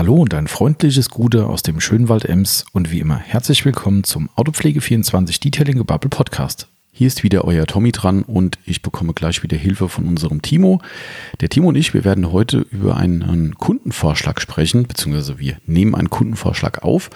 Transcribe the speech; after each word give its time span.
Hallo 0.00 0.14
und 0.14 0.32
ein 0.32 0.46
freundliches 0.46 1.10
Gute 1.10 1.44
aus 1.44 1.62
dem 1.62 1.78
schönen 1.78 2.08
Wald 2.08 2.24
Ems 2.24 2.64
und 2.72 2.90
wie 2.90 3.00
immer 3.00 3.18
herzlich 3.18 3.66
willkommen 3.66 4.02
zum 4.02 4.30
Autopflege24 4.34 5.42
Detailing 5.42 5.76
Gebubble 5.76 6.08
Podcast. 6.08 6.68
Hier 6.90 7.06
ist 7.06 7.22
wieder 7.22 7.44
euer 7.44 7.66
Tommy 7.66 7.92
dran 7.92 8.22
und 8.22 8.58
ich 8.64 8.80
bekomme 8.80 9.12
gleich 9.12 9.42
wieder 9.42 9.58
Hilfe 9.58 9.90
von 9.90 10.06
unserem 10.06 10.40
Timo. 10.40 10.80
Der 11.42 11.50
Timo 11.50 11.68
und 11.68 11.74
ich, 11.74 11.92
wir 11.92 12.02
werden 12.04 12.32
heute 12.32 12.64
über 12.70 12.96
einen, 12.96 13.22
einen 13.22 13.56
Kundenvorschlag 13.56 14.40
sprechen, 14.40 14.84
beziehungsweise 14.86 15.38
wir 15.38 15.58
nehmen 15.66 15.94
einen 15.94 16.08
Kundenvorschlag 16.08 16.82
auf, 16.82 17.10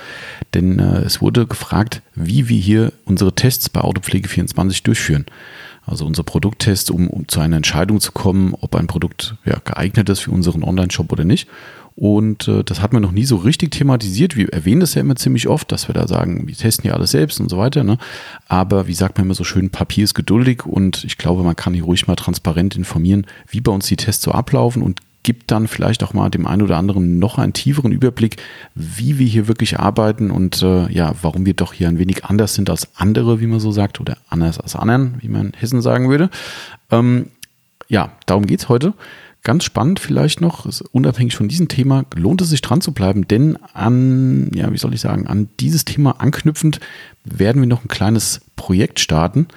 denn 0.53 0.79
äh, 0.79 0.98
es 0.98 1.23
wurde 1.23 1.46
gefragt, 1.46 2.03
wie 2.14 2.51
wir 2.51 2.61
hier 2.61 2.93
unsere 3.07 3.35
Tests 3.35 3.71
bei 3.71 3.80
Autopflege24 3.80 4.82
durchführen. 4.85 5.25
Also 5.87 6.07
unser 6.07 6.23
Produkttest, 6.23 6.91
um, 6.91 7.09
um 7.09 7.29
zu 7.29 7.41
einer 7.41 7.57
Entscheidung 7.57 8.01
zu 8.01 8.12
kommen, 8.12 8.55
ob 8.61 8.75
ein 8.75 8.87
Produkt 8.87 9.37
ja, 9.45 9.59
geeignet 9.64 10.09
ist 10.09 10.21
für 10.21 10.30
unseren 10.30 10.62
Online-Shop 10.62 11.12
oder 11.12 11.25
nicht. 11.25 11.48
Und 11.97 12.49
äh, 12.49 12.65
das 12.65 12.81
hat 12.81 12.93
man 12.93 13.03
noch 13.03 13.13
nie 13.13 13.25
so 13.25 13.37
richtig 13.37 13.71
thematisiert. 13.71 14.37
Wir 14.37 14.53
erwähnen 14.53 14.81
das 14.81 14.95
ja 14.95 15.00
immer 15.00 15.14
ziemlich 15.14 15.46
oft, 15.46 15.71
dass 15.71 15.89
wir 15.89 15.95
da 15.95 16.09
sagen, 16.09 16.49
wir 16.49 16.55
testen 16.55 16.89
ja 16.89 16.95
alles 16.95 17.13
selbst 17.13 17.39
und 17.39 17.49
so 17.49 17.57
weiter. 17.57 17.85
Ne? 17.85 17.99
Aber 18.49 18.89
wie 18.89 18.95
sagt 18.95 19.17
man 19.17 19.27
immer 19.27 19.35
so 19.35 19.45
schön, 19.45 19.71
Papier 19.71 20.03
ist 20.03 20.15
geduldig 20.15 20.67
und 20.67 21.04
ich 21.04 21.18
glaube, 21.18 21.45
man 21.45 21.54
kann 21.54 21.73
hier 21.73 21.85
ruhig 21.85 22.07
mal 22.09 22.17
transparent 22.17 22.75
informieren, 22.75 23.27
wie 23.49 23.61
bei 23.61 23.71
uns 23.71 23.87
die 23.87 23.96
Tests 23.96 24.25
so 24.25 24.32
ablaufen 24.32 24.82
und 24.82 25.01
gibt 25.23 25.51
dann 25.51 25.68
vielleicht 25.68 26.03
auch 26.04 26.13
mal 26.13 26.29
dem 26.29 26.46
einen 26.46 26.63
oder 26.63 26.77
anderen 26.77 27.18
noch 27.18 27.39
einen 27.39 27.54
tieferen 27.54 27.93
Überblick, 27.93 28.37
wie 28.75 29.18
wir 29.18 29.26
hier 29.26 29.49
wirklich 29.49 29.81
arbeiten 29.81 30.31
und 30.31 30.63
äh, 30.63 30.93
ja, 30.93 31.15
warum 31.23 31.46
wir 31.46 31.54
doch 31.54 31.73
hier 31.73 31.89
ein 31.89 31.99
wenig 31.99 32.25
anders 32.25 32.55
sind 32.55 32.69
als 32.69 32.89
andere, 32.97 33.41
wie 33.41 33.47
man 33.47 33.59
so 33.59 33.73
sagt, 33.73 34.01
oder 34.01 34.19
anders 34.29 34.61
als 34.61 34.77
anderen, 34.77 35.15
wie 35.20 35.29
man 35.29 35.47
in 35.47 35.53
Hessen 35.55 35.81
sagen 35.81 36.11
würde. 36.11 36.29
Ähm, 36.91 37.31
ja, 37.89 38.12
darum 38.27 38.47
geht's 38.47 38.69
heute. 38.69 38.92
Ganz 39.44 39.64
spannend 39.64 40.00
vielleicht 40.00 40.41
noch, 40.41 40.66
unabhängig 40.92 41.36
von 41.36 41.48
diesem 41.48 41.69
Thema, 41.69 42.06
lohnt 42.16 42.41
es 42.41 42.48
sich 42.48 42.62
dran 42.62 42.80
zu 42.80 42.92
bleiben, 42.92 43.28
denn 43.28 43.58
an, 43.75 44.50
ja, 44.55 44.72
wie 44.72 44.78
soll 44.78 44.94
ich 44.94 45.03
sagen, 45.03 45.27
an 45.27 45.50
dieses 45.61 45.84
Thema 45.84 46.12
anknüpfend 46.12 46.81
werden 47.25 47.61
wir 47.61 47.69
noch 47.69 47.84
ein 47.84 47.89
kleines 47.89 48.41
Projekt 48.56 49.01
starten, 49.01 49.48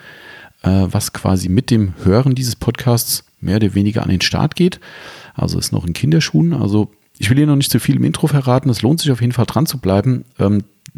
äh, 0.61 0.87
was 0.91 1.13
quasi 1.13 1.47
mit 1.47 1.71
dem 1.71 1.93
Hören 2.03 2.35
dieses 2.35 2.57
Podcasts 2.57 3.23
mehr 3.39 3.55
oder 3.55 3.75
weniger 3.75 4.03
an 4.03 4.09
den 4.09 4.19
Start 4.19 4.57
geht. 4.57 4.81
Also 5.35 5.57
ist 5.57 5.71
noch 5.71 5.87
in 5.87 5.93
Kinderschuhen. 5.93 6.53
Also 6.53 6.91
ich 7.17 7.29
will 7.29 7.37
hier 7.37 7.47
noch 7.47 7.55
nicht 7.55 7.71
zu 7.71 7.79
viel 7.79 7.95
im 7.95 8.03
Intro 8.03 8.27
verraten. 8.27 8.69
Es 8.69 8.81
lohnt 8.81 8.99
sich 8.99 9.11
auf 9.11 9.21
jeden 9.21 9.33
Fall 9.33 9.45
dran 9.45 9.67
zu 9.67 9.77
bleiben. 9.77 10.25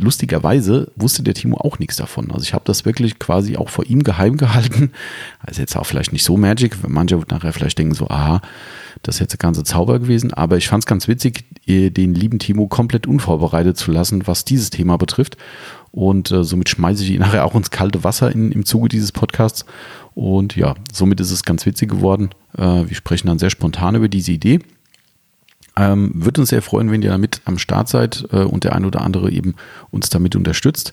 Lustigerweise 0.01 0.91
wusste 0.95 1.23
der 1.23 1.33
Timo 1.33 1.57
auch 1.57 1.77
nichts 1.77 1.97
davon. 1.97 2.31
Also 2.31 2.43
ich 2.43 2.53
habe 2.53 2.63
das 2.65 2.85
wirklich 2.85 3.19
quasi 3.19 3.57
auch 3.57 3.67
vor 3.67 3.85
ihm 3.85 4.03
geheim 4.03 4.37
gehalten. 4.37 4.91
Also 5.39 5.59
jetzt 5.59 5.75
auch 5.75 5.85
vielleicht 5.85 6.13
nicht 6.13 6.23
so 6.23 6.37
magic. 6.37 6.77
Manche 6.87 7.21
nachher 7.29 7.51
vielleicht 7.51 7.77
denken 7.77 7.93
so, 7.93 8.07
aha, 8.07 8.41
das 9.03 9.15
ist 9.15 9.19
jetzt 9.19 9.33
der 9.33 9.39
ganze 9.39 9.65
Zauber 9.65 9.99
gewesen. 9.99 10.33
Aber 10.33 10.55
ich 10.55 10.69
fand 10.69 10.83
es 10.83 10.87
ganz 10.87 11.09
witzig, 11.09 11.43
den 11.67 12.15
lieben 12.15 12.39
Timo 12.39 12.67
komplett 12.67 13.07
unvorbereitet 13.07 13.75
zu 13.75 13.91
lassen, 13.91 14.25
was 14.25 14.45
dieses 14.45 14.69
Thema 14.69 14.97
betrifft. 14.97 15.35
Und 15.91 16.31
äh, 16.31 16.45
somit 16.45 16.69
schmeiße 16.69 17.03
ich 17.03 17.11
ihn 17.11 17.19
nachher 17.19 17.43
auch 17.43 17.55
ins 17.55 17.69
kalte 17.69 18.05
Wasser 18.05 18.31
in, 18.31 18.53
im 18.53 18.65
Zuge 18.65 18.87
dieses 18.87 19.11
Podcasts. 19.11 19.65
Und 20.15 20.55
ja, 20.55 20.75
somit 20.93 21.19
ist 21.19 21.31
es 21.31 21.43
ganz 21.43 21.65
witzig 21.65 21.89
geworden. 21.89 22.29
Äh, 22.57 22.87
wir 22.87 22.95
sprechen 22.95 23.27
dann 23.27 23.39
sehr 23.39 23.49
spontan 23.49 23.95
über 23.95 24.07
diese 24.07 24.31
Idee. 24.31 24.59
Ähm, 25.79 26.11
Würde 26.13 26.41
uns 26.41 26.49
sehr 26.49 26.61
freuen, 26.61 26.91
wenn 26.91 27.01
ihr 27.01 27.09
damit 27.09 27.41
am 27.45 27.57
Start 27.57 27.87
seid 27.87 28.27
äh, 28.33 28.43
und 28.43 28.65
der 28.65 28.75
ein 28.75 28.83
oder 28.83 28.99
andere 28.99 29.31
eben 29.31 29.55
uns 29.91 30.09
damit 30.09 30.35
unterstützt. 30.35 30.91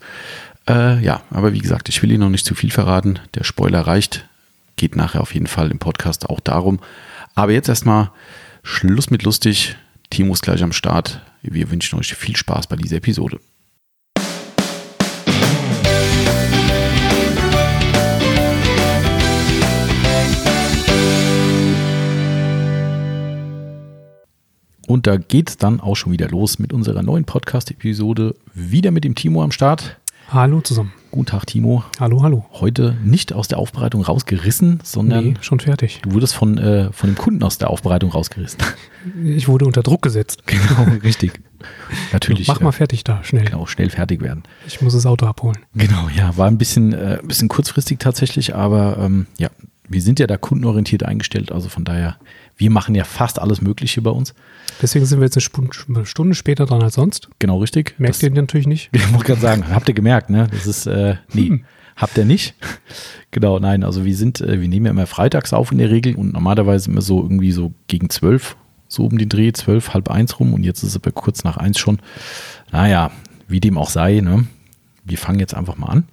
Äh, 0.69 1.03
ja, 1.03 1.23
aber 1.31 1.53
wie 1.53 1.59
gesagt, 1.59 1.89
ich 1.89 2.01
will 2.03 2.13
Ihnen 2.13 2.21
noch 2.21 2.31
nicht 2.31 2.47
zu 2.47 2.55
viel 2.55 2.71
verraten. 2.71 3.19
Der 3.35 3.43
Spoiler 3.43 3.81
reicht. 3.81 4.29
Geht 4.77 4.95
nachher 4.95 5.23
auf 5.23 5.35
jeden 5.35 5.49
Fall 5.49 5.73
im 5.73 5.81
Podcast 5.81 6.31
auch 6.31 6.39
darum. 6.39 6.79
Aber 7.35 7.51
jetzt 7.51 7.69
erstmal 7.69 8.13
Schluss 8.63 9.11
mit 9.11 9.25
lustig. 9.25 9.77
Timo 10.11 10.33
ist 10.35 10.43
gleich 10.43 10.63
am 10.63 10.73
Start. 10.73 11.21
Wir 11.43 11.71
wünschen 11.71 11.99
euch 11.99 12.15
viel 12.15 12.37
Spaß 12.37 12.69
bei 12.69 12.77
dieser 12.77 12.97
Episode. 12.97 13.41
Und 24.87 25.07
da 25.09 25.17
geht 25.17 25.51
es 25.51 25.57
dann 25.57 25.81
auch 25.81 25.97
schon 25.97 26.13
wieder 26.13 26.29
los 26.29 26.59
mit 26.59 26.73
unserer 26.73 27.03
neuen 27.03 27.25
Podcast-Episode. 27.25 28.37
Wieder 28.55 28.93
mit 28.93 29.03
dem 29.03 29.17
Timo 29.17 29.43
am 29.43 29.51
Start. 29.51 29.99
Hallo 30.29 30.61
zusammen. 30.61 30.93
Guten 31.11 31.27
Tag, 31.27 31.47
Timo. 31.47 31.85
Hallo, 31.99 32.23
hallo. 32.23 32.45
Heute 32.53 32.97
nicht 33.05 33.33
aus 33.33 33.49
der 33.49 33.59
Aufbereitung 33.59 34.03
rausgerissen, 34.03 34.81
sondern. 34.85 35.25
Nee, 35.25 35.35
schon 35.41 35.59
fertig. 35.59 36.01
Du 36.03 36.13
wurdest 36.13 36.35
von, 36.35 36.59
äh, 36.59 36.93
von 36.93 37.11
dem 37.11 37.17
Kunden 37.17 37.43
aus 37.43 37.59
der 37.59 37.71
Aufbereitung 37.71 38.11
rausgerissen. 38.11 38.61
Ich 39.25 39.49
wurde 39.49 39.67
unter 39.67 39.83
Druck 39.83 40.03
gesetzt. 40.03 40.43
Genau, 40.47 40.99
richtig. 41.03 41.41
Natürlich. 42.13 42.49
Mach 42.49 42.61
mal 42.61 42.73
fertig 42.73 43.03
da, 43.03 43.25
schnell. 43.25 43.45
Genau, 43.45 43.67
schnell 43.67 43.91
fertig 43.91 44.21
werden. 44.21 44.45
Ich 44.67 44.81
muss 44.83 44.93
das 44.93 45.07
Auto 45.07 45.27
abholen. 45.27 45.59
Genau, 45.75 46.09
ja, 46.15 46.37
war 46.37 46.47
ein 46.47 46.59
bisschen, 46.59 46.93
äh, 46.93 47.19
ein 47.21 47.27
bisschen 47.27 47.49
kurzfristig 47.49 47.99
tatsächlich, 47.99 48.55
aber 48.55 48.99
ähm, 48.99 49.27
ja, 49.39 49.49
wir 49.89 50.03
sind 50.03 50.19
ja 50.19 50.27
da 50.27 50.37
kundenorientiert 50.37 51.03
eingestellt, 51.03 51.53
also 51.53 51.69
von 51.69 51.85
daher, 51.85 52.17
wir 52.57 52.71
machen 52.71 52.95
ja 52.95 53.05
fast 53.05 53.39
alles 53.39 53.61
Mögliche 53.61 54.03
bei 54.03 54.11
uns. 54.11 54.35
Deswegen 54.83 55.07
sind 55.07 55.21
wir 55.21 55.27
jetzt 55.27 55.37
eine 55.37 56.07
Stunde 56.07 56.35
später 56.35 56.67
dran 56.67 56.83
als 56.83 56.95
sonst. 56.95 57.29
Genau, 57.39 57.59
richtig. 57.59 57.95
Merkt 57.99 58.17
das, 58.17 58.23
ihr 58.23 58.31
natürlich 58.31 58.67
nicht? 58.67 58.91
Ich 58.97 59.13
wollte 59.13 59.27
gerade 59.27 59.41
sagen, 59.41 59.65
habt 59.71 59.89
ihr 59.89 59.95
gemerkt, 59.95 60.31
ne? 60.31 60.49
Das 60.51 60.67
ist, 60.67 60.87
äh, 60.87 61.17
nee, 61.33 61.49
hm. 61.49 61.65
habt 61.97 62.17
ihr 62.19 62.25
nicht. 62.25 62.55
genau, 63.31 63.59
nein, 63.59 63.85
also 63.85 64.05
wir 64.05 64.17
sind, 64.17 64.41
äh, 64.41 64.61
wir 64.61 64.69
nehmen 64.69 64.87
ja 64.87 64.93
immer 64.93 65.07
freitags 65.07 65.53
auf 65.53 65.73
in 65.73 65.79
der 65.79 65.91
Regel 65.91 66.15
und 66.17 66.33
normalerweise 66.33 66.91
immer 66.91 67.03
so 67.03 67.23
irgendwie 67.23 67.53
so 67.53 67.73
gegen 67.87 68.11
zwölf, 68.11 68.57
so 68.89 69.05
um 69.05 69.19
den 69.19 69.29
Dreh, 69.29 69.53
zwölf, 69.53 69.95
halb 69.95 70.11
eins 70.11 70.39
rum 70.41 70.55
und 70.55 70.65
jetzt 70.65 70.83
ist 70.83 70.91
es 70.91 70.97
aber 70.97 71.13
kurz 71.13 71.45
nach 71.45 71.57
eins 71.57 71.79
schon. 71.79 72.01
Naja, 72.73 73.11
wie 73.49 73.61
dem 73.61 73.79
auch 73.79 73.91
sei, 73.91 74.21
ne? 74.21 74.47
Wir 75.05 75.19
fangen 75.19 75.39
jetzt 75.39 75.55
einfach 75.55 75.77
mal 75.77 75.87
an. 75.87 76.05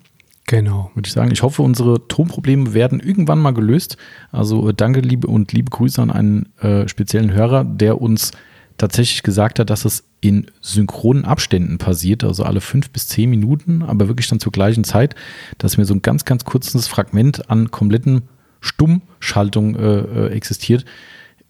Genau. 0.53 0.91
Würde 0.93 1.07
ich 1.07 1.13
sagen. 1.13 1.31
Ich 1.31 1.41
hoffe, 1.41 1.63
unsere 1.63 2.07
Tonprobleme 2.07 2.75
werden 2.75 2.99
irgendwann 2.99 3.39
mal 3.39 3.55
gelöst. 3.55 3.97
Also 4.31 4.69
äh, 4.69 4.73
danke 4.75 4.99
liebe 4.99 5.25
und 5.25 5.51
liebe 5.51 5.71
Grüße 5.71 5.99
an 5.99 6.11
einen 6.11 6.53
äh, 6.59 6.87
speziellen 6.87 7.33
Hörer, 7.33 7.63
der 7.63 7.99
uns 7.99 8.31
tatsächlich 8.77 9.23
gesagt 9.23 9.57
hat, 9.57 9.71
dass 9.71 9.83
es 9.83 10.03
in 10.21 10.45
synchronen 10.61 11.25
Abständen 11.25 11.79
passiert, 11.79 12.23
also 12.23 12.43
alle 12.43 12.61
fünf 12.61 12.91
bis 12.91 13.07
zehn 13.07 13.31
Minuten, 13.31 13.81
aber 13.81 14.07
wirklich 14.07 14.27
dann 14.27 14.39
zur 14.39 14.51
gleichen 14.51 14.83
Zeit, 14.83 15.15
dass 15.57 15.77
mir 15.77 15.85
so 15.85 15.95
ein 15.95 16.03
ganz, 16.03 16.23
ganz 16.23 16.45
kurzes 16.45 16.87
Fragment 16.87 17.49
an 17.49 17.71
kompletten 17.71 18.21
Stummschaltung 18.61 19.75
äh, 19.75 19.99
äh, 19.99 20.27
existiert. 20.33 20.85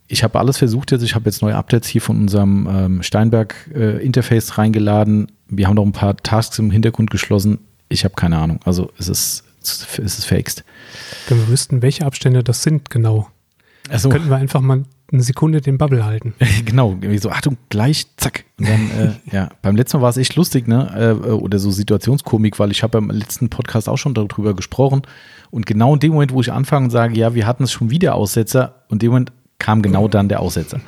Ich 0.08 0.24
habe 0.24 0.40
alles 0.40 0.58
versucht 0.58 0.92
jetzt, 0.92 1.04
ich 1.04 1.14
habe 1.14 1.26
jetzt 1.26 1.42
neue 1.42 1.56
Updates 1.56 1.90
hier 1.90 2.02
von 2.02 2.18
unserem 2.18 2.70
ähm, 2.72 3.04
Steinberg-Interface 3.04 4.50
äh, 4.50 4.54
reingeladen. 4.54 5.32
Wir 5.50 5.68
haben 5.68 5.76
noch 5.76 5.86
ein 5.86 5.92
paar 5.92 6.16
Tasks 6.16 6.58
im 6.60 6.72
Hintergrund 6.72 7.12
geschlossen. 7.12 7.60
Ich 7.90 8.04
habe 8.06 8.16
keine 8.16 8.38
Ahnung. 8.38 8.60
Also 8.66 8.92
es 8.98 9.08
ist, 9.08 9.44
es 9.62 9.98
ist 9.98 10.26
verhext. 10.26 10.64
Wenn 11.28 11.40
wir 11.40 11.48
wüssten, 11.48 11.82
welche 11.82 12.06
Abstände 12.06 12.44
das 12.44 12.64
sind, 12.64 12.90
genau. 12.90 13.28
Also, 13.90 14.10
könnten 14.10 14.30
wir 14.30 14.38
einfach 14.38 14.62
mal 14.62 14.84
eine 15.12 15.22
Sekunde 15.22 15.62
den 15.62 15.78
Bubble 15.78 16.06
halten. 16.06 16.34
genau, 16.66 16.98
so 17.20 17.30
Achtung, 17.30 17.58
gleich, 17.70 18.08
zack. 18.18 18.46
Und 18.58 18.68
dann, 18.68 18.92
äh, 18.92 19.12
ja, 19.36 19.50
beim 19.62 19.76
letzten 19.76 19.98
Mal 19.98 20.04
war 20.04 20.10
es 20.10 20.18
echt 20.18 20.36
lustig, 20.36 20.68
ne? 20.68 21.16
Äh, 21.28 21.32
oder 21.32 21.60
so 21.60 21.70
Situationskomik, 21.70 22.60
weil 22.60 22.72
ich 22.72 22.82
habe 22.84 23.00
beim 23.00 23.10
letzten 23.10 23.50
Podcast 23.50 23.88
auch 23.88 23.98
schon 23.98 24.14
darüber 24.14 24.54
gesprochen. 24.56 25.04
Und 25.52 25.66
genau 25.66 25.94
in 25.94 26.00
dem 26.00 26.14
Moment, 26.14 26.34
wo 26.34 26.42
ich 26.42 26.52
anfange 26.52 26.86
und 26.86 26.92
sage, 26.92 27.16
ja, 27.18 27.36
wir 27.36 27.46
hatten 27.46 27.64
es 27.64 27.72
schon 27.72 27.90
wieder 27.90 28.16
Aussetzer, 28.16 28.84
und 28.90 28.96
in 28.96 29.00
dem 29.00 29.12
Moment 29.12 29.32
kam 29.60 29.82
genau 29.82 30.08
dann 30.08 30.30
der 30.30 30.40
Aussetzer. 30.40 30.82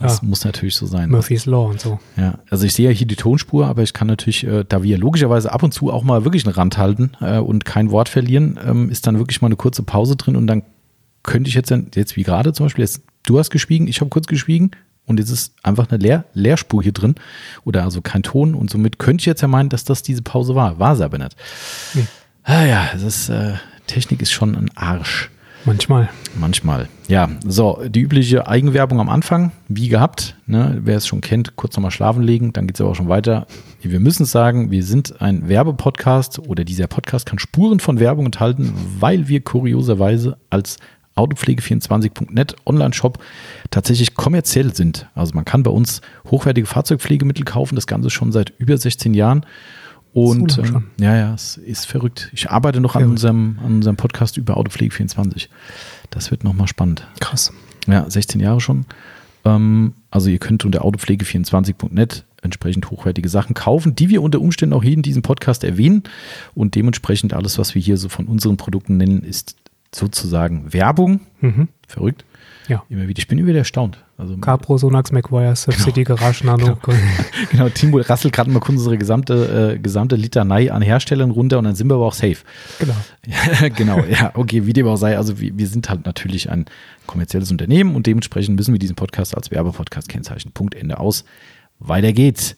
Das 0.00 0.22
ja. 0.22 0.28
muss 0.28 0.44
natürlich 0.44 0.74
so 0.76 0.86
sein. 0.86 1.10
Murphy's 1.10 1.46
Law 1.46 1.68
und 1.68 1.80
so. 1.80 2.00
Ja, 2.16 2.38
also 2.48 2.64
ich 2.64 2.72
sehe 2.72 2.88
ja 2.88 2.94
hier 2.94 3.06
die 3.06 3.16
Tonspur, 3.16 3.66
aber 3.66 3.82
ich 3.82 3.92
kann 3.92 4.06
natürlich, 4.06 4.44
äh, 4.44 4.64
da 4.66 4.82
wir 4.82 4.96
logischerweise 4.96 5.52
ab 5.52 5.62
und 5.62 5.72
zu 5.72 5.92
auch 5.92 6.02
mal 6.02 6.24
wirklich 6.24 6.46
einen 6.46 6.54
Rand 6.54 6.78
halten 6.78 7.12
äh, 7.20 7.38
und 7.38 7.64
kein 7.64 7.90
Wort 7.90 8.08
verlieren, 8.08 8.58
ähm, 8.64 8.90
ist 8.90 9.06
dann 9.06 9.18
wirklich 9.18 9.42
mal 9.42 9.48
eine 9.48 9.56
kurze 9.56 9.82
Pause 9.82 10.16
drin 10.16 10.36
und 10.36 10.46
dann 10.46 10.62
könnte 11.22 11.48
ich 11.48 11.54
jetzt, 11.54 11.70
jetzt 11.94 12.16
wie 12.16 12.22
gerade 12.22 12.52
zum 12.54 12.66
Beispiel, 12.66 12.82
jetzt, 12.82 13.02
du 13.26 13.38
hast 13.38 13.50
geschwiegen, 13.50 13.86
ich 13.86 14.00
habe 14.00 14.08
kurz 14.08 14.26
geschwiegen 14.26 14.70
und 15.04 15.20
jetzt 15.20 15.30
ist 15.30 15.52
einfach 15.62 15.90
eine 15.90 15.98
Leer, 15.98 16.24
Leerspur 16.32 16.82
hier 16.82 16.92
drin 16.92 17.14
oder 17.64 17.84
also 17.84 18.00
kein 18.00 18.22
Ton 18.22 18.54
und 18.54 18.70
somit 18.70 18.98
könnte 18.98 19.20
ich 19.20 19.26
jetzt 19.26 19.42
ja 19.42 19.48
meinen, 19.48 19.68
dass 19.68 19.84
das 19.84 20.02
diese 20.02 20.22
Pause 20.22 20.54
war. 20.54 20.78
War 20.78 20.94
es 20.94 21.00
aber 21.02 21.18
nicht. 21.18 21.36
Nee. 21.92 22.06
Ah 22.42 22.64
ja, 22.64 22.88
das 22.94 23.02
ist, 23.02 23.28
äh, 23.28 23.54
Technik 23.86 24.22
ist 24.22 24.32
schon 24.32 24.56
ein 24.56 24.70
Arsch. 24.76 25.30
Manchmal. 25.64 26.08
Manchmal. 26.38 26.88
Ja, 27.08 27.28
so, 27.46 27.82
die 27.86 28.00
übliche 28.00 28.48
Eigenwerbung 28.48 29.00
am 29.00 29.08
Anfang, 29.08 29.52
wie 29.68 29.88
gehabt. 29.88 30.36
Ne, 30.46 30.78
wer 30.82 30.96
es 30.96 31.06
schon 31.06 31.20
kennt, 31.20 31.56
kurz 31.56 31.76
nochmal 31.76 31.90
schlafen 31.90 32.22
legen, 32.22 32.52
dann 32.52 32.66
geht 32.66 32.76
es 32.76 32.80
aber 32.80 32.90
auch 32.90 32.94
schon 32.94 33.08
weiter. 33.08 33.46
Wir 33.82 34.00
müssen 34.00 34.24
sagen, 34.24 34.70
wir 34.70 34.84
sind 34.84 35.20
ein 35.20 35.48
Werbepodcast 35.48 36.38
oder 36.38 36.64
dieser 36.64 36.86
Podcast 36.86 37.26
kann 37.26 37.38
Spuren 37.38 37.80
von 37.80 38.00
Werbung 38.00 38.26
enthalten, 38.26 38.72
weil 38.98 39.28
wir 39.28 39.42
kurioserweise 39.42 40.38
als 40.48 40.78
Autopflege24.net 41.16 42.56
Online-Shop 42.64 43.18
tatsächlich 43.70 44.14
kommerziell 44.14 44.74
sind. 44.74 45.08
Also 45.14 45.34
man 45.34 45.44
kann 45.44 45.62
bei 45.62 45.70
uns 45.70 46.00
hochwertige 46.30 46.66
Fahrzeugpflegemittel 46.66 47.44
kaufen, 47.44 47.74
das 47.74 47.86
Ganze 47.86 48.10
schon 48.10 48.32
seit 48.32 48.52
über 48.58 48.76
16 48.76 49.14
Jahren. 49.14 49.44
Und 50.12 50.52
so 50.52 50.62
ähm, 50.62 50.84
ja, 50.98 51.16
ja, 51.16 51.34
es 51.34 51.56
ist 51.56 51.86
verrückt. 51.86 52.30
Ich 52.32 52.50
arbeite 52.50 52.80
noch 52.80 52.96
an 52.96 53.04
unserem, 53.04 53.58
an 53.64 53.76
unserem 53.76 53.96
Podcast 53.96 54.36
über 54.36 54.56
Autopflege 54.56 54.94
24. 54.94 55.48
Das 56.10 56.30
wird 56.30 56.42
nochmal 56.42 56.66
spannend. 56.66 57.06
Krass. 57.20 57.52
Ja, 57.86 58.08
16 58.08 58.40
Jahre 58.40 58.60
schon. 58.60 58.86
Ähm, 59.44 59.94
also 60.10 60.28
ihr 60.28 60.38
könnt 60.38 60.64
unter 60.64 60.84
autopflege24.net 60.84 62.24
entsprechend 62.42 62.90
hochwertige 62.90 63.28
Sachen 63.28 63.54
kaufen, 63.54 63.94
die 63.94 64.08
wir 64.08 64.22
unter 64.22 64.40
Umständen 64.40 64.74
auch 64.74 64.82
hier 64.82 64.94
in 64.94 65.02
diesem 65.02 65.22
Podcast 65.22 65.62
erwähnen. 65.62 66.02
Und 66.54 66.74
dementsprechend 66.74 67.32
alles, 67.34 67.58
was 67.58 67.74
wir 67.74 67.82
hier 67.82 67.96
so 67.96 68.08
von 68.08 68.26
unseren 68.26 68.56
Produkten 68.56 68.96
nennen, 68.96 69.22
ist 69.22 69.56
sozusagen 69.94 70.72
Werbung. 70.72 71.20
Mhm. 71.40 71.68
Verrückt. 71.86 72.24
Ja. 72.68 72.84
Immer 72.88 73.08
wieder. 73.08 73.18
Ich 73.18 73.28
bin 73.28 73.38
immer 73.38 73.48
wieder 73.48 73.58
erstaunt. 73.58 73.98
Also, 74.20 74.36
Capro, 74.36 74.76
Sonax, 74.76 75.12
McGuire, 75.12 75.56
Subsidy, 75.56 76.04
genau. 76.04 76.18
Garage 76.18 76.44
Nano. 76.44 76.76
Genau, 76.82 76.98
genau 77.50 77.68
Timo 77.70 77.98
rasselt 77.98 78.34
gerade 78.34 78.50
mal 78.50 78.60
unsere 78.68 78.98
gesamte, 78.98 79.72
äh, 79.76 79.78
gesamte 79.78 80.14
Litanei 80.14 80.70
an 80.70 80.82
Herstellern 80.82 81.30
runter 81.30 81.58
und 81.58 81.64
dann 81.64 81.74
sind 81.74 81.88
wir 81.88 81.94
aber 81.94 82.06
auch 82.06 82.12
safe. 82.12 82.36
Genau. 82.78 82.94
Ja, 83.26 83.68
genau, 83.74 84.04
ja, 84.04 84.32
okay, 84.34 84.66
wie 84.66 84.74
dem 84.74 84.86
auch 84.86 84.96
sei. 84.96 85.16
Also 85.16 85.40
wir, 85.40 85.56
wir 85.56 85.66
sind 85.66 85.88
halt 85.88 86.04
natürlich 86.04 86.50
ein 86.50 86.66
kommerzielles 87.06 87.50
Unternehmen 87.50 87.96
und 87.96 88.06
dementsprechend 88.06 88.56
müssen 88.56 88.74
wir 88.74 88.78
diesen 88.78 88.94
Podcast 88.94 89.34
als 89.34 89.50
Werbepodcast 89.50 90.10
kennzeichnen. 90.10 90.52
Punkt, 90.52 90.74
Ende 90.74 91.00
aus. 91.00 91.24
Weiter 91.78 92.12
geht's. 92.12 92.56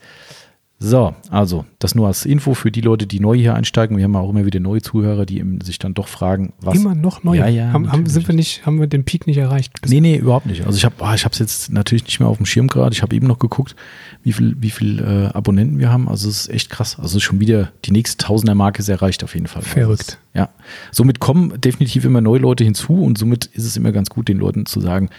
So, 0.82 1.14
also 1.30 1.64
das 1.78 1.94
nur 1.94 2.08
als 2.08 2.26
Info 2.26 2.54
für 2.54 2.72
die 2.72 2.80
Leute, 2.80 3.06
die 3.06 3.20
neu 3.20 3.36
hier 3.36 3.54
einsteigen. 3.54 3.96
Wir 3.96 4.04
haben 4.04 4.16
auch 4.16 4.28
immer 4.28 4.44
wieder 4.44 4.58
neue 4.58 4.82
Zuhörer, 4.82 5.24
die 5.26 5.44
sich 5.62 5.78
dann 5.78 5.94
doch 5.94 6.08
fragen, 6.08 6.52
was. 6.60 6.74
Immer 6.74 6.96
noch 6.96 7.22
neu. 7.22 7.36
Ja, 7.36 7.46
ja. 7.46 7.72
Haben, 7.72 7.90
haben, 7.90 8.06
sind 8.06 8.26
wir 8.26 8.34
nicht, 8.34 8.66
haben 8.66 8.80
wir 8.80 8.88
den 8.88 9.04
Peak 9.04 9.28
nicht 9.28 9.36
erreicht? 9.36 9.72
Nee, 9.86 10.00
nee, 10.00 10.16
überhaupt 10.16 10.46
nicht. 10.46 10.66
Also 10.66 10.76
ich 10.76 10.84
habe 10.84 10.96
oh, 10.98 11.12
ich 11.14 11.24
es 11.24 11.38
jetzt 11.38 11.72
natürlich 11.72 12.04
nicht 12.04 12.18
mehr 12.18 12.28
auf 12.28 12.36
dem 12.36 12.46
Schirm 12.46 12.66
gerade. 12.66 12.92
Ich 12.94 13.02
habe 13.02 13.14
eben 13.14 13.28
noch 13.28 13.38
geguckt, 13.38 13.76
wie 14.24 14.32
viel, 14.32 14.56
wie 14.58 14.70
viel 14.70 14.98
äh, 14.98 15.36
Abonnenten 15.36 15.78
wir 15.78 15.90
haben. 15.90 16.08
Also 16.08 16.28
es 16.28 16.42
ist 16.42 16.48
echt 16.48 16.68
krass. 16.68 16.98
Also 16.98 17.20
schon 17.20 17.38
wieder 17.38 17.70
die 17.84 17.92
nächste 17.92 18.24
Tausender-Marke 18.24 18.80
ist 18.80 18.88
erreicht 18.88 19.22
auf 19.22 19.34
jeden 19.34 19.46
Fall. 19.46 19.62
Verrückt. 19.62 20.18
ja. 20.34 20.48
Somit 20.90 21.20
kommen 21.20 21.60
definitiv 21.60 22.04
immer 22.04 22.20
neue 22.20 22.40
Leute 22.40 22.64
hinzu 22.64 22.94
und 22.94 23.18
somit 23.18 23.46
ist 23.46 23.64
es 23.64 23.76
immer 23.76 23.92
ganz 23.92 24.10
gut, 24.10 24.28
den 24.28 24.38
Leuten 24.38 24.66
zu 24.66 24.80
sagen, 24.80 25.10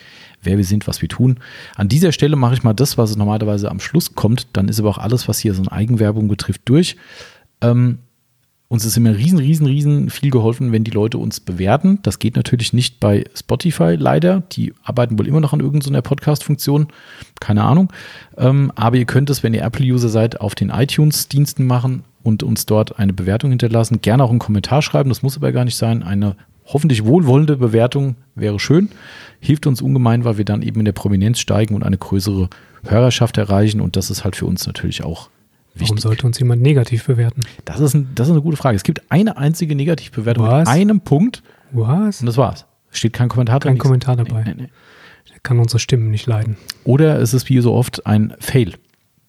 wer 0.43 0.57
wir 0.57 0.65
sind, 0.65 0.87
was 0.87 1.01
wir 1.01 1.09
tun. 1.09 1.39
An 1.75 1.89
dieser 1.89 2.11
Stelle 2.11 2.35
mache 2.35 2.53
ich 2.53 2.63
mal 2.63 2.73
das, 2.73 2.97
was 2.97 3.15
normalerweise 3.15 3.69
am 3.69 3.79
Schluss 3.79 4.15
kommt. 4.15 4.47
Dann 4.53 4.67
ist 4.67 4.79
aber 4.79 4.89
auch 4.89 4.97
alles, 4.97 5.27
was 5.27 5.39
hier 5.39 5.53
so 5.53 5.61
eine 5.61 5.71
Eigenwerbung 5.71 6.27
betrifft, 6.27 6.61
durch. 6.65 6.97
Ähm, 7.61 7.99
uns 8.73 8.85
ist 8.85 8.97
immer 8.97 9.15
riesen, 9.15 9.37
riesen, 9.37 9.67
riesen 9.67 10.09
viel 10.09 10.31
geholfen, 10.31 10.71
wenn 10.71 10.83
die 10.83 10.89
Leute 10.89 11.19
uns 11.19 11.39
bewerten. 11.39 11.99
Das 12.01 12.17
geht 12.17 12.35
natürlich 12.35 12.73
nicht 12.73 12.99
bei 12.99 13.23
Spotify 13.35 13.95
leider. 13.99 14.41
Die 14.51 14.73
arbeiten 14.81 15.19
wohl 15.19 15.27
immer 15.27 15.41
noch 15.41 15.53
an 15.53 15.59
irgendeiner 15.59 16.01
Podcast-Funktion. 16.01 16.87
Keine 17.39 17.63
Ahnung. 17.63 17.93
Ähm, 18.35 18.71
aber 18.73 18.97
ihr 18.97 19.05
könnt 19.05 19.29
es, 19.29 19.43
wenn 19.43 19.53
ihr 19.53 19.61
Apple-User 19.61 20.09
seid, 20.09 20.41
auf 20.41 20.55
den 20.55 20.71
iTunes-Diensten 20.71 21.67
machen 21.67 22.03
und 22.23 22.41
uns 22.41 22.65
dort 22.65 22.97
eine 22.97 23.13
Bewertung 23.13 23.51
hinterlassen. 23.51 24.01
Gerne 24.01 24.23
auch 24.23 24.31
einen 24.31 24.39
Kommentar 24.39 24.81
schreiben. 24.81 25.09
Das 25.09 25.21
muss 25.21 25.37
aber 25.37 25.51
gar 25.51 25.65
nicht 25.65 25.77
sein. 25.77 26.01
Eine 26.01 26.35
hoffentlich 26.73 27.05
wohlwollende 27.05 27.57
Bewertung 27.57 28.15
wäre 28.35 28.59
schön. 28.59 28.89
Hilft 29.39 29.67
uns 29.67 29.81
ungemein, 29.81 30.25
weil 30.25 30.37
wir 30.37 30.45
dann 30.45 30.61
eben 30.61 30.79
in 30.79 30.85
der 30.85 30.91
Prominenz 30.91 31.39
steigen 31.39 31.75
und 31.75 31.83
eine 31.83 31.97
größere 31.97 32.49
Hörerschaft 32.85 33.37
erreichen. 33.37 33.79
Und 33.81 33.95
das 33.95 34.09
ist 34.09 34.23
halt 34.23 34.35
für 34.35 34.45
uns 34.45 34.65
natürlich 34.65 35.03
auch 35.03 35.29
wichtig. 35.73 35.89
Warum 35.89 35.97
sollte 35.99 36.27
uns 36.27 36.39
jemand 36.39 36.61
negativ 36.61 37.05
bewerten? 37.05 37.41
Das 37.65 37.79
ist, 37.79 37.93
ein, 37.93 38.09
das 38.15 38.27
ist 38.27 38.31
eine 38.31 38.41
gute 38.41 38.57
Frage. 38.57 38.75
Es 38.75 38.83
gibt 38.83 39.01
eine 39.09 39.37
einzige 39.37 39.75
Negativbewertung 39.75 40.47
Was? 40.47 40.67
mit 40.67 40.67
einem 40.67 41.01
Punkt. 41.01 41.43
Was? 41.71 42.19
Und 42.19 42.25
das 42.25 42.37
war's. 42.37 42.65
Steht 42.91 43.13
kein 43.13 43.29
Kommentar 43.29 43.59
drin. 43.59 43.73
Kein 43.73 43.79
Kommentar 43.79 44.15
dabei. 44.15 44.43
Nee, 44.43 44.53
nee, 44.55 44.61
nee. 44.63 44.69
Der 45.31 45.39
kann 45.41 45.59
unsere 45.59 45.79
Stimmen 45.79 46.11
nicht 46.11 46.27
leiden. 46.27 46.57
Oder 46.83 47.19
es 47.19 47.33
ist 47.33 47.49
wie 47.49 47.59
so 47.59 47.73
oft 47.73 48.05
ein 48.05 48.33
Fail. 48.39 48.73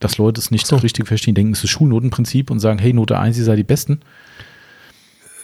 Dass 0.00 0.18
Leute 0.18 0.40
es 0.40 0.50
nicht 0.50 0.66
so. 0.66 0.76
richtig 0.76 1.06
verstehen, 1.06 1.34
denken, 1.34 1.52
es 1.52 1.64
ist 1.64 1.70
Schulnotenprinzip 1.70 2.50
und 2.50 2.58
sagen, 2.58 2.78
hey, 2.78 2.92
Note 2.92 3.18
1, 3.18 3.38
ihr 3.38 3.44
seid 3.44 3.58
die 3.58 3.64
Besten. 3.64 4.00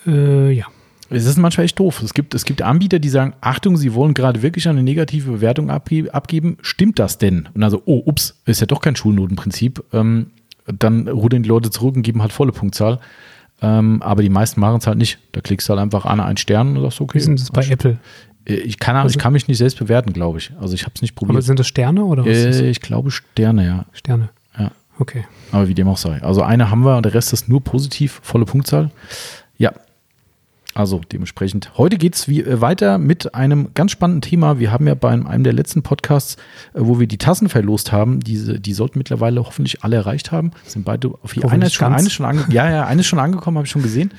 Äh, 0.07 0.53
ja. 0.53 0.67
Es 1.11 1.27
ist 1.27 1.39
manchmal 1.39 1.65
echt 1.65 1.79
doof. 1.79 2.03
Es 2.03 2.15
gibt, 2.15 2.35
es 2.35 2.45
gibt 2.45 2.63
Anbieter, 2.63 3.01
die 3.01 3.09
sagen, 3.09 3.35
Achtung, 3.41 3.77
sie 3.77 3.95
wollen 3.95 4.15
gerade 4.15 4.43
wirklich 4.43 4.69
eine 4.69 4.83
negative 4.83 5.33
Bewertung 5.33 5.69
abgeben. 5.71 6.57
Stimmt 6.63 6.99
das 6.99 7.19
denn? 7.19 7.49
Und 7.53 7.63
also, 7.65 7.83
oh, 7.85 8.03
ups, 8.07 8.41
ist 8.47 8.61
ja 8.61 8.67
doch 8.67 8.81
kein 8.81 8.95
Schulnotenprinzip. 8.95 9.83
Ähm, 9.93 10.27
dann 10.67 11.09
rudern 11.09 11.43
die 11.43 11.49
Leute 11.49 11.71
zurück 11.71 11.97
und 11.97 12.03
geben 12.03 12.23
halt 12.23 12.33
volle 12.33 12.53
Punktzahl. 12.53 13.01
Ähm, 13.61 14.01
aber 14.03 14.23
die 14.23 14.29
meisten 14.29 14.61
machen 14.61 14.79
es 14.79 14.87
halt 14.87 14.99
nicht. 14.99 15.19
Da 15.33 15.41
klickst 15.41 15.69
du 15.69 15.73
halt 15.73 15.83
einfach 15.83 16.05
an 16.07 16.21
einen 16.21 16.37
Stern 16.37 16.77
und 16.77 16.83
sagst, 16.83 17.01
okay. 17.01 17.19
Wie 17.19 17.23
sind 17.23 17.41
das 17.41 17.51
bei 17.51 17.67
Apple? 17.67 17.99
Äh, 18.45 18.55
ich 18.55 18.79
kann, 18.79 18.97
also, 18.97 19.13
ich 19.13 19.19
kann 19.19 19.33
mich 19.33 19.49
nicht 19.49 19.59
selbst 19.59 19.79
bewerten, 19.79 20.13
glaube 20.13 20.39
ich. 20.39 20.53
Also 20.61 20.75
ich 20.75 20.83
habe 20.83 20.93
es 20.95 21.03
nicht 21.03 21.15
probiert. 21.15 21.35
Aber 21.35 21.43
sind 21.43 21.59
das 21.59 21.67
Sterne 21.67 22.05
oder 22.05 22.25
was? 22.25 22.37
Äh, 22.37 22.71
ich 22.71 22.81
glaube 22.81 23.11
Sterne, 23.11 23.67
ja. 23.67 23.87
Sterne. 23.93 24.31
Ja. 24.59 24.71
Okay. 24.99 25.25
Aber 25.53 25.69
wie 25.69 25.75
dem 25.75 25.89
auch 25.89 25.99
sei. 25.99 26.23
Also 26.23 26.43
eine 26.43 26.71
haben 26.71 26.85
wir 26.85 26.97
und 26.97 27.05
der 27.05 27.15
Rest 27.15 27.33
ist 27.33 27.49
nur 27.49 27.63
positiv, 27.63 28.21
volle 28.23 28.45
Punktzahl. 28.45 28.91
Ja, 29.59 29.73
also 30.75 31.01
dementsprechend. 31.13 31.77
Heute 31.77 31.99
geht 31.99 32.15
es 32.15 32.29
äh, 32.29 32.61
weiter 32.61 32.99
mit 32.99 33.35
einem 33.35 33.75
ganz 33.75 33.91
spannenden 33.91 34.23
Thema. 34.23 34.59
Wir 34.59 34.71
haben 34.71 34.87
ja 34.87 34.95
bei 34.95 35.11
einem, 35.11 35.43
der 35.43 35.53
letzten 35.53 35.83
Podcasts, 35.83 36.37
äh, 36.75 36.79
wo 36.81 37.01
wir 37.01 37.07
die 37.07 37.19
Tassen 37.19 37.49
verlost 37.49 37.93
haben, 37.93 38.21
diese, 38.21 38.61
die 38.61 38.73
sollten 38.73 38.99
mittlerweile 38.99 39.45
hoffentlich 39.45 39.83
alle 39.83 39.97
erreicht 39.97 40.31
haben. 40.31 40.53
Sind 40.65 40.85
beide 40.85 41.09
auf 41.23 41.33
hier. 41.33 41.51
Eine 41.51 41.67
ist 41.67 41.75
schon, 41.75 41.93
eine 41.93 42.11
schon 42.11 42.27
ange 42.27 42.45
ja, 42.51 42.71
ja, 42.71 42.87
eine 42.87 43.01
ist 43.01 43.09
schon 43.09 43.19
angekommen, 43.19 43.57
habe 43.57 43.67
ich 43.67 43.73
schon 43.73 43.83
gesehen. 43.83 44.13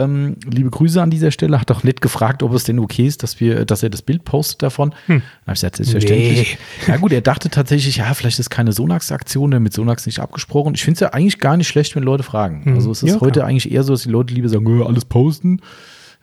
Ähm, 0.00 0.36
liebe 0.44 0.70
Grüße 0.70 1.00
an 1.00 1.10
dieser 1.10 1.30
Stelle. 1.30 1.60
Hat 1.60 1.70
auch 1.70 1.82
nett 1.84 2.00
gefragt, 2.00 2.42
ob 2.42 2.54
es 2.54 2.64
denn 2.64 2.78
okay 2.78 3.06
ist, 3.06 3.22
dass 3.22 3.38
wir, 3.38 3.64
dass 3.64 3.82
er 3.82 3.90
das 3.90 4.02
Bild 4.02 4.24
postet 4.24 4.62
davon. 4.62 4.94
Hm. 5.06 5.20
Dann 5.20 5.22
habe 5.22 5.48
ich 5.48 5.54
gesagt, 5.54 5.76
selbstverständlich. 5.76 6.58
Nee. 6.86 6.92
Ja 6.92 6.96
gut, 6.96 7.12
er 7.12 7.20
dachte 7.20 7.50
tatsächlich, 7.50 7.96
ja, 7.96 8.12
vielleicht 8.14 8.38
ist 8.38 8.50
keine 8.50 8.72
Sonax-Aktion, 8.72 9.50
mit 9.62 9.72
Sonax 9.72 10.06
nicht 10.06 10.20
abgesprochen. 10.20 10.74
Ich 10.74 10.82
finde 10.82 10.94
es 10.94 11.00
ja 11.00 11.08
eigentlich 11.10 11.38
gar 11.38 11.56
nicht 11.56 11.68
schlecht, 11.68 11.94
wenn 11.96 12.02
Leute 12.02 12.22
fragen. 12.22 12.64
Hm. 12.64 12.74
Also 12.74 12.90
es 12.90 13.02
ist 13.02 13.14
ja, 13.14 13.20
heute 13.20 13.40
klar. 13.40 13.46
eigentlich 13.46 13.70
eher 13.70 13.82
so, 13.82 13.92
dass 13.92 14.02
die 14.02 14.10
Leute 14.10 14.32
lieber 14.32 14.48
sagen, 14.48 14.82
alles 14.82 15.04
posten. 15.04 15.60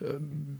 Äh, 0.00 0.04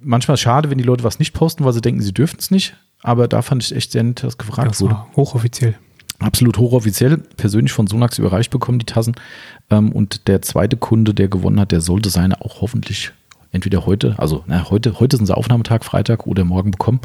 manchmal 0.00 0.37
schade, 0.37 0.70
wenn 0.70 0.79
die 0.79 0.85
Leute 0.85 1.05
was 1.05 1.19
nicht 1.19 1.32
posten, 1.32 1.65
weil 1.65 1.73
sie 1.73 1.81
denken, 1.81 2.00
sie 2.00 2.15
dürfen 2.15 2.37
es 2.38 2.50
nicht. 2.50 2.76
Aber 3.03 3.29
da 3.29 3.43
fand 3.43 3.62
ich 3.65 3.75
echt 3.75 3.93
sehr 3.93 4.03
nett, 4.03 4.23
dass 4.23 4.38
gefragt 4.38 4.70
das 4.70 4.81
wurde. 4.81 4.97
Hochoffiziell. 5.17 5.75
Absolut 6.20 6.59
hochoffiziell, 6.59 7.19
persönlich 7.37 7.73
von 7.73 7.87
Sonax 7.87 8.19
überreicht 8.19 8.50
bekommen, 8.50 8.81
die 8.81 8.87
Tassen. 8.87 9.15
Ähm, 9.70 9.93
und 9.93 10.26
der 10.26 10.43
zweite 10.43 10.76
Kunde, 10.76 11.15
der 11.15 11.29
gewonnen 11.29 11.61
hat, 11.61 11.70
der 11.70 11.81
sollte 11.81 12.11
seine 12.11 12.41
auch 12.41 12.61
hoffentlich 12.61 13.12
entweder 13.53 13.87
heute, 13.87 14.15
also 14.19 14.44
na, 14.47 14.69
heute, 14.70 15.00
heute 15.00 15.17
ist 15.17 15.20
unser 15.20 15.38
Aufnahmetag, 15.38 15.85
Freitag 15.85 16.26
oder 16.26 16.44
morgen 16.44 16.73
bekommen. 16.73 17.00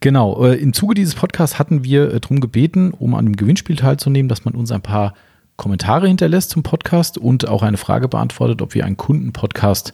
Genau, 0.00 0.44
äh, 0.44 0.54
im 0.54 0.72
Zuge 0.72 0.94
dieses 0.94 1.14
Podcasts 1.14 1.58
hatten 1.58 1.84
wir 1.84 2.14
äh, 2.14 2.20
darum 2.20 2.40
gebeten, 2.40 2.92
um 2.92 3.14
an 3.14 3.26
dem 3.26 3.36
Gewinnspiel 3.36 3.76
teilzunehmen, 3.76 4.28
dass 4.28 4.44
man 4.44 4.54
uns 4.54 4.70
ein 4.70 4.82
paar 4.82 5.14
Kommentare 5.56 6.06
hinterlässt 6.06 6.50
zum 6.50 6.62
Podcast 6.62 7.18
und 7.18 7.48
auch 7.48 7.62
eine 7.62 7.76
Frage 7.76 8.08
beantwortet, 8.08 8.62
ob 8.62 8.74
wir 8.74 8.84
einen 8.84 8.96
Kundenpodcast 8.96 9.92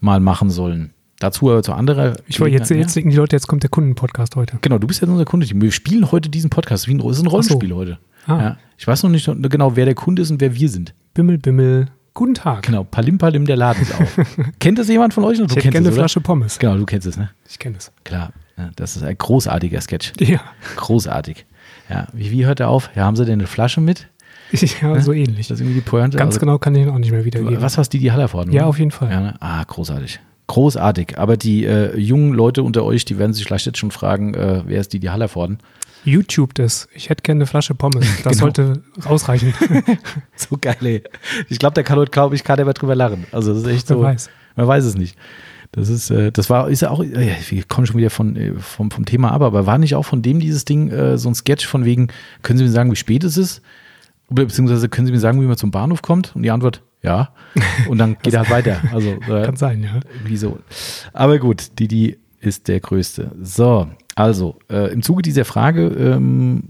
mal 0.00 0.18
machen 0.18 0.50
sollen. 0.50 0.92
Dazu 1.18 1.50
aber 1.50 1.62
zu 1.62 1.72
anderer. 1.72 2.16
Ich 2.26 2.40
wollte 2.40 2.56
jetzt, 2.56 2.70
jetzt 2.70 2.94
denken 2.94 3.10
die 3.10 3.16
Leute, 3.16 3.36
jetzt 3.36 3.46
kommt 3.46 3.62
der 3.62 3.70
Kundenpodcast 3.70 4.36
heute. 4.36 4.58
Genau, 4.60 4.78
du 4.78 4.86
bist 4.86 5.00
ja 5.00 5.08
unser 5.08 5.24
Kunde. 5.24 5.46
Wir 5.50 5.72
spielen 5.72 6.10
heute 6.12 6.28
diesen 6.28 6.50
Podcast. 6.50 6.88
Wie 6.88 6.94
ein, 6.94 7.00
ist 7.00 7.20
ein 7.20 7.26
Rollenspiel 7.26 7.70
so. 7.70 7.76
heute. 7.76 7.98
Ah. 8.26 8.38
Ja. 8.38 8.56
Ich 8.76 8.86
weiß 8.86 9.02
noch 9.02 9.10
nicht 9.10 9.26
genau, 9.26 9.76
wer 9.76 9.86
der 9.86 9.94
Kunde 9.94 10.22
ist 10.22 10.30
und 10.30 10.40
wer 10.40 10.54
wir 10.54 10.68
sind. 10.68 10.94
Bimmel, 11.14 11.38
Bimmel. 11.38 11.86
Guten 12.12 12.34
Tag. 12.34 12.62
Genau, 12.62 12.82
Palim 12.82 13.18
Palim, 13.18 13.44
der 13.44 13.56
Laden 13.56 13.82
ist 13.82 13.94
auf. 13.94 14.18
Kennt 14.58 14.78
das 14.78 14.88
jemand 14.88 15.12
von 15.12 15.24
euch? 15.24 15.38
Du 15.38 15.44
ich 15.44 15.54
kennst 15.54 15.76
eine 15.76 15.92
Flasche 15.92 16.20
Pommes. 16.20 16.58
Genau, 16.58 16.76
du 16.76 16.86
kennst 16.86 17.06
es, 17.06 17.16
ne? 17.16 17.30
Ich 17.48 17.58
kenne 17.58 17.76
es. 17.76 17.92
Klar, 18.04 18.32
ja, 18.56 18.70
das 18.74 18.96
ist 18.96 19.02
ein 19.02 19.16
großartiger 19.16 19.80
Sketch. 19.80 20.12
Ja. 20.20 20.40
Großartig. 20.76 21.44
Ja, 21.90 22.06
wie, 22.12 22.30
wie 22.30 22.46
hört 22.46 22.60
er 22.60 22.68
auf? 22.68 22.90
Ja, 22.94 23.04
haben 23.04 23.16
Sie 23.16 23.24
denn 23.24 23.40
eine 23.40 23.46
Flasche 23.46 23.80
mit? 23.80 24.08
Ja, 24.80 24.94
ne? 24.94 25.02
so 25.02 25.12
ähnlich. 25.12 25.48
Das 25.48 25.56
ist 25.56 25.60
irgendwie 25.60 25.80
die 25.80 25.86
Pointe. 25.86 26.16
Ganz 26.16 26.36
also, 26.36 26.40
genau 26.40 26.58
kann 26.58 26.74
ich 26.74 26.82
ihn 26.82 26.88
auch 26.88 26.98
nicht 26.98 27.10
mehr 27.10 27.24
wiedergeben. 27.24 27.60
Was 27.60 27.76
war's, 27.76 27.88
die, 27.88 27.98
die 27.98 28.12
Hallerforden? 28.12 28.52
Ja, 28.52 28.64
auf 28.64 28.78
jeden 28.78 28.92
Fall. 28.92 29.10
Ja, 29.10 29.20
ne? 29.20 29.34
Ah, 29.40 29.62
großartig. 29.64 30.20
Großartig. 30.48 31.18
Aber 31.18 31.36
die 31.36 31.64
äh, 31.64 31.96
jungen 31.98 32.32
Leute 32.32 32.62
unter 32.62 32.84
euch, 32.84 33.04
die 33.04 33.18
werden 33.18 33.32
sich 33.32 33.44
vielleicht 33.44 33.66
jetzt 33.66 33.78
schon 33.78 33.90
fragen, 33.90 34.34
äh, 34.34 34.62
wer 34.66 34.80
ist 34.80 34.92
die, 34.92 35.00
die 35.00 35.10
Hallervorden? 35.10 35.58
YouTube 36.04 36.54
das. 36.54 36.88
Ich 36.94 37.10
hätte 37.10 37.22
gerne 37.22 37.38
eine 37.38 37.46
Flasche 37.46 37.74
Pommes. 37.74 38.06
Das 38.22 38.34
genau. 38.34 38.44
sollte 38.44 38.82
ausreichen. 39.04 39.52
so 40.36 40.56
geil, 40.60 40.76
ey. 40.82 41.02
Ich 41.48 41.58
glaube, 41.58 41.74
der 41.74 41.84
kann 41.84 41.98
heute, 41.98 42.12
glaube 42.12 42.34
ich, 42.36 42.44
gerade 42.44 42.62
aber 42.62 42.74
drüber 42.74 42.94
lachen. 42.94 43.26
Also, 43.32 43.52
das 43.52 43.62
ist 43.62 43.68
echt 43.68 43.88
so. 43.88 43.96
Wer 43.96 44.08
weiß. 44.08 44.30
Man 44.54 44.68
weiß 44.68 44.84
es 44.84 44.96
nicht. 44.96 45.16
Das 45.72 45.88
ist, 45.88 46.10
äh, 46.10 46.30
das 46.32 46.48
war, 46.48 46.70
ist 46.70 46.82
ja 46.82 46.90
auch, 46.90 47.02
äh, 47.02 47.36
wir 47.48 47.64
kommen 47.64 47.86
schon 47.86 47.98
wieder 47.98 48.10
von, 48.10 48.36
äh, 48.36 48.54
vom, 48.54 48.90
vom 48.90 49.04
Thema 49.04 49.32
ab, 49.32 49.42
aber 49.42 49.66
war 49.66 49.78
nicht 49.78 49.94
auch 49.94 50.04
von 50.04 50.22
dem 50.22 50.40
dieses 50.40 50.64
Ding 50.64 50.90
äh, 50.90 51.18
so 51.18 51.28
ein 51.28 51.34
Sketch 51.34 51.66
von 51.66 51.84
wegen, 51.84 52.08
können 52.42 52.58
Sie 52.58 52.64
mir 52.64 52.70
sagen, 52.70 52.90
wie 52.90 52.96
spät 52.96 53.24
es 53.24 53.36
ist? 53.36 53.62
Beziehungsweise 54.30 54.88
können 54.88 55.06
Sie 55.06 55.12
mir 55.12 55.20
sagen, 55.20 55.40
wie 55.40 55.46
man 55.46 55.56
zum 55.56 55.70
Bahnhof 55.70 56.02
kommt? 56.02 56.34
Und 56.34 56.42
die 56.42 56.50
Antwort, 56.50 56.82
ja. 57.06 57.30
Und 57.88 57.98
dann 57.98 58.16
geht 58.22 58.34
er 58.34 58.40
halt 58.40 58.50
weiter. 58.50 58.80
Also, 58.92 59.10
äh, 59.28 59.44
Kann 59.44 59.56
sein, 59.56 59.82
ja. 59.82 60.00
Wieso? 60.24 60.58
Aber 61.12 61.38
gut, 61.38 61.78
Didi 61.78 62.18
ist 62.40 62.68
der 62.68 62.80
Größte. 62.80 63.32
So, 63.40 63.88
also, 64.14 64.56
äh, 64.70 64.92
im 64.92 65.02
Zuge 65.02 65.22
dieser 65.22 65.44
Frage 65.44 65.86
ähm, 65.86 66.62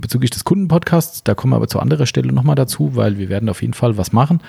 bezüglich 0.00 0.30
des 0.30 0.44
Kundenpodcasts, 0.44 1.24
da 1.24 1.34
kommen 1.34 1.52
wir 1.52 1.56
aber 1.56 1.68
zu 1.68 1.80
anderer 1.80 2.06
Stelle 2.06 2.32
nochmal 2.32 2.56
dazu, 2.56 2.96
weil 2.96 3.18
wir 3.18 3.28
werden 3.28 3.48
auf 3.48 3.60
jeden 3.60 3.74
Fall 3.74 3.96
was 3.96 4.12
machen, 4.12 4.40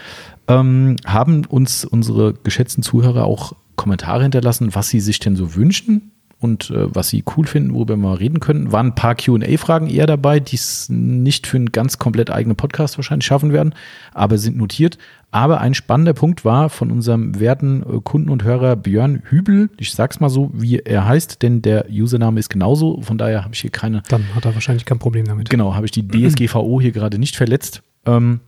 ähm, 0.48 0.98
haben 1.05 1.46
uns 1.46 1.86
unsere 1.86 2.34
geschätzten 2.34 2.84
Zuhörer 2.84 3.25
auch 3.25 3.53
Kommentare 3.75 4.24
hinterlassen, 4.24 4.74
was 4.74 4.89
sie 4.89 5.00
sich 5.00 5.20
denn 5.20 5.36
so 5.36 5.55
wünschen 5.55 6.12
und 6.39 6.70
äh, 6.70 6.94
was 6.94 7.10
sie 7.10 7.24
cool 7.36 7.48
finden, 7.48 7.74
worüber 7.74 7.96
wir 7.96 8.01
mal 8.04 8.15
reden 8.15 8.39
können. 8.39 8.72
Waren 8.72 8.88
ein 8.88 8.96
paar 8.96 9.15
QA-Fragen 9.15 9.88
eher 9.88 10.06
dabei, 10.06 10.39
die 10.39 10.56
es 10.56 10.89
nicht 10.89 11.48
für 11.48 11.58
einen 11.58 11.72
ganz 11.72 11.98
komplett 11.98 12.30
eigenen 12.30 12.56
Podcast 12.56 12.98
wahrscheinlich 12.98 13.25
schaffen 13.25 13.54
werden, 13.54 13.74
aber 14.13 14.38
sind 14.38 14.58
notiert. 14.58 14.98
Aber 15.32 15.60
ein 15.60 15.74
spannender 15.74 16.13
Punkt 16.13 16.46
war 16.46 16.70
von 16.70 16.92
unserem 16.92 17.39
werten 17.39 17.84
äh, 17.84 18.00
Kunden 18.01 18.30
und 18.30 18.44
Hörer 18.44 18.75
Björn 18.75 19.22
Hübel. 19.25 19.70
Ich 19.77 19.94
sag's 19.94 20.20
mal 20.20 20.30
so, 20.30 20.51
wie 20.54 20.80
er 20.80 21.06
heißt, 21.06 21.42
denn 21.42 21.62
der 21.62 21.88
Username 21.89 22.39
ist 22.39 22.50
genauso. 22.50 23.01
Von 23.01 23.18
daher 23.18 23.44
habe 23.44 23.54
ich 23.54 23.62
hier 23.62 23.72
keine. 23.72 24.04
Dann 24.10 24.34
hat 24.34 24.46
er 24.46 24.54
wahrscheinlich 24.54 24.86
kein 24.86 25.00
Problem 25.00 25.25
damit. 25.25 25.50
Genau, 25.50 25.75
habe 25.75 25.86
ich 25.86 25.92
die 25.92 26.08
DSGVO 26.08 26.80
hier 26.80 26.92
gerade 26.92 27.20
nicht 27.20 27.36
verletzt. 27.36 27.82
Ähm, 28.06 28.39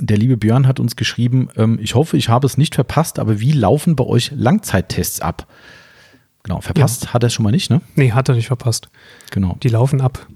der 0.00 0.16
liebe 0.16 0.36
Björn 0.36 0.66
hat 0.66 0.80
uns 0.80 0.96
geschrieben, 0.96 1.48
ähm, 1.56 1.78
ich 1.80 1.94
hoffe, 1.94 2.16
ich 2.16 2.28
habe 2.28 2.46
es 2.46 2.58
nicht 2.58 2.74
verpasst, 2.74 3.18
aber 3.18 3.38
wie 3.38 3.52
laufen 3.52 3.94
bei 3.94 4.04
euch 4.04 4.32
Langzeittests 4.34 5.20
ab? 5.20 5.46
Genau, 6.44 6.60
verpasst 6.60 7.04
ja. 7.04 7.14
hat 7.14 7.22
er 7.22 7.28
es 7.28 7.34
schon 7.34 7.44
mal 7.44 7.52
nicht, 7.52 7.70
ne? 7.70 7.80
Nee, 7.94 8.12
hat 8.12 8.28
er 8.28 8.34
nicht 8.34 8.48
verpasst. 8.48 8.88
Genau. 9.30 9.56
Die 9.62 9.68
laufen 9.68 10.00
ab. 10.00 10.26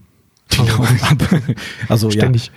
Die 0.52 0.60
also, 0.60 0.76
laufen 0.76 1.00
ab. 1.02 1.42
also 1.88 2.10
ständig. 2.10 2.46
Ja, 2.46 2.52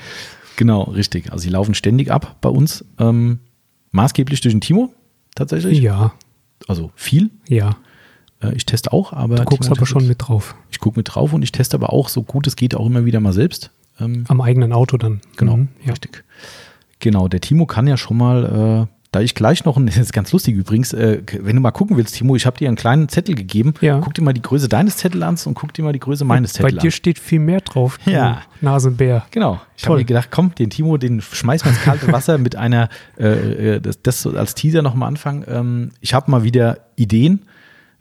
genau, 0.57 0.83
richtig. 0.83 1.31
Also 1.31 1.43
sie 1.43 1.49
laufen 1.49 1.73
ständig 1.73 2.11
ab 2.11 2.37
bei 2.41 2.49
uns. 2.49 2.85
Ähm, 2.99 3.39
maßgeblich 3.91 4.41
durch 4.41 4.53
den 4.53 4.61
Timo, 4.61 4.93
tatsächlich. 5.35 5.79
Ja. 5.79 6.13
Also 6.67 6.91
viel. 6.95 7.31
Ja. 7.47 7.77
Äh, 8.41 8.53
ich 8.55 8.65
teste 8.65 8.93
auch, 8.93 9.13
aber. 9.13 9.37
Du 9.37 9.45
guckst 9.45 9.71
aber 9.71 9.85
schon 9.85 10.07
mit 10.07 10.27
drauf. 10.27 10.55
Ich 10.69 10.79
gucke 10.79 10.99
mit 10.99 11.13
drauf 11.13 11.33
und 11.33 11.41
ich 11.41 11.51
teste 11.51 11.75
aber 11.75 11.91
auch, 11.91 12.09
so 12.09 12.23
gut 12.23 12.47
es 12.47 12.55
geht, 12.55 12.75
auch 12.75 12.85
immer 12.85 13.05
wieder 13.05 13.19
mal 13.19 13.33
selbst. 13.33 13.71
Ähm, 13.99 14.25
Am 14.27 14.41
eigenen 14.41 14.73
Auto 14.73 14.97
dann. 14.97 15.21
Genau, 15.37 15.57
mhm, 15.57 15.69
ja. 15.83 15.91
richtig. 15.91 16.23
Genau, 16.99 17.27
der 17.27 17.41
Timo 17.41 17.65
kann 17.65 17.87
ja 17.87 17.97
schon 17.97 18.17
mal 18.17 18.87
äh, 18.89 18.98
da 19.11 19.21
ich 19.21 19.33
gleich 19.35 19.65
noch, 19.65 19.77
ein, 19.77 19.85
das 19.87 19.97
ist 19.97 20.13
ganz 20.13 20.31
lustig 20.31 20.55
übrigens, 20.55 20.93
äh, 20.93 21.21
wenn 21.39 21.55
du 21.55 21.61
mal 21.61 21.71
gucken 21.71 21.97
willst, 21.97 22.15
Timo, 22.15 22.35
ich 22.35 22.45
habe 22.45 22.57
dir 22.57 22.67
einen 22.67 22.77
kleinen 22.77 23.09
Zettel 23.09 23.35
gegeben. 23.35 23.73
Ja. 23.81 23.99
Guck 23.99 24.13
dir 24.13 24.21
mal 24.21 24.33
die 24.33 24.41
Größe 24.41 24.69
deines 24.69 24.97
Zettels 24.97 25.23
an 25.23 25.37
und 25.45 25.55
guck 25.55 25.73
dir 25.73 25.83
mal 25.83 25.93
die 25.93 25.99
Größe 25.99 26.25
meines 26.25 26.53
Zettels 26.53 26.73
an. 26.73 26.77
Bei 26.77 26.81
dir 26.81 26.91
steht 26.91 27.19
viel 27.19 27.39
mehr 27.39 27.61
drauf, 27.61 27.97
ja. 28.05 28.41
Nasenbär. 28.61 29.25
Genau. 29.31 29.61
Ich 29.75 29.85
habe 29.85 29.97
mir 29.97 30.05
gedacht, 30.05 30.29
komm, 30.31 30.53
den 30.55 30.69
Timo, 30.69 30.97
den 30.97 31.21
schmeiß 31.21 31.65
mal 31.65 31.71
ins 31.71 31.81
kalte 31.81 32.07
Wasser 32.11 32.37
mit 32.37 32.55
einer, 32.55 32.89
äh, 33.17 33.75
äh 33.75 33.81
das, 33.81 34.01
das 34.01 34.27
als 34.27 34.55
Teaser 34.55 34.81
nochmal 34.81 35.07
anfangen. 35.07 35.45
Ähm, 35.47 35.91
ich 36.01 36.13
habe 36.13 36.29
mal 36.29 36.43
wieder 36.43 36.79
Ideen, 36.95 37.45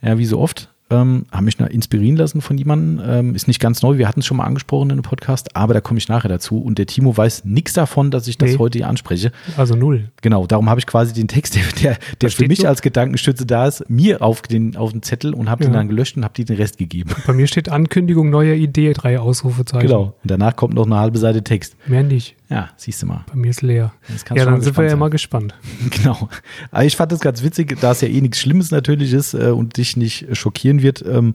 ja, 0.03 0.19
wie 0.19 0.27
so 0.27 0.39
oft 0.39 0.69
ähm, 0.91 1.27
habe 1.31 1.45
mich 1.45 1.59
inspirieren 1.61 2.17
lassen 2.17 2.41
von 2.41 2.57
jemandem. 2.57 3.05
Ähm, 3.07 3.35
ist 3.35 3.49
nicht 3.49 3.61
ganz 3.61 3.83
neu, 3.83 3.99
wir 3.99 4.09
hatten 4.09 4.21
es 4.21 4.27
schon 4.27 4.39
mal 4.39 4.45
angesprochen 4.45 4.89
in 4.89 4.93
einem 4.93 5.03
Podcast, 5.03 5.55
aber 5.55 5.75
da 5.75 5.81
komme 5.81 5.99
ich 5.99 6.09
nachher 6.09 6.29
dazu. 6.29 6.59
Und 6.59 6.79
der 6.79 6.87
Timo 6.87 7.17
weiß 7.17 7.45
nichts 7.45 7.75
davon, 7.75 8.11
dass 8.11 8.27
ich 8.27 8.39
das 8.39 8.53
nee. 8.53 8.59
heute 8.59 8.79
hier 8.79 8.89
anspreche. 8.89 9.33
Also 9.57 9.75
null. 9.75 10.11
Genau, 10.23 10.47
darum 10.47 10.71
habe 10.71 10.81
ich 10.81 10.87
quasi 10.87 11.13
den 11.13 11.29
Text, 11.29 11.57
der, 11.57 11.63
der, 11.83 11.99
der 12.21 12.31
für 12.31 12.47
mich 12.47 12.61
so? 12.61 12.69
als 12.69 12.83
Gedankenstütze 12.83 13.45
da 13.45 13.67
ist, 13.67 13.89
mir 13.89 14.23
auf 14.23 14.43
den, 14.43 14.77
auf 14.77 14.93
den 14.93 15.03
Zettel 15.03 15.35
und 15.35 15.51
habe 15.51 15.65
ja. 15.65 15.71
den 15.71 15.75
dann 15.75 15.89
gelöscht 15.89 16.17
und 16.17 16.25
habe 16.25 16.35
dir 16.35 16.45
den 16.45 16.57
Rest 16.57 16.79
gegeben. 16.79 17.11
Bei 17.27 17.33
mir 17.33 17.47
steht 17.47 17.69
Ankündigung 17.69 18.31
neuer 18.31 18.55
Idee, 18.55 18.93
drei 18.93 19.19
Ausrufezeichen. 19.19 19.87
Genau. 19.87 20.15
Und 20.23 20.31
danach 20.31 20.57
kommt 20.57 20.75
noch 20.75 20.87
eine 20.87 20.97
halbe 20.97 21.19
Seite 21.19 21.43
Text. 21.45 21.77
Mehr 21.87 22.03
nicht. 22.03 22.38
Ja, 22.51 22.71
siehst 22.77 23.03
du 23.03 23.07
mal. 23.07 23.25
Bei 23.29 23.37
mir 23.37 23.51
ist 23.51 23.61
leer. 23.61 23.93
Ja, 24.35 24.45
dann 24.47 24.63
sind 24.63 24.77
wir 24.77 24.85
ja 24.87 24.97
mal 24.97 25.11
gespannt. 25.11 25.55
Genau. 25.91 26.29
Aber 26.71 26.85
ich 26.85 26.97
fand 26.97 27.13
das 27.13 27.21
ganz 27.21 27.43
witzig, 27.43 27.79
da 27.81 27.93
es 27.93 28.01
ja 28.01 28.09
eh 28.09 28.21
nichts 28.21 28.39
Schlimmes 28.39 28.71
natürlich 28.71 29.13
ist 29.13 29.35
äh, 29.35 29.51
und 29.51 29.77
dich 29.77 29.97
nicht 29.97 30.27
schockieren 30.37 30.83
wird, 30.83 31.05
ähm, 31.07 31.35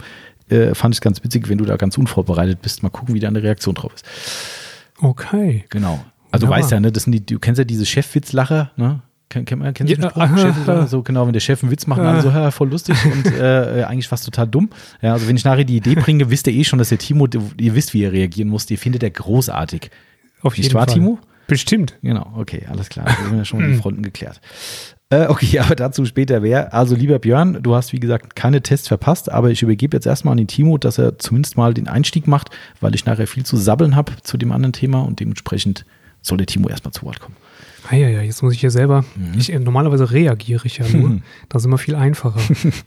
äh, 0.50 0.74
fand 0.74 0.94
ich 0.94 0.98
es 0.98 1.02
ganz 1.02 1.24
witzig, 1.24 1.50
wenn 1.50 1.58
du 1.58 1.66
da 1.66 1.78
ganz 1.78 1.98
unvorbereitet 1.98 2.62
bist. 2.62 2.84
Mal 2.84 2.90
gucken, 2.90 3.14
wie 3.14 3.20
deine 3.20 3.44
Reaktion 3.44 3.76
drauf 3.76 3.94
ist. 3.94 4.06
Okay. 5.00 5.66
Genau. 5.70 6.04
Also 6.32 6.48
du 6.48 6.52
weißt 6.52 6.72
ja, 6.72 6.80
ne, 6.80 6.92
das 6.92 7.04
sind 7.04 7.12
die, 7.12 7.26
du 7.26 7.40
kennst 7.40 7.60
ja 7.60 7.66
diese 7.66 7.86
Chefwitzlacher, 7.86 8.72
ne? 8.76 9.02
Kennt, 9.30 9.48
kennt 9.48 9.62
man, 9.62 9.74
kennst 9.74 9.92
du 9.92 10.00
ja, 10.00 10.10
den 10.10 10.54
Spruch? 10.54 10.88
so 10.88 11.02
genau, 11.02 11.26
wenn 11.26 11.34
der 11.34 11.40
Chef 11.40 11.64
einen 11.64 11.72
Witz 11.72 11.88
macht, 11.88 12.02
dann 12.02 12.22
so, 12.22 12.30
ja, 12.30 12.52
voll 12.52 12.70
lustig 12.70 12.96
und 13.12 13.26
äh, 13.26 13.82
äh 13.82 13.84
eigentlich 13.84 14.08
fast 14.08 14.26
total 14.26 14.48
dumm. 14.48 14.70
Ja, 15.02 15.14
also 15.14 15.28
wenn 15.28 15.36
ich 15.36 15.44
nachher 15.44 15.64
die 15.64 15.78
Idee 15.78 15.96
bringe, 15.96 16.30
wisst 16.30 16.48
ihr 16.48 16.54
eh 16.54 16.64
schon, 16.64 16.80
dass 16.80 16.90
der 16.90 16.98
Timo, 16.98 17.28
ihr 17.60 17.76
wisst, 17.76 17.94
wie 17.94 18.04
er 18.04 18.12
reagieren 18.12 18.50
muss, 18.50 18.70
ihr 18.70 18.78
findet 18.78 19.04
er 19.04 19.12
großartig. 19.12 19.90
Auf 20.44 20.56
jeden 20.56 20.68
Nicht 20.68 20.76
wahr, 20.76 20.86
Fall. 20.86 20.94
Timo? 20.94 21.20
Bestimmt. 21.48 21.98
Genau, 22.02 22.32
okay, 22.38 22.66
alles 22.70 22.90
klar. 22.90 23.06
Da 23.06 23.16
sind 23.28 23.38
wir 23.38 23.46
schon 23.46 23.68
die 23.68 23.76
Fronten 23.82 24.04
geklärt. 24.04 24.40
Äh, 25.10 25.28
okay, 25.28 25.60
aber 25.60 25.76
dazu 25.76 26.06
später 26.06 26.40
mehr. 26.40 26.74
Also, 26.74 26.96
lieber 26.96 27.20
Björn, 27.20 27.62
du 27.62 27.76
hast 27.76 27.94
wie 27.94 28.00
gesagt 28.00 28.36
keine 28.36 28.62
Tests 28.62 28.88
verpasst, 28.88 29.32
aber 29.32 29.52
ich 29.52 29.62
übergebe 29.62 29.98
jetzt 29.98 30.06
erstmal 30.06 30.34
an 30.34 30.38
den 30.38 30.48
Timo, 30.48 30.78
dass 30.78 30.98
er 30.98 31.18
zumindest 31.20 31.58
mal 31.58 31.74
den 31.74 31.88
Einstieg 31.88 32.28
macht, 32.28 32.50
weil 32.82 32.96
ich 32.96 33.06
nachher 33.06 33.28
viel 33.28 33.46
zu 33.46 33.58
sabbeln 33.58 33.96
habe 33.96 34.14
zu 34.22 34.38
dem 34.38 34.52
anderen 34.52 34.74
Thema 34.74 35.02
und 35.02 35.20
dementsprechend 35.20 35.86
soll 36.22 36.38
der 36.38 36.48
Timo 36.48 36.70
erstmal 36.70 36.94
zu 36.94 37.04
Wort 37.04 37.20
kommen. 37.20 37.36
Ah, 37.90 37.96
ja, 37.96 38.08
ja, 38.08 38.22
jetzt 38.22 38.42
muss 38.42 38.54
ich 38.54 38.62
hier 38.62 38.72
selber. 38.72 39.04
Mhm. 39.16 39.38
Ich, 39.38 39.50
normalerweise 39.50 40.12
reagiere 40.12 40.66
ich 40.66 40.78
ja 40.78 40.88
nur. 40.88 41.22
Das 41.50 41.62
ist 41.62 41.66
immer 41.66 41.78
viel 41.78 41.96
einfacher. 41.96 42.40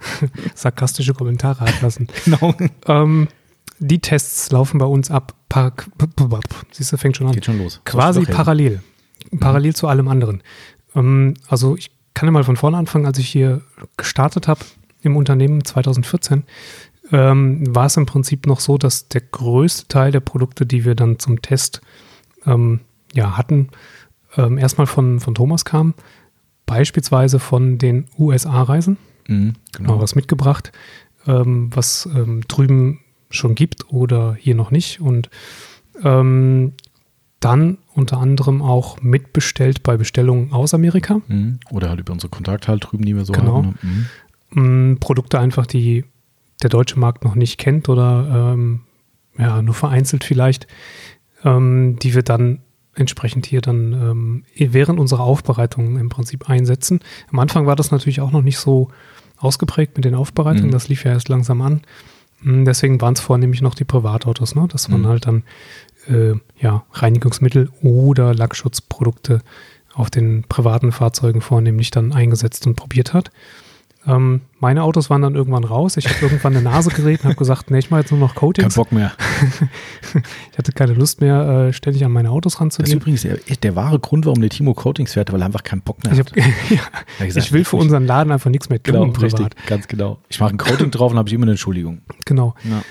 Sarkastische 0.55 1.13
Kommentare 1.13 1.67
ablassen. 1.67 2.09
Genau. 2.25 2.55
Ähm, 2.87 3.29
die 3.78 4.00
Tests 4.00 4.50
laufen 4.50 4.78
bei 4.78 4.87
uns 4.87 5.11
ab. 5.11 5.35
Siehst 6.71 6.92
du, 6.92 6.97
fängt 6.97 7.16
schon 7.16 7.26
an. 7.26 7.33
Geht 7.33 7.45
schon 7.45 7.59
los. 7.59 7.80
Quasi 7.85 8.25
parallel. 8.25 8.83
Mhm. 9.30 9.38
Parallel 9.38 9.75
zu 9.75 9.88
allem 9.88 10.09
anderen. 10.09 10.42
Ähm, 10.95 11.35
also 11.49 11.76
ich 11.76 11.90
kann 12.14 12.26
ja 12.26 12.33
mal 12.33 12.45
von 12.45 12.56
vorne 12.56 12.76
anfangen. 12.76 13.06
Als 13.06 13.18
ich 13.18 13.28
hier 13.28 13.62
gestartet 13.97 14.49
habe 14.49 14.61
im 15.02 15.16
Unternehmen 15.16 15.64
2014, 15.64 16.45
ähm, 17.12 17.75
war 17.75 17.87
es 17.87 17.97
im 17.97 18.06
Prinzip 18.06 18.47
noch 18.47 18.61
so, 18.61 18.78
dass 18.78 19.09
der 19.09 19.21
größte 19.21 19.88
Teil 19.88 20.12
der 20.12 20.21
Produkte, 20.21 20.66
die 20.66 20.85
wir 20.85 20.95
dann 20.95 21.18
zum 21.18 21.42
Test 21.42 21.80
ähm, 22.45 22.80
ja, 23.12 23.37
hatten, 23.37 23.68
ähm, 24.37 24.59
erstmal 24.59 24.87
von, 24.87 25.21
von 25.21 25.35
Thomas 25.35 25.64
kam. 25.64 25.95
Beispielsweise 26.64 27.38
von 27.38 27.78
den 27.78 28.06
USA-Reisen. 28.18 28.99
Mhm, 29.28 29.54
genau. 29.73 29.95
Mal 29.95 30.02
was 30.02 30.14
mitgebracht, 30.14 30.73
ähm, 31.26 31.71
was 31.73 32.09
ähm, 32.12 32.42
drüben 32.49 33.00
schon 33.37 33.55
gibt 33.55 33.93
oder 33.93 34.35
hier 34.35 34.55
noch 34.55 34.71
nicht. 34.71 35.00
Und 35.00 35.31
ähm, 36.02 36.73
dann 37.40 37.78
unter 37.95 38.19
anderem 38.19 38.62
auch 38.62 39.00
mitbestellt 39.00 39.83
bei 39.83 39.97
Bestellungen 39.97 40.52
aus 40.52 40.75
Amerika. 40.75 41.21
Mhm. 41.28 41.61
Oder 41.71 41.90
halt 41.90 42.00
über 42.00 42.12
unsere 42.12 42.31
Kontakte 42.31 42.69
halt 42.69 42.85
drüben, 42.85 43.05
die 43.05 43.14
wir 43.14 43.25
so 43.25 43.33
genau. 43.33 43.57
haben. 43.57 43.78
Ne? 43.83 44.07
Mhm. 44.50 44.93
Mm, 44.93 44.97
Produkte 44.99 45.38
einfach, 45.38 45.66
die 45.66 46.05
der 46.62 46.71
deutsche 46.71 46.99
Markt 46.99 47.25
noch 47.25 47.35
nicht 47.35 47.59
kennt 47.59 47.88
oder 47.88 48.55
ähm, 48.55 48.81
ja, 49.38 49.61
nur 49.61 49.75
vereinzelt 49.75 50.25
vielleicht, 50.25 50.66
ähm, 51.45 51.99
die 52.00 52.14
wir 52.14 52.23
dann 52.23 52.61
entsprechend 52.95 53.45
hier 53.45 53.61
dann 53.61 53.93
ähm, 53.93 54.45
während 54.57 54.99
unserer 54.99 55.21
Aufbereitung 55.21 55.99
im 55.99 56.09
Prinzip 56.09 56.49
einsetzen. 56.49 57.00
Am 57.31 57.38
Anfang 57.38 57.66
war 57.66 57.76
das 57.76 57.90
natürlich 57.90 58.23
auch 58.23 58.33
noch 58.33 58.43
nicht 58.43 58.59
so 58.59 58.88
ausgeprägt 59.37 59.97
mit 59.97 60.07
den 60.07 60.14
Aufbereitungen, 60.14 60.69
mhm. 60.69 60.73
das 60.73 60.88
lief 60.88 61.05
ja 61.05 61.12
erst 61.12 61.28
langsam 61.28 61.61
an. 61.61 61.83
Hm, 62.43 62.64
deswegen 62.64 63.00
waren 63.00 63.14
es 63.14 63.21
vornehmlich 63.21 63.62
noch 63.62 63.75
die 63.75 63.85
Privatautos, 63.85 64.55
ne? 64.55 64.66
dass 64.69 64.88
man 64.88 65.02
mhm. 65.02 65.07
halt 65.07 65.26
dann 65.26 65.43
äh, 66.09 66.35
ja, 66.59 66.85
Reinigungsmittel 66.93 67.71
oder 67.83 68.35
Lackschutzprodukte 68.35 69.43
auf 69.95 70.11
den 70.11 70.45
privaten 70.49 70.93
Fahrzeugen 70.93 71.40
vornehmlich 71.40 71.90
dann 71.90 72.12
eingesetzt 72.12 72.66
und 72.66 72.76
probiert 72.76 73.14
hat. 73.14 73.31
Ähm, 74.07 74.43
meine 74.61 74.85
Autos 74.85 75.11
waren 75.11 75.23
dann 75.23 75.35
irgendwann 75.35 75.65
raus. 75.65 75.97
Ich 75.97 76.09
habe 76.09 76.17
irgendwann 76.23 76.55
eine 76.55 76.63
Nase 76.63 76.91
gerät 76.91 77.21
und 77.21 77.27
habe 77.27 77.37
gesagt, 77.37 77.71
nee, 77.71 77.79
ich 77.79 77.91
mache 77.91 78.03
jetzt 78.03 78.13
nur 78.13 78.21
noch 78.21 78.37
Coatings. 78.37 78.75
Kein 78.75 78.83
Bock 78.83 78.93
mehr. 78.93 79.13
ich 80.53 80.59
hatte 80.59 80.73
keine 80.73 80.93
Lust 80.93 81.21
mehr, 81.21 81.69
äh, 81.69 81.73
ständig 81.73 82.05
an 82.05 82.13
meine 82.13 82.31
Autos 82.31 82.61
ranzugehen. 82.61 82.85
Das 82.85 82.91
ist 82.91 83.03
übrigens 83.03 83.23
der, 83.23 83.57
der, 83.57 83.77
wahre 83.77 83.99
Grund, 83.99 84.25
warum 84.25 84.41
der 84.41 84.51
Timo 84.51 84.75
Coatings 84.75 85.15
fährt, 85.15 85.33
weil 85.33 85.43
er 85.43 85.47
einfach 85.47 85.65
keinen 85.65 85.83
Bock 85.83 86.05
mehr 86.05 86.17
hat. 86.17 86.33
Ich, 86.37 86.47
hab, 86.81 86.81
ja, 87.19 87.27
gesagt, 87.27 87.47
ich 87.47 87.53
will 87.53 87.65
für 87.65 87.77
unseren 87.77 88.07
Laden 88.07 88.33
einfach 88.33 88.51
nichts 88.51 88.69
mehr 88.69 88.81
tun 88.81 88.95
genau, 88.95 89.07
privat. 89.13 89.41
Richtig, 89.41 89.67
ganz 89.67 89.89
genau. 89.89 90.19
Ich 90.29 90.39
mache 90.39 90.51
ein 90.51 90.59
Coating 90.59 90.91
drauf 90.93 91.11
und 91.11 91.19
habe 91.19 91.29
ich 91.29 91.35
immer 91.35 91.45
eine 91.45 91.53
Entschuldigung. 91.53 92.03
Genau. 92.25 92.55
Ja. 92.65 92.83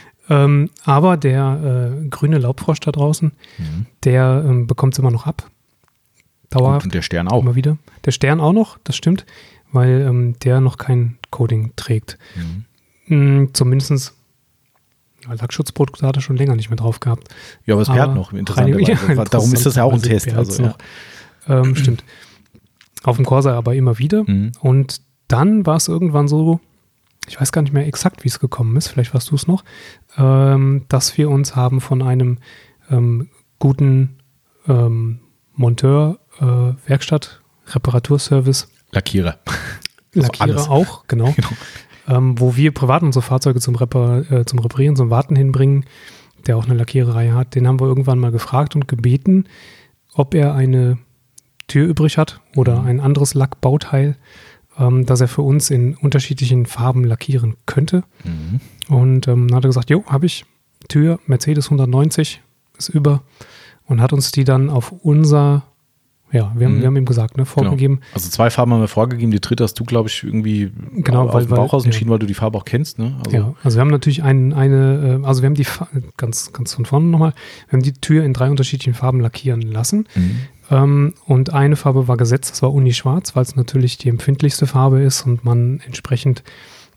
Ähm, 0.44 0.70
aber 0.84 1.16
der 1.18 2.02
äh, 2.04 2.08
grüne 2.10 2.40
Laubfrosch 2.40 2.80
da 2.82 2.92
draußen, 2.92 3.32
mhm. 3.58 3.86
der 4.04 4.44
ähm, 4.46 4.68
bekommt 4.68 4.94
es 4.94 5.00
immer 5.00 5.12
noch 5.12 5.28
ab. 5.28 5.50
Dauerhaft. 6.50 6.86
Und 6.86 6.94
der 6.94 7.02
Stern 7.02 7.28
auch. 7.28 7.42
Immer 7.42 7.56
wieder. 7.56 7.78
Der 8.06 8.12
Stern 8.12 8.40
auch 8.40 8.54
noch, 8.54 8.78
das 8.84 8.96
stimmt 8.96 9.26
weil 9.76 10.02
ähm, 10.02 10.40
der 10.40 10.62
noch 10.62 10.78
kein 10.78 11.18
Coding 11.30 11.74
trägt. 11.76 12.18
Mhm. 13.08 13.44
Mm, 13.44 13.54
Zumindest 13.54 14.14
Lackschutzprodukte 15.28 16.06
hat 16.06 16.16
er 16.16 16.22
schon 16.22 16.38
länger 16.38 16.56
nicht 16.56 16.70
mehr 16.70 16.78
drauf 16.78 17.00
gehabt. 17.00 17.30
Ja, 17.66 17.76
aber 17.76 17.82
es 17.82 17.90
perlt 17.90 18.14
noch, 18.14 18.34
interessanterweise. 18.34 18.92
Ja, 19.16 19.24
Darum 19.26 19.54
ist 19.54 19.66
das 19.66 19.76
ja 19.76 19.84
auch 19.84 19.94
ein 19.94 20.02
Test. 20.02 20.32
Also, 20.34 20.64
ja. 20.64 20.76
ähm, 21.48 21.76
stimmt. 21.76 22.04
Auf 23.04 23.18
dem 23.18 23.26
Corsa 23.26 23.56
aber 23.56 23.76
immer 23.76 23.98
wieder. 23.98 24.24
Mhm. 24.24 24.52
Und 24.60 25.02
dann 25.28 25.66
war 25.66 25.78
es 25.78 25.88
irgendwann 25.88 26.28
so, 26.28 26.60
ich 27.28 27.40
weiß 27.40 27.52
gar 27.52 27.62
nicht 27.62 27.74
mehr 27.74 27.88
exakt, 27.88 28.24
wie 28.24 28.28
es 28.28 28.40
gekommen 28.40 28.76
ist, 28.78 28.88
vielleicht 28.88 29.14
weißt 29.14 29.32
du 29.32 29.36
es 29.36 29.48
noch, 29.48 29.64
ähm, 30.18 30.86
dass 30.90 31.18
wir 31.18 31.30
uns 31.30 31.56
haben 31.56 31.82
von 31.82 32.02
einem 32.02 32.38
ähm, 32.90 33.30
guten 33.60 34.18
ähm, 34.68 35.20
Monteur, 35.54 36.20
äh, 36.40 36.90
Werkstatt, 36.90 37.42
Reparaturservice 37.68 38.68
Lackierer. 38.96 39.38
Lackierer 40.14 40.58
also 40.58 40.72
auch, 40.72 41.08
genau. 41.08 41.34
genau. 41.36 41.50
Ähm, 42.08 42.40
wo 42.40 42.56
wir 42.56 42.72
privat 42.72 43.04
unsere 43.04 43.24
Fahrzeuge 43.24 43.60
zum, 43.60 43.76
Repar 43.76 44.32
äh, 44.32 44.46
zum 44.46 44.60
Reparieren, 44.60 44.96
zum 44.96 45.10
Warten 45.10 45.36
hinbringen, 45.36 45.86
der 46.48 46.58
auch 46.58 46.66
eine 46.66 46.76
Lackiererei 46.76 47.32
hat, 47.32 47.56
den 47.56 47.68
haben 47.68 47.80
wir 47.80 47.88
irgendwann 47.88 48.20
mal 48.20 48.32
gefragt 48.32 48.76
und 48.76 48.88
gebeten, 48.88 49.46
ob 50.14 50.34
er 50.34 50.54
eine 50.54 50.98
Tür 51.68 51.88
übrig 51.88 52.18
hat 52.18 52.42
oder 52.56 52.82
mhm. 52.82 52.88
ein 52.88 53.00
anderes 53.00 53.34
Lackbauteil, 53.34 54.18
ähm, 54.78 55.06
dass 55.06 55.22
er 55.22 55.28
für 55.28 55.42
uns 55.42 55.70
in 55.70 55.96
unterschiedlichen 55.96 56.66
Farben 56.66 57.04
lackieren 57.04 57.56
könnte. 57.66 58.04
Mhm. 58.24 58.60
Und 58.88 59.28
ähm, 59.28 59.48
dann 59.48 59.58
hat 59.58 59.66
er 59.66 59.70
gesagt, 59.70 59.90
jo, 59.90 60.06
habe 60.06 60.26
ich. 60.26 60.46
Tür, 60.88 61.20
Mercedes 61.26 61.66
190, 61.66 62.44
ist 62.78 62.90
über. 62.90 63.24
Und 63.86 64.02
hat 64.02 64.14
uns 64.14 64.32
die 64.32 64.44
dann 64.44 64.70
auf 64.70 64.92
unser, 64.92 65.64
ja, 66.32 66.52
wir 66.56 66.66
haben, 66.68 66.76
Mhm. 66.78 66.80
wir 66.82 66.88
haben 66.88 66.98
ihm 66.98 67.06
gesagt, 67.06 67.38
ne, 67.38 67.46
vorgegeben. 67.46 67.96
Genau. 67.98 68.08
Also 68.14 68.30
zwei 68.30 68.50
Farben 68.50 68.74
haben 68.74 68.82
wir 68.82 68.88
vorgegeben, 68.88 69.32
die 69.32 69.40
dritte 69.40 69.64
hast 69.64 69.76
du, 69.80 69.84
glaube 69.86 70.10
ich, 70.10 70.24
irgendwie 70.24 70.72
Genau, 70.98 71.28
aus 71.28 71.34
weil- 71.34 71.46
dem 71.46 71.56
Bauch 71.56 71.74
weil- 71.74 71.86
entschieden, 71.86 72.08
ja. 72.10 72.12
weil 72.14 72.20
du 72.20 72.26
die 72.26 72.34
Farbe 72.34 72.58
auch 72.58 72.66
kennst. 72.66 73.00
Ne? 73.00 73.16
Also, 73.24 73.38
Ja, 73.38 73.54
also 73.64 73.78
wir 73.78 73.82
haben 73.82 73.90
natürlich 73.92 74.24
ein, 74.24 74.52
eine, 74.54 75.20
äh, 75.24 75.26
also 75.26 75.42
wir 75.42 75.48
haben 75.48 75.56
die, 75.56 75.66
ganz, 76.18 76.52
ganz 76.52 76.74
von 76.74 76.86
vorne 76.86 77.06
nochmal, 77.08 77.34
wir 77.70 77.74
haben 77.78 77.84
die 77.84 77.94
Tür 77.94 78.24
in 78.26 78.34
drei 78.34 78.50
unterschiedlichen 78.50 78.94
Farben 78.96 79.20
lackieren 79.22 79.62
lassen. 79.62 80.08
Mhm. 80.16 80.40
Ähm, 80.72 81.14
und 81.26 81.54
eine 81.54 81.76
Farbe 81.76 82.08
war 82.08 82.18
gesetzt, 82.18 82.52
das 82.52 82.62
war 82.64 82.74
Uni-Schwarz, 82.74 83.36
weil 83.36 83.44
es 83.44 83.56
natürlich 83.56 83.98
die 84.00 84.10
empfindlichste 84.10 84.66
Farbe 84.68 85.02
ist 85.02 85.26
und 85.26 85.46
man 85.46 85.80
entsprechend 85.86 86.44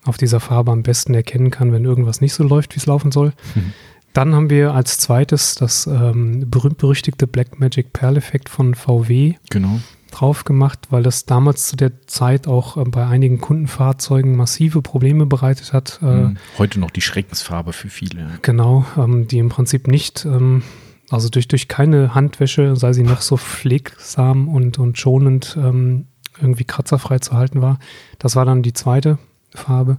auf 0.05 0.17
dieser 0.17 0.41
Farbe 0.41 0.73
am 0.73 0.83
besten 0.83 1.13
erkennen 1.13 1.51
kann, 1.51 1.71
wenn 1.73 1.85
irgendwas 1.85 2.21
nicht 2.23 2.33
so 2.33 2.43
läuft, 2.45 2.75
wie 2.75 2.79
es 2.79 2.87
laufen 2.87 3.13
soll. 3.13 3.33
Mhm. 3.55 3.73
Dann 4.13 4.35
haben 4.35 4.51
wir 4.51 4.75
als 4.75 4.99
zweites 4.99 5.55
das 5.55 5.87
ähm, 5.87 6.49
berühmt-berüchtigte 6.51 7.27
Blackmagic 7.27 7.93
Pearl-Effekt 7.93 8.49
von 8.49 8.75
VW 8.75 9.35
Genau. 9.51 9.81
drauf 10.11 10.45
gemacht, 10.45 10.89
weil 10.91 11.03
das 11.03 11.27
damals 11.27 11.69
zu 11.69 11.77
der 11.77 11.93
Zeit 12.07 12.49
auch 12.49 12.77
äh, 12.77 12.85
bei 12.85 13.07
einigen 13.07 13.41
Kundenfahrzeugen 13.41 14.35
massive 14.37 14.83
Probleme 14.83 15.27
bereitet 15.27 15.73
hat. 15.73 16.01
Äh, 16.03 16.07
Mhm. 16.07 16.37
Heute 16.57 16.81
noch 16.81 16.91
die 16.91 17.03
Schreckensfarbe 17.03 17.73
für 17.73 17.89
viele. 17.91 18.39
Genau, 18.43 18.85
ähm, 18.97 19.29
die 19.29 19.39
im 19.39 19.51
Prinzip 19.51 19.87
nicht, 19.87 20.25
ähm, 20.25 20.63
also 21.11 21.29
durch, 21.29 21.47
durch 21.49 21.69
keine 21.69 22.15
Handwäsche, 22.15 22.75
sei 22.77 22.93
sie 22.93 23.03
noch 23.05 23.21
so 23.21 23.37
pflegsam 23.37 24.49
und, 24.49 24.79
und 24.79 24.99
schonend 24.99 25.57
ähm, 25.61 26.07
irgendwie 26.41 26.65
kratzerfrei 26.65 27.19
zu 27.19 27.33
halten 27.35 27.63
war. 27.63 27.79
Das 28.19 28.35
war 28.37 28.45
dann 28.45 28.63
die 28.63 28.73
zweite 28.73 29.19
Farbe. 29.55 29.99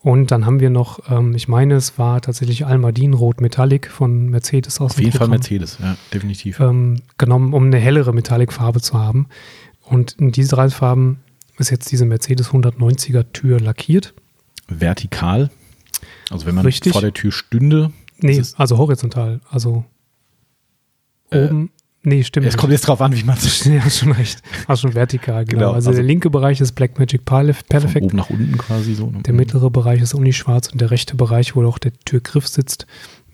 Und 0.00 0.30
dann 0.30 0.46
haben 0.46 0.60
wir 0.60 0.70
noch, 0.70 1.10
ähm, 1.10 1.34
ich 1.34 1.48
meine, 1.48 1.74
es 1.74 1.98
war 1.98 2.20
tatsächlich 2.20 2.64
Almadin 2.66 3.14
Rot 3.14 3.40
Metallic 3.40 3.90
von 3.90 4.28
Mercedes 4.28 4.80
aus 4.80 4.92
Auf 4.92 5.00
jeden 5.00 5.12
Fall 5.18 5.26
Mercedes, 5.28 5.78
ja, 5.82 5.96
definitiv. 6.14 6.60
ähm, 6.60 7.02
genommen, 7.18 7.52
um 7.52 7.64
eine 7.64 7.78
hellere 7.78 8.12
Metallic-Farbe 8.12 8.80
zu 8.80 8.94
haben. 8.94 9.26
Und 9.82 10.12
in 10.12 10.30
diese 10.30 10.54
drei 10.54 10.70
Farben 10.70 11.18
ist 11.58 11.70
jetzt 11.70 11.90
diese 11.90 12.04
Mercedes 12.04 12.50
190er 12.50 13.32
Tür 13.32 13.58
lackiert. 13.58 14.14
Vertikal. 14.68 15.50
Also 16.30 16.46
wenn 16.46 16.54
man 16.54 16.64
Richtig. 16.64 16.92
vor 16.92 17.00
der 17.02 17.12
Tür 17.12 17.32
stünde. 17.32 17.90
Nee, 18.20 18.42
also 18.56 18.78
horizontal. 18.78 19.40
Also 19.50 19.84
Äh, 21.30 21.46
oben. 21.46 21.70
Nee, 22.08 22.22
stimmt. 22.24 22.46
Es 22.46 22.54
nicht. 22.54 22.60
kommt 22.60 22.72
jetzt 22.72 22.86
drauf 22.88 23.00
an, 23.00 23.14
wie 23.16 23.22
man 23.22 23.36
es 23.36 23.64
Ja, 23.66 23.84
hast 23.84 23.98
schon 23.98 24.12
recht. 24.12 24.42
Hast 24.66 24.80
schon 24.82 24.94
vertikal, 24.94 25.44
genau. 25.44 25.58
Genau, 25.60 25.72
also, 25.72 25.90
also- 25.90 25.98
der 25.98 26.06
linke 26.06 26.30
Bereich 26.30 26.60
ist 26.60 26.72
Blackmagic 26.72 27.24
Pearl 27.24 27.52
von 27.52 27.62
Perfect, 27.68 28.06
oben 28.06 28.16
nach 28.16 28.30
unten 28.30 28.58
quasi 28.58 28.94
so. 28.94 29.10
ne? 29.10 29.22
der 29.22 29.34
mittlere 29.34 29.70
Bereich 29.70 30.00
ist 30.02 30.14
Unischwarz 30.14 30.68
und 30.68 30.80
der 30.80 30.90
rechte 30.90 31.14
Bereich, 31.16 31.54
wo 31.56 31.64
auch 31.66 31.78
der 31.78 31.92
Türgriff 32.04 32.46
sitzt, 32.48 32.86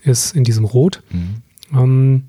ist 0.03 0.35
in 0.37 0.45
diesem 0.45 0.65
Rot. 0.65 1.03
Mhm. 1.11 1.43
Ähm, 1.79 2.23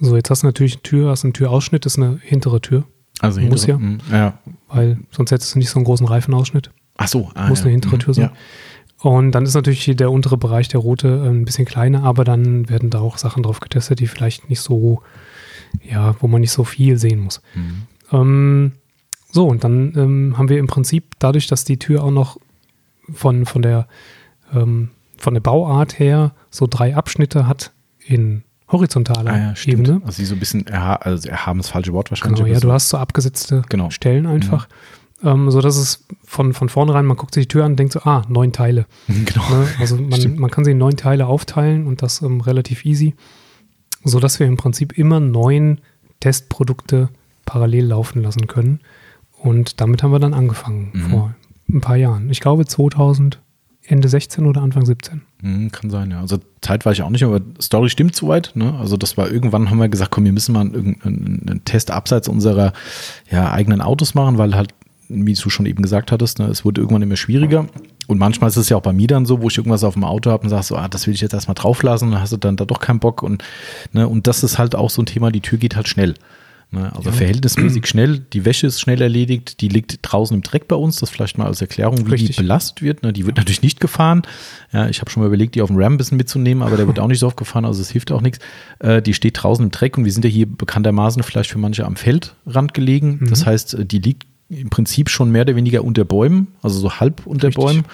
so, 0.00 0.16
jetzt 0.16 0.30
hast 0.30 0.42
du 0.42 0.46
natürlich 0.46 0.74
eine 0.74 0.82
Tür, 0.82 1.10
hast 1.10 1.24
einen 1.24 1.32
Türausschnitt, 1.34 1.84
das 1.84 1.94
ist 1.94 2.02
eine 2.02 2.18
hintere 2.22 2.60
Tür, 2.60 2.84
Also 3.20 3.40
Muss 3.40 3.64
hintere- 3.66 3.68
ja. 3.70 3.78
Mhm. 3.78 3.98
ja. 4.10 4.38
weil 4.68 4.98
sonst 5.10 5.30
hättest 5.30 5.54
du 5.54 5.58
nicht 5.58 5.70
so 5.70 5.78
einen 5.78 5.84
großen 5.84 6.06
Reifenausschnitt. 6.06 6.70
Ach 6.96 7.08
so. 7.08 7.30
Ah, 7.34 7.48
Muss 7.48 7.60
ja. 7.60 7.64
eine 7.66 7.72
hintere 7.72 7.96
Mhm. 7.96 8.00
Tür 8.00 8.14
sein. 8.14 8.24
Ja. 8.24 8.32
Und 9.02 9.32
dann 9.32 9.44
ist 9.44 9.54
natürlich 9.54 9.84
der 9.96 10.10
untere 10.10 10.36
Bereich, 10.36 10.68
der 10.68 10.80
rote, 10.80 11.08
äh, 11.08 11.28
ein 11.28 11.44
bisschen 11.46 11.64
kleiner, 11.64 12.02
aber 12.04 12.24
dann 12.24 12.68
werden 12.68 12.90
da 12.90 13.00
auch 13.00 13.16
Sachen 13.16 13.42
drauf 13.42 13.60
getestet, 13.60 13.98
die 14.00 14.06
vielleicht 14.06 14.50
nicht 14.50 14.60
so, 14.60 15.00
ja, 15.82 16.14
wo 16.20 16.26
man 16.28 16.40
nicht 16.40 16.52
so 16.52 16.64
viel 16.64 16.96
sehen 16.98 17.20
muss. 17.20 17.40
Mhm. 17.54 17.82
Ähm, 18.12 18.72
so, 19.32 19.46
und 19.46 19.62
dann 19.64 19.92
ähm, 19.96 20.34
haben 20.38 20.48
wir 20.48 20.58
im 20.58 20.66
Prinzip 20.66 21.14
dadurch, 21.18 21.46
dass 21.46 21.64
die 21.64 21.78
Tür 21.78 22.02
auch 22.04 22.10
noch 22.10 22.38
von, 23.12 23.46
von, 23.46 23.62
der, 23.62 23.86
ähm, 24.52 24.90
von 25.18 25.34
der 25.34 25.40
Bauart 25.40 25.98
her 25.98 26.32
so 26.50 26.66
drei 26.68 26.96
Abschnitte 26.96 27.46
hat 27.46 27.72
in 28.04 28.42
horizontaler 28.70 29.32
Ah, 29.32 29.38
ja. 29.38 29.54
Ebene. 29.72 30.00
Also 30.04 30.16
sie 30.18 30.24
so 30.24 30.34
ein 30.34 30.40
bisschen 30.40 30.66
erha 30.66 30.94
also 30.96 31.28
erhaben 31.28 31.58
das 31.58 31.68
falsche 31.68 31.92
Wort 31.92 32.10
wahrscheinlich. 32.10 32.38
Genau, 32.40 32.48
ja, 32.52 32.60
so- 32.60 32.68
du 32.68 32.72
hast 32.72 32.88
so 32.88 32.98
abgesetzte 32.98 33.62
Genau. 33.68 33.90
Stellen 33.90 34.26
einfach. 34.26 34.68
Ähm, 35.22 35.50
so 35.50 35.60
dass 35.60 35.76
es 35.76 36.06
von, 36.24 36.54
von 36.54 36.68
vornherein, 36.68 37.04
man 37.04 37.16
guckt 37.16 37.34
sich 37.34 37.44
die 37.44 37.48
Tür 37.48 37.64
an 37.64 37.72
und 37.72 37.78
denkt 37.78 37.92
so, 37.92 38.00
ah, 38.00 38.22
neun 38.28 38.52
Teile. 38.52 38.86
genau. 39.08 39.48
Ne? 39.50 39.68
Also 39.78 39.96
man, 39.96 40.36
man 40.38 40.50
kann 40.50 40.64
sie 40.64 40.70
in 40.70 40.78
neun 40.78 40.96
Teile 40.96 41.26
aufteilen 41.26 41.86
und 41.86 42.02
das 42.02 42.22
ähm, 42.22 42.40
relativ 42.40 42.84
easy, 42.86 43.14
sodass 44.04 44.40
wir 44.40 44.46
im 44.46 44.56
Prinzip 44.56 44.96
immer 44.96 45.20
neun 45.20 45.80
Testprodukte 46.20 47.08
parallel 47.46 47.86
laufen 47.86 48.22
lassen 48.22 48.46
können. 48.46 48.80
Und 49.38 49.80
damit 49.80 50.02
haben 50.02 50.12
wir 50.12 50.18
dann 50.18 50.34
angefangen 50.34 50.90
Mhm. 50.92 51.10
vor 51.10 51.34
ein 51.68 51.80
paar 51.80 51.96
Jahren. 51.96 52.30
Ich 52.30 52.40
glaube 52.40 52.66
2000, 52.66 53.40
Ende 53.86 54.08
16 54.08 54.46
oder 54.46 54.60
Anfang 54.62 54.84
17. 54.84 55.22
Mhm, 55.42 55.72
kann 55.72 55.90
sein, 55.90 56.10
ja. 56.10 56.20
Also 56.20 56.38
Zeit 56.60 56.84
war 56.84 56.92
ich 56.92 57.02
auch 57.02 57.10
nicht, 57.10 57.24
aber 57.24 57.40
Story 57.60 57.88
stimmt 57.88 58.14
soweit. 58.14 58.52
Ne? 58.54 58.74
Also 58.78 58.96
das 58.96 59.16
war 59.16 59.30
irgendwann 59.30 59.70
haben 59.70 59.78
wir 59.78 59.88
gesagt, 59.88 60.10
komm, 60.10 60.24
wir 60.26 60.32
müssen 60.32 60.52
mal 60.52 60.66
irgendeinen 60.66 61.48
einen 61.48 61.64
Test 61.64 61.90
abseits 61.90 62.28
unserer 62.28 62.72
ja, 63.30 63.50
eigenen 63.50 63.80
Autos 63.80 64.14
machen, 64.14 64.38
weil 64.38 64.54
halt, 64.54 64.74
wie 65.08 65.32
du 65.32 65.50
schon 65.50 65.66
eben 65.66 65.82
gesagt 65.82 66.12
hattest, 66.12 66.38
ne, 66.38 66.46
es 66.46 66.64
wurde 66.64 66.80
irgendwann 66.82 67.02
immer 67.02 67.16
schwieriger. 67.16 67.66
Und 68.10 68.18
manchmal 68.18 68.50
ist 68.50 68.56
es 68.56 68.68
ja 68.68 68.76
auch 68.76 68.82
bei 68.82 68.92
mir 68.92 69.06
dann 69.06 69.24
so, 69.24 69.40
wo 69.40 69.48
ich 69.48 69.56
irgendwas 69.56 69.84
auf 69.84 69.94
dem 69.94 70.02
Auto 70.02 70.32
habe 70.32 70.42
und 70.42 70.48
sage 70.48 70.64
so, 70.64 70.76
ah, 70.76 70.88
das 70.88 71.06
will 71.06 71.14
ich 71.14 71.20
jetzt 71.20 71.32
erstmal 71.32 71.54
drauflassen, 71.54 72.08
und 72.08 72.14
dann 72.14 72.22
hast 72.22 72.32
du 72.32 72.38
dann 72.38 72.56
da 72.56 72.64
doch 72.64 72.80
keinen 72.80 72.98
Bock. 72.98 73.22
Und, 73.22 73.44
ne, 73.92 74.08
und 74.08 74.26
das 74.26 74.42
ist 74.42 74.58
halt 74.58 74.74
auch 74.74 74.90
so 74.90 75.00
ein 75.00 75.06
Thema, 75.06 75.30
die 75.30 75.40
Tür 75.40 75.58
geht 75.58 75.76
halt 75.76 75.86
schnell. 75.86 76.14
Ne? 76.72 76.92
Also 76.94 77.12
verhältnismäßig 77.12 77.86
schnell, 77.86 78.18
die 78.18 78.44
Wäsche 78.44 78.66
ist 78.66 78.80
schnell 78.80 79.00
erledigt, 79.00 79.60
die 79.60 79.68
liegt 79.68 80.00
draußen 80.02 80.34
im 80.34 80.42
Dreck 80.42 80.66
bei 80.66 80.74
uns, 80.74 80.96
das 80.96 81.10
vielleicht 81.10 81.38
mal 81.38 81.46
als 81.46 81.60
Erklärung, 81.60 82.06
wie 82.06 82.10
Richtig. 82.10 82.36
die 82.36 82.42
belastet 82.42 82.82
wird. 82.82 83.04
Ne? 83.04 83.12
Die 83.12 83.26
wird 83.26 83.36
natürlich 83.36 83.62
nicht 83.62 83.78
gefahren. 83.80 84.22
Ja, 84.72 84.88
ich 84.88 85.00
habe 85.00 85.08
schon 85.08 85.22
mal 85.22 85.28
überlegt, 85.28 85.54
die 85.54 85.62
auf 85.62 85.68
dem 85.68 85.76
Ram 85.76 85.94
ein 85.94 85.96
bisschen 85.96 86.16
mitzunehmen, 86.16 86.64
aber 86.64 86.76
der 86.76 86.88
wird 86.88 86.98
auch 87.00 87.06
nicht 87.06 87.20
so 87.20 87.28
oft 87.28 87.36
gefahren, 87.36 87.64
also 87.64 87.80
es 87.80 87.90
hilft 87.90 88.10
auch 88.10 88.22
nichts. 88.22 88.40
Äh, 88.80 89.02
die 89.02 89.14
steht 89.14 89.40
draußen 89.40 89.64
im 89.64 89.70
Dreck 89.70 89.96
und 89.98 90.04
wir 90.04 90.12
sind 90.12 90.24
ja 90.24 90.30
hier 90.30 90.46
bekanntermaßen 90.46 91.22
vielleicht 91.22 91.50
für 91.50 91.58
manche 91.58 91.84
am 91.84 91.94
Feldrand 91.94 92.74
gelegen. 92.74 93.18
Mhm. 93.20 93.30
Das 93.30 93.46
heißt, 93.46 93.74
äh, 93.74 93.84
die 93.84 93.98
liegt 93.98 94.26
im 94.50 94.68
Prinzip 94.68 95.08
schon 95.08 95.30
mehr 95.30 95.42
oder 95.42 95.56
weniger 95.56 95.84
unter 95.84 96.04
Bäumen, 96.04 96.48
also 96.62 96.78
so 96.78 96.98
halb 96.98 97.26
unter 97.26 97.48
Richtig. 97.48 97.64
Bäumen 97.64 97.84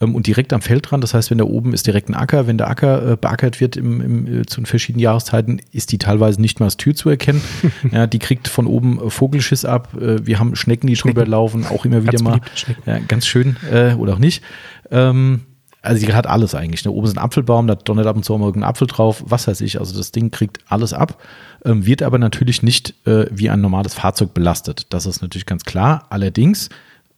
ähm, 0.00 0.14
und 0.14 0.26
direkt 0.26 0.52
am 0.52 0.62
Feldrand. 0.62 1.02
Das 1.02 1.12
heißt, 1.12 1.30
wenn 1.30 1.38
da 1.38 1.44
oben 1.44 1.74
ist 1.74 1.86
direkt 1.86 2.08
ein 2.08 2.14
Acker, 2.14 2.46
wenn 2.46 2.56
der 2.56 2.68
Acker 2.68 3.12
äh, 3.12 3.16
beackert 3.16 3.60
wird 3.60 3.76
im, 3.76 4.00
im, 4.00 4.40
äh, 4.40 4.46
zu 4.46 4.60
den 4.60 4.66
verschiedenen 4.66 5.02
Jahreszeiten, 5.02 5.60
ist 5.72 5.92
die 5.92 5.98
teilweise 5.98 6.40
nicht 6.40 6.60
mehr 6.60 6.66
als 6.66 6.76
Tür 6.76 6.94
zu 6.94 7.08
erkennen. 7.08 7.42
ja, 7.92 8.06
die 8.06 8.20
kriegt 8.20 8.48
von 8.48 8.66
oben 8.66 9.00
äh, 9.00 9.10
Vogelschiss 9.10 9.64
ab. 9.64 9.94
Äh, 10.00 10.24
wir 10.26 10.38
haben 10.38 10.54
Schnecken, 10.56 10.86
die 10.86 10.94
drüber 10.94 11.22
Schnecken. 11.22 11.30
laufen, 11.30 11.66
auch 11.66 11.84
immer 11.84 12.02
wieder 12.02 12.12
Ganz 12.12 12.22
mal. 12.22 12.40
Ja, 12.86 12.98
ganz 13.00 13.26
schön 13.26 13.56
äh, 13.70 13.94
oder 13.94 14.14
auch 14.14 14.18
nicht. 14.18 14.42
Ähm, 14.90 15.42
also 15.84 16.06
die 16.06 16.14
hat 16.14 16.26
alles 16.26 16.54
eigentlich. 16.54 16.84
Ne? 16.84 16.90
Oben 16.90 17.06
ist 17.06 17.16
ein 17.16 17.22
Apfelbaum, 17.22 17.66
da 17.66 17.74
donnert 17.74 18.06
ab 18.06 18.16
und 18.16 18.24
zu 18.24 18.36
mal 18.38 18.46
irgendein 18.46 18.70
Apfel 18.70 18.86
drauf, 18.86 19.22
was 19.26 19.46
weiß 19.46 19.60
ich. 19.60 19.78
Also 19.78 19.96
das 19.96 20.12
Ding 20.12 20.30
kriegt 20.30 20.60
alles 20.66 20.94
ab, 20.94 21.20
ähm, 21.64 21.86
wird 21.86 22.02
aber 22.02 22.18
natürlich 22.18 22.62
nicht 22.62 22.94
äh, 23.06 23.26
wie 23.30 23.50
ein 23.50 23.60
normales 23.60 23.94
Fahrzeug 23.94 24.34
belastet. 24.34 24.86
Das 24.90 25.06
ist 25.06 25.22
natürlich 25.22 25.46
ganz 25.46 25.64
klar. 25.64 26.06
Allerdings 26.10 26.68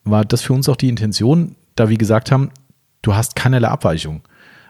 war 0.04 0.24
das 0.24 0.42
für 0.42 0.52
uns 0.52 0.68
auch 0.68 0.76
die 0.76 0.88
Intention, 0.88 1.56
da 1.74 1.88
wir 1.88 1.98
gesagt 1.98 2.30
haben, 2.30 2.50
du 3.02 3.14
hast 3.14 3.36
keinerlei 3.36 3.68
Abweichung. 3.68 4.22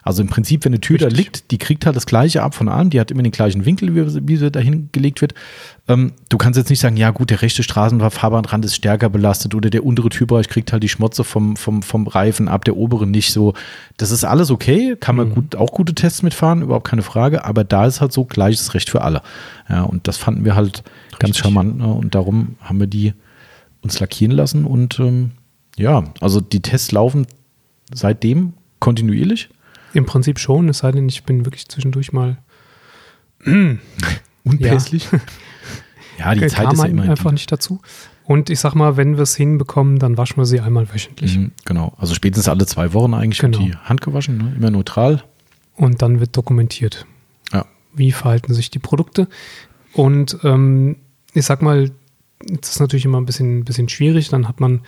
Also 0.07 0.23
im 0.23 0.29
Prinzip, 0.29 0.64
wenn 0.64 0.73
eine 0.73 0.81
Tür 0.81 0.99
da 0.99 1.07
Richtig. 1.07 1.25
liegt, 1.25 1.51
die 1.51 1.59
kriegt 1.59 1.85
halt 1.85 1.97
das 1.97 2.07
gleiche 2.07 2.42
ab 2.42 2.55
von 2.55 2.69
allem, 2.69 2.90
die 2.90 3.01
hat 3.01 3.11
immer 3.11 3.23
den 3.25 3.33
gleichen 3.33 3.64
Winkel, 3.66 3.95
wie, 3.95 4.09
sie- 4.09 4.21
wie 4.29 4.37
sie 4.37 4.51
dahin 4.53 4.88
gelegt 4.92 5.21
wird. 5.21 5.35
Ähm, 5.88 6.12
du 6.29 6.38
kannst 6.38 6.57
jetzt 6.57 6.71
nicht 6.71 6.79
sagen, 6.79 6.97
ja 6.97 7.11
gut, 7.11 7.31
der 7.31 7.42
rechte 7.42 7.62
Straßenfahrbahnrand 7.64 8.64
ist 8.64 8.77
stärker 8.77 9.09
belastet 9.11 9.55
oder 9.57 9.69
der 9.69 9.85
untere 9.85 10.09
Türbereich 10.09 10.49
kriegt 10.49 10.73
halt 10.73 10.83
die 10.85 10.88
Schmotze 10.88 11.25
vom, 11.25 11.57
vom, 11.57 11.83
vom 11.83 12.07
Reifen 12.07 12.47
ab, 12.49 12.64
der 12.64 12.77
obere 12.77 13.07
nicht 13.07 13.33
so. 13.33 13.53
Das 13.97 14.11
ist 14.12 14.25
alles 14.25 14.51
okay, 14.53 14.97
kann 14.99 15.16
Mhm. 15.16 15.23
man 15.23 15.31
gut, 15.35 15.57
auch 15.57 15.73
gute 15.73 15.95
Tests 15.95 16.23
mitfahren, 16.23 16.62
überhaupt 16.62 16.87
keine 16.87 17.03
Frage, 17.03 17.45
aber 17.45 17.64
da 17.64 17.85
ist 17.87 18.01
halt 18.01 18.12
so 18.12 18.25
gleiches 18.25 18.75
Recht 18.75 18.88
für 18.90 19.03
alle. 19.03 19.23
Ja, 19.69 19.83
und 19.83 20.07
das 20.09 20.16
fanden 20.19 20.45
wir 20.45 20.55
halt 20.55 20.85
ganz 21.19 21.31
Richtig. 21.31 21.38
charmant 21.38 21.79
ne? 21.79 21.87
und 21.88 22.14
darum 22.14 22.55
haben 22.61 22.79
wir 22.79 22.87
die 22.87 23.12
uns 23.83 23.99
lackieren 23.99 24.33
lassen 24.37 24.64
und 24.64 25.01
ähm, 25.01 25.33
ja, 25.77 26.05
also 26.21 26.40
die 26.40 26.61
Tests 26.62 26.92
laufen 26.92 27.27
seitdem 27.92 28.53
kontinuierlich. 28.79 29.49
Im 29.92 30.05
Prinzip 30.07 30.38
schon, 30.38 30.68
es 30.68 30.79
sei 30.79 30.92
denn, 30.92 31.09
ich 31.09 31.25
bin 31.25 31.44
wirklich 31.46 31.68
zwischendurch 31.68 32.12
mal 32.12 32.38
Unpässlich. 34.44 35.09
Ja, 36.18 36.35
die 36.35 36.44
äh, 36.44 36.49
Zeit 36.49 36.72
ist 36.72 36.79
ja 36.83 36.87
immer 36.87 37.03
einfach 37.03 37.33
nicht 37.33 37.51
dazu. 37.51 37.81
Und 38.25 38.51
ich 38.51 38.59
sag 38.59 38.75
mal, 38.75 38.96
wenn 38.96 39.16
wir 39.16 39.22
es 39.22 39.37
hinbekommen, 39.37 39.99
dann 39.99 40.16
waschen 40.18 40.37
wir 40.38 40.46
sie 40.46 40.61
einmal 40.61 40.92
wöchentlich. 40.92 41.38
Mhm, 41.38 41.53
genau. 41.64 41.94
Also 41.99 42.14
spätestens 42.14 42.49
alle 42.49 42.66
zwei 42.66 42.92
Wochen 42.92 43.14
eigentlich 43.14 43.38
Genau. 43.38 43.59
wird 43.59 43.68
die 43.68 43.77
Hand 43.77 44.01
gewaschen, 44.01 44.38
ne? 44.38 44.53
immer 44.57 44.70
neutral. 44.70 45.22
Und 45.77 46.03
dann 46.03 46.18
wird 46.20 46.37
dokumentiert, 46.37 47.07
Ja. 47.53 47.66
wie 47.94 48.11
verhalten 48.11 48.53
sich 48.55 48.70
die 48.70 48.79
Produkte. 48.81 49.29
Und 49.92 50.38
ähm, 50.42 50.96
ich 51.35 51.44
sag 51.44 51.62
mal, 51.62 51.90
das 52.40 52.70
ist 52.70 52.81
natürlich 52.81 53.05
immer 53.05 53.20
ein 53.20 53.27
bisschen, 53.27 53.64
bisschen 53.64 53.88
schwierig. 53.88 54.29
Dann 54.29 54.49
hat 54.49 54.59
man 54.59 54.81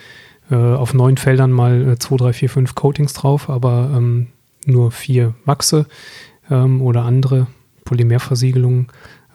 äh, 0.50 0.56
auf 0.56 0.94
neun 0.94 1.16
Feldern 1.16 1.52
mal 1.52 1.90
äh, 1.92 1.98
zwei, 1.98 2.16
drei, 2.16 2.32
vier, 2.32 2.50
fünf 2.50 2.74
Coatings 2.74 3.12
drauf, 3.12 3.48
aber 3.50 3.92
ähm, 3.96 4.28
nur 4.68 4.90
vier 4.92 5.35
Wachse 5.44 5.87
ähm, 6.50 6.81
oder 6.83 7.02
andere 7.04 7.46
Polymerversiegelungen. 7.85 8.88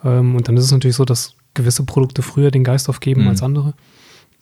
Ähm, 0.03 0.35
und 0.35 0.47
dann 0.47 0.57
ist 0.57 0.65
es 0.65 0.71
natürlich 0.71 0.95
so, 0.95 1.05
dass 1.05 1.35
gewisse 1.53 1.83
Produkte 1.85 2.21
früher 2.21 2.51
den 2.51 2.63
Geist 2.63 2.89
aufgeben 2.89 3.23
Mhm. 3.23 3.27
als 3.29 3.43
andere. 3.43 3.73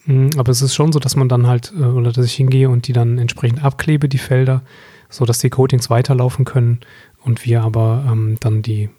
Mhm, 0.06 0.30
aber 0.38 0.51
es 0.51 0.62
ist 0.62 0.73
schon 0.75 0.91
so, 0.91 0.99
dass 0.99 1.15
man 1.15 1.30
dann 1.30 1.47
halt, 1.47 1.73
äh, 1.77 1.84
oder 1.84 2.12
dass 2.12 2.25
ich 2.25 2.34
hingehe 2.34 2.69
und 2.69 2.88
die 2.88 2.93
dann 2.93 3.17
entsprechend 3.17 3.63
abklebe, 3.63 4.10
die 4.10 4.17
Felder, 4.17 4.62
sodass 5.10 5.39
die 5.39 5.49
Coatings 5.49 5.89
weiterlaufen 5.89 6.45
können 6.45 6.80
und 7.23 7.45
wir 7.45 7.62
aber 7.63 8.06
ähm, 8.12 8.38
dann 8.39 8.62
die 8.62 8.89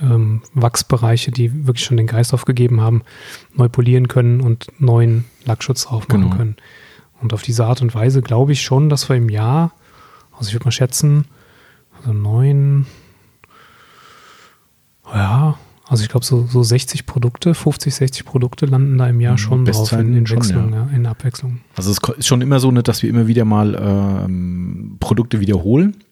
ähm, 0.00 0.42
Wachsbereiche, 0.54 1.30
die 1.30 1.66
wirklich 1.66 1.84
schon 1.84 1.96
den 1.96 2.08
Geist 2.08 2.34
aufgegeben 2.34 2.80
haben, 2.80 3.02
neu 3.54 3.68
polieren 3.68 4.08
können 4.08 4.40
und 4.40 4.66
neuen 4.80 5.24
Lackschutz 5.44 5.84
drauf 5.84 6.08
machen 6.08 6.22
Genau. 6.24 6.36
können. 6.36 6.56
Und 7.22 7.32
auf 7.32 7.42
diese 7.42 7.64
Art 7.64 7.80
und 7.80 7.94
Weise 7.94 8.20
glaube 8.20 8.52
ich 8.52 8.60
schon, 8.62 8.88
dass 8.88 9.08
wir 9.08 9.14
im 9.16 9.28
Jahr, 9.28 9.72
also 10.36 10.48
ich 10.48 10.54
würde 10.54 10.64
mal 10.64 10.72
schätzen, 10.72 11.26
also 11.96 12.12
neun, 12.12 12.86
ja, 15.12 15.56
also 15.86 16.02
ich 16.02 16.08
glaube 16.08 16.24
so, 16.24 16.46
so 16.46 16.62
60 16.62 17.06
Produkte, 17.06 17.54
50, 17.54 17.94
60 17.94 18.24
Produkte 18.24 18.66
landen 18.66 18.96
da 18.96 19.08
im 19.08 19.20
Jahr 19.20 19.32
Mhm, 19.32 19.38
schon 19.38 19.64
drauf 19.64 19.80
Bestzeiten 19.80 20.12
in, 20.12 20.18
in 20.18 20.30
Wechselung, 20.30 20.72
ja. 20.72 20.88
ja. 20.90 20.96
in 20.96 21.06
Abwechslung. 21.06 21.60
Also 21.76 21.90
es 21.90 21.98
ist 22.18 22.26
schon 22.26 22.40
immer 22.40 22.58
so, 22.58 22.70
ne, 22.70 22.82
dass 22.82 23.02
wir 23.02 23.10
immer 23.10 23.26
wieder 23.26 23.44
mal 23.44 23.74
ähm, 23.78 24.96
Produkte 24.98 25.40
wiederholen. 25.40 26.03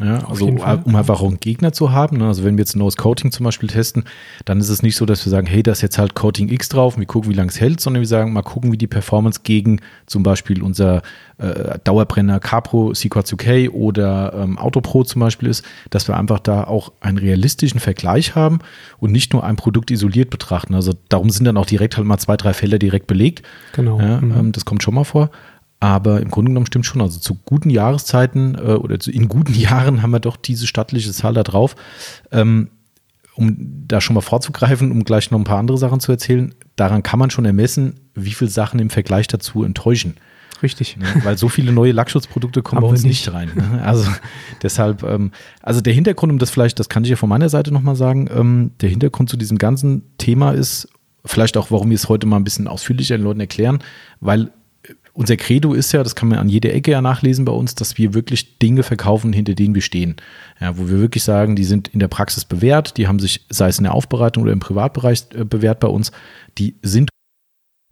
Ja, 0.00 0.28
also 0.28 0.46
um 0.46 0.96
einfach 0.96 1.20
auch 1.20 1.28
einen 1.28 1.38
Gegner 1.38 1.72
zu 1.72 1.92
haben. 1.92 2.16
Ne? 2.16 2.26
Also 2.26 2.42
wenn 2.42 2.56
wir 2.56 2.62
jetzt 2.62 2.74
ein 2.74 2.80
neues 2.80 2.96
Coating 2.96 3.30
zum 3.30 3.44
Beispiel 3.44 3.68
testen, 3.68 4.04
dann 4.44 4.58
ist 4.58 4.68
es 4.68 4.82
nicht 4.82 4.96
so, 4.96 5.06
dass 5.06 5.24
wir 5.24 5.30
sagen, 5.30 5.46
hey, 5.46 5.62
da 5.62 5.70
ist 5.70 5.82
jetzt 5.82 5.98
halt 5.98 6.14
Coating 6.14 6.48
X 6.48 6.68
drauf 6.68 6.98
wir 6.98 7.06
gucken, 7.06 7.30
wie 7.30 7.34
lange 7.34 7.50
es 7.50 7.60
hält, 7.60 7.80
sondern 7.80 8.00
wir 8.00 8.08
sagen, 8.08 8.32
mal 8.32 8.42
gucken, 8.42 8.72
wie 8.72 8.76
die 8.76 8.88
Performance 8.88 9.40
gegen 9.44 9.80
zum 10.06 10.24
Beispiel 10.24 10.62
unser 10.64 11.02
äh, 11.38 11.78
Dauerbrenner 11.84 12.40
Capro 12.40 12.90
CQ2K 12.90 13.70
oder 13.70 14.32
ähm, 14.34 14.58
Autopro 14.58 15.04
zum 15.04 15.20
Beispiel 15.20 15.48
ist, 15.48 15.64
dass 15.90 16.08
wir 16.08 16.16
einfach 16.16 16.40
da 16.40 16.64
auch 16.64 16.92
einen 17.00 17.18
realistischen 17.18 17.78
Vergleich 17.78 18.34
haben 18.34 18.58
und 18.98 19.12
nicht 19.12 19.32
nur 19.32 19.44
ein 19.44 19.54
Produkt 19.56 19.92
isoliert 19.92 20.30
betrachten. 20.30 20.74
Also 20.74 20.94
darum 21.08 21.30
sind 21.30 21.44
dann 21.44 21.56
auch 21.56 21.66
direkt 21.66 21.96
halt 21.96 22.06
mal 22.06 22.18
zwei, 22.18 22.36
drei 22.36 22.52
Felder 22.52 22.78
direkt 22.80 23.06
belegt. 23.06 23.42
Genau. 23.72 24.00
Ja, 24.00 24.20
Mhm. 24.20 24.34
ähm, 24.36 24.52
das 24.52 24.64
kommt 24.64 24.82
schon 24.82 24.94
mal 24.94 25.04
vor. 25.04 25.30
Aber 25.84 26.22
im 26.22 26.30
Grunde 26.30 26.48
genommen 26.48 26.64
stimmt 26.64 26.86
schon. 26.86 27.02
Also 27.02 27.20
zu 27.20 27.34
guten 27.34 27.68
Jahreszeiten 27.68 28.54
äh, 28.54 28.72
oder 28.72 28.98
zu, 28.98 29.10
in 29.10 29.28
guten 29.28 29.52
Jahren 29.58 30.02
haben 30.02 30.12
wir 30.12 30.20
doch 30.20 30.38
diese 30.38 30.66
stattliche 30.66 31.12
Zahl 31.12 31.34
da 31.34 31.42
drauf. 31.42 31.76
Ähm, 32.32 32.70
um 33.34 33.84
da 33.86 34.00
schon 34.00 34.14
mal 34.14 34.22
vorzugreifen, 34.22 34.92
um 34.92 35.04
gleich 35.04 35.30
noch 35.30 35.38
ein 35.38 35.44
paar 35.44 35.58
andere 35.58 35.76
Sachen 35.76 36.00
zu 36.00 36.10
erzählen, 36.10 36.54
daran 36.76 37.02
kann 37.02 37.18
man 37.18 37.30
schon 37.30 37.44
ermessen, 37.44 38.00
wie 38.14 38.30
viele 38.30 38.50
Sachen 38.50 38.80
im 38.80 38.88
Vergleich 38.88 39.26
dazu 39.26 39.62
enttäuschen. 39.62 40.14
Richtig. 40.62 40.96
Ne? 40.96 41.04
Weil 41.22 41.36
so 41.36 41.50
viele 41.50 41.72
neue 41.72 41.92
Lackschutzprodukte 41.92 42.62
kommen 42.62 42.78
Aber 42.78 42.86
bei 42.86 42.92
uns 42.92 43.02
nicht. 43.02 43.30
rein. 43.30 43.50
Ne? 43.54 43.82
Also 43.84 44.08
deshalb, 44.62 45.02
ähm, 45.02 45.32
also 45.60 45.82
der 45.82 45.92
Hintergrund, 45.92 46.32
um 46.32 46.38
das 46.38 46.48
vielleicht, 46.48 46.78
das 46.78 46.88
kann 46.88 47.04
ich 47.04 47.10
ja 47.10 47.16
von 47.16 47.28
meiner 47.28 47.50
Seite 47.50 47.74
nochmal 47.74 47.96
sagen, 47.96 48.30
ähm, 48.34 48.70
der 48.80 48.88
Hintergrund 48.88 49.28
zu 49.28 49.36
diesem 49.36 49.58
ganzen 49.58 50.16
Thema 50.16 50.52
ist, 50.52 50.88
vielleicht 51.26 51.58
auch, 51.58 51.70
warum 51.70 51.90
wir 51.90 51.96
es 51.96 52.08
heute 52.08 52.26
mal 52.26 52.36
ein 52.36 52.44
bisschen 52.44 52.68
ausführlicher 52.68 53.18
den 53.18 53.24
Leuten 53.24 53.40
erklären, 53.40 53.80
weil 54.20 54.50
unser 55.14 55.36
Credo 55.36 55.74
ist 55.74 55.92
ja, 55.92 56.02
das 56.02 56.16
kann 56.16 56.28
man 56.28 56.38
an 56.38 56.48
jeder 56.48 56.74
Ecke 56.74 56.90
ja 56.90 57.00
nachlesen 57.00 57.44
bei 57.44 57.52
uns, 57.52 57.74
dass 57.76 57.96
wir 57.96 58.14
wirklich 58.14 58.58
Dinge 58.58 58.82
verkaufen, 58.82 59.32
hinter 59.32 59.54
denen 59.54 59.74
wir 59.74 59.82
stehen. 59.82 60.16
Ja, 60.60 60.76
wo 60.76 60.88
wir 60.88 60.98
wirklich 60.98 61.22
sagen, 61.22 61.56
die 61.56 61.64
sind 61.64 61.88
in 61.88 62.00
der 62.00 62.08
Praxis 62.08 62.44
bewährt, 62.44 62.96
die 62.96 63.06
haben 63.06 63.20
sich, 63.20 63.46
sei 63.48 63.68
es 63.68 63.78
in 63.78 63.84
der 63.84 63.94
Aufbereitung 63.94 64.42
oder 64.42 64.52
im 64.52 64.60
Privatbereich 64.60 65.26
äh, 65.34 65.44
bewährt 65.44 65.80
bei 65.80 65.88
uns, 65.88 66.10
die 66.58 66.74
sind 66.82 67.10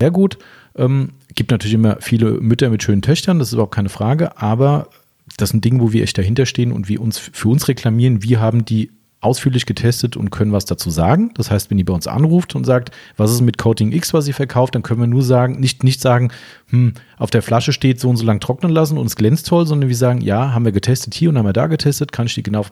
sehr 0.00 0.10
gut. 0.10 0.38
Ähm, 0.74 1.12
gibt 1.34 1.52
natürlich 1.52 1.74
immer 1.74 1.98
viele 2.00 2.40
Mütter 2.40 2.70
mit 2.70 2.82
schönen 2.82 3.02
Töchtern, 3.02 3.38
das 3.38 3.48
ist 3.48 3.54
überhaupt 3.54 3.74
keine 3.74 3.88
Frage, 3.88 4.36
aber 4.36 4.88
das 5.36 5.50
sind 5.50 5.64
Dinge, 5.64 5.80
wo 5.80 5.92
wir 5.92 6.02
echt 6.02 6.18
dahinter 6.18 6.44
stehen 6.44 6.72
und 6.72 6.88
wir 6.88 7.00
uns 7.00 7.18
für 7.18 7.48
uns 7.48 7.68
reklamieren, 7.68 8.22
wir 8.22 8.40
haben 8.40 8.64
die 8.64 8.90
ausführlich 9.22 9.66
getestet 9.66 10.16
und 10.16 10.30
können 10.30 10.52
was 10.52 10.64
dazu 10.64 10.90
sagen. 10.90 11.30
Das 11.34 11.50
heißt, 11.50 11.70
wenn 11.70 11.78
ihr 11.78 11.84
bei 11.84 11.94
uns 11.94 12.06
anruft 12.06 12.54
und 12.54 12.64
sagt, 12.64 12.90
was 13.16 13.30
ist 13.30 13.40
mit 13.40 13.56
Coating 13.56 13.92
X, 13.92 14.12
was 14.12 14.26
ihr 14.26 14.34
verkauft, 14.34 14.74
dann 14.74 14.82
können 14.82 15.00
wir 15.00 15.06
nur 15.06 15.22
sagen, 15.22 15.60
nicht, 15.60 15.84
nicht 15.84 16.00
sagen, 16.00 16.30
hm, 16.68 16.94
auf 17.16 17.30
der 17.30 17.42
Flasche 17.42 17.72
steht 17.72 18.00
so 18.00 18.10
und 18.10 18.16
so 18.16 18.24
lang 18.24 18.40
trocknen 18.40 18.72
lassen 18.72 18.98
und 18.98 19.06
es 19.06 19.16
glänzt 19.16 19.46
toll, 19.46 19.66
sondern 19.66 19.88
wir 19.88 19.96
sagen, 19.96 20.20
ja, 20.20 20.52
haben 20.52 20.64
wir 20.64 20.72
getestet 20.72 21.14
hier 21.14 21.30
und 21.30 21.38
haben 21.38 21.46
wir 21.46 21.52
da 21.52 21.68
getestet, 21.68 22.10
kann 22.12 22.26
ich 22.26 22.34
dir 22.34 22.42
genau 22.42 22.66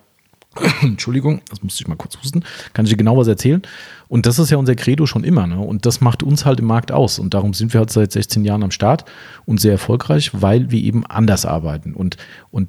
Entschuldigung, 0.82 1.40
das 1.48 1.62
musste 1.62 1.82
ich 1.82 1.88
mal 1.88 1.94
kurz 1.94 2.18
husten, 2.18 2.42
kann 2.72 2.84
ich 2.84 2.90
dir 2.90 2.96
genau 2.96 3.16
was 3.16 3.28
erzählen. 3.28 3.62
Und 4.08 4.26
das 4.26 4.40
ist 4.40 4.50
ja 4.50 4.56
unser 4.56 4.74
Credo 4.74 5.06
schon 5.06 5.22
immer. 5.22 5.46
Ne? 5.46 5.60
Und 5.60 5.86
das 5.86 6.00
macht 6.00 6.24
uns 6.24 6.44
halt 6.44 6.58
im 6.58 6.66
Markt 6.66 6.90
aus. 6.90 7.20
Und 7.20 7.34
darum 7.34 7.54
sind 7.54 7.72
wir 7.72 7.78
halt 7.78 7.90
seit 7.90 8.10
16 8.10 8.44
Jahren 8.44 8.64
am 8.64 8.72
Start 8.72 9.04
und 9.46 9.60
sehr 9.60 9.72
erfolgreich, 9.72 10.32
weil 10.32 10.72
wir 10.72 10.82
eben 10.82 11.06
anders 11.06 11.46
arbeiten. 11.46 11.94
Und, 11.94 12.16
und 12.50 12.68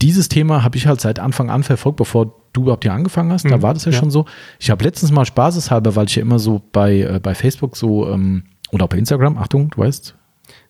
dieses 0.00 0.28
Thema 0.28 0.64
habe 0.64 0.76
ich 0.76 0.88
halt 0.88 1.00
seit 1.00 1.20
Anfang 1.20 1.48
an 1.48 1.62
verfolgt, 1.62 1.98
bevor 1.98 2.41
du 2.52 2.62
überhaupt 2.62 2.84
hier 2.84 2.92
angefangen 2.92 3.32
hast. 3.32 3.44
Da 3.44 3.56
Mhm, 3.56 3.62
war 3.62 3.74
das 3.74 3.84
ja, 3.84 3.92
ja. 3.92 3.98
schon 3.98 4.10
so. 4.10 4.26
Ich 4.58 4.70
habe 4.70 4.84
letztens 4.84 5.10
mal 5.12 5.24
spaßeshalber, 5.24 5.96
weil 5.96 6.06
ich 6.06 6.16
ja 6.16 6.22
immer 6.22 6.38
so 6.38 6.62
bei, 6.72 7.00
äh, 7.00 7.20
bei 7.22 7.34
Facebook 7.34 7.76
so 7.76 8.08
ähm, 8.08 8.44
oder 8.70 8.84
auch 8.84 8.88
bei 8.88 8.98
Instagram, 8.98 9.38
Achtung, 9.38 9.70
du 9.70 9.78
weißt, 9.78 10.14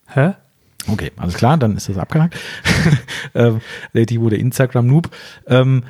Hä? 0.07 0.33
Okay, 0.87 1.11
alles 1.15 1.35
klar, 1.35 1.57
dann 1.57 1.77
ist 1.77 1.87
das 1.87 1.97
abgehakt. 1.97 2.37
ähm, 3.35 3.61
Timo, 4.05 4.29
der 4.29 4.39
Instagram-Noob. 4.39 5.09
Ähm, 5.47 5.83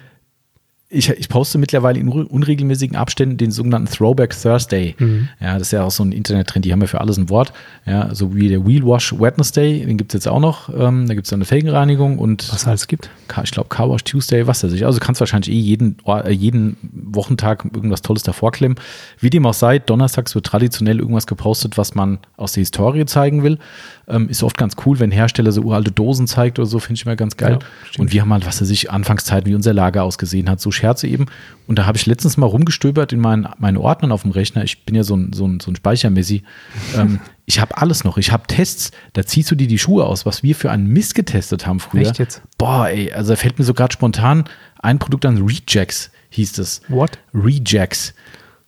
ich, 0.94 1.10
ich 1.10 1.28
poste 1.30 1.58
mittlerweile 1.58 2.00
in 2.00 2.10
unre- 2.10 2.26
unregelmäßigen 2.28 2.96
Abständen 2.96 3.38
den 3.38 3.52
sogenannten 3.52 3.92
Throwback 3.92 4.36
Thursday. 4.40 4.96
Mhm. 5.00 5.28
Ja, 5.42 5.54
das 5.54 5.64
ist 5.64 5.72
ja 5.72 5.84
auch 5.84 5.92
so 5.92 6.04
ein 6.04 6.12
Internettrend, 6.12 6.64
die 6.66 6.72
haben 6.72 6.82
ja 6.82 6.88
für 6.88 7.02
alles 7.02 7.18
ein 7.18 7.30
Wort. 7.30 7.52
Ja, 7.86 8.14
so 8.16 8.36
wie 8.36 8.48
der 8.50 8.66
Wheel 8.66 8.86
Wash 8.86 9.14
Wednesday, 9.20 9.86
den 9.86 9.98
gibt 9.98 10.14
es 10.14 10.20
jetzt 10.24 10.28
auch 10.28 10.40
noch. 10.40 10.70
Ähm, 10.70 11.08
da 11.08 11.14
gibt 11.16 11.26
es 11.26 11.30
dann 11.32 11.38
eine 11.40 11.46
Felgenreinigung 11.46 12.18
und 12.20 12.48
Was 12.52 12.62
es 12.62 12.68
alles 12.68 12.88
gibt. 12.88 13.10
Ich 13.44 13.52
glaube, 13.52 13.70
Car 13.70 13.90
Wash 13.90 14.04
Tuesday, 14.04 14.46
was 14.48 14.64
weiß 14.64 14.72
ich. 14.74 14.86
Also 14.86 15.00
du 15.00 15.06
kannst 15.06 15.20
wahrscheinlich 15.20 15.50
eh 15.54 15.60
jeden, 15.60 15.98
Or- 16.04 16.26
äh, 16.26 16.32
jeden 16.32 16.78
Wochentag 16.92 17.66
irgendwas 17.74 18.02
Tolles 18.02 18.24
davor 18.24 18.52
klemmen. 18.52 18.78
Wie 19.20 19.30
dem 19.30 19.46
auch 19.46 19.54
sei, 19.54 19.80
donnerstags 19.80 20.36
wird 20.36 20.46
traditionell 20.46 21.00
irgendwas 21.00 21.28
gepostet, 21.28 21.78
was 21.78 21.96
man 21.96 22.20
aus 22.38 22.54
der 22.54 22.62
Historie 22.62 23.06
zeigen 23.06 23.44
will. 23.44 23.58
Ähm, 24.08 24.28
ist 24.28 24.44
oft 24.44 24.58
ganz 24.58 24.76
cool, 24.86 25.00
wenn 25.00 25.12
Hersteller 25.12 25.52
so 25.52 25.62
uralte 25.62 25.92
Dosen 25.92 26.28
zeigt 26.28 26.60
oder 26.60 26.66
so, 26.66 26.80
finde 26.80 26.96
ich 26.96 27.06
immer 27.06 27.16
ganz 27.16 27.38
geil. 27.38 27.60
Ja, 27.62 28.00
und 28.00 28.12
wir 28.12 28.22
haben 28.22 28.34
halt, 28.34 28.46
was 28.46 28.62
weiß 28.62 28.70
ich, 28.70 28.92
Anfangszeiten, 28.92 29.50
wie 29.50 29.56
unser 29.56 29.74
Lager 29.74 30.04
ausgesehen 30.04 30.50
hat, 30.50 30.60
so 30.60 30.72
Scherze 30.72 31.08
eben. 31.08 31.28
Und 31.68 31.80
da 31.80 31.86
habe 31.86 31.98
ich 31.98 32.06
letztens 32.06 32.36
mal 32.36 32.46
rumgestöbert 32.46 33.14
in 33.14 33.20
meinen, 33.20 33.48
meinen 33.60 33.78
Ordnern 33.78 34.12
auf 34.12 34.24
dem 34.24 34.32
Rechner. 34.32 34.64
Ich 34.64 34.86
bin 34.86 34.96
ja 34.96 35.04
so 35.04 35.16
ein, 35.16 35.32
so 35.32 35.48
ein, 35.48 35.60
so 35.62 35.72
ein 35.72 35.76
Speichermessi. 35.76 36.44
ähm, 36.98 37.20
ich 37.46 37.62
habe 37.62 37.78
alles 37.78 38.04
noch. 38.04 38.18
Ich 38.18 38.32
habe 38.32 38.44
Tests, 38.48 38.92
da 39.14 39.26
ziehst 39.26 39.50
du 39.52 39.56
dir 39.56 39.68
die 39.68 39.80
Schuhe 39.80 40.06
aus, 40.06 40.26
was 40.26 40.44
wir 40.44 40.56
für 40.56 40.70
einen 40.70 40.88
Mist 40.88 41.16
getestet 41.16 41.66
haben 41.66 41.80
früher. 41.80 42.02
Echt 42.08 42.20
jetzt? 42.20 42.42
Boah, 42.58 42.90
ey, 42.90 43.12
also 43.12 43.34
da 43.34 43.36
fällt 43.38 43.58
mir 43.58 43.66
so 43.66 43.74
gerade 43.74 43.94
spontan 43.94 44.44
ein 44.84 45.00
Produkt 45.00 45.26
an, 45.26 45.38
Rejects 45.38 46.12
hieß 46.30 46.58
es. 46.60 46.82
What? 46.90 47.18
Rejects. 47.34 48.14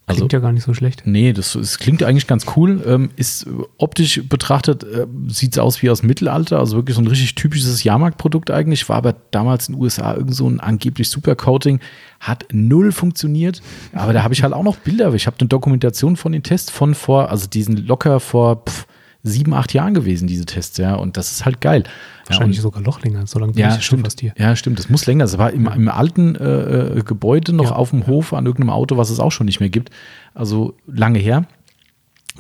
Also, 0.08 0.20
Klingt 0.20 0.34
ja 0.34 0.40
gar 0.40 0.52
nicht 0.52 0.64
so 0.64 0.74
schlecht. 0.76 1.02
nee, 1.06 1.34
das, 1.34 1.54
das 1.54 1.80
klingt 1.80 2.04
eigentlich 2.04 2.28
ganz 2.28 2.46
cool. 2.56 2.84
Ähm, 2.86 3.10
ist 3.16 3.48
optisch 3.78 4.22
betrachtet, 4.30 4.84
äh, 4.84 5.08
sieht 5.28 5.54
es 5.54 5.58
aus 5.58 5.82
wie 5.82 5.90
aus 5.90 6.02
dem 6.02 6.08
Mittelalter, 6.08 6.60
also 6.60 6.78
wirklich 6.78 6.96
so 6.96 7.02
ein 7.02 7.08
richtig 7.08 7.34
typisches 7.34 7.84
Jahrmarktprodukt 7.84 8.52
eigentlich. 8.52 8.88
War 8.88 8.98
aber 8.98 9.16
damals 9.32 9.68
in 9.68 9.76
den 9.76 9.82
USA 9.82 10.14
irgend 10.14 10.36
so 10.36 10.48
ein 10.48 10.60
angeblich 10.60 11.10
Supercoating, 11.10 11.80
hat 12.20 12.46
null 12.52 12.92
funktioniert. 12.92 13.64
Aber 13.94 14.14
da 14.14 14.22
habe 14.22 14.36
ich 14.36 14.44
halt 14.44 14.54
auch 14.54 14.64
noch 14.64 14.78
Bilder. 14.78 15.12
Ich 15.16 15.26
habe 15.26 15.38
eine 15.40 15.50
Dokumentation 15.50 16.18
von 16.18 16.32
den 16.32 16.44
Tests 16.44 16.70
von 16.70 16.94
vor, 16.94 17.32
also 17.32 17.48
diesen 17.48 17.76
locker 17.88 18.20
vor 18.20 18.64
pff, 18.64 18.86
sieben, 19.24 19.56
acht 19.56 19.74
Jahren 19.74 19.96
gewesen, 19.96 20.28
diese 20.28 20.46
Tests, 20.46 20.78
ja. 20.78 20.94
Und 20.94 21.18
das 21.18 21.32
ist 21.32 21.46
halt 21.46 21.62
geil. 21.62 21.84
Wahrscheinlich 22.28 22.58
ja, 22.58 22.64
sogar 22.64 22.82
noch 22.82 23.02
länger, 23.04 23.28
so 23.28 23.40
lange 23.40 23.54
bin 23.54 23.62
ja, 23.62 23.68
ich 23.70 23.76
ja 23.76 23.82
schon 23.82 24.00
stimmt. 24.00 24.08
fast 24.08 24.20
hier. 24.22 24.34
Ja, 24.38 24.56
stimmt. 24.56 24.80
Das 24.80 24.90
muss 24.90 25.06
länger. 25.06 25.26
Es 25.26 25.38
war 25.38 25.52
im, 25.52 25.68
im 25.68 25.90
alten 25.90 26.36
äh, 26.36 26.98
äh, 26.98 27.04
Gebäude 27.04 27.54
noch 27.54 27.66
Ja. 27.66 27.76
auf 27.76 27.92
dem 27.92 28.08
Hof 28.08 28.34
an 28.34 28.46
irgendeinem 28.46 28.72
Auto, 28.72 28.98
was 28.98 29.10
es 29.10 29.20
auch 29.20 29.32
schon 29.32 29.46
nicht 29.46 29.60
mehr 29.60 29.70
gibt. 29.70 29.92
Also 30.34 30.76
lange 30.88 31.20
her. 31.20 31.46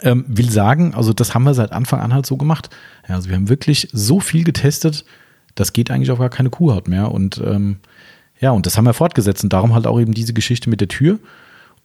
Ähm, 0.02 0.26
will 0.28 0.50
sagen, 0.50 0.94
also 0.94 1.14
das 1.14 1.34
haben 1.34 1.44
wir 1.44 1.54
seit 1.54 1.72
Anfang 1.72 2.02
an 2.02 2.14
halt 2.14 2.26
so 2.26 2.36
gemacht. 2.36 2.70
Ja, 3.08 3.16
also 3.16 3.30
wir 3.30 3.36
haben 3.36 3.48
wirklich 3.48 3.88
so 3.94 4.20
viel 4.20 4.44
getestet, 4.44 5.06
das 5.56 5.72
geht 5.72 5.90
eigentlich 5.90 6.12
auf 6.12 6.20
gar 6.20 6.30
keine 6.30 6.50
Kuhhaut 6.50 6.90
mehr. 6.90 7.12
Und 7.12 7.42
ähm, 7.46 7.78
ja, 8.42 8.52
und 8.52 8.66
das 8.66 8.78
haben 8.78 8.86
wir 8.86 8.94
fortgesetzt. 8.94 9.44
Und 9.44 9.54
darum 9.54 9.74
halt 9.74 9.88
auch 9.88 10.00
eben 10.00 10.14
diese 10.14 10.34
Geschichte 10.34 10.70
mit 10.70 10.82
der 10.82 10.90
Tür. 10.90 11.20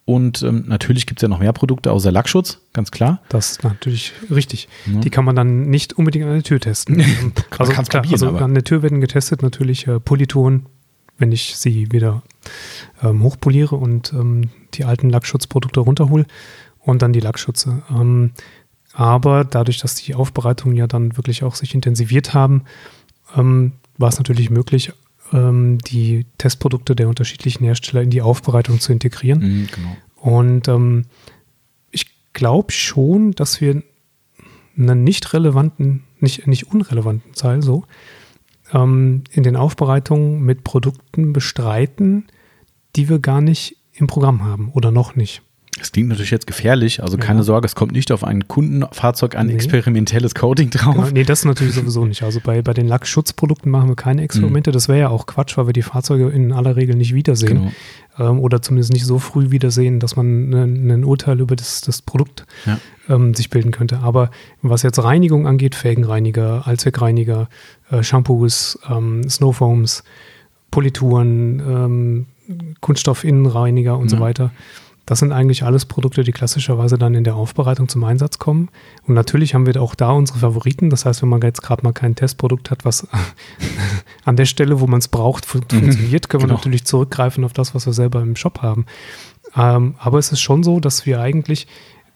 Und 0.04 0.42
ähm, 0.42 0.64
natürlich 0.66 1.06
gibt 1.06 1.20
es 1.20 1.22
ja 1.22 1.28
noch 1.28 1.38
mehr 1.38 1.52
Produkte 1.52 1.92
außer 1.92 2.10
Lackschutz, 2.10 2.60
ganz 2.72 2.90
klar. 2.90 3.20
Das 3.28 3.52
ist 3.52 3.64
natürlich 3.64 4.12
richtig. 4.30 4.68
Ja. 4.86 5.00
Die 5.00 5.10
kann 5.10 5.24
man 5.24 5.36
dann 5.36 5.70
nicht 5.70 5.92
unbedingt 5.92 6.24
an 6.24 6.32
der 6.32 6.42
Tür 6.42 6.60
testen. 6.60 7.04
Also, 7.58 7.72
klar, 7.72 7.84
probieren, 7.84 8.12
also 8.12 8.36
an 8.36 8.54
der 8.54 8.64
Tür 8.64 8.82
werden 8.82 9.00
getestet 9.00 9.42
natürlich 9.42 9.86
äh, 9.86 10.00
Politonen, 10.00 10.66
wenn 11.18 11.30
ich 11.30 11.56
sie 11.56 11.92
wieder 11.92 12.22
ähm, 13.02 13.22
hochpoliere 13.22 13.76
und 13.76 14.12
ähm, 14.14 14.48
die 14.74 14.84
alten 14.84 15.10
Lackschutzprodukte 15.10 15.80
runterhole 15.80 16.24
und 16.80 17.02
dann 17.02 17.12
die 17.12 17.20
Lackschutze. 17.20 17.82
Ähm, 17.90 18.32
aber 18.92 19.44
dadurch, 19.44 19.78
dass 19.78 19.94
die 19.94 20.14
Aufbereitungen 20.14 20.76
ja 20.76 20.86
dann 20.86 21.16
wirklich 21.16 21.44
auch 21.44 21.54
sich 21.54 21.74
intensiviert 21.74 22.34
haben, 22.34 22.64
ähm, 23.36 23.72
war 23.98 24.08
es 24.08 24.18
natürlich 24.18 24.50
möglich, 24.50 24.92
ähm, 25.32 25.78
die 25.78 26.26
Testprodukte 26.38 26.96
der 26.96 27.08
unterschiedlichen 27.08 27.64
Hersteller 27.64 28.02
in 28.02 28.10
die 28.10 28.22
Aufbereitung 28.22 28.80
zu 28.80 28.92
integrieren. 28.92 29.40
Mhm, 29.40 29.68
genau. 29.72 29.96
Und 30.16 30.68
ähm, 30.68 31.06
ich 31.90 32.06
glaube 32.32 32.72
schon, 32.72 33.32
dass 33.32 33.60
wir 33.60 33.82
einen 34.76 35.04
nicht 35.04 35.32
relevanten, 35.32 36.04
nicht, 36.18 36.46
nicht 36.46 36.72
unrelevanten 36.72 37.32
Teil 37.32 37.62
so 37.62 37.84
ähm, 38.72 39.24
in 39.30 39.42
den 39.42 39.56
Aufbereitungen 39.56 40.42
mit 40.42 40.64
Produkten 40.64 41.32
bestreiten, 41.32 42.26
die 42.96 43.08
wir 43.08 43.18
gar 43.18 43.40
nicht 43.40 43.76
im 43.92 44.06
Programm 44.06 44.44
haben 44.44 44.70
oder 44.72 44.90
noch 44.90 45.16
nicht. 45.16 45.42
Das 45.80 45.92
klingt 45.92 46.08
natürlich 46.10 46.30
jetzt 46.30 46.46
gefährlich, 46.46 47.02
also 47.02 47.16
keine 47.16 47.40
Ja. 47.40 47.42
Sorge, 47.44 47.66
es 47.66 47.74
kommt 47.74 47.92
nicht 47.92 48.12
auf 48.12 48.22
ein 48.22 48.46
Kundenfahrzeug 48.46 49.34
ein 49.34 49.46
Nee. 49.46 49.54
experimentelles 49.54 50.34
Coating 50.34 50.70
drauf. 50.70 50.94
Genau, 50.94 51.08
nee, 51.12 51.24
das 51.24 51.44
natürlich 51.44 51.74
sowieso 51.74 52.04
nicht. 52.04 52.22
Also 52.22 52.38
bei, 52.42 52.62
bei 52.62 52.74
den 52.74 52.86
Lackschutzprodukten 52.86 53.70
machen 53.72 53.88
wir 53.88 53.96
keine 53.96 54.22
Experimente. 54.22 54.70
Das 54.72 54.88
wäre 54.88 54.98
ja 55.00 55.08
auch 55.08 55.26
Quatsch, 55.26 55.56
weil 55.56 55.66
wir 55.66 55.72
die 55.72 55.82
Fahrzeuge 55.82 56.28
in 56.28 56.52
aller 56.52 56.76
Regel 56.76 56.94
nicht 56.96 57.14
wiedersehen. 57.14 57.72
Genau. 58.18 58.30
Ähm, 58.30 58.40
oder 58.40 58.60
zumindest 58.60 58.92
nicht 58.92 59.06
so 59.06 59.18
früh 59.18 59.50
wiedersehen, 59.50 60.00
dass 60.00 60.16
man 60.16 60.50
ein, 60.50 60.90
ein 60.90 61.04
Urteil 61.04 61.40
über 61.40 61.56
das, 61.56 61.80
das 61.80 62.02
Produkt 62.02 62.44
Ja. 62.66 62.78
ähm, 63.08 63.34
sich 63.34 63.48
bilden 63.48 63.70
könnte. 63.70 64.00
Aber 64.00 64.30
was 64.62 64.82
jetzt 64.82 65.02
Reinigung 65.02 65.46
angeht, 65.46 65.74
Felgenreiniger, 65.74 66.66
Allzweckreiniger, 66.66 67.48
äh, 67.90 68.02
Shampoos, 68.02 68.78
ähm, 68.90 69.28
Snowfoams, 69.28 70.04
Polituren, 70.70 71.60
ähm, 71.60 72.26
Kunststoffinnenreiniger 72.80 73.96
und 73.98 74.08
so 74.08 74.16
Ja. 74.16 74.22
weiter. 74.22 74.50
Das 75.10 75.18
sind 75.18 75.32
eigentlich 75.32 75.64
alles 75.64 75.86
Produkte, 75.86 76.22
die 76.22 76.30
klassischerweise 76.30 76.96
dann 76.96 77.14
in 77.16 77.24
der 77.24 77.34
Aufbereitung 77.34 77.88
zum 77.88 78.04
Einsatz 78.04 78.38
kommen. 78.38 78.68
Und 79.08 79.14
natürlich 79.14 79.54
haben 79.54 79.66
wir 79.66 79.82
auch 79.82 79.96
da 79.96 80.12
unsere 80.12 80.38
Favoriten. 80.38 80.88
Das 80.88 81.04
heißt, 81.04 81.20
wenn 81.22 81.28
man 81.28 81.40
jetzt 81.42 81.62
gerade 81.62 81.82
mal 81.82 81.92
kein 81.92 82.14
Testprodukt 82.14 82.70
hat, 82.70 82.84
was 82.84 83.08
an 84.24 84.36
der 84.36 84.44
Stelle, 84.44 84.78
wo 84.78 84.86
man 84.86 85.00
es 85.00 85.08
braucht, 85.08 85.46
fun 85.46 85.62
funktioniert, 85.68 86.28
können 86.28 86.42
wir 86.44 86.46
Genau. 86.46 86.58
natürlich 86.58 86.84
zurückgreifen 86.84 87.42
auf 87.42 87.52
das, 87.52 87.74
was 87.74 87.86
wir 87.86 87.92
selber 87.92 88.22
im 88.22 88.36
Shop 88.36 88.62
haben. 88.62 88.86
Ähm, 89.56 89.96
aber 89.98 90.20
es 90.20 90.30
ist 90.30 90.40
schon 90.42 90.62
so, 90.62 90.78
dass 90.78 91.06
wir 91.06 91.20
eigentlich, 91.20 91.66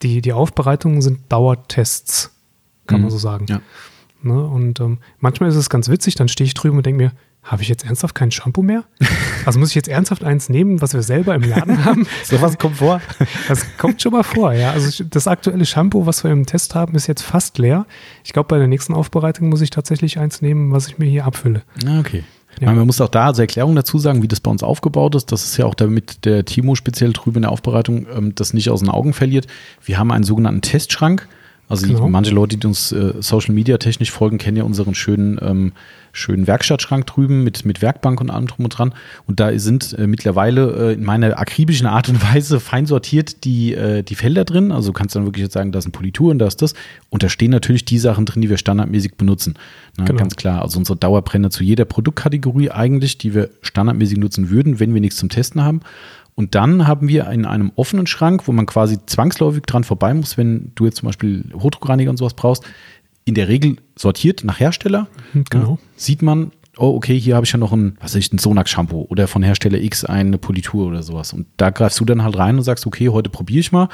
die, 0.01 0.21
die 0.21 0.31
Aufbereitungen 0.31 1.01
sind 1.01 1.19
Dauertests, 1.29 2.31
kann 2.87 3.01
man 3.01 3.09
Mhm. 3.09 3.11
so 3.11 3.17
sagen. 3.17 3.45
Ja. 3.49 3.59
Ne? 4.21 4.41
Und 4.41 4.79
ähm, 4.79 4.99
manchmal 5.19 5.49
ist 5.49 5.57
es 5.57 5.69
ganz 5.69 5.89
witzig, 5.89 6.15
dann 6.15 6.29
stehe 6.29 6.45
ich 6.47 6.53
drüben 6.53 6.77
und 6.77 6.85
denke 6.85 7.03
mir, 7.03 7.11
habe 7.43 7.61
ich 7.61 7.67
jetzt 7.67 7.83
ernsthaft 7.83 8.15
kein 8.15 8.31
Shampoo 8.31 8.61
mehr? 8.63 8.85
Also 9.45 9.59
muss 9.59 9.69
ich 9.69 9.75
jetzt 9.75 9.87
ernsthaft 9.87 10.23
eins 10.23 10.49
nehmen, 10.49 10.81
was 10.81 10.93
wir 10.93 11.03
selber 11.03 11.35
im 11.35 11.43
Laden 11.43 11.85
haben? 11.85 12.07
So 12.23 12.41
was 12.41 12.57
kommt 12.57 12.77
vor. 12.77 13.01
Das 13.47 13.65
kommt 13.77 14.01
schon 14.01 14.11
mal 14.11 14.23
vor, 14.23 14.53
ja. 14.53 14.71
Also 14.71 15.03
das 15.03 15.27
aktuelle 15.27 15.65
Shampoo, 15.65 16.05
was 16.05 16.23
wir 16.23 16.31
im 16.31 16.45
Test 16.45 16.75
haben, 16.75 16.95
ist 16.95 17.07
jetzt 17.07 17.21
fast 17.21 17.57
leer. 17.57 17.85
Ich 18.23 18.33
glaube, 18.33 18.47
bei 18.47 18.57
der 18.57 18.67
nächsten 18.67 18.93
Aufbereitung 18.93 19.49
muss 19.49 19.61
ich 19.61 19.69
tatsächlich 19.69 20.19
eins 20.19 20.41
nehmen, 20.41 20.71
was 20.71 20.87
ich 20.87 20.97
mir 20.97 21.05
hier 21.05 21.25
abfülle. 21.25 21.61
Ah, 21.85 21.99
okay. 21.99 22.23
Ja. 22.61 22.71
Man 22.71 22.85
muss 22.85 23.01
auch 23.01 23.09
da 23.09 23.25
als 23.27 23.39
Erklärung 23.39 23.75
dazu 23.75 23.99
sagen, 23.99 24.23
wie 24.23 24.29
das 24.29 24.39
bei 24.39 24.49
uns 24.49 24.63
aufgebaut 24.63 25.13
ist. 25.15 25.31
Das 25.31 25.43
ist 25.43 25.57
ja 25.57 25.65
auch 25.65 25.75
damit 25.75 26.23
der 26.23 26.45
Timo 26.45 26.75
speziell 26.75 27.11
drüben 27.11 27.37
in 27.37 27.41
der 27.43 27.51
Aufbereitung 27.51 28.07
ähm, 28.15 28.33
das 28.33 28.53
nicht 28.53 28.69
aus 28.69 28.79
den 28.79 28.89
Augen 28.89 29.11
verliert. 29.13 29.45
Wir 29.83 29.97
haben 29.99 30.09
einen 30.11 30.23
sogenannten 30.23 30.61
Testschrank. 30.61 31.27
Also 31.67 31.87
Genau. 31.87 32.07
manche 32.07 32.31
Leute, 32.31 32.57
die 32.57 32.67
uns 32.67 32.91
äh, 32.91 33.13
Social 33.19 33.53
Media 33.55 33.77
technisch 33.77 34.11
folgen, 34.11 34.37
kennen 34.37 34.55
ja 34.55 34.63
unseren 34.63 34.93
schönen, 34.95 35.37
ähm, 35.41 35.73
schönen 36.15 36.47
Werkstattschrank 36.47 37.05
drüben 37.05 37.43
mit, 37.43 37.65
mit 37.65 37.81
Werkbank 37.81 38.19
und 38.21 38.29
allem 38.29 38.47
drum 38.47 38.65
und 38.65 38.69
dran. 38.69 38.93
Und 39.27 39.39
da 39.39 39.57
sind 39.59 39.93
äh, 39.93 40.07
mittlerweile 40.07 40.91
äh, 40.91 40.93
in 40.93 41.03
meiner 41.03 41.37
akribischen 41.37 41.85
Art 41.85 42.09
und 42.09 42.23
Weise 42.33 42.59
fein 42.59 42.85
sortiert 42.85 43.43
die, 43.43 43.73
äh, 43.75 44.01
die 44.01 44.15
Felder 44.15 44.45
drin. 44.45 44.71
Also 44.71 44.89
du 44.89 44.93
kannst 44.93 45.15
dann 45.15 45.25
wirklich 45.25 45.43
jetzt 45.43 45.53
sagen, 45.53 45.71
da 45.71 45.79
ist 45.79 45.87
ein 45.87 45.91
Politur 45.91 46.31
und 46.31 46.39
da 46.39 46.47
ist 46.47 46.61
das. 46.61 46.73
Und 47.09 47.21
da 47.21 47.29
stehen 47.29 47.51
natürlich 47.51 47.85
die 47.85 47.99
Sachen 47.99 48.25
drin, 48.25 48.41
die 48.41 48.49
wir 48.49 48.57
standardmäßig 48.57 49.15
benutzen. 49.15 49.55
Na, 49.97 50.05
Genau. 50.05 50.19
Ganz 50.19 50.35
klar. 50.35 50.61
Also 50.61 50.79
unsere 50.79 50.97
Dauerbrenner 50.97 51.49
zu 51.49 51.63
jeder 51.63 51.85
Produktkategorie 51.85 52.71
eigentlich, 52.71 53.17
die 53.17 53.33
wir 53.33 53.49
standardmäßig 53.61 54.17
nutzen 54.17 54.49
würden, 54.49 54.79
wenn 54.79 54.93
wir 54.93 55.01
nichts 55.01 55.17
zum 55.17 55.29
Testen 55.29 55.61
haben. 55.63 55.81
Und 56.35 56.53
dann 56.53 56.85
haben 56.85 57.07
wir 57.07 57.29
in 57.29 57.45
einem 57.45 57.71
offenen 57.75 58.07
Schrank, 58.07 58.47
wo 58.47 58.51
man 58.51 58.65
quasi 58.65 58.97
zwangsläufig 59.05 59.63
dran 59.63 59.85
vorbei 59.85 60.13
muss, 60.13 60.37
wenn 60.37 60.71
du 60.75 60.85
jetzt 60.85 60.97
zum 60.97 61.07
Beispiel 61.07 61.45
Hochdruckreiniger 61.53 62.11
und 62.11 62.17
sowas 62.17 62.33
brauchst, 62.33 62.65
in 63.25 63.33
der 63.33 63.47
Regel 63.47 63.77
sortiert 63.95 64.43
nach 64.43 64.59
Hersteller. 64.59 65.07
genau. 65.49 65.71
Ja, 65.71 65.77
sieht 65.97 66.21
man, 66.21 66.51
oh, 66.77 66.95
okay, 66.95 67.19
hier 67.19 67.35
habe 67.35 67.45
ich 67.45 67.51
ja 67.51 67.57
noch 67.57 67.73
ein, 67.73 67.97
was 67.99 68.13
weiß 68.13 68.19
ich, 68.19 68.31
ein 68.31 68.37
Sonax-Shampoo 68.37 69.07
oder 69.09 69.27
von 69.27 69.43
Hersteller 69.43 69.79
X 69.79 70.05
eine 70.05 70.37
Politur 70.37 70.87
oder 70.87 71.03
sowas. 71.03 71.33
Und 71.33 71.47
da 71.57 71.71
greifst 71.71 71.99
du 71.99 72.05
dann 72.05 72.23
halt 72.23 72.37
rein 72.37 72.57
und 72.57 72.63
sagst, 72.63 72.85
okay, 72.85 73.09
heute 73.09 73.29
probiere 73.29 73.59
ich 73.59 73.71
mal. 73.71 73.89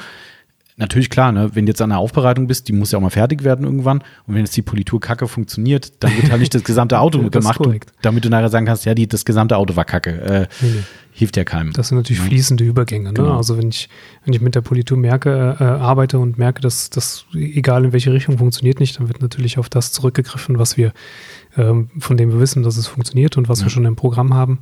Natürlich 0.78 1.10
klar, 1.10 1.32
ne, 1.32 1.50
wenn 1.54 1.66
du 1.66 1.70
jetzt 1.70 1.82
an 1.82 1.90
der 1.90 1.98
Aufbereitung 1.98 2.46
bist, 2.46 2.66
die 2.68 2.72
muss 2.72 2.92
ja 2.92 2.98
auch 2.98 3.02
mal 3.02 3.10
fertig 3.10 3.44
werden 3.44 3.64
irgendwann. 3.66 3.98
Und 4.26 4.34
wenn 4.34 4.38
jetzt 4.44 4.56
die 4.56 4.62
Politur 4.62 5.00
kacke 5.00 5.28
funktioniert, 5.28 5.92
dann 6.02 6.16
wird 6.16 6.30
halt 6.30 6.40
nicht 6.40 6.54
das 6.54 6.64
gesamte 6.64 6.98
Auto 6.98 7.18
Das 7.30 7.42
gemacht, 7.44 7.60
damit 8.00 8.24
du 8.24 8.30
nachher 8.30 8.48
sagen 8.48 8.64
kannst, 8.64 8.86
ja, 8.86 8.94
die, 8.94 9.06
das 9.06 9.24
gesamte 9.26 9.56
Auto 9.56 9.76
war 9.76 9.84
kacke. 9.84 10.10
Äh, 10.10 10.46
Nee, 10.62 10.68
nee. 10.70 10.82
Hilft 11.14 11.36
ja 11.36 11.44
keinem. 11.44 11.74
Das 11.74 11.88
sind 11.88 11.98
natürlich 11.98 12.22
fließende 12.22 12.64
Übergänge. 12.64 13.08
Ne? 13.08 13.12
Genau. 13.12 13.36
Also 13.36 13.58
wenn 13.58 13.68
ich, 13.68 13.90
wenn 14.24 14.32
ich 14.32 14.40
mit 14.40 14.54
der 14.54 14.62
Politur 14.62 14.96
merke, 14.96 15.58
äh, 15.60 15.62
arbeite 15.62 16.18
und 16.18 16.38
merke, 16.38 16.62
dass 16.62 16.88
das, 16.88 17.26
egal 17.34 17.84
in 17.84 17.92
welche 17.92 18.14
Richtung, 18.14 18.38
funktioniert 18.38 18.80
nicht, 18.80 18.98
dann 18.98 19.08
wird 19.08 19.20
natürlich 19.20 19.58
auf 19.58 19.68
das 19.68 19.92
zurückgegriffen, 19.92 20.58
was 20.58 20.78
wir, 20.78 20.94
ähm, 21.58 21.90
von 21.98 22.16
dem 22.16 22.32
wir 22.32 22.40
wissen, 22.40 22.62
dass 22.62 22.78
es 22.78 22.86
funktioniert 22.86 23.36
und 23.36 23.50
was 23.50 23.60
Ja. 23.60 23.66
wir 23.66 23.70
schon 23.70 23.84
im 23.84 23.94
Programm 23.94 24.32
haben. 24.32 24.60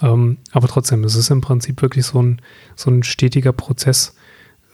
Ähm, 0.00 0.38
aber 0.52 0.68
trotzdem, 0.68 1.02
es 1.02 1.16
ist 1.16 1.28
im 1.30 1.40
Prinzip 1.40 1.82
wirklich 1.82 2.06
so 2.06 2.22
ein, 2.22 2.40
so 2.76 2.88
ein 2.88 3.02
stetiger 3.02 3.52
Prozess, 3.52 4.14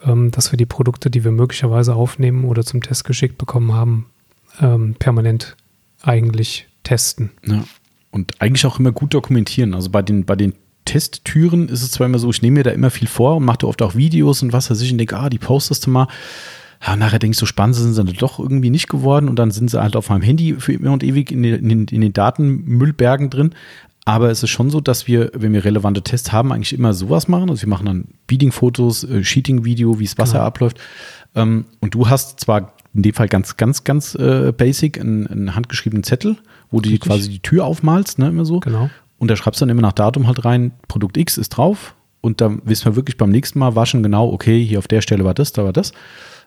ähm, 0.03 0.31
dass 0.31 0.51
wir 0.51 0.57
die 0.57 0.65
Produkte, 0.65 1.09
die 1.09 1.23
wir 1.23 1.31
möglicherweise 1.31 1.95
aufnehmen 1.95 2.45
oder 2.45 2.63
zum 2.63 2.81
Test 2.81 3.03
geschickt 3.05 3.37
bekommen 3.37 3.73
haben, 3.73 4.05
ähm, 4.61 4.95
permanent 4.97 5.55
eigentlich 6.01 6.67
testen. 6.83 7.31
Ja. 7.45 7.63
Und 8.11 8.41
eigentlich 8.41 8.65
auch 8.65 8.79
immer 8.79 8.91
gut 8.91 9.13
dokumentieren. 9.13 9.73
Also 9.73 9.89
bei 9.89 10.01
den, 10.01 10.25
bei 10.25 10.35
den 10.35 10.53
Testtüren 10.85 11.67
ist 11.67 11.83
es 11.83 11.91
zwar 11.91 12.07
immer 12.07 12.19
so, 12.19 12.29
ich 12.29 12.41
nehme 12.41 12.59
mir 12.59 12.63
da 12.63 12.71
immer 12.71 12.89
viel 12.89 13.07
vor 13.07 13.35
und 13.35 13.45
mache 13.45 13.59
da 13.59 13.67
oft 13.67 13.81
auch 13.81 13.95
Videos 13.95 14.41
und 14.41 14.53
was 14.53 14.71
weiß 14.71 14.81
ich 14.81 14.91
und 14.91 14.97
denke, 14.97 15.17
ah, 15.17 15.29
die 15.29 15.37
postest 15.37 15.85
du 15.85 15.89
mal. 15.89 16.07
Ja, 16.85 16.95
nachher 16.95 17.19
denkst 17.19 17.39
du, 17.39 17.45
spannend 17.45 17.75
sind 17.75 17.93
sie 17.93 18.03
dann 18.03 18.13
doch 18.15 18.39
irgendwie 18.39 18.69
nicht 18.69 18.87
geworden 18.87 19.29
und 19.29 19.37
dann 19.37 19.51
sind 19.51 19.69
sie 19.69 19.81
halt 19.81 19.95
auf 19.95 20.09
meinem 20.09 20.21
Handy 20.21 20.55
für 20.59 20.73
immer 20.73 20.91
und 20.91 21.03
ewig 21.03 21.31
in 21.31 21.43
den, 21.43 21.87
in 21.87 22.01
den 22.01 22.13
Datenmüllbergen 22.13 23.29
drin. 23.29 23.55
Aber 24.07 24.31
es 24.31 24.41
ist 24.41 24.51
schon 24.51 24.69
so, 24.69 24.79
dass 24.79 25.05
wir, 25.05 25.31
wenn 25.33 25.51
wir 25.51 25.65
relevante 25.65 26.01
Tests 26.01 26.31
haben, 26.31 26.53
eigentlich 26.53 26.71
immer 26.71 26.93
sowas 26.93 27.27
machen. 27.27 27.49
Also 27.49 27.63
wir 27.63 27.67
machen 27.67 27.87
dann 27.87 28.05
Beading-Fotos, 28.27 29.03
äh, 29.03 29.21
Sheeting-Video, 29.21 29.99
wie 29.99 30.05
das 30.05 30.17
Wasser 30.17 30.35
Genau. 30.35 30.45
abläuft. 30.45 30.79
Ähm, 31.35 31.65
und 31.81 31.93
du 31.93 32.07
hast 32.07 32.39
zwar 32.39 32.71
in 32.93 33.01
dem 33.01 33.13
Fall 33.13 33.27
ganz, 33.27 33.57
ganz, 33.57 33.83
ganz 33.83 34.15
äh, 34.15 34.53
basic 34.55 34.97
einen, 34.97 35.27
einen 35.27 35.55
handgeschriebenen 35.55 36.03
Zettel, 36.03 36.37
wo 36.71 36.79
du 36.79 36.97
quasi 36.99 37.27
die 37.27 37.41
Tür 37.41 37.65
aufmalst, 37.65 38.17
ne, 38.17 38.29
immer 38.29 38.45
so. 38.45 38.61
Genau. 38.61 38.89
Und 39.17 39.29
da 39.29 39.35
schreibst 39.35 39.59
du 39.59 39.65
dann 39.65 39.71
immer 39.71 39.81
nach 39.81 39.91
Datum 39.91 40.25
halt 40.25 40.45
rein, 40.45 40.71
Produkt 40.87 41.17
X 41.17 41.37
ist 41.37 41.49
drauf. 41.49 41.93
Und 42.21 42.39
dann 42.39 42.61
wissen 42.63 42.85
wir 42.85 42.95
wirklich 42.95 43.17
beim 43.17 43.29
nächsten 43.29 43.59
Mal 43.59 43.75
waschen 43.75 44.03
genau, 44.03 44.31
okay, 44.31 44.63
hier 44.63 44.79
auf 44.79 44.87
der 44.87 45.01
Stelle 45.01 45.25
war 45.25 45.33
das, 45.33 45.51
da 45.51 45.65
war 45.65 45.73
das. 45.73 45.91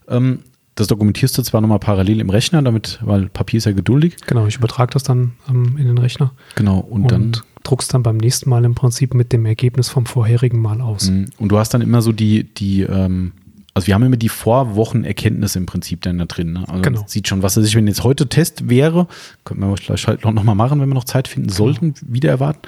Ähm, 0.09 0.45
das 0.81 0.89
dokumentierst 0.89 1.37
du 1.39 1.43
zwar 1.43 1.61
nochmal 1.61 1.79
parallel 1.79 2.21
im 2.21 2.31
Rechner, 2.31 2.63
damit, 2.63 2.99
weil 3.03 3.29
Papier 3.29 3.59
ist 3.59 3.67
ja 3.67 3.73
geduldig. 3.73 4.17
Genau, 4.27 4.47
ich 4.47 4.57
übertrage 4.57 4.93
das 4.93 5.03
dann 5.03 5.33
ähm, 5.49 5.77
in 5.79 5.87
den 5.87 5.99
Rechner. 5.99 6.33
Genau. 6.55 6.79
Und, 6.79 7.03
und, 7.03 7.13
dann. 7.13 7.33
druckst 7.63 7.93
dann 7.95 8.03
beim 8.03 8.17
nächsten 8.17 8.49
Mal 8.51 8.65
im 8.65 8.75
Prinzip 8.75 9.15
mit 9.15 9.33
dem 9.33 9.47
Ergebnis 9.47 9.89
vom 9.89 10.07
vorherigen 10.07 10.61
Mal 10.61 10.81
aus. 10.81 11.11
Mhm. 11.11 11.27
Und 11.39 11.51
du 11.51 11.59
hast 11.59 11.75
dann 11.75 11.83
immer 11.83 12.03
so 12.03 12.13
die, 12.13 12.45
die, 12.55 12.83
ähm, 12.83 13.33
also 13.75 13.87
wir 13.87 13.95
haben 13.95 14.03
immer 14.03 14.17
die 14.17 14.29
Vorwochenerkenntnisse 14.29 15.59
im 15.59 15.67
Prinzip 15.67 16.03
dann 16.03 16.19
da 16.19 16.25
drin. 16.25 16.55
Ne? 16.55 16.65
Also 16.69 16.83
Genau. 16.83 17.05
sieht 17.07 17.29
schon, 17.29 17.43
was 17.43 17.57
er 17.57 17.63
sich, 17.63 17.75
wenn 17.77 17.87
jetzt 17.87 18.03
heute 18.03 18.29
Test 18.29 18.69
wäre, 18.69 19.07
könnten 19.45 19.63
wir 19.69 19.77
vielleicht 19.77 20.07
halt 20.09 20.25
noch 20.25 20.43
mal 20.43 20.55
machen, 20.55 20.81
wenn 20.81 20.89
wir 20.89 20.95
noch 20.95 21.05
Zeit 21.05 21.29
finden 21.29 21.49
Genau. 21.49 21.57
sollten, 21.59 21.95
wieder 22.03 22.31
erwarten. 22.31 22.61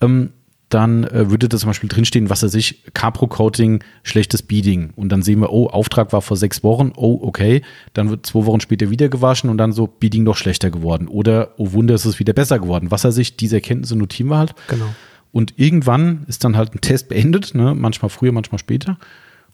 Ähm, 0.00 0.30
dann 0.68 1.04
äh, 1.04 1.30
würde 1.30 1.48
da 1.48 1.56
zum 1.56 1.68
Beispiel 1.68 1.88
drinstehen, 1.88 2.28
was 2.28 2.42
er 2.42 2.48
sich, 2.48 2.82
Capro-Coating, 2.92 3.84
schlechtes 4.02 4.42
Beading. 4.42 4.90
Und 4.96 5.10
dann 5.10 5.22
sehen 5.22 5.40
wir, 5.40 5.52
oh, 5.52 5.68
Auftrag 5.68 6.12
war 6.12 6.22
vor 6.22 6.36
sechs 6.36 6.64
Wochen, 6.64 6.92
oh, 6.96 7.20
okay. 7.22 7.62
Dann 7.92 8.10
wird 8.10 8.26
zwei 8.26 8.46
Wochen 8.46 8.60
später 8.60 8.90
wieder 8.90 9.08
gewaschen 9.08 9.48
und 9.48 9.58
dann 9.58 9.72
so, 9.72 9.86
Beading 9.86 10.24
doch 10.24 10.36
schlechter 10.36 10.70
geworden. 10.70 11.06
Oder, 11.06 11.52
oh 11.56 11.72
Wunder, 11.72 11.94
ist 11.94 12.04
es 12.04 12.18
wieder 12.18 12.32
besser 12.32 12.58
geworden. 12.58 12.90
Was 12.90 13.04
er 13.04 13.12
sich, 13.12 13.36
diese 13.36 13.56
Erkenntnisse 13.56 13.96
notieren 13.96 14.28
wir 14.28 14.38
halt. 14.38 14.54
Genau. 14.68 14.86
Und 15.30 15.54
irgendwann 15.56 16.24
ist 16.26 16.42
dann 16.44 16.56
halt 16.56 16.74
ein 16.74 16.80
Test 16.80 17.08
beendet, 17.08 17.54
ne? 17.54 17.74
manchmal 17.74 18.08
früher, 18.08 18.32
manchmal 18.32 18.58
später. 18.58 18.98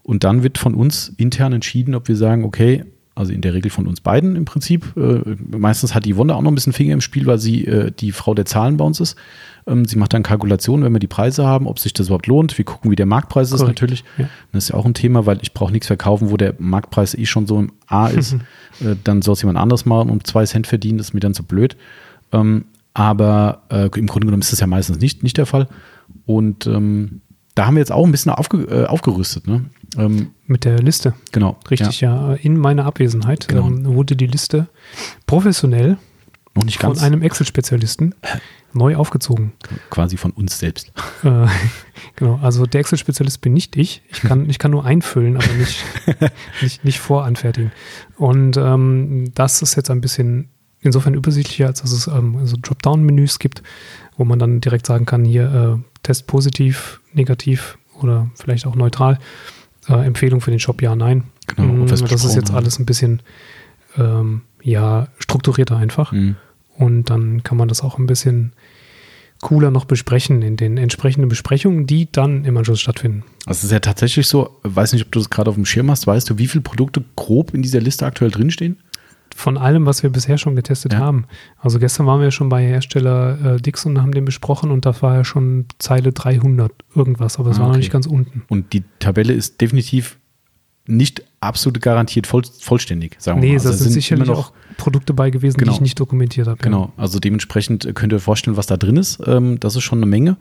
Und 0.03 0.25
dann 0.25 0.42
wird 0.42 0.57
von 0.57 0.75
uns 0.75 1.12
intern 1.16 1.53
entschieden, 1.53 1.94
ob 1.94 2.09
wir 2.09 2.16
sagen, 2.16 2.44
okay, 2.44 2.85
also 3.14 3.33
in 3.33 3.42
der 3.42 3.55
Regel 3.55 3.70
von 3.70 3.87
uns 3.87 4.01
beiden 4.01 4.37
im 4.37 4.44
Prinzip. 4.44 4.96
Äh, 4.96 5.37
meistens 5.57 5.94
hat 5.94 6.05
die 6.07 6.16
Wonda 6.16 6.35
auch 6.35 6.42
noch 6.42 6.51
ein 6.51 6.55
bisschen 6.55 6.72
Finger 6.72 6.94
im 6.94 7.01
Spiel, 7.01 7.27
weil 7.27 7.38
sie 7.38 7.66
äh, 7.66 7.90
die 7.90 8.12
Frau 8.12 8.35
der 8.35 8.46
Zahlen 8.46 8.79
bei 8.79 8.85
uns 8.85 9.01
ist. 9.01 9.16
Ähm, 9.66 9.85
sie 9.85 9.96
macht 9.96 10.12
dann 10.14 10.22
Kalkulationen, 10.22 10.85
wenn 10.85 10.92
wir 10.92 10.98
die 10.98 11.09
Preise 11.09 11.46
haben, 11.46 11.66
ob 11.66 11.79
sich 11.79 11.92
das 11.92 12.07
überhaupt 12.07 12.27
lohnt. 12.27 12.57
Wir 12.57 12.64
gucken, 12.64 12.90
wie 12.90 12.96
der 12.96 13.07
Marktpreis 13.07 13.53
ist 13.53 13.61
Korrekt, 13.61 13.81
natürlich. 13.81 14.05
ja. 14.18 14.29
Das 14.53 14.64
ist 14.64 14.70
ja 14.70 14.77
auch 14.77 14.87
ein 14.87 14.94
Thema, 14.94 15.27
weil 15.27 15.38
ich 15.42 15.53
brauche 15.53 15.72
nichts 15.72 15.87
verkaufen, 15.87 16.31
wo 16.31 16.37
der 16.37 16.55
Marktpreis 16.59 17.14
eh 17.14 17.27
schon 17.27 17.46
so 17.46 17.59
im 17.59 17.72
A 17.87 18.09
ist. 18.09 18.33
äh, 18.81 18.96
dann 19.05 19.22
soll 19.22 19.35
es 19.35 19.42
jemand 19.42 19.59
anders 19.59 19.85
machen 19.85 20.11
und 20.11 20.27
zwei 20.27 20.46
Cent 20.46 20.66
verdienen, 20.66 20.98
das 20.98 21.09
ist 21.09 21.14
mir 21.14 21.20
dann 21.20 21.35
zu 21.35 21.44
blöd. 21.44 21.77
Ähm, 22.33 22.64
aber 22.94 23.62
äh, 23.70 23.88
im 23.98 24.07
Grunde 24.07 24.27
genommen 24.27 24.42
ist 24.42 24.53
das 24.53 24.61
ja 24.61 24.66
meistens 24.66 24.98
nicht, 25.01 25.22
nicht 25.22 25.37
der 25.37 25.46
Fall. 25.46 25.68
Und 26.27 26.66
ähm, 26.66 27.20
da 27.55 27.66
haben 27.66 27.75
wir 27.75 27.81
jetzt 27.81 27.92
auch 27.92 28.05
ein 28.05 28.12
bisschen 28.12 28.33
aufge, 28.33 28.62
äh, 28.64 28.87
aufgerüstet. 28.87 29.46
Ne? 29.46 29.66
Ähm, 29.98 30.31
Mit 30.46 30.64
der 30.64 30.78
Liste. 30.78 31.14
genau. 31.33 31.59
Richtig, 31.70 32.00
ja. 32.00 32.35
In 32.35 32.57
meiner 32.57 32.85
Abwesenheit 32.87 33.48
Genau. 33.48 33.66
ähm, 33.66 33.85
wurde 33.85 34.16
die 34.16 34.26
Liste 34.26 34.68
professionell 35.26 35.98
Noch 36.55 36.64
nicht 36.64 36.81
von 36.81 36.90
ganz. 36.90 37.02
einem 37.02 37.22
Excel-Spezialisten 37.22 38.14
neu 38.72 38.96
aufgezogen. 38.96 39.52
quasi 39.90 40.16
von 40.16 40.31
uns 40.31 40.59
selbst. 40.59 40.92
Äh, 41.24 41.46
genau, 42.16 42.38
also 42.42 42.64
der 42.66 42.81
Excel-Spezialist 42.81 43.40
bin 43.42 43.52
nicht 43.52 43.76
ich. 43.76 44.02
Ich 44.09 44.22
kann, 44.22 44.48
ich 44.48 44.59
kann 44.59 44.70
nur 44.70 44.85
einfüllen, 44.85 45.37
aber 45.37 45.52
nicht, 45.55 45.85
nicht, 46.62 46.85
nicht 46.85 46.98
voranfertigen. 46.98 47.70
Und 48.16 48.57
ähm, 48.57 49.31
das 49.35 49.61
ist 49.62 49.74
jetzt 49.76 49.90
ein 49.90 50.00
bisschen 50.00 50.48
insofern 50.81 51.14
übersichtlicher, 51.14 51.66
als 51.66 51.83
dass 51.83 51.92
es 51.92 52.07
ähm, 52.07 52.37
also 52.38 52.57
Dropdown-Menüs 52.61 53.38
gibt, 53.38 53.62
wo 54.16 54.24
man 54.24 54.38
dann 54.38 54.61
direkt 54.61 54.87
sagen 54.87 55.05
kann, 55.07 55.24
hier 55.24 55.78
äh, 55.83 55.88
Test 56.02 56.26
positiv, 56.26 57.00
negativ 57.12 57.78
oder 58.00 58.31
vielleicht 58.35 58.66
auch 58.66 58.74
neutral. 58.74 59.18
Äh, 59.88 60.05
Empfehlung 60.07 60.40
für 60.40 60.51
den 60.51 60.61
Shop, 60.61 60.81
ja, 60.83 60.95
nein. 60.95 61.25
Genau, 61.47 61.85
es 61.85 62.03
das 62.03 62.25
ist 62.25 62.37
jetzt 62.37 62.53
alles 62.53 62.79
ein 62.79 62.87
bisschen 62.87 63.21
ähm, 63.97 64.42
ja, 64.62 65.09
strukturierter 65.18 65.77
einfach. 65.77 66.12
Mhm. 66.12 66.37
Und 66.77 67.11
dann 67.11 67.42
kann 67.42 67.59
man 67.59 67.68
das 67.68 67.83
auch 67.83 67.99
ein 67.99 68.07
bisschen 68.07 68.53
cooler 69.40 69.71
noch 69.71 69.85
besprechen 69.85 70.40
in 70.40 70.57
den 70.57 70.79
entsprechenden 70.79 71.29
Besprechungen, 71.29 71.87
die 71.87 72.11
dann 72.11 72.45
im 72.45 72.57
Anschluss 72.57 72.81
stattfinden. 72.81 73.25
Also 73.45 73.59
es 73.59 73.64
ist 73.64 73.73
ja 73.73 73.81
tatsächlich 73.81 74.29
so, 74.29 74.57
weiß 74.62 74.92
nicht, 74.92 75.05
ob 75.05 75.12
du 75.12 75.18
das 75.18 75.31
gerade 75.31 75.51
auf 75.51 75.57
dem 75.57 75.66
Schirm 75.66 75.90
hast, 75.90 76.07
weißt 76.07 76.31
du, 76.31 76.38
wie 76.38 76.47
viele 76.47 76.62
Produkte 76.62 77.05
grob 77.16 77.53
in 77.53 77.61
dieser 77.61 77.81
Liste 77.81 78.07
aktuell 78.07 78.31
drinstehen? 78.31 78.79
Von 79.35 79.57
allem, 79.59 79.87
was 79.87 80.03
wir 80.03 80.11
bisher 80.11 80.38
schon 80.38 80.55
getestet 80.57 80.92
Ja. 80.92 80.99
haben. 81.01 81.25
Also 81.59 81.79
gestern 81.79 82.07
waren 82.07 82.21
wir 82.21 82.31
schon 82.31 82.49
bei 82.49 82.62
Hersteller 82.66 83.55
äh, 83.57 83.61
Dix 83.61 83.85
und 83.87 84.01
haben 84.01 84.12
den 84.12 84.25
besprochen 84.25 84.71
und 84.71 84.85
da 84.87 85.01
war 85.03 85.16
ja 85.16 85.25
schon 85.25 85.66
Zeile 85.79 86.12
300 86.12 86.71
irgendwas, 86.95 87.38
aber 87.38 87.51
es 87.51 87.57
Ah, 87.57 87.61
war 87.61 87.66
noch 87.68 87.75
okay. 87.75 87.81
nicht 87.81 87.92
ganz 87.92 88.07
unten. 88.07 88.42
Und 88.49 88.73
die 88.73 88.85
Tabelle 88.99 89.33
ist 89.33 89.61
definitiv 89.61 90.18
nicht 90.87 91.23
absolut 91.40 91.81
garantiert 91.81 92.27
voll, 92.27 92.42
vollständig, 92.61 93.16
sagen 93.18 93.40
wir 93.40 93.49
Nee, 93.49 93.57
mal. 93.57 93.62
da 93.62 93.68
Also 93.68 93.75
es 93.75 93.79
sind 93.85 93.92
sicherlich 93.92 94.27
immer 94.29 94.37
noch, 94.37 94.49
auch 94.49 94.53
Produkte 94.77 95.14
bei 95.14 95.31
gewesen, 95.31 95.57
Genau. 95.59 95.71
die 95.73 95.77
ich 95.77 95.81
nicht 95.81 96.01
dokumentiert 96.01 96.49
habe. 96.49 96.59
ja. 96.59 96.64
Genau, 96.64 96.92
also 96.97 97.21
dementsprechend 97.21 97.85
äh, 97.85 97.92
könnt 97.92 98.12
ihr 98.12 98.16
euch 98.16 98.23
vorstellen, 98.23 98.57
was 98.57 98.66
da 98.66 98.77
drin 98.77 98.97
ist. 98.97 99.21
Ähm, 99.27 99.61
das 99.61 99.77
ist 99.77 99.83
schon 99.85 99.99
eine 100.01 100.07
Menge. 100.07 100.37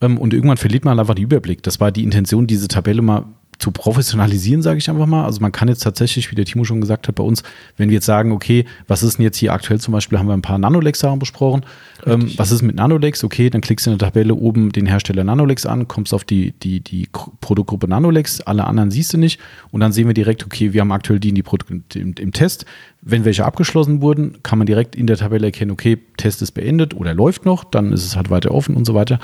Ähm, 0.00 0.16
und 0.18 0.32
irgendwann 0.32 0.56
verliert 0.56 0.84
man 0.86 0.98
einfach 0.98 1.14
den 1.14 1.24
Überblick. 1.24 1.62
Das 1.62 1.78
war 1.78 1.92
die 1.92 2.02
Intention, 2.04 2.46
diese 2.46 2.68
Tabelle 2.68 3.02
mal 3.02 3.24
zu 3.62 3.70
professionalisieren, 3.70 4.60
sage 4.60 4.78
ich 4.78 4.90
einfach 4.90 5.06
mal. 5.06 5.24
Also 5.24 5.40
man 5.40 5.52
kann 5.52 5.68
jetzt 5.68 5.84
tatsächlich, 5.84 6.32
wie 6.32 6.34
der 6.34 6.44
Timo 6.44 6.64
schon 6.64 6.80
gesagt 6.80 7.06
hat, 7.06 7.14
bei 7.14 7.22
uns, 7.22 7.44
wenn 7.76 7.90
wir 7.90 7.94
jetzt 7.94 8.06
sagen, 8.06 8.32
okay, 8.32 8.64
was 8.88 9.04
ist 9.04 9.18
denn 9.18 9.22
jetzt 9.22 9.36
hier 9.36 9.52
aktuell 9.52 9.78
zum 9.78 9.92
Beispiel, 9.92 10.18
haben 10.18 10.26
wir 10.26 10.32
ein 10.32 10.42
paar 10.42 10.58
Nanolex-Sachen 10.58 11.20
besprochen. 11.20 11.64
Ähm, 12.04 12.32
was 12.36 12.50
ist 12.50 12.62
mit 12.62 12.74
Nanolex? 12.74 13.22
Okay, 13.22 13.50
dann 13.50 13.60
klickst 13.60 13.86
du 13.86 13.92
in 13.92 13.98
der 13.98 14.08
Tabelle 14.08 14.34
oben 14.34 14.72
den 14.72 14.86
Hersteller 14.86 15.22
Nanolex 15.22 15.64
an, 15.64 15.86
kommst 15.86 16.12
auf 16.12 16.24
die, 16.24 16.52
die, 16.60 16.80
die 16.80 17.08
Produktgruppe 17.40 17.86
Nanolex, 17.86 18.40
alle 18.40 18.64
anderen 18.64 18.90
siehst 18.90 19.12
du 19.12 19.18
nicht. 19.18 19.38
Und 19.70 19.78
dann 19.78 19.92
sehen 19.92 20.08
wir 20.08 20.14
direkt, 20.14 20.44
okay, 20.44 20.72
wir 20.72 20.80
haben 20.80 20.90
aktuell 20.90 21.20
die 21.20 21.28
in 21.28 21.36
die 21.36 21.44
Produkte 21.44 22.00
im, 22.00 22.14
im 22.18 22.32
Test. 22.32 22.66
Wenn 23.00 23.24
welche 23.24 23.44
abgeschlossen 23.44 24.02
wurden, 24.02 24.42
kann 24.42 24.58
man 24.58 24.66
direkt 24.66 24.96
in 24.96 25.06
der 25.06 25.16
Tabelle 25.16 25.46
erkennen, 25.46 25.70
okay, 25.70 25.98
Test 26.16 26.42
ist 26.42 26.52
beendet 26.52 26.94
oder 26.94 27.14
läuft 27.14 27.44
noch, 27.44 27.62
dann 27.62 27.92
ist 27.92 28.04
es 28.04 28.16
halt 28.16 28.30
weiter 28.30 28.52
offen 28.52 28.76
und 28.76 28.84
so 28.84 28.94
weiter 28.94 29.20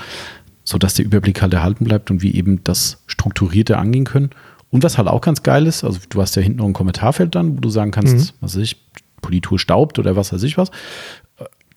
sodass 0.69 0.93
der 0.93 1.05
Überblick 1.05 1.41
halt 1.41 1.53
erhalten 1.53 1.85
bleibt 1.85 2.11
und 2.11 2.21
wir 2.21 2.33
eben 2.35 2.63
das 2.63 3.01
Strukturierte 3.07 3.77
angehen 3.77 4.05
können. 4.05 4.29
Und 4.69 4.83
was 4.83 4.99
halt 4.99 5.07
auch 5.07 5.21
ganz 5.21 5.41
geil 5.41 5.65
ist, 5.65 5.83
also 5.83 5.97
du 6.09 6.21
hast 6.21 6.35
ja 6.35 6.43
hinten 6.43 6.59
noch 6.59 6.65
ein 6.67 6.73
Kommentarfeld 6.73 7.33
dann, 7.33 7.57
wo 7.57 7.59
du 7.59 7.69
sagen 7.69 7.89
kannst, 7.89 8.13
Mhm. 8.15 8.29
was 8.41 8.55
weiß 8.55 8.61
ich, 8.61 8.75
Politur 9.21 9.57
staubt 9.57 9.97
oder 9.97 10.15
was 10.15 10.31
weiß 10.31 10.43
ich 10.43 10.57
was. 10.59 10.69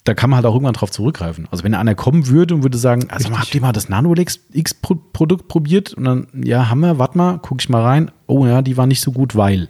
Da 0.05 0.15
kann 0.15 0.29
man 0.31 0.37
halt 0.39 0.47
auch 0.47 0.55
irgendwann 0.55 0.75
drauf 0.75 0.91
zurückgreifen. 0.91 1.47
Also 1.51 1.65
wenn 1.65 1.75
einer 1.75 1.95
kommen 1.95 2.27
würde 2.27 2.55
und 2.55 2.65
würde 2.65 2.77
sagen, 2.77 3.07
also 3.09 3.31
mal, 3.31 3.39
habt 3.39 3.55
ihr 3.55 3.61
mal 3.61 3.73
das 3.73 3.89
Nanolex 3.89 4.41
X 4.53 4.75
Pro 4.75 4.97
Produkt 4.97 5.49
probiert? 5.49 5.95
Und 5.95 6.05
dann, 6.05 6.27
ja, 6.35 6.69
haben 6.69 6.81
wir, 6.81 6.99
warte 6.99 7.17
mal, 7.17 7.39
gucke 7.39 7.63
ich 7.63 7.69
mal 7.69 7.83
rein. 7.83 8.11
Oh 8.27 8.45
ja, 8.45 8.61
die 8.63 8.77
war 8.77 8.87
nicht 8.87 9.01
so 9.01 9.13
gut, 9.13 9.37
weil. 9.37 9.69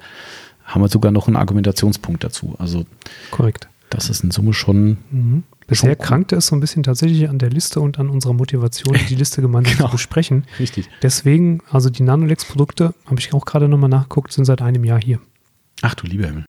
Haben 0.65 0.81
wir 0.83 0.89
sogar 0.89 1.13
noch 1.13 1.27
einen 1.27 1.37
Argumentationspunkt 1.37 2.25
dazu. 2.25 2.55
Also 2.59 2.87
Korrekt. 3.31 3.69
das 3.91 4.09
ist 4.09 4.25
in 4.25 4.31
Summe 4.31 4.53
schon 4.55 4.97
Mhm. 5.11 5.43
Bisher 5.73 5.97
krankte 5.97 6.37
es 6.37 6.47
so 6.47 6.57
ein 6.57 6.61
bisschen 6.61 6.83
tatsächlich 6.83 7.29
an 7.29 7.39
der 7.39 7.51
Liste 7.51 7.81
und 7.81 7.99
an 7.99 8.09
unserer 8.11 8.33
Motivation, 8.33 8.97
die 9.09 9.15
Liste 9.15 9.41
gemeinsam 9.43 9.75
Genau. 9.77 9.87
zu 9.89 9.93
besprechen. 9.93 10.45
richtig. 10.59 10.89
Deswegen, 11.03 11.61
also 11.71 11.91
die 11.91 12.03
Nanolex-Produkte, 12.03 12.95
habe 13.07 13.19
ich 13.21 13.33
auch 13.35 13.45
gerade 13.45 13.69
nochmal 13.69 13.91
nachgeguckt, 13.91 14.33
sind 14.33 14.45
seit 14.45 14.63
einem 14.63 14.85
Jahr 14.85 15.01
hier. 15.03 15.19
Ach 15.83 15.95
du 15.95 16.07
lieber 16.07 16.27
Himmel. 16.27 16.45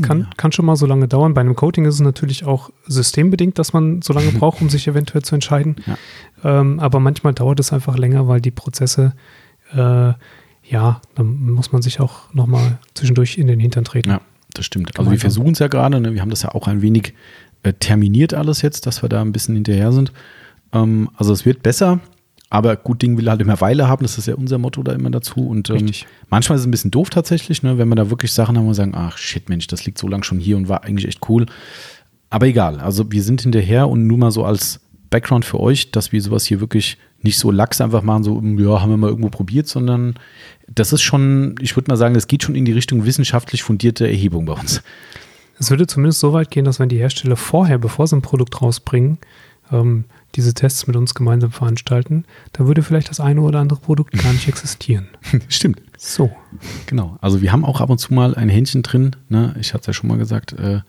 Kann, 0.00 0.20
Ja. 0.20 0.30
kann 0.36 0.52
schon 0.52 0.64
mal 0.64 0.76
so 0.76 0.86
lange 0.86 1.06
dauern. 1.06 1.34
Bei 1.34 1.42
einem 1.42 1.54
Coating 1.54 1.84
ist 1.84 1.94
es 1.96 2.00
natürlich 2.00 2.44
auch 2.44 2.70
systembedingt, 2.86 3.58
dass 3.58 3.72
man 3.72 4.00
so 4.02 4.12
lange 4.12 4.32
braucht, 4.32 4.60
um 4.62 4.70
sich 4.70 4.88
eventuell 4.88 5.22
zu 5.22 5.34
entscheiden. 5.34 5.76
Ähm, 6.42 6.80
aber 6.80 6.98
manchmal 6.98 7.34
dauert 7.34 7.60
es 7.60 7.72
einfach 7.72 7.96
länger, 7.98 8.26
weil 8.26 8.40
die 8.40 8.50
Prozesse, 8.50 9.12
äh, 9.74 10.12
ja, 10.64 11.00
dann 11.14 11.50
muss 11.50 11.72
man 11.72 11.82
sich 11.82 12.00
auch 12.00 12.32
nochmal 12.32 12.78
zwischendurch 12.94 13.36
in 13.36 13.46
den 13.46 13.60
Hintern 13.60 13.84
treten. 13.84 14.10
Ja, 14.10 14.20
das 14.54 14.64
stimmt. 14.64 14.98
Also 14.98 15.10
wir 15.10 15.18
versuchen 15.18 15.52
es 15.52 15.58
ja 15.58 15.68
gerade, 15.68 16.00
ne? 16.00 16.14
wir 16.14 16.20
haben 16.22 16.30
das 16.30 16.42
ja 16.42 16.54
auch 16.54 16.68
ein 16.68 16.80
wenig 16.82 17.12
äh, 17.62 17.72
terminiert 17.72 18.34
alles 18.34 18.62
jetzt, 18.62 18.86
dass 18.86 19.02
wir 19.02 19.08
da 19.08 19.20
ein 19.20 19.32
bisschen 19.32 19.54
hinterher 19.54 19.92
sind. 19.92 20.12
Ähm, 20.72 21.10
also 21.16 21.32
es 21.32 21.44
wird 21.46 21.62
besser, 21.62 22.00
aber 22.50 22.76
gut 22.76 23.02
Ding 23.02 23.16
will 23.16 23.30
halt 23.30 23.40
immer 23.40 23.60
Weile 23.60 23.88
haben, 23.88 24.02
das 24.02 24.18
ist 24.18 24.26
ja 24.26 24.34
unser 24.34 24.58
Motto 24.58 24.82
da 24.82 24.92
immer 24.92 25.10
dazu. 25.10 25.46
Und 25.46 25.70
ähm, 25.70 25.90
manchmal 26.28 26.56
ist 26.56 26.62
es 26.62 26.66
ein 26.66 26.70
bisschen 26.70 26.90
doof 26.90 27.10
tatsächlich, 27.10 27.62
ne? 27.62 27.78
wenn 27.78 27.88
wir 27.88 27.94
da 27.94 28.10
wirklich 28.10 28.32
Sachen 28.32 28.58
haben 28.58 28.66
und 28.66 28.74
sagen, 28.74 28.92
ach 28.94 29.16
shit 29.16 29.48
Mensch, 29.48 29.66
das 29.68 29.86
liegt 29.86 29.98
so 29.98 30.08
lang 30.08 30.22
schon 30.22 30.38
hier 30.38 30.56
und 30.56 30.68
war 30.68 30.84
eigentlich 30.84 31.08
echt 31.08 31.28
cool. 31.28 31.46
Aber 32.30 32.46
egal, 32.46 32.80
also 32.80 33.10
wir 33.10 33.22
sind 33.22 33.42
hinterher 33.42 33.88
und 33.88 34.06
nur 34.06 34.18
mal 34.18 34.30
so 34.30 34.44
als 34.44 34.80
Background 35.08 35.44
für 35.44 35.60
euch, 35.60 35.92
dass 35.92 36.12
wir 36.12 36.20
sowas 36.20 36.44
hier 36.44 36.60
wirklich 36.60 36.98
nicht 37.20 37.38
so 37.38 37.50
lax 37.50 37.80
einfach 37.80 38.02
machen, 38.02 38.24
so, 38.24 38.42
ja, 38.42 38.80
haben 38.80 38.90
wir 38.90 38.96
mal 38.96 39.10
irgendwo 39.10 39.28
probiert, 39.28 39.68
sondern 39.68 40.14
das 40.66 40.92
ist 40.92 41.02
schon, 41.02 41.54
ich 41.60 41.76
würde 41.76 41.90
mal 41.90 41.96
sagen, 41.96 42.14
das 42.14 42.26
geht 42.26 42.42
schon 42.42 42.54
in 42.54 42.64
die 42.64 42.72
Richtung 42.72 43.04
wissenschaftlich 43.04 43.62
fundierte 43.62 44.06
Erhebung 44.06 44.46
bei 44.46 44.54
uns. 44.54 44.82
Es 45.58 45.70
würde 45.70 45.86
zumindest 45.86 46.20
so 46.20 46.32
weit 46.32 46.50
gehen, 46.50 46.64
dass 46.64 46.80
wenn 46.80 46.88
die 46.88 46.98
Hersteller 46.98 47.36
vorher, 47.36 47.78
bevor 47.78 48.06
sie 48.06 48.16
ein 48.16 48.22
Produkt 48.22 48.60
rausbringen, 48.60 49.18
ähm, 49.70 50.04
diese 50.34 50.54
Tests 50.54 50.86
mit 50.86 50.96
uns 50.96 51.14
gemeinsam 51.14 51.52
veranstalten, 51.52 52.24
dann 52.52 52.66
würde 52.66 52.82
vielleicht 52.82 53.10
das 53.10 53.20
eine 53.20 53.42
oder 53.42 53.60
andere 53.60 53.80
Produkt 53.80 54.12
gar 54.12 54.32
nicht 54.32 54.48
existieren. 54.48 55.08
Stimmt. 55.48 55.82
So. 55.98 56.30
Genau. 56.86 57.16
Also 57.20 57.42
wir 57.42 57.52
haben 57.52 57.64
auch 57.64 57.80
ab 57.80 57.90
und 57.90 57.98
zu 57.98 58.14
mal 58.14 58.34
ein 58.34 58.48
Händchen 58.48 58.82
drin. 58.82 59.14
Ne? 59.28 59.54
Ich 59.60 59.74
hatte 59.74 59.82
es 59.82 59.86
ja 59.88 59.92
schon 59.92 60.08
mal 60.08 60.18
gesagt, 60.18 60.52
äh, 60.54 60.80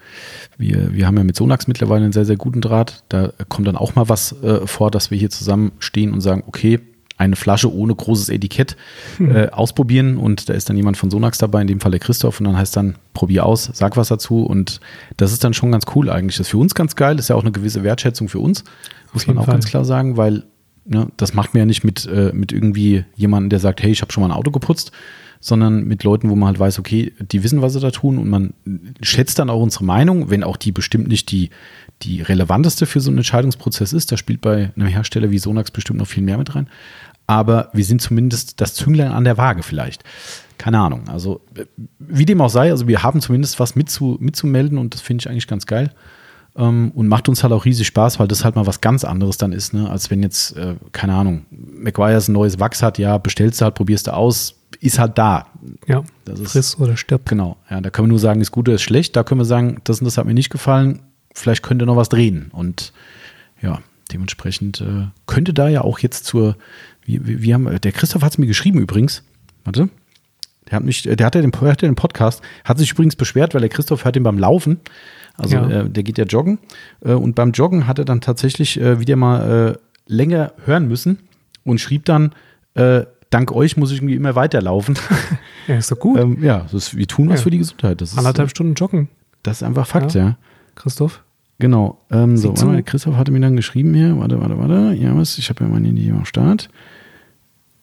wir, 0.58 0.94
wir 0.94 1.06
haben 1.06 1.18
ja 1.18 1.24
mit 1.24 1.36
Sonax 1.36 1.68
mittlerweile 1.68 2.06
einen 2.06 2.14
sehr, 2.14 2.26
sehr 2.26 2.38
guten 2.38 2.62
Draht. 2.62 3.04
Da 3.10 3.32
kommt 3.50 3.68
dann 3.68 3.78
auch 3.78 3.96
mal 3.96 4.10
was 4.10 4.32
äh, 4.44 4.66
vor, 4.66 4.92
dass 4.92 5.12
wir 5.12 5.18
hier 5.18 5.30
zusammenstehen 5.30 6.14
und 6.14 6.22
sagen, 6.22 6.44
okay, 6.48 6.80
eine 7.18 7.36
Flasche 7.36 7.74
ohne 7.74 7.94
großes 7.96 8.30
Etikett 8.30 8.76
äh, 9.20 9.50
ausprobieren. 9.50 10.18
Und 10.18 10.50
da 10.50 10.54
ist 10.54 10.70
dann 10.70 10.78
jemand 10.78 10.98
von 10.98 11.12
Sonax 11.12 11.38
dabei, 11.38 11.62
in 11.62 11.68
dem 11.68 11.80
Fall 11.80 11.92
der 11.92 12.00
Christoph. 12.00 12.40
Und 12.40 12.46
dann 12.46 12.58
heißt 12.58 12.76
dann, 12.76 12.96
probier 13.14 13.46
aus, 13.46 13.70
sag 13.74 13.98
was 13.98 14.08
dazu. 14.08 14.44
Und 14.44 14.80
das 15.18 15.32
ist 15.32 15.44
dann 15.44 15.54
schon 15.54 15.72
ganz 15.72 15.86
cool 15.96 16.10
eigentlich. 16.10 16.38
Das 16.38 16.48
ist 16.48 16.52
für 16.52 16.58
uns 16.58 16.76
ganz 16.76 16.96
geil, 16.96 17.20
ist 17.20 17.30
ja 17.30 17.36
auch 17.36 17.44
eine 17.44 17.52
gewisse 17.52 17.84
Wertschätzung 17.84 18.30
für 18.30 18.40
uns, 18.40 18.64
muss 19.14 19.28
man 19.28 19.38
auch 19.38 19.46
Fall. 19.46 19.56
ganz 19.56 19.66
klar 19.68 19.86
sagen, 19.86 20.18
weil 20.18 20.44
ne, 20.86 21.08
das 21.18 21.34
macht 21.34 21.54
man 21.54 21.60
ja 21.60 21.66
nicht 21.66 21.84
mit, 21.84 22.06
äh, 22.06 22.32
mit 22.34 22.52
irgendwie 22.52 23.06
jemandem, 23.16 23.50
der 23.50 23.60
sagt, 23.60 23.82
hey, 23.82 23.92
ich 23.92 24.02
habe 24.02 24.12
schon 24.12 24.22
mal 24.22 24.30
ein 24.30 24.38
Auto 24.38 24.52
geputzt, 24.52 24.92
sondern 25.40 25.84
mit 25.84 26.04
Leuten, 26.04 26.30
wo 26.30 26.36
man 26.36 26.48
halt 26.48 26.60
weiß, 26.60 26.80
okay, 26.80 27.14
die 27.20 27.44
wissen, 27.44 27.62
was 27.62 27.74
sie 27.74 27.82
da 27.82 27.92
tun. 27.92 28.18
Und 28.18 28.30
man 28.30 28.54
schätzt 29.02 29.40
dann 29.40 29.50
auch 29.50 29.62
unsere 29.62 29.84
Meinung, 29.84 30.30
wenn 30.30 30.44
auch 30.44 30.58
die 30.58 30.72
bestimmt 30.72 31.10
nicht 31.10 31.32
die, 31.32 31.50
die 32.02 32.22
relevanteste 32.22 32.86
für 32.86 33.00
so 33.00 33.10
einen 33.10 33.20
Entscheidungsprozess 33.20 33.94
ist. 33.94 34.12
Da 34.12 34.18
spielt 34.18 34.42
bei 34.42 34.72
einem 34.76 34.88
Hersteller 34.88 35.32
wie 35.32 35.38
Sonax 35.40 35.72
bestimmt 35.72 36.00
noch 36.00 36.08
viel 36.08 36.24
mehr 36.24 36.38
mit 36.38 36.54
rein. 36.56 36.68
Aber 37.28 37.70
wir 37.74 37.86
sind 37.86 38.02
zumindest 38.02 38.60
das 38.60 38.74
Zünglein 38.74 39.12
an 39.12 39.24
der 39.24 39.38
Waage 39.38 39.64
vielleicht. 39.64 40.04
Keine 40.58 40.80
Ahnung. 40.80 41.08
Also, 41.08 41.40
äh, 41.56 41.66
wie 42.00 42.26
dem 42.26 42.42
auch 42.42 42.50
sei, 42.50 42.70
also 42.72 42.88
wir 42.88 43.02
haben 43.04 43.22
zumindest 43.22 43.60
was 43.60 43.76
mitzu, 43.76 44.18
mitzumelden 44.20 44.78
und 44.78 44.94
das 44.94 45.02
finde 45.02 45.22
ich 45.22 45.30
eigentlich 45.30 45.48
ganz 45.48 45.66
geil. 45.66 45.92
Ähm, 46.56 46.92
und 46.94 47.08
macht 47.08 47.30
uns 47.30 47.42
halt 47.42 47.54
auch 47.54 47.66
riesig 47.66 47.88
Spaß, 47.88 48.20
weil 48.20 48.28
das 48.28 48.44
halt 48.44 48.56
mal 48.56 48.68
was 48.68 48.82
ganz 48.82 49.04
anderes 49.06 49.38
dann 49.38 49.54
ist, 49.54 49.74
ne? 49.74 49.90
als 49.90 50.12
wenn 50.12 50.22
jetzt, 50.22 50.56
äh, 50.58 50.76
keine 50.92 51.16
Ahnung, 51.16 51.46
McGuire's 51.50 52.28
ein 52.28 52.34
neues 52.34 52.60
Wachs 52.60 52.84
hat, 52.84 53.00
ja, 53.00 53.18
bestellst 53.18 53.60
du 53.62 53.66
halt, 53.66 53.76
probierst 53.76 54.06
du 54.08 54.14
aus, 54.14 54.56
ist 54.80 55.00
halt 55.00 55.18
da. 55.18 55.48
Ja. 55.88 56.04
Das 56.26 56.40
ist- 56.40 56.52
Friss 56.52 56.78
oder 56.80 56.96
stirb. 56.98 57.28
Genau, 57.28 57.58
ja, 57.72 57.82
da 57.82 57.90
können 57.90 58.08
wir 58.08 58.12
nur 58.12 58.20
sagen, 58.20 58.40
ist 58.42 58.52
gut 58.52 58.68
oder 58.68 58.76
ist 58.76 58.84
schlecht. 58.84 59.16
Da 59.16 59.24
können 59.24 59.40
wir 59.40 59.46
sagen, 59.46 59.80
das 59.86 60.00
und 60.00 60.06
das 60.06 60.18
hat 60.18 60.26
mir 60.26 60.34
nicht 60.36 60.50
gefallen. 60.52 61.00
Vielleicht 61.34 61.64
könnte 61.64 61.86
noch 61.86 61.96
was 61.96 62.10
drehen. 62.10 62.50
Und 62.54 62.94
ja, 63.62 63.80
dementsprechend 64.12 64.82
äh, 64.82 65.08
könnte 65.26 65.54
da 65.54 65.68
ja 65.70 65.82
auch 65.82 66.00
jetzt 66.00 66.26
zur, 66.26 66.56
wie, 67.06 67.20
wir 67.42 67.54
haben, 67.54 67.80
der 67.82 67.92
Christoph 67.92 68.22
hat 68.22 68.32
es 68.34 68.38
mir 68.38 68.48
geschrieben 68.48 68.80
übrigens. 68.80 69.24
Warte. 69.64 69.90
Der 70.70 70.78
hat 70.78 70.84
mich, 70.84 71.04
der 71.04 71.26
hatte 71.26 71.42
den, 71.42 71.52
hatte 71.54 71.86
den 71.86 71.96
Podcast, 71.96 72.42
hat 72.64 72.78
sich 72.78 72.92
übrigens 72.92 73.16
beschwert, 73.16 73.54
weil 73.54 73.62
der 73.62 73.70
Christoph 73.70 74.06
hört 74.06 74.16
ihn 74.16 74.24
beim 74.24 74.38
Laufen. 74.38 74.80
Also 75.38 75.56
Ja. 75.58 75.70
äh, 75.82 75.90
der 75.90 76.04
geht 76.04 76.18
ja 76.18 76.26
joggen. 76.26 76.60
Äh, 77.04 77.14
und 77.14 77.36
beim 77.36 77.52
Joggen 77.52 77.88
hat 77.88 78.00
er 78.00 78.06
dann 78.06 78.22
tatsächlich 78.22 78.80
äh, 78.80 79.00
wieder 79.00 79.16
mal 79.16 79.74
äh, 79.76 79.78
länger 80.06 80.54
hören 80.66 80.88
müssen 80.88 81.20
und 81.66 81.80
schrieb 81.82 82.06
dann, 82.06 82.34
äh, 82.76 83.04
dank 83.30 83.52
euch 83.52 83.78
muss 83.78 83.92
ich 83.92 83.98
irgendwie 83.98 84.16
immer 84.16 84.36
weiterlaufen. 84.36 84.98
Ja, 85.68 85.78
ist 85.78 85.90
doch 85.92 86.00
gut. 86.00 86.20
ähm, 86.20 86.44
ja, 86.44 86.60
das 86.64 86.74
ist, 86.74 86.98
wir 86.98 87.08
tun 87.08 87.30
was 87.30 87.40
Ja. 87.40 87.44
für 87.46 87.50
die 87.52 87.58
Gesundheit. 87.58 88.02
Das 88.02 88.12
ist, 88.12 88.18
Anderthalb 88.18 88.50
Stunden 88.50 88.74
joggen, 88.74 89.08
das 89.44 89.58
ist 89.58 89.64
einfach 89.64 89.88
Fakt, 89.88 90.14
Ja. 90.14 90.22
ja. 90.26 90.38
Christoph. 90.76 91.24
Genau. 91.60 92.00
Ähm, 92.12 92.36
so, 92.36 92.50
warte 92.50 92.66
mal, 92.66 92.84
Christoph 92.84 93.16
hatte 93.16 93.32
mir 93.32 93.40
dann 93.40 93.56
geschrieben 93.56 93.94
hier. 93.94 94.18
Warte, 94.18 94.40
warte, 94.40 94.58
warte. 94.58 94.96
Ja, 95.00 95.16
was? 95.16 95.38
Ich 95.38 95.50
habe 95.50 95.64
ja 95.64 95.70
mein 95.70 95.86
Handy 95.86 96.10
am 96.12 96.26
Start. 96.26 96.70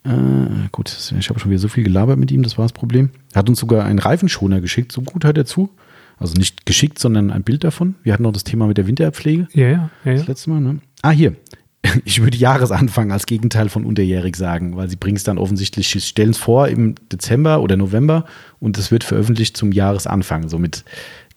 Äh, 0.04 0.68
gut, 0.72 0.96
ich 1.18 1.28
habe 1.28 1.38
schon 1.38 1.50
wieder 1.50 1.60
so 1.60 1.68
viel 1.68 1.84
gelabert 1.84 2.18
mit 2.18 2.30
ihm, 2.30 2.42
das 2.42 2.56
war 2.56 2.64
das 2.64 2.72
Problem. 2.72 3.10
Er 3.32 3.40
hat 3.40 3.48
uns 3.48 3.60
sogar 3.60 3.84
einen 3.84 3.98
Reifenschoner 3.98 4.60
geschickt, 4.60 4.92
so 4.92 5.02
gut 5.02 5.24
hört 5.24 5.36
er 5.36 5.44
zu. 5.44 5.70
Also 6.18 6.34
nicht 6.34 6.66
geschickt, 6.66 6.98
sondern 6.98 7.30
ein 7.30 7.42
Bild 7.42 7.64
davon. 7.64 7.94
Wir 8.02 8.12
hatten 8.12 8.22
noch 8.22 8.32
das 8.32 8.44
Thema 8.44 8.66
mit 8.66 8.76
der 8.76 8.86
Winterpflege. 8.86 9.48
Ja, 9.52 9.68
ja, 9.68 9.90
ja. 10.04 10.12
ja. 10.12 10.18
Das 10.18 10.26
letzte 10.26 10.50
Mal, 10.50 10.60
ne? 10.60 10.78
Ah, 11.02 11.10
hier. 11.10 11.34
Ich 12.04 12.22
würde 12.22 12.36
Jahresanfang 12.36 13.10
als 13.10 13.24
Gegenteil 13.24 13.70
von 13.70 13.86
unterjährig 13.86 14.36
sagen, 14.36 14.76
weil 14.76 14.90
sie 14.90 14.96
bringen 14.96 15.16
es 15.16 15.24
dann 15.24 15.38
offensichtlich, 15.38 15.88
stellen 16.04 16.30
es 16.30 16.36
vor 16.36 16.68
im 16.68 16.94
Dezember 17.10 17.62
oder 17.62 17.78
November 17.78 18.26
und 18.60 18.76
es 18.76 18.90
wird 18.90 19.02
veröffentlicht 19.02 19.56
zum 19.56 19.72
Jahresanfang, 19.72 20.50
somit 20.50 20.84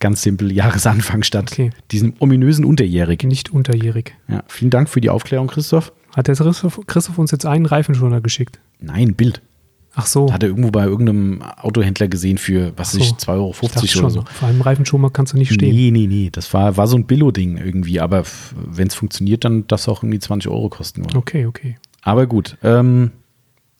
ganz 0.04 0.22
simpel 0.22 0.51
Jahresanfang 0.51 1.24
statt 1.24 1.54
Okay. 1.54 1.70
diesem 1.91 2.14
ominösen 2.20 2.66
unterjährig. 2.66 3.24
Nicht 3.24 3.51
unterjährig. 3.51 4.14
Ja, 4.28 4.43
vielen 4.47 4.70
Dank 4.70 4.89
für 4.89 4.99
die 4.99 5.10
Aufklärung, 5.10 5.47
Christoph. 5.47 5.93
Hat 6.14 6.28
der 6.28 6.36
Christoph, 6.36 6.82
Christoph 6.88 7.18
uns 7.18 7.32
jetzt 7.32 7.45
einen 7.45 7.66
Reifenschoner 7.66 8.20
geschickt? 8.20 8.60
Nein, 8.82 9.16
Bild. 9.16 9.41
Ach 9.95 10.06
so. 10.06 10.34
Hat 10.34 10.43
er 10.43 10.49
irgendwo 10.49 10.72
bei 10.72 10.84
irgendeinem 10.84 11.41
Autohändler 11.41 12.10
gesehen 12.10 12.38
für, 12.38 12.74
was 12.76 12.91
so. 12.91 12.99
ich, 12.99 13.12
2,50 13.12 13.28
Euro 13.30 13.51
Ich 13.62 13.64
oder 13.64 13.88
schon, 13.88 14.10
so. 14.10 14.26
Vor 14.26 14.49
einem 14.49 14.60
Reifenschoner 14.62 15.10
kannst 15.10 15.32
du 15.34 15.38
nicht 15.38 15.54
stehen. 15.54 15.74
Nee, 15.74 15.91
nee, 15.91 16.08
nee. 16.08 16.30
Das 16.30 16.54
war, 16.54 16.76
war 16.76 16.88
so 16.88 16.97
ein 16.97 17.06
Billo-Ding 17.06 17.58
irgendwie. 17.58 18.01
Aber 18.01 18.24
wenn 18.56 18.88
es 18.88 18.95
funktioniert, 18.95 19.45
dann 19.45 19.68
darf 19.68 19.80
es 19.80 19.88
auch 19.88 20.04
irgendwie 20.04 20.20
20 20.20 20.51
Euro 20.51 20.68
kosten. 20.68 21.04
Oder? 21.06 21.16
Okay, 21.16 21.45
okay. 21.45 21.78
Aber 22.01 22.28
gut. 22.28 22.58
Ähm, 22.62 23.12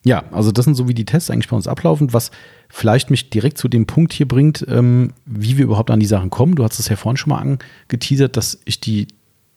ja, 0.04 0.24
also 0.32 0.52
das 0.52 0.66
sind 0.66 0.76
so 0.76 0.88
wie 0.88 0.94
die 0.94 1.06
Tests 1.06 1.30
eigentlich 1.30 1.48
bei 1.50 1.56
uns 1.56 1.68
ablaufen, 1.68 2.14
was 2.14 2.32
vielleicht 2.70 3.10
mich 3.10 3.30
direkt 3.30 3.58
zu 3.58 3.68
dem 3.68 3.86
Punkt 3.86 4.12
hier 4.14 4.28
bringt, 4.28 4.66
ähm, 4.68 5.14
wie 5.26 5.58
wir 5.58 5.66
überhaupt 5.66 5.92
an 5.92 6.00
die 6.00 6.06
Sachen 6.06 6.30
kommen. 6.30 6.56
Du 6.56 6.64
hast 6.64 6.80
es 6.80 6.90
ja 6.90 6.96
vorhin 6.96 7.18
schon 7.18 7.30
mal 7.30 7.40
angeteasert, 7.40 8.36
dass 8.36 8.60
ich 8.66 8.80
die 8.80 9.08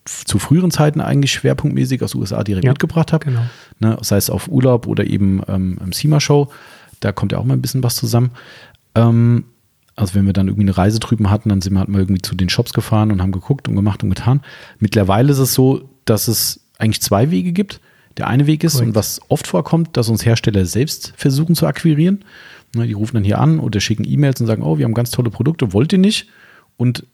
zu 0.05 0.39
früheren 0.39 0.71
Zeiten 0.71 1.01
eigentlich 1.01 1.33
schwerpunktmäßig 1.33 2.03
aus 2.03 2.15
USA 2.15 2.45
direkt 2.45 2.65
Ja, 2.65 2.71
mitgebracht 2.71 3.13
habe. 3.13 3.25
genau. 3.25 3.41
Ne, 3.81 3.99
sei 4.03 4.17
es 4.19 4.31
auf 4.31 4.47
Urlaub 4.49 4.87
oder 4.87 5.05
eben 5.05 5.43
ähm, 5.49 5.79
im 5.85 5.93
SEMA-Show. 5.93 6.49
Da 7.01 7.11
kommt 7.11 7.33
ja 7.33 7.39
auch 7.39 7.45
mal 7.45 7.55
ein 7.55 7.63
bisschen 7.63 7.83
was 7.83 7.97
zusammen. 7.97 8.31
Ähm, 8.95 9.47
also 9.97 10.15
wenn 10.15 10.27
wir 10.27 10.33
dann 10.33 10.47
irgendwie 10.47 10.63
eine 10.69 10.77
Reise 10.77 11.01
drüben 11.01 11.29
hatten, 11.31 11.49
dann 11.49 11.61
sind 11.61 11.73
wir 11.73 11.81
halt 11.81 11.89
mal 11.89 11.99
irgendwie 12.03 12.23
zu 12.23 12.37
den 12.37 12.49
Shops 12.49 12.73
gefahren 12.73 13.11
und 13.11 13.21
haben 13.21 13.33
geguckt 13.33 13.67
und 13.67 13.75
gemacht 13.75 14.05
und 14.05 14.11
getan. 14.11 14.43
Mittlerweile 14.79 15.33
ist 15.33 15.39
es 15.39 15.55
so, 15.55 15.89
dass 16.05 16.29
es 16.29 16.61
eigentlich 16.79 17.03
zwei 17.03 17.31
Wege 17.33 17.53
gibt. 17.53 17.81
Der 18.17 18.29
eine 18.29 18.47
Weg 18.47 18.65
ist, 18.65 18.75
Korrekt. 18.75 18.89
und 18.89 18.95
was 18.95 19.21
oft 19.29 19.47
vorkommt, 19.47 19.97
dass 19.97 20.09
uns 20.09 20.25
Hersteller 20.25 20.65
selbst 20.65 21.13
versuchen 21.17 21.55
zu 21.55 21.67
akquirieren. 21.67 22.25
Ne, 22.75 22.87
die 22.87 22.95
rufen 22.95 23.15
dann 23.17 23.25
hier 23.25 23.39
an 23.39 23.61
oder 23.61 23.79
schicken 23.81 24.05
E-Mails 24.05 24.41
und 24.41 24.47
sagen, 24.47 24.63
oh, 24.63 24.79
wir 24.79 24.85
haben 24.85 24.95
ganz 24.95 25.11
tolle 25.11 25.31
Produkte, 25.31 25.73
wollt 25.73 25.93
ihr 25.93 25.99
nicht? 25.99 26.29
Und 26.77 27.05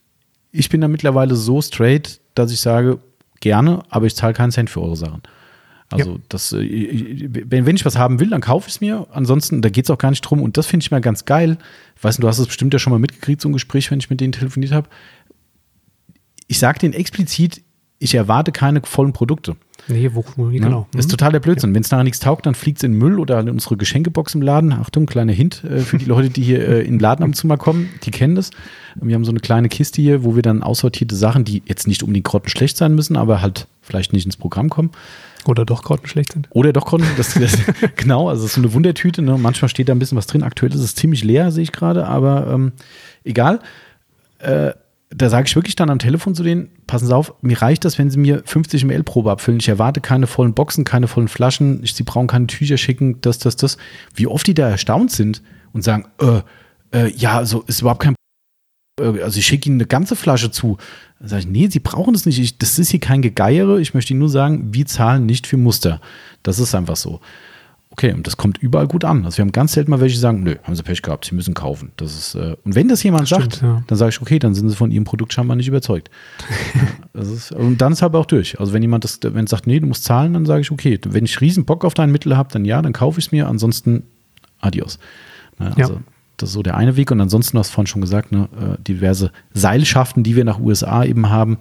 ich 0.50 0.68
bin 0.68 0.80
da 0.80 0.88
mittlerweile 0.88 1.34
so 1.36 1.61
straight, 1.61 2.20
dass 2.34 2.53
ich 2.53 2.61
sage, 2.61 2.98
gerne, 3.40 3.82
aber 3.90 4.07
ich 4.07 4.14
zahle 4.14 4.32
keinen 4.32 4.53
Cent 4.53 4.70
für 4.70 4.80
eure 4.80 4.96
Sachen. 4.96 5.22
Also, 5.90 6.12
Ja. 6.12 6.18
das, 6.30 6.53
äh, 6.53 7.28
wenn 7.28 7.76
ich 7.76 7.84
was 7.84 7.96
haben 7.98 8.18
will, 8.20 8.30
dann 8.30 8.40
kaufe 8.40 8.68
ich 8.68 8.76
es 8.76 8.80
mir. 8.80 9.07
Ansonsten, 9.12 9.61
da 9.61 9.68
geht 9.68 9.84
es 9.84 9.90
auch 9.90 9.98
gar 9.98 10.11
nicht 10.11 10.22
drum. 10.22 10.40
Und 10.40 10.57
das 10.57 10.66
finde 10.66 10.84
ich 10.84 10.90
mal 10.90 11.00
ganz 11.03 11.26
geil. 11.26 11.59
Weißt 12.00 12.18
du, 12.18 12.22
du 12.22 12.28
hast 12.28 12.38
es 12.38 12.46
bestimmt 12.46 12.72
ja 12.72 12.78
schon 12.78 12.92
mal 12.92 12.98
mitgekriegt, 12.98 13.42
so 13.42 13.48
ein 13.48 13.53
Gespräch, 13.53 13.90
wenn 13.90 13.98
ich 13.98 14.09
mit 14.09 14.20
denen 14.20 14.32
telefoniert 14.32 14.72
habe. 14.72 14.88
Ich 16.46 16.59
sage 16.59 16.78
denen 16.78 16.94
explizit, 16.94 17.62
ich 17.98 18.14
erwarte 18.14 18.53
keine 18.53 18.80
vollen 18.82 19.12
Produkte. 19.12 19.57
Nee, 19.89 20.11
wo, 20.14 20.24
Ne? 20.37 20.53
genau. 20.61 20.87
Das 20.93 21.01
ist 21.01 21.09
Mhm. 21.09 21.11
total 21.11 21.33
der 21.33 21.41
Blödsinn. 21.41 21.74
Wenn 21.74 21.83
es 21.83 21.91
nachher 21.91 22.05
nichts 22.05 22.20
taugt, 22.20 22.47
dann 22.47 22.55
fliegt 22.55 22.78
es 22.78 22.85
in 22.85 22.93
den 22.93 22.99
Müll 22.99 23.18
oder 23.18 23.41
in 23.41 23.51
unsere 23.51 23.76
Geschenkebox 23.76 24.35
im 24.35 24.43
Laden. 24.43 24.72
Achtung, 24.72 25.07
kleiner 25.07 25.33
Hint 25.33 25.64
äh, 25.64 25.78
für 25.80 25.99
die 25.99 26.05
Leute, 26.05 26.30
die 26.30 26.43
hier 26.43 26.66
äh, 26.66 26.80
in 26.83 26.95
den 26.95 27.01
Laden 27.01 27.33
zu 27.35 27.47
mal 27.47 27.57
kommen, 27.59 27.89
die 28.05 28.11
kennen 28.12 28.35
das. 28.37 28.51
Wir 28.95 29.14
haben 29.14 29.24
so 29.24 29.33
eine 29.33 29.41
kleine 29.41 29.68
Kiste 29.68 30.01
hier, 30.01 30.22
wo 30.24 30.35
wir 30.37 30.43
dann 30.43 30.62
aussortierte 30.62 31.16
Sachen, 31.16 31.45
die 31.45 31.62
jetzt 31.66 31.87
nicht 31.89 32.03
unbedingt 32.03 32.24
grottenschlecht 32.26 32.76
sein 32.76 32.95
müssen, 32.95 33.16
aber 33.16 33.43
halt 33.43 33.66
vielleicht 33.80 34.12
nicht 34.12 34.24
ins 34.24 34.37
Programm 34.37 34.70
kommen. 34.70 34.91
Oder 35.47 35.64
doch 35.64 35.83
Grotten 35.83 36.07
schlecht 36.07 36.33
sind. 36.35 36.47
Oder 36.51 36.72
doch 36.72 36.87
Grotten, 36.87 37.07
das, 37.16 37.35
das, 37.35 37.59
genau, 37.97 38.28
also 38.28 38.43
es 38.45 38.51
ist 38.51 38.55
so 38.55 38.61
eine 38.61 38.72
Wundertüte. 38.74 39.22
Ne? 39.22 39.37
Manchmal 39.39 39.68
steht 39.68 39.89
da 39.89 39.93
ein 39.93 39.99
bisschen 39.99 40.16
was 40.16 40.28
drin. 40.28 40.45
Aktuell 40.45 40.72
ist 40.72 40.80
es 40.80 40.95
ziemlich 40.95 41.24
leer, 41.24 41.51
sehe 41.51 41.64
ich 41.64 41.72
gerade, 41.72 42.07
aber 42.07 42.47
ähm, 42.53 42.70
egal. 43.24 43.59
Äh, 44.39 44.72
da 45.14 45.28
sage 45.28 45.46
ich 45.46 45.56
wirklich 45.56 45.76
dann 45.76 45.90
am 45.90 45.98
Telefon 45.98 46.34
zu 46.34 46.42
denen, 46.42 46.70
passen 46.86 47.06
Sie 47.06 47.14
auf, 47.14 47.34
mir 47.42 47.60
reicht 47.60 47.84
das, 47.84 47.98
wenn 47.98 48.10
Sie 48.10 48.18
mir 48.18 48.42
50 48.44 48.84
ml 48.84 49.02
Probe 49.02 49.30
abfüllen. 49.30 49.60
Ich 49.60 49.68
erwarte 49.68 50.00
keine 50.00 50.26
vollen 50.26 50.54
Boxen, 50.54 50.84
keine 50.84 51.08
vollen 51.08 51.28
Flaschen. 51.28 51.82
Ich, 51.82 51.94
Sie 51.94 52.02
brauchen 52.02 52.26
keine 52.26 52.46
Tücher 52.46 52.76
schicken, 52.76 53.20
das, 53.20 53.38
das, 53.38 53.56
das. 53.56 53.76
Wie 54.14 54.26
oft 54.26 54.46
die 54.46 54.54
da 54.54 54.68
erstaunt 54.68 55.10
sind 55.10 55.42
und 55.72 55.82
sagen, 55.82 56.06
äh, 56.20 56.40
äh, 56.96 57.12
ja, 57.16 57.36
also 57.38 57.62
ist 57.66 57.80
überhaupt 57.80 58.02
kein 58.02 58.14
äh, 59.00 59.22
also 59.22 59.38
ich 59.38 59.46
schicke 59.46 59.68
Ihnen 59.68 59.76
eine 59.76 59.86
ganze 59.86 60.16
Flasche 60.16 60.50
zu. 60.50 60.78
Dann 61.18 61.28
sage 61.28 61.40
ich, 61.40 61.48
nee, 61.48 61.68
Sie 61.68 61.80
brauchen 61.80 62.14
das 62.14 62.26
nicht. 62.26 62.38
Ich, 62.38 62.58
das 62.58 62.78
ist 62.78 62.90
hier 62.90 63.00
kein 63.00 63.22
Gegeiere. 63.22 63.80
Ich 63.80 63.94
möchte 63.94 64.12
Ihnen 64.12 64.20
nur 64.20 64.28
sagen, 64.28 64.72
wir 64.72 64.86
zahlen 64.86 65.26
nicht 65.26 65.46
für 65.46 65.56
Muster. 65.56 66.00
Das 66.42 66.58
ist 66.58 66.74
einfach 66.74 66.96
so. 66.96 67.20
Okay, 67.93 68.12
und 68.14 68.26
das 68.26 68.38
kommt 68.38 68.57
überall 68.59 68.88
gut 68.88 69.05
an. 69.05 69.24
Also 69.26 69.36
wir 69.38 69.43
haben 69.43 69.53
ganz 69.53 69.74
selten 69.74 69.90
mal 69.90 70.01
welche, 70.01 70.14
die 70.14 70.20
sagen, 70.20 70.43
nö, 70.43 70.57
haben 70.62 70.74
Sie 70.74 70.82
Pech 70.82 71.03
gehabt, 71.03 71.26
Sie 71.26 71.34
müssen 71.34 71.53
kaufen. 71.53 71.93
Das 71.99 72.16
ist, 72.16 72.34
äh, 72.34 72.57
und 72.64 72.74
wenn 72.74 72.88
das 72.88 73.03
jemand 73.03 73.22
Das 73.22 73.28
stimmt, 73.38 73.53
sagt, 73.53 73.62
ja. 73.62 73.84
dann 73.86 73.99
sage 73.99 74.09
ich, 74.11 74.22
okay, 74.22 74.38
dann 74.38 74.55
sind 74.55 74.70
Sie 74.70 74.76
von 74.76 74.90
Ihrem 74.90 75.05
Produkt 75.05 75.32
scheinbar 75.34 75.57
nicht 75.57 75.68
überzeugt. 75.68 76.11
Ja, 77.14 77.20
ist, 77.20 77.53
und 77.53 77.76
dann 77.82 77.93
ist 77.93 78.03
aber 78.03 78.18
auch 78.18 78.24
durch. 78.26 78.59
Also 78.59 78.72
wenn 78.72 78.80
jemand 78.80 79.05
das, 79.05 79.20
wenn 79.22 79.47
sagt, 79.47 79.66
nee, 79.66 79.78
du 79.78 79.86
musst 79.86 80.05
zahlen, 80.05 80.32
dann 80.32 80.47
sage 80.47 80.62
ich, 80.62 80.70
okay, 80.70 80.99
wenn 81.07 81.26
ich 81.26 81.40
riesen 81.43 81.66
Bock 81.66 81.84
auf 81.84 81.93
dein 81.93 82.11
Mittel 82.11 82.34
habe, 82.38 82.49
dann 82.51 82.64
ja, 82.64 82.80
dann 82.80 82.95
kaufe 82.95 83.18
ich 83.20 83.26
es 83.26 83.32
mir, 83.32 83.47
ansonsten 83.49 84.05
adios. 84.61 84.99
Ja, 85.61 85.66
Ja. 85.66 85.72
also 85.76 86.01
das 86.38 86.49
ist 86.49 86.55
so 86.55 86.62
der 86.62 86.78
eine 86.78 86.97
Weg. 86.97 87.11
Und 87.11 87.20
ansonsten, 87.20 87.57
du 87.57 87.61
hast 87.61 87.68
vorhin 87.70 87.86
schon 87.86 88.01
gesagt, 88.01 88.32
ne, 88.32 88.49
äh, 88.59 88.82
diverse 88.82 89.30
Seilschaften, 89.53 90.22
die 90.22 90.34
wir 90.36 90.45
nach 90.45 90.59
USA 90.59 91.05
eben 91.05 91.28
haben. 91.28 91.59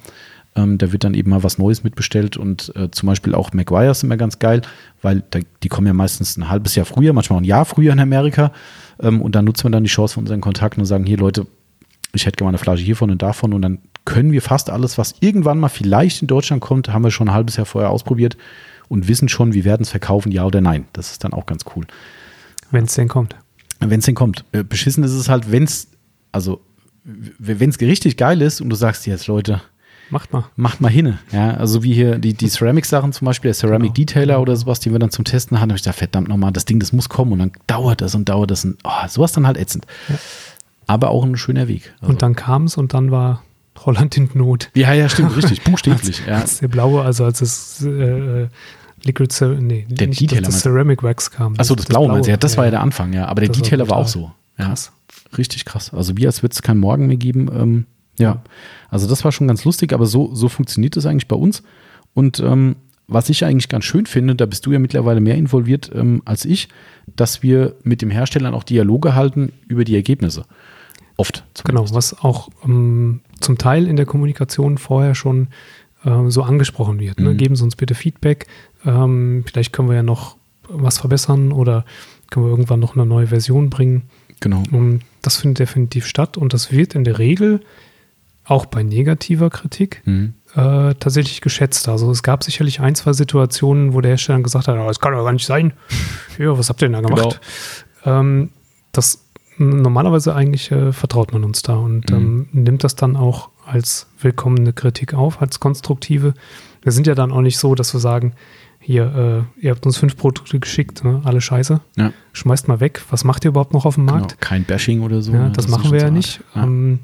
Ähm, 0.56 0.78
da 0.78 0.92
wird 0.92 1.04
dann 1.04 1.14
eben 1.14 1.30
mal 1.30 1.44
was 1.44 1.58
Neues 1.58 1.84
mitbestellt 1.84 2.36
und 2.36 2.74
äh, 2.76 2.92
zum 2.92 3.08
Beispiel 3.08 3.36
auch 3.36 3.54
McGuire's 3.54 4.02
sind 4.02 4.08
immer 4.08 4.18
ganz 4.18 4.40
geil, 4.40 4.62
weil 5.02 5.24
da, 5.30 5.40
die 5.64 5.70
kommen 5.70 5.88
ja 5.88 5.94
meistens 5.94 6.36
ein 6.38 6.50
halbes 6.50 6.76
Jahr 6.76 6.86
früher, 6.86 7.14
manchmal 7.14 7.38
auch 7.38 7.42
ein 7.42 7.46
Jahr 7.46 7.64
früher 7.64 7.94
in 7.94 8.00
Amerika. 8.00 8.52
Ähm, 9.00 9.22
und 9.22 9.36
dann 9.36 9.46
nutzen 9.46 9.66
wir 9.66 9.72
dann 9.72 9.84
die 9.84 9.90
Chance 9.90 10.16
von 10.16 10.24
unseren 10.24 10.42
Kontakten 10.42 10.82
und 10.82 10.88
sagen, 10.88 11.06
hier 11.06 11.18
Leute, 11.18 11.48
ich 12.14 12.26
hätte 12.26 12.36
gerne 12.36 12.48
mal 12.48 12.52
eine 12.52 12.58
Flasche 12.58 12.84
hiervon 12.84 13.12
und 13.12 13.22
davon 13.22 13.54
und 13.54 13.62
dann 13.62 13.80
können 14.04 14.32
wir 14.32 14.42
fast 14.42 14.70
alles, 14.70 14.98
was 14.98 15.16
irgendwann 15.22 15.60
mal 15.60 15.70
vielleicht 15.70 16.22
in 16.22 16.28
Deutschland 16.28 16.62
kommt, 16.62 16.90
haben 16.90 17.04
wir 17.04 17.12
schon 17.12 17.30
ein 17.30 17.34
halbes 17.34 17.56
Jahr 17.56 17.66
vorher 17.66 17.90
ausprobiert 17.90 18.36
und 18.90 19.08
wissen 19.08 19.30
schon, 19.30 19.54
wir 19.54 19.64
werden 19.64 19.84
es 19.84 19.90
verkaufen, 19.90 20.32
ja 20.32 20.44
oder 20.46 20.60
nein. 20.60 20.86
Das 20.92 21.12
ist 21.12 21.24
dann 21.24 21.34
auch 21.34 21.46
ganz 21.46 21.64
cool. 21.76 21.86
Wenn 22.72 22.86
es 22.86 22.96
denn 22.96 23.08
kommt. 23.08 23.36
Wenn 23.80 24.00
es 24.00 24.06
denn 24.06 24.16
kommt. 24.16 24.44
Äh, 24.52 24.64
Beschissen 24.64 25.04
ist 25.04 25.12
es 25.12 25.30
halt, 25.30 25.52
wenn 25.52 25.64
es, 25.64 25.88
also 26.32 26.62
wenn 27.04 27.70
es 27.70 27.80
richtig 27.80 28.18
geil 28.18 28.42
ist 28.42 28.62
und 28.62 28.70
du 28.70 28.76
sagst 28.76 29.08
jetzt, 29.08 29.28
Leute, 29.28 29.62
Macht 30.12 30.32
mal. 30.34 30.46
macht 30.56 30.82
mal 30.82 30.90
hin. 30.90 31.18
Ja, 31.32 31.52
also 31.56 31.84
wie 31.84 31.94
hier 31.94 32.20
die, 32.20 32.34
die 32.34 32.48
Ceramic-Sachen 32.50 33.14
zum 33.14 33.26
Beispiel, 33.26 33.50
der 33.50 33.56
Ceramic 33.56 33.94
Genau. 33.94 34.06
Detailer 34.06 34.42
oder 34.42 34.56
sowas, 34.56 34.80
die 34.80 34.92
wir 34.92 35.00
dann 35.00 35.10
zum 35.12 35.26
Testen 35.26 35.60
hatten, 35.60 35.70
habe 35.72 35.78
ich 35.78 35.82
gesagt, 35.84 35.98
verdammt 35.98 36.28
nochmal, 36.28 36.52
das 36.52 36.66
Ding, 36.66 36.80
das 36.80 36.92
muss 36.94 37.10
kommen 37.10 37.32
und 37.32 37.40
dann 37.40 37.52
dauert 37.68 38.02
das 38.02 38.14
und 38.14 38.28
dauert 38.30 38.52
das 38.52 38.66
und 38.66 38.78
oh, 38.84 39.08
sowas 39.08 39.32
dann 39.32 39.48
halt 39.48 39.58
ätzend. 39.58 39.86
Aber 40.88 41.10
auch 41.10 41.24
ein 41.24 41.38
schöner 41.38 41.68
Weg. 41.68 41.94
Also, 42.02 42.12
Und 42.12 42.22
dann 42.22 42.36
kam 42.36 42.66
es 42.66 42.76
und 42.78 42.94
dann 42.94 43.12
war 43.12 43.44
Holland 43.86 44.18
in 44.18 44.30
Not. 44.34 44.70
ja, 44.76 44.94
ja, 44.94 45.08
stimmt, 45.10 45.36
richtig, 45.36 45.64
buchstäblich. 45.64 46.22
ja. 46.28 46.40
Als 46.40 46.60
der 46.60 46.68
blaue, 46.68 47.02
also 47.04 47.24
als 47.26 47.40
das 47.40 47.82
äh, 47.84 48.48
Liquid 49.04 49.34
Cer 49.34 49.50
nee, 49.60 49.86
Der 49.90 50.08
nicht, 50.08 50.20
Detailer 50.22 50.42
das, 50.42 50.56
das 50.56 50.64
Ceramic 50.64 51.02
Wax 51.04 51.32
kam. 51.32 51.56
Achso, 51.58 51.74
das, 51.76 51.86
Blaue 51.86 52.08
meinst 52.10 52.28
du? 52.28 52.32
Ja, 52.32 52.38
das 52.38 52.58
war 52.58 52.66
ja 52.66 52.72
der 52.72 52.82
Anfang, 52.82 53.14
ja. 53.14 53.26
Aber 53.28 53.42
der 53.42 53.48
Das 53.50 53.58
Detailer 53.58 53.90
war 53.90 53.98
auch 53.98 54.08
so. 54.08 54.32
Ja, 54.58 54.66
Krass. 54.68 54.92
Richtig 55.38 55.64
krass. 55.66 55.94
Also 55.94 56.18
wie 56.18 56.26
als 56.28 56.44
würde 56.44 56.54
es 56.54 56.62
keinen 56.62 56.80
Morgen 56.82 57.08
mehr 57.08 57.16
geben. 57.18 57.50
Ähm, 57.58 57.86
ja, 58.18 58.42
also 58.90 59.08
das 59.08 59.24
war 59.24 59.32
schon 59.32 59.48
ganz 59.48 59.66
lustig, 59.66 59.94
aber 59.94 60.06
so, 60.06 60.34
so 60.34 60.50
funktioniert 60.50 60.96
das 60.96 61.06
eigentlich 61.06 61.28
bei 61.28 61.36
uns. 61.36 61.64
Und 62.14 62.40
ähm, 62.40 62.76
was 63.08 63.30
ich 63.30 63.44
eigentlich 63.44 63.70
ganz 63.70 63.86
schön 63.86 64.06
finde, 64.06 64.36
da 64.36 64.46
bist 64.46 64.66
du 64.66 64.72
ja 64.72 64.80
mittlerweile 64.80 65.20
mehr 65.20 65.36
involviert 65.36 65.92
ähm, 65.94 66.22
als 66.26 66.46
ich, 66.46 66.70
dass 67.16 67.44
wir 67.44 67.76
mit 67.84 68.02
dem 68.02 68.10
Hersteller 68.10 68.54
auch 68.54 68.64
Dialoge 68.64 69.16
halten 69.16 69.52
über 69.68 69.84
die 69.84 69.96
Ergebnisse. 69.96 70.46
Oft. 71.18 71.44
Genau, 71.66 71.86
was 71.92 72.18
auch 72.24 72.50
ähm, 72.64 73.22
zum 73.40 73.58
Teil 73.58 73.88
in 73.88 73.96
der 73.96 74.06
Kommunikation 74.06 74.78
vorher 74.78 75.14
schon 75.14 75.50
äh, 76.06 76.30
so 76.30 76.44
angesprochen 76.44 77.00
wird. 77.00 77.20
Ne? 77.20 77.34
Mhm. 77.34 77.38
Geben 77.38 77.56
Sie 77.56 77.64
uns 77.64 77.76
bitte 77.76 77.96
Feedback. 77.96 78.48
Ähm, 78.86 79.44
vielleicht 79.46 79.74
können 79.74 79.90
wir 79.90 79.96
ja 79.96 80.04
noch 80.04 80.38
was 80.70 81.00
verbessern 81.00 81.52
oder 81.52 81.86
können 82.30 82.46
wir 82.46 82.52
irgendwann 82.52 82.80
noch 82.80 82.96
eine 82.96 83.06
neue 83.06 83.28
Version 83.28 83.70
bringen. 83.70 84.04
Genau. 84.40 84.64
Das 85.22 85.38
findet 85.38 85.60
definitiv 85.60 86.08
statt 86.08 86.38
und 86.38 86.54
das 86.54 86.72
wird 86.72 86.96
in 86.96 87.04
der 87.04 87.20
Regel 87.20 87.62
auch 88.52 88.66
bei 88.66 88.84
negativer 88.84 89.50
Kritik 89.50 90.02
Mhm. 90.06 90.34
äh, 90.56 90.94
tatsächlich 90.96 91.40
geschätzt. 91.42 91.88
Also 91.88 92.12
es 92.12 92.22
gab 92.24 92.44
sicherlich 92.44 92.82
ein, 92.82 92.94
zwei 92.96 93.14
Situationen, 93.14 93.94
wo 93.94 94.02
der 94.02 94.12
Hersteller 94.12 94.42
gesagt 94.42 94.68
hat, 94.68 94.76
"Ah, 94.78 94.86
das 94.88 95.00
kann 95.00 95.14
doch 95.14 95.24
gar 95.24 95.32
nicht 95.34 95.46
sein. 95.46 95.74
Ja, 96.38 96.58
was 96.58 96.70
habt 96.70 96.82
ihr 96.82 96.90
denn 96.90 97.02
da 97.02 97.08
gemacht? 97.08 97.40
Ähm, 98.06 98.50
das 98.92 99.26
normalerweise 99.58 100.36
eigentlich 100.36 100.72
äh, 100.72 100.92
vertraut 100.92 101.34
man 101.34 101.44
uns 101.44 101.62
da 101.62 101.76
und 101.76 102.10
Mhm. 102.10 102.18
ähm, 102.18 102.48
nimmt 102.52 102.84
das 102.84 102.96
dann 102.96 103.16
auch 103.16 103.50
als 103.66 104.08
willkommene 104.20 104.74
Kritik 104.74 105.14
auf, 105.14 105.42
als 105.42 105.60
konstruktive. 105.60 106.34
Wir 106.82 106.92
sind 106.92 107.08
ja 107.08 107.16
dann 107.16 107.32
auch 107.32 107.42
nicht 107.42 107.58
so, 107.58 107.76
dass 107.76 107.94
wir 107.94 108.00
sagen, 108.00 108.34
hier, 108.80 109.46
äh, 109.60 109.64
ihr 109.64 109.72
habt 109.72 109.86
uns 109.86 109.98
fünf 109.98 110.18
Produkte 110.18 110.60
geschickt, 110.60 111.04
ne? 111.04 111.22
alle 111.24 111.40
scheiße, 111.42 111.80
Ja, 111.96 112.12
schmeißt 112.34 112.68
mal 112.68 112.80
weg. 112.80 113.02
Was 113.12 113.24
macht 113.24 113.46
ihr 113.46 113.50
überhaupt 113.50 113.74
noch 113.74 113.86
auf 113.86 113.96
dem 113.96 114.08
genau. 114.08 114.18
Markt? 114.20 114.42
Kein 114.42 114.64
Bashing 114.64 115.02
oder 115.02 115.22
so. 115.22 115.32
Ja, 115.32 115.44
ne? 115.44 115.52
das, 115.52 115.66
ist 115.66 115.72
machen 115.72 115.92
wir 115.92 116.00
ja 116.02 116.10
nicht. 116.10 116.42
Ja. 116.56 116.64
Ähm, 116.64 117.00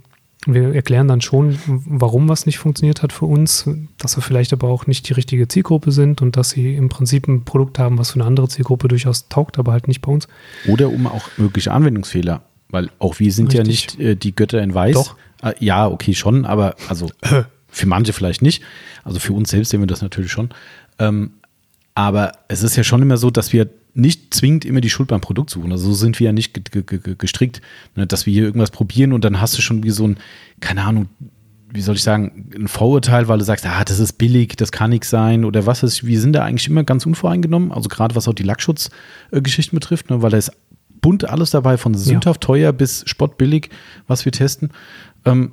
wir 0.45 0.73
erklären 0.73 1.07
dann 1.07 1.21
schon, 1.21 1.57
warum 1.65 2.29
was 2.29 2.45
nicht 2.45 2.59
funktioniert 2.59 3.01
hat 3.01 3.11
für 3.11 3.25
uns, 3.25 3.67
dass 3.97 4.17
wir 4.17 4.21
vielleicht 4.21 4.53
aber 4.53 4.69
auch 4.69 4.87
nicht 4.87 5.09
die 5.09 5.13
richtige 5.13 5.47
Zielgruppe 5.47 5.91
sind 5.91 6.21
und 6.21 6.37
dass 6.37 6.51
sie 6.51 6.75
im 6.75 6.89
Prinzip 6.89 7.27
ein 7.27 7.43
Produkt 7.43 7.79
haben, 7.79 7.97
was 7.97 8.11
für 8.11 8.19
eine 8.19 8.25
andere 8.25 8.47
Zielgruppe 8.47 8.87
durchaus 8.87 9.27
taugt, 9.29 9.57
aber 9.57 9.71
halt 9.71 9.87
nicht 9.87 10.01
bei 10.01 10.11
uns. 10.11 10.27
Oder 10.67 10.89
um 10.89 11.07
auch 11.07 11.27
mögliche 11.37 11.71
Anwendungsfehler, 11.71 12.43
weil 12.69 12.89
auch 12.99 13.19
wir 13.19 13.31
sind 13.31 13.53
ja 13.53 13.61
Richtig. 13.61 13.97
nicht 13.97 14.07
äh, 14.07 14.15
die 14.15 14.35
Götter 14.35 14.61
in 14.61 14.73
Weiß. 14.73 14.93
Doch. 14.93 15.15
Äh, 15.41 15.53
ja, 15.59 15.87
okay, 15.87 16.13
schon, 16.13 16.45
aber 16.45 16.75
also 16.87 17.09
für 17.67 17.87
manche 17.87 18.13
vielleicht 18.13 18.41
nicht. 18.41 18.63
Also 19.03 19.19
für 19.19 19.33
uns 19.33 19.49
selbst 19.49 19.69
sehen 19.69 19.81
wir 19.81 19.87
das 19.87 20.01
natürlich 20.01 20.31
schon. 20.31 20.49
Ähm, 20.99 21.31
aber 21.95 22.33
es 22.47 22.63
ist 22.63 22.75
ja 22.75 22.83
schon 22.83 23.01
immer 23.01 23.17
so, 23.17 23.31
dass 23.31 23.53
wir 23.53 23.67
nicht 23.97 24.33
zwingend 24.33 24.63
immer 24.63 24.81
die 24.81 24.89
Schuld 24.89 25.09
beim 25.09 25.21
Produkt 25.21 25.49
suchen. 25.49 25.71
Also 25.71 25.87
so 25.87 25.93
sind 25.93 26.19
wir 26.19 26.25
ja 26.25 26.33
nicht 26.33 26.53
ge- 26.53 26.83
ge- 26.83 26.99
ge- 26.99 27.15
gestrickt, 27.17 27.61
ne, 27.95 28.05
dass 28.07 28.25
wir 28.25 28.33
hier 28.33 28.43
irgendwas 28.43 28.71
probieren 28.71 29.11
und 29.13 29.25
dann 29.25 29.41
hast 29.41 29.57
du 29.57 29.61
schon 29.61 29.83
wie 29.83 29.89
so 29.89 30.07
ein, 30.07 30.17
keine 30.59 30.83
Ahnung, 30.83 31.07
wie 31.73 31.81
soll 31.81 31.95
ich 31.95 32.03
sagen, 32.03 32.49
ein 32.55 32.67
Vorurteil, 32.67 33.27
weil 33.27 33.39
du 33.39 33.43
sagst, 33.43 33.65
ah, 33.65 33.83
das 33.83 33.99
ist 33.99 34.13
billig, 34.13 34.55
das 34.55 34.71
kann 34.71 34.91
nichts 34.91 35.09
sein 35.09 35.43
oder 35.43 35.65
was 35.65 35.83
ist. 35.83 36.05
Wir 36.05 36.21
sind 36.21 36.33
da 36.33 36.45
eigentlich 36.45 36.69
immer 36.69 36.83
ganz 36.83 37.05
unvoreingenommen, 37.05 37.71
also 37.71 37.89
gerade 37.89 38.15
was 38.15 38.27
auch 38.27 38.33
die 38.33 38.43
Lackschutzgeschichten 38.43 39.77
betrifft, 39.77 40.09
ne, 40.09 40.21
weil 40.21 40.29
da 40.31 40.37
ist 40.37 40.51
bunt 41.01 41.25
alles 41.29 41.51
dabei, 41.51 41.77
von 41.77 41.93
sündhaft 41.93 42.41
teuer 42.41 42.73
bis 42.73 43.03
spottbillig, 43.07 43.69
was 44.07 44.25
wir 44.25 44.31
testen. 44.31 44.71
Ähm, 45.25 45.51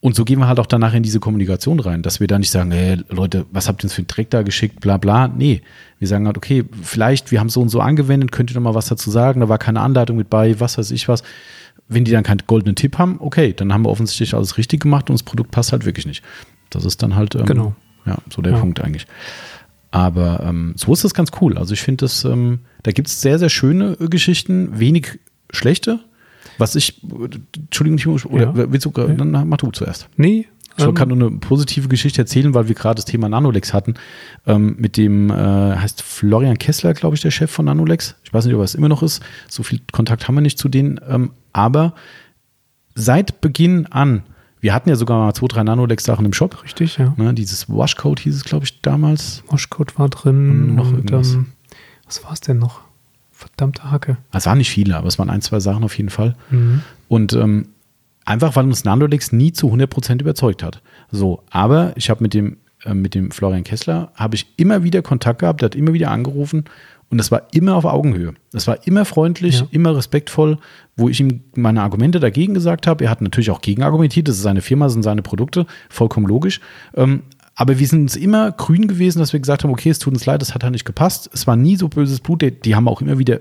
und 0.00 0.14
so 0.16 0.24
gehen 0.24 0.38
wir 0.38 0.48
halt 0.48 0.58
auch 0.58 0.66
danach 0.66 0.94
in 0.94 1.02
diese 1.02 1.20
Kommunikation 1.20 1.78
rein, 1.78 2.02
dass 2.02 2.20
wir 2.20 2.26
da 2.26 2.38
nicht 2.38 2.50
sagen, 2.50 2.70
hey, 2.70 2.98
Leute, 3.10 3.44
was 3.52 3.68
habt 3.68 3.82
ihr 3.82 3.84
uns 3.84 3.92
für 3.94 3.98
einen 4.00 4.06
Dreck 4.06 4.30
da 4.30 4.42
geschickt, 4.42 4.80
bla 4.80 4.96
bla. 4.96 5.28
Nee, 5.28 5.60
wir 5.98 6.08
sagen 6.08 6.26
halt, 6.26 6.38
okay, 6.38 6.64
vielleicht, 6.82 7.30
wir 7.30 7.38
haben 7.40 7.50
so 7.50 7.60
und 7.60 7.68
so 7.68 7.80
angewendet, 7.80 8.32
könnt 8.32 8.50
ihr 8.50 8.54
noch 8.54 8.62
mal 8.62 8.74
was 8.74 8.86
dazu 8.88 9.10
sagen, 9.10 9.40
da 9.40 9.48
war 9.50 9.58
keine 9.58 9.80
Anleitung 9.80 10.16
mit 10.16 10.30
bei, 10.30 10.58
was 10.58 10.78
weiß 10.78 10.90
ich 10.92 11.06
was. 11.08 11.22
Wenn 11.88 12.04
die 12.04 12.12
dann 12.12 12.22
keinen 12.24 12.40
goldenen 12.46 12.76
Tipp 12.76 12.96
haben, 12.98 13.16
okay, 13.20 13.52
dann 13.52 13.72
haben 13.72 13.82
wir 13.82 13.90
offensichtlich 13.90 14.32
alles 14.34 14.56
richtig 14.56 14.80
gemacht 14.80 15.10
und 15.10 15.14
das 15.14 15.22
Produkt 15.22 15.50
passt 15.50 15.72
halt 15.72 15.84
wirklich 15.84 16.06
nicht. 16.06 16.22
Das 16.70 16.84
ist 16.84 17.02
dann 17.02 17.14
halt 17.16 17.34
ähm, 17.34 17.44
Genau. 17.44 17.74
ja, 18.06 18.16
so 18.32 18.40
der 18.40 18.52
Ja. 18.52 18.58
Punkt 18.58 18.80
eigentlich. 18.80 19.06
Aber 19.90 20.40
ähm, 20.46 20.72
so 20.76 20.92
ist 20.92 21.02
das 21.04 21.14
ganz 21.14 21.30
cool. 21.40 21.58
Also 21.58 21.74
ich 21.74 21.82
finde 21.82 22.04
das, 22.04 22.24
ähm, 22.24 22.60
da 22.84 22.92
gibt 22.92 23.08
es 23.08 23.20
sehr, 23.20 23.38
sehr 23.38 23.48
schöne 23.48 23.96
äh, 24.00 24.06
Geschichten, 24.08 24.78
wenig 24.78 25.18
schlechte. 25.50 25.98
Was 26.58 26.74
ich, 26.76 27.02
Entschuldigung, 27.56 27.98
Timo, 27.98 28.16
oder 28.28 28.52
Ja. 28.54 28.72
willst 28.72 28.86
du, 28.86 28.90
dann 28.90 29.48
mach 29.48 29.56
du 29.58 29.70
zuerst. 29.70 30.08
Nee. 30.16 30.46
Ich 30.76 30.84
ähm, 30.84 30.94
kann 30.94 31.08
nur 31.08 31.16
eine 31.28 31.36
positive 31.38 31.88
Geschichte 31.88 32.22
erzählen, 32.22 32.54
weil 32.54 32.68
wir 32.68 32.74
gerade 32.74 32.94
das 32.94 33.04
Thema 33.04 33.28
Nanolex 33.28 33.74
hatten. 33.74 33.94
Ähm, 34.46 34.76
mit 34.78 34.96
dem, 34.96 35.28
äh, 35.30 35.34
heißt 35.34 36.00
Florian 36.02 36.58
Kessler, 36.58 36.94
glaube 36.94 37.16
ich, 37.16 37.22
der 37.22 37.30
Chef 37.32 37.50
von 37.50 37.64
Nanolex. 37.66 38.14
Ich 38.24 38.32
weiß 38.32 38.44
nicht, 38.46 38.54
ob 38.54 38.60
er 38.60 38.64
es 38.64 38.74
immer 38.76 38.88
noch 38.88 39.02
ist. 39.02 39.20
So 39.48 39.62
viel 39.62 39.80
Kontakt 39.92 40.26
haben 40.28 40.36
wir 40.36 40.40
nicht 40.42 40.58
zu 40.58 40.68
denen. 40.68 41.00
Ähm, 41.08 41.32
aber 41.52 41.94
seit 42.94 43.40
Beginn 43.40 43.86
an, 43.86 44.22
wir 44.60 44.72
hatten 44.74 44.88
ja 44.88 44.96
sogar 44.96 45.18
mal 45.18 45.34
zwei, 45.34 45.48
drei 45.48 45.62
Nanolex-Sachen 45.64 46.24
im 46.24 46.32
Shop. 46.32 46.62
Richtig, 46.62 46.98
ja. 46.98 47.14
Ne, 47.16 47.34
dieses 47.34 47.68
Washcode 47.68 48.20
hieß 48.20 48.36
es, 48.36 48.44
glaube 48.44 48.64
ich, 48.64 48.80
damals. 48.80 49.42
Washcode 49.48 49.98
war 49.98 50.08
drin 50.08 50.50
Und 50.50 50.74
noch 50.76 50.88
und 50.88 50.94
irgendwas. 50.96 51.32
ähm, 51.34 51.46
was 52.06 52.22
war 52.24 52.32
es 52.32 52.40
denn 52.40 52.58
noch? 52.58 52.80
Verdammte 53.40 53.90
Hacke. 53.90 54.18
Es 54.32 54.46
waren 54.46 54.58
nicht 54.58 54.70
viele, 54.70 54.96
aber 54.96 55.08
es 55.08 55.18
waren 55.18 55.30
ein, 55.30 55.40
zwei 55.40 55.60
Sachen 55.60 55.82
auf 55.82 55.96
jeden 55.96 56.10
Fall. 56.10 56.34
Mhm. 56.50 56.82
Und 57.08 57.32
ähm, 57.32 57.68
einfach, 58.26 58.54
weil 58.54 58.66
uns 58.66 58.84
Nanolex 58.84 59.32
nie 59.32 59.52
zu 59.52 59.68
100% 59.72 60.20
überzeugt 60.20 60.62
hat. 60.62 60.82
So, 61.10 61.42
aber 61.50 61.92
ich 61.96 62.10
habe 62.10 62.22
mit 62.22 62.34
dem, 62.34 62.58
äh, 62.84 62.92
mit 62.94 63.14
dem 63.14 63.30
Florian 63.30 63.64
Kessler, 63.64 64.12
habe 64.14 64.34
ich 64.36 64.46
immer 64.56 64.82
wieder 64.84 65.00
Kontakt 65.02 65.40
gehabt, 65.40 65.62
der 65.62 65.66
hat 65.66 65.74
immer 65.74 65.92
wieder 65.94 66.10
angerufen 66.10 66.64
und 67.08 67.18
das 67.18 67.30
war 67.32 67.42
immer 67.52 67.74
auf 67.76 67.86
Augenhöhe. 67.86 68.34
Das 68.52 68.66
war 68.66 68.86
immer 68.86 69.04
freundlich, 69.06 69.60
Ja. 69.60 69.66
immer 69.70 69.96
respektvoll, 69.96 70.58
wo 70.96 71.08
ich 71.08 71.18
ihm 71.18 71.40
meine 71.56 71.82
Argumente 71.82 72.20
dagegen 72.20 72.52
gesagt 72.54 72.86
habe. 72.86 73.04
Er 73.04 73.10
hat 73.10 73.22
natürlich 73.22 73.50
auch 73.50 73.62
gegenargumentiert, 73.62 74.28
das 74.28 74.36
ist 74.36 74.42
seine 74.42 74.60
Firma, 74.60 74.84
das 74.84 74.92
sind 74.92 75.02
seine 75.02 75.22
Produkte, 75.22 75.66
vollkommen 75.88 76.26
logisch. 76.26 76.60
Ähm, 76.94 77.22
aber 77.54 77.78
wir 77.78 77.86
sind 77.86 78.02
uns 78.02 78.16
immer 78.16 78.52
grün 78.52 78.88
gewesen, 78.88 79.18
dass 79.18 79.32
wir 79.32 79.40
gesagt 79.40 79.64
haben, 79.64 79.70
okay, 79.70 79.90
es 79.90 79.98
tut 79.98 80.14
uns 80.14 80.24
leid, 80.26 80.40
das 80.40 80.54
hat 80.54 80.62
halt 80.62 80.72
nicht 80.72 80.84
gepasst. 80.84 81.28
Es 81.32 81.46
war 81.46 81.56
nie 81.56 81.76
so 81.76 81.88
böses 81.88 82.20
Blut. 82.20 82.42
Die, 82.42 82.50
die 82.52 82.74
haben 82.74 82.88
auch 82.88 83.02
immer 83.02 83.18
wieder 83.18 83.40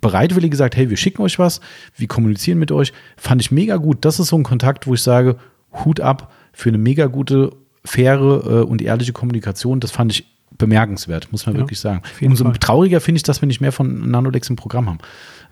bereitwillig 0.00 0.50
gesagt, 0.50 0.76
hey, 0.76 0.90
wir 0.90 0.96
schicken 0.96 1.22
euch 1.22 1.38
was, 1.38 1.60
wir 1.96 2.06
kommunizieren 2.06 2.58
mit 2.58 2.70
euch. 2.70 2.92
Fand 3.16 3.40
ich 3.40 3.50
mega 3.50 3.76
gut. 3.76 4.04
Das 4.04 4.20
ist 4.20 4.28
so 4.28 4.36
ein 4.36 4.42
Kontakt, 4.44 4.86
wo 4.86 4.94
ich 4.94 5.02
sage, 5.02 5.36
Hut 5.84 6.00
ab 6.00 6.32
für 6.52 6.68
eine 6.68 6.78
mega 6.78 7.06
gute, 7.06 7.52
faire 7.84 8.42
äh, 8.44 8.62
und 8.62 8.82
ehrliche 8.82 9.12
Kommunikation. 9.12 9.80
Das 9.80 9.90
fand 9.90 10.12
ich 10.12 10.26
bemerkenswert, 10.56 11.32
muss 11.32 11.46
man 11.46 11.54
Ja, 11.54 11.62
wirklich 11.62 11.80
sagen. 11.80 12.02
Umso 12.20 12.44
Fall. 12.44 12.54
trauriger 12.58 13.00
finde 13.00 13.16
ich, 13.16 13.22
dass 13.22 13.40
wir 13.40 13.46
nicht 13.46 13.60
mehr 13.60 13.72
von 13.72 14.10
Nanolex 14.10 14.50
im 14.50 14.56
Programm 14.56 14.88
haben. 14.88 14.98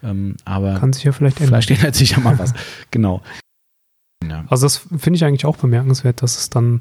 Ähm, 0.03 0.36
aber 0.45 0.74
Kann 0.78 0.93
sich 0.93 1.05
ja 1.05 1.12
vielleicht 1.12 1.41
ändern. 1.41 1.62
vielleicht 1.62 1.70
ändert 1.80 1.95
sich 1.95 2.11
ja 2.11 2.20
mal 2.20 2.39
was. 2.39 2.53
genau. 2.91 3.22
Ja. 4.28 4.45
Also 4.49 4.66
das 4.66 4.76
finde 4.99 5.16
ich 5.16 5.24
eigentlich 5.24 5.47
auch 5.47 5.57
bemerkenswert, 5.57 6.22
dass 6.22 6.36
es 6.36 6.51
dann 6.51 6.80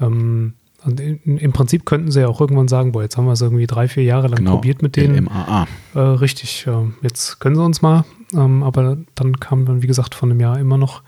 ähm, 0.00 0.54
und 0.84 1.00
in, 1.00 1.38
im 1.38 1.52
Prinzip 1.52 1.84
könnten 1.84 2.10
sie 2.12 2.20
ja 2.20 2.28
auch 2.28 2.40
irgendwann 2.40 2.68
sagen, 2.68 2.92
boah, 2.92 3.02
jetzt 3.02 3.16
haben 3.16 3.24
wir 3.26 3.32
es 3.32 3.40
irgendwie 3.40 3.66
drei, 3.66 3.88
vier 3.88 4.04
Jahre 4.04 4.28
lang 4.28 4.36
Genau. 4.38 4.52
probiert 4.52 4.80
mit 4.80 4.94
denen. 4.96 5.24
MAA. 5.24 5.66
Äh, 5.94 5.98
richtig, 5.98 6.66
äh, 6.68 6.72
jetzt 7.02 7.40
können 7.40 7.56
sie 7.56 7.64
uns 7.64 7.82
mal. 7.82 8.04
Ähm, 8.32 8.62
aber 8.62 8.96
dann 9.16 9.40
kam 9.40 9.64
dann, 9.66 9.82
wie 9.82 9.86
gesagt, 9.88 10.14
von 10.14 10.30
einem 10.30 10.38
Jahr 10.40 10.58
immer 10.58 10.78
noch 10.78 11.02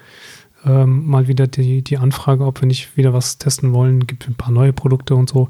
ähm, 0.65 1.07
mal 1.07 1.29
wieder 1.29 1.47
die, 1.47 1.83
die 1.83 1.99
Anfrage, 1.99 2.45
ob 2.45 2.61
wir 2.61 2.67
nicht 2.67 2.97
wieder 2.97 3.13
was 3.15 3.39
testen 3.39 3.73
wollen. 3.73 4.07
Gibt 4.09 4.29
ein 4.29 4.35
paar 4.35 4.51
neue 4.53 4.73
Produkte 4.73 5.15
und 5.15 5.29
so. 5.31 5.49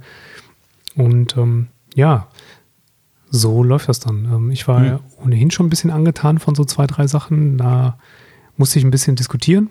Und 0.96 1.36
ähm, 1.38 1.68
ja, 1.94 2.28
so 3.30 3.62
läuft 3.62 3.88
das 3.88 4.00
dann. 4.00 4.26
Ähm, 4.26 4.50
ich 4.50 4.68
war 4.68 4.80
Hm. 4.80 4.86
ja 4.86 5.00
ohnehin 5.24 5.50
schon 5.50 5.66
ein 5.66 5.70
bisschen 5.70 5.90
angetan 5.90 6.38
von 6.38 6.54
so 6.54 6.64
zwei, 6.64 6.86
drei 6.86 7.06
Sachen. 7.06 7.56
Da 7.56 7.98
musste 8.58 8.78
ich 8.78 8.84
ein 8.84 8.90
bisschen 8.90 9.16
diskutieren. 9.16 9.70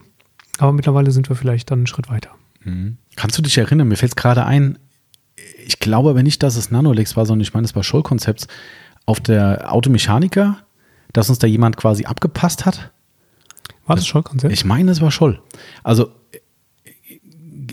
Aber 0.58 0.74
mittlerweile 0.74 1.12
sind 1.12 1.30
wir 1.30 1.36
vielleicht 1.36 1.70
dann 1.72 1.80
einen 1.80 1.88
Schritt 1.88 2.10
weiter. 2.10 2.32
Mhm. 2.70 2.98
Kannst 3.16 3.38
du 3.38 3.42
dich 3.42 3.58
erinnern? 3.58 3.88
Mir 3.88 3.98
fällt 3.98 4.12
es 4.12 4.16
gerade 4.16 4.46
ein, 4.46 4.80
ich 5.66 5.80
glaube 5.80 6.12
aber 6.12 6.24
nicht, 6.24 6.42
dass 6.44 6.56
es 6.56 6.72
Nanolex 6.72 7.16
war, 7.18 7.26
sondern 7.26 7.42
ich 7.42 7.54
meine, 7.54 7.66
es 7.66 7.76
war 7.76 7.84
Scholl 7.84 8.04
Concepts 8.04 8.48
auf 9.06 9.20
der 9.20 9.74
Automechaniker, 9.74 10.58
dass 11.14 11.30
uns 11.30 11.40
da 11.40 11.48
jemand 11.48 11.78
quasi 11.78 12.06
abgepasst 12.06 12.66
hat. 12.66 12.92
War 13.86 13.96
das 13.96 14.06
schon 14.06 14.24
Konzept? 14.24 14.54
Ich 14.54 14.66
meine, 14.66 14.92
es 14.92 15.02
war 15.02 15.12
Scholl. 15.12 15.42
Also 15.84 16.12
äh, 16.32 17.20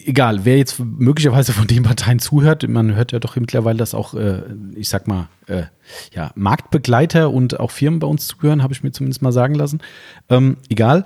egal, 0.07 0.45
wer 0.45 0.57
jetzt 0.57 0.79
möglicherweise 0.79 1.53
von 1.53 1.67
den 1.67 1.83
Parteien 1.83 2.19
zuhört, 2.19 2.67
man 2.69 2.95
hört 2.95 3.13
ja 3.13 3.19
doch 3.19 3.37
mittlerweile, 3.37 3.77
dass 3.77 3.95
auch, 3.95 4.15
äh, 4.15 4.43
ich 4.75 4.89
sag 4.89 5.07
mal, 5.09 5.29
äh, 5.47 5.65
ja, 6.13 6.31
Marktbegleiter 6.35 7.31
und 7.31 7.61
auch 7.61 7.71
Firmen 7.71 8.01
bei 8.01 8.07
uns 8.07 8.27
zuhören, 8.27 8.63
habe 8.63 8.73
ich 8.73 8.83
mir 8.83 8.93
zumindest 8.93 9.21
mal 9.21 9.33
sagen 9.33 9.55
lassen. 9.55 9.81
Ähm, 10.31 10.57
egal, 10.71 11.05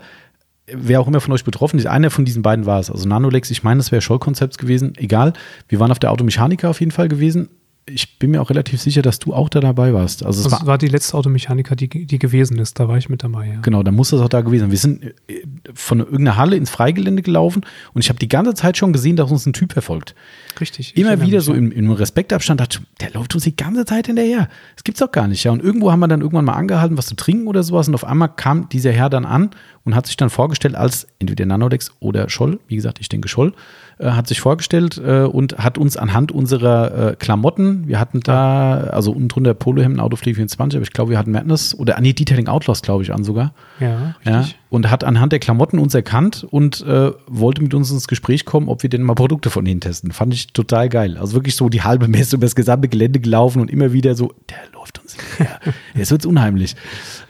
wer 0.75 1.01
auch 1.01 1.09
immer 1.09 1.21
von 1.21 1.33
euch 1.33 1.45
betroffen 1.45 1.79
ist, 1.79 1.87
einer 1.87 2.11
von 2.11 2.25
diesen 2.25 2.43
beiden 2.43 2.67
war 2.67 2.81
es. 2.81 2.91
Also 2.91 3.09
Nanolex, 3.09 3.51
ich 3.51 3.63
meine, 3.63 3.81
es 3.81 3.93
wäre 3.93 4.03
Scholl-Konzepts 4.03 4.59
gewesen, 4.59 4.95
egal. 4.97 5.33
Wir 5.69 5.81
waren 5.81 5.91
auf 5.91 5.99
der 5.99 6.11
Automechaniker 6.11 6.71
auf 6.71 6.81
jeden 6.81 6.93
Fall 6.93 7.09
gewesen. 7.09 7.49
Ich 7.93 8.19
bin 8.19 8.31
mir 8.31 8.41
auch 8.41 8.51
relativ 8.51 8.81
sicher, 8.81 9.03
dass 9.03 9.19
du 9.19 9.35
auch 9.35 9.49
da 9.49 9.61
dabei 9.61 9.93
warst. 9.93 10.25
Also 10.25 10.41
es 10.41 10.45
Das 10.45 10.61
war 10.61 10.67
war 10.67 10.79
die 10.79 10.89
letzte 10.89 11.17
Automechaniker, 11.17 11.77
die, 11.77 11.89
die 11.89 12.19
gewesen 12.19 12.59
ist. 12.59 12.79
Da 12.79 12.89
war 12.89 12.97
ich 12.97 13.09
mit 13.09 13.23
dabei, 13.23 13.49
ja. 13.49 13.61
Genau, 13.61 13.83
dann 13.83 13.95
muss 13.95 14.11
das 14.11 14.21
auch 14.21 14.29
da 14.29 14.41
gewesen 14.41 14.63
sein. 14.63 14.71
Wir 14.71 14.79
sind 14.79 15.05
äh, 15.05 15.43
von 15.75 16.01
irgendeiner 16.01 16.37
Halle 16.37 16.57
ins 16.57 16.71
Freigelände 16.71 17.23
gelaufen 17.23 17.63
und 17.93 18.03
ich 18.03 18.09
habe 18.09 18.19
die 18.19 18.29
ganze 18.29 18.55
Zeit 18.55 18.77
schon 18.77 18.93
gesehen, 18.93 19.17
dass 19.17 19.31
uns 19.31 19.47
ein 19.47 19.53
Typ 19.53 19.73
verfolgt. 19.73 20.15
Richtig. 20.61 20.93
ich 20.95 21.01
Immer 21.01 21.21
wieder 21.21 21.41
so 21.41 21.53
im, 21.53 21.73
im 21.73 21.91
Respektabstand, 21.91 22.61
dachte 22.61 22.81
der 23.01 23.11
läuft 23.13 23.35
uns 23.35 23.45
die 23.45 23.57
ganze 23.57 23.85
Zeit 23.85 24.07
hinterher. 24.07 24.49
Das 24.77 24.85
gibt's 24.85 25.01
doch 25.01 25.13
gar 25.13 25.29
nicht. 25.29 25.45
Ja, 25.45 25.53
und 25.53 25.63
irgendwo 25.63 25.91
haben 25.91 26.01
wir 26.01 26.09
dann 26.09 26.21
irgendwann 26.21 26.45
mal 26.45 26.55
angehalten, 26.55 26.97
was 26.97 27.07
zu 27.07 27.17
trinken 27.17 27.47
oder 27.49 27.63
sowas 27.63 27.89
und 27.89 27.95
auf 27.95 28.05
einmal 28.05 28.29
kam 28.35 28.69
dieser 28.69 28.93
Herr 28.93 29.11
dann 29.11 29.25
an 29.25 29.51
und 29.85 29.95
hat 29.95 30.07
sich 30.07 30.17
dann 30.17 30.31
vorgestellt 30.31 30.75
als 30.75 31.07
entweder 31.19 31.47
Nanodex 31.47 31.93
oder 32.01 32.29
Scholl, 32.29 32.61
wie 32.69 32.77
gesagt, 32.77 32.99
ich 33.01 33.09
denke 33.09 33.29
Scholl, 33.29 33.55
äh, 34.01 34.11
hat 34.13 34.27
sich 34.27 34.41
vorgestellt 34.41 35.01
äh, 35.05 35.25
und 35.25 35.59
hat 35.59 35.77
uns 35.77 35.97
anhand 35.97 36.33
unserer 36.33 37.11
äh, 37.11 37.17
Klamotten, 37.17 37.87
wir 37.87 38.01
hatten 38.01 38.21
da, 38.21 38.75
also 38.93 39.13
unten 39.13 39.29
drunter 39.29 39.53
Polohemden, 39.55 40.01
Autopflege 40.01 40.37
24, 40.37 40.79
aber 40.79 40.83
ich 40.83 40.93
glaube, 40.93 41.11
wir 41.11 41.19
hatten 41.19 41.33
Madness 41.33 41.75
oder, 41.75 41.99
ah, 41.99 42.01
nee, 42.01 42.13
Detailing 42.13 42.49
Outlaws, 42.49 42.83
glaube 42.83 43.03
ich, 43.03 43.13
an 43.13 43.25
sogar. 43.25 43.53
Ja, 43.79 44.15
Ja, 44.25 44.39
richtig. 44.39 44.59
und 44.71 44.91
hat 44.91 45.05
anhand 45.05 45.33
der 45.33 45.39
Klamotten 45.39 45.79
uns 45.79 45.95
erkannt 45.95 46.47
und 46.51 46.81
äh, 46.87 47.11
wollte 47.27 47.63
mit 47.63 47.75
uns 47.75 47.91
ins 47.91 48.09
Gespräch 48.09 48.45
kommen, 48.45 48.69
ob 48.69 48.83
wir 48.83 48.91
denn 48.91 49.03
mal 49.03 49.15
Produkte 49.15 49.51
von 49.51 49.67
ihnen 49.67 49.81
testen. 49.81 50.13
Fand 50.13 50.33
ich 50.33 50.53
total 50.53 50.89
geil. 50.89 51.19
Also 51.19 51.35
wirklich 51.35 51.57
so 51.57 51.69
die 51.69 51.83
halbe 51.83 52.09
Messe 52.09 52.37
über 52.37 52.47
das 52.47 52.55
gesamte 52.55 52.89
Gelände 52.89 53.21
gelaufen 53.21 53.61
und 53.61 53.71
immer 53.71 53.93
wieder 53.93 54.15
so, 54.15 54.33
der 54.49 54.59
läuft 54.73 55.01
uns 55.01 55.15
hinterher. 55.15 55.61
Jetzt 56.01 56.11
wird's 56.11 56.27
unheimlich. 56.27 56.77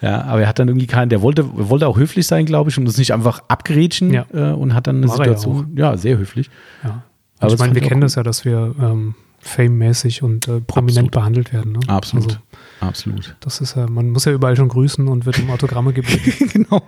Ja, 0.00 0.22
aber 0.22 0.42
er 0.42 0.48
hat 0.48 0.58
dann 0.58 0.68
irgendwie 0.68 0.86
keinen, 0.86 1.08
der 1.10 1.22
wollte, 1.22 1.44
wollte 1.52 1.86
auch 1.86 1.98
höflich 1.98 2.26
sein, 2.26 2.46
glaube 2.46 2.70
ich, 2.70 2.78
und 2.78 2.86
uns 2.86 2.96
nicht 2.96 3.12
einfach 3.12 3.42
abgrätschen 3.48 4.12
Ja. 4.12 4.26
äh, 4.32 4.52
und 4.52 4.74
hat 4.74 4.86
dann 4.86 4.96
eine 4.96 5.08
War 5.08 5.20
er 5.20 5.26
ja 5.26 5.36
Situation, 5.36 5.76
ja, 5.76 5.96
sehr 5.96 6.18
höflich. 6.18 6.50
Ja. 6.82 7.02
Aber 7.38 7.48
ich 7.48 7.52
das 7.54 7.60
meine, 7.60 7.74
wir 7.74 7.82
kennen 7.82 8.00
das 8.00 8.14
ja, 8.16 8.22
dass 8.22 8.44
wir 8.44 8.74
ähm, 8.80 9.14
fame-mäßig 9.40 10.22
und 10.22 10.46
äh, 10.48 10.60
prominent 10.60 10.98
Absolut. 10.98 11.10
behandelt 11.12 11.52
werden. 11.52 11.72
Ne? 11.72 11.80
Absolut. 11.86 12.26
Also, 12.26 12.38
Absolut. 12.80 13.36
das 13.40 13.60
ist 13.60 13.76
ja, 13.76 13.86
man 13.88 14.10
muss 14.10 14.26
ja 14.26 14.32
überall 14.32 14.56
schon 14.56 14.68
grüßen 14.68 15.08
und 15.08 15.26
wird 15.26 15.38
um 15.38 15.50
Autogramme 15.50 15.92
gebeten. 15.92 16.48
genau. 16.52 16.82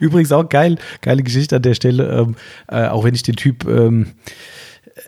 Übrigens 0.00 0.32
auch 0.32 0.48
geil, 0.48 0.78
geile 1.00 1.22
Geschichte 1.22 1.56
an 1.56 1.62
der 1.62 1.74
Stelle, 1.74 2.08
ähm, 2.18 2.36
äh, 2.68 2.88
auch 2.88 3.04
wenn 3.04 3.14
ich 3.14 3.22
den 3.22 3.36
Typ, 3.36 3.66
ähm, 3.68 4.08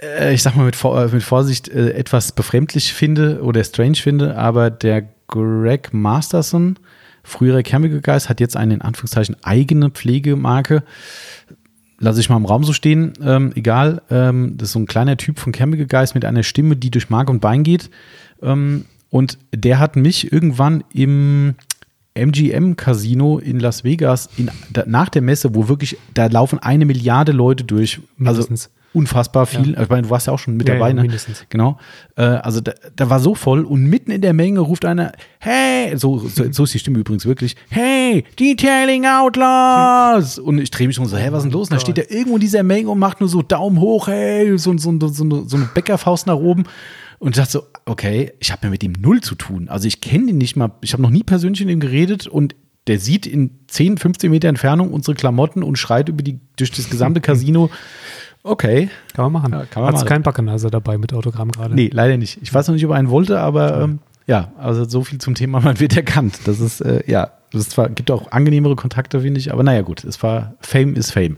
äh, 0.00 0.32
ich 0.32 0.42
sag 0.42 0.56
mal 0.56 0.64
mit, 0.64 0.76
äh, 0.82 1.06
mit 1.08 1.22
Vorsicht, 1.22 1.68
äh, 1.68 1.92
etwas 1.92 2.32
befremdlich 2.32 2.92
finde 2.92 3.42
oder 3.42 3.62
strange 3.64 3.96
finde, 3.96 4.36
aber 4.36 4.70
der 4.70 5.08
Greg 5.30 5.94
Masterson, 5.94 6.78
früherer 7.22 7.62
Chemical 7.62 8.00
Guys, 8.00 8.28
hat 8.28 8.40
jetzt 8.40 8.56
eine 8.56 8.74
in 8.74 8.82
Anführungszeichen 8.82 9.36
eigene 9.42 9.90
Pflegemarke. 9.90 10.82
Lasse 11.98 12.20
ich 12.20 12.28
mal 12.28 12.36
im 12.36 12.46
Raum 12.46 12.64
so 12.64 12.72
stehen, 12.72 13.12
ähm, 13.22 13.52
egal. 13.54 14.02
Ähm, 14.10 14.56
das 14.56 14.68
ist 14.68 14.72
so 14.72 14.80
ein 14.80 14.86
kleiner 14.86 15.16
Typ 15.16 15.38
von 15.38 15.52
Chemical 15.52 15.86
Guys 15.86 16.14
mit 16.14 16.24
einer 16.24 16.42
Stimme, 16.42 16.76
die 16.76 16.90
durch 16.90 17.10
Mark 17.10 17.30
und 17.30 17.40
Bein 17.40 17.62
geht. 17.62 17.90
Ähm, 18.42 18.86
und 19.10 19.38
der 19.54 19.78
hat 19.78 19.96
mich 19.96 20.32
irgendwann 20.32 20.84
im 20.92 21.54
MGM 22.14 22.76
Casino 22.76 23.38
in 23.38 23.60
Las 23.60 23.84
Vegas 23.84 24.28
in, 24.36 24.50
da, 24.72 24.84
nach 24.86 25.08
der 25.08 25.22
Messe, 25.22 25.54
wo 25.54 25.68
wirklich, 25.68 25.96
da 26.14 26.26
laufen 26.26 26.58
eine 26.58 26.84
Milliarde 26.84 27.32
Leute 27.32 27.64
durch. 27.64 28.00
Also 28.18 28.42
Mindestens. 28.42 28.70
Unfassbar 28.92 29.46
viel. 29.46 29.78
Ich 29.80 29.88
meine, 29.88 30.02
du 30.02 30.10
warst 30.10 30.26
ja 30.26 30.32
auch 30.32 30.38
schon 30.38 30.56
mit 30.56 30.68
Ja, 30.68 30.74
dabei, 30.74 30.88
ja, 30.88 30.94
ne? 30.94 31.02
mindestens. 31.02 31.44
Genau. 31.48 31.78
Äh, 32.16 32.22
also 32.22 32.60
da, 32.60 32.72
da 32.96 33.08
war 33.08 33.20
so 33.20 33.34
voll 33.34 33.64
und 33.64 33.84
mitten 33.84 34.10
in 34.10 34.20
der 34.20 34.32
Menge 34.32 34.60
ruft 34.60 34.84
einer, 34.84 35.12
hey, 35.38 35.96
so, 35.96 36.18
so, 36.18 36.50
so 36.50 36.64
ist 36.64 36.74
die 36.74 36.78
Stimme 36.80 36.98
übrigens 36.98 37.24
wirklich, 37.24 37.56
hey, 37.68 38.24
Detailing 38.38 39.06
Outlaws! 39.06 40.38
Und 40.38 40.58
ich 40.58 40.70
drehe 40.70 40.86
mich 40.86 40.98
um 40.98 41.06
so, 41.06 41.16
hä, 41.16 41.28
was 41.30 41.38
ist 41.38 41.44
denn 41.44 41.52
los? 41.52 41.68
Und 41.68 41.76
da 41.76 41.80
steht 41.80 41.98
er 41.98 42.10
irgendwo 42.10 42.34
in 42.36 42.40
dieser 42.40 42.62
Menge 42.62 42.90
und 42.90 42.98
macht 42.98 43.20
nur 43.20 43.28
so 43.28 43.42
Daumen 43.42 43.78
hoch, 43.80 44.08
hey, 44.08 44.58
so, 44.58 44.76
so, 44.76 44.98
so, 44.98 45.08
so, 45.08 45.44
so 45.46 45.56
eine 45.56 45.68
Bäckerfaust 45.74 46.26
nach 46.26 46.36
oben. 46.36 46.64
Und 47.18 47.36
ich 47.36 47.36
dachte 47.36 47.52
so, 47.52 47.62
okay, 47.84 48.32
ich 48.40 48.50
habe 48.50 48.62
ja 48.64 48.70
mit 48.70 48.82
ihm 48.82 48.94
null 48.98 49.20
zu 49.20 49.34
tun. 49.34 49.68
Also 49.68 49.86
ich 49.86 50.00
kenne 50.00 50.30
ihn 50.30 50.38
nicht 50.38 50.56
mal, 50.56 50.72
ich 50.80 50.94
habe 50.94 51.02
noch 51.02 51.10
nie 51.10 51.22
persönlich 51.22 51.60
mit 51.60 51.70
ihm 51.70 51.80
geredet 51.80 52.26
und 52.26 52.54
Der 52.86 52.98
sieht 52.98 53.26
in 53.26 53.50
10, 53.68 53.98
15 53.98 54.30
Meter 54.30 54.48
Entfernung 54.48 54.92
unsere 54.92 55.14
Klamotten 55.14 55.62
und 55.62 55.76
schreit 55.76 56.08
über 56.08 56.22
die, 56.22 56.40
durch 56.56 56.70
das 56.72 56.88
gesamte 56.88 57.20
Casino. 57.28 57.68
Okay. 58.42 58.88
Kann 59.14 59.30
man 59.30 59.32
machen. 59.32 59.52
Ja, 59.52 59.64
kann 59.66 59.82
man 59.82 59.92
Hast 59.92 60.00
machen. 60.00 60.08
keinen 60.08 60.22
Backennase 60.22 60.70
dabei 60.70 60.98
mit 60.98 61.12
Autogramm 61.12 61.50
gerade? 61.50 61.74
Nee, 61.74 61.90
leider 61.92 62.16
nicht. 62.16 62.38
Ich 62.42 62.52
weiß 62.52 62.68
noch 62.68 62.74
nicht, 62.74 62.84
ob 62.84 62.92
er 62.92 62.96
einen 62.96 63.10
wollte, 63.10 63.38
aber 63.40 63.82
ähm, 63.82 63.98
ja, 64.26 64.52
also 64.58 64.84
so 64.84 65.02
viel 65.02 65.18
zum 65.18 65.34
Thema, 65.34 65.60
man 65.64 65.80
wird 65.80 65.96
erkannt. 65.96 66.40
Das 66.44 66.60
ist, 66.60 66.80
äh, 66.80 67.02
ja, 67.06 67.30
zwar, 67.52 67.88
gibt 67.88 68.10
auch 68.10 68.32
angenehmere 68.32 68.76
Kontakte, 68.76 69.20
finde 69.20 69.40
ich, 69.40 69.52
aber 69.52 69.62
naja, 69.62 69.82
gut, 69.82 70.04
es 70.04 70.22
war 70.22 70.54
Fame 70.60 70.94
is 70.94 71.10
Fame. 71.10 71.36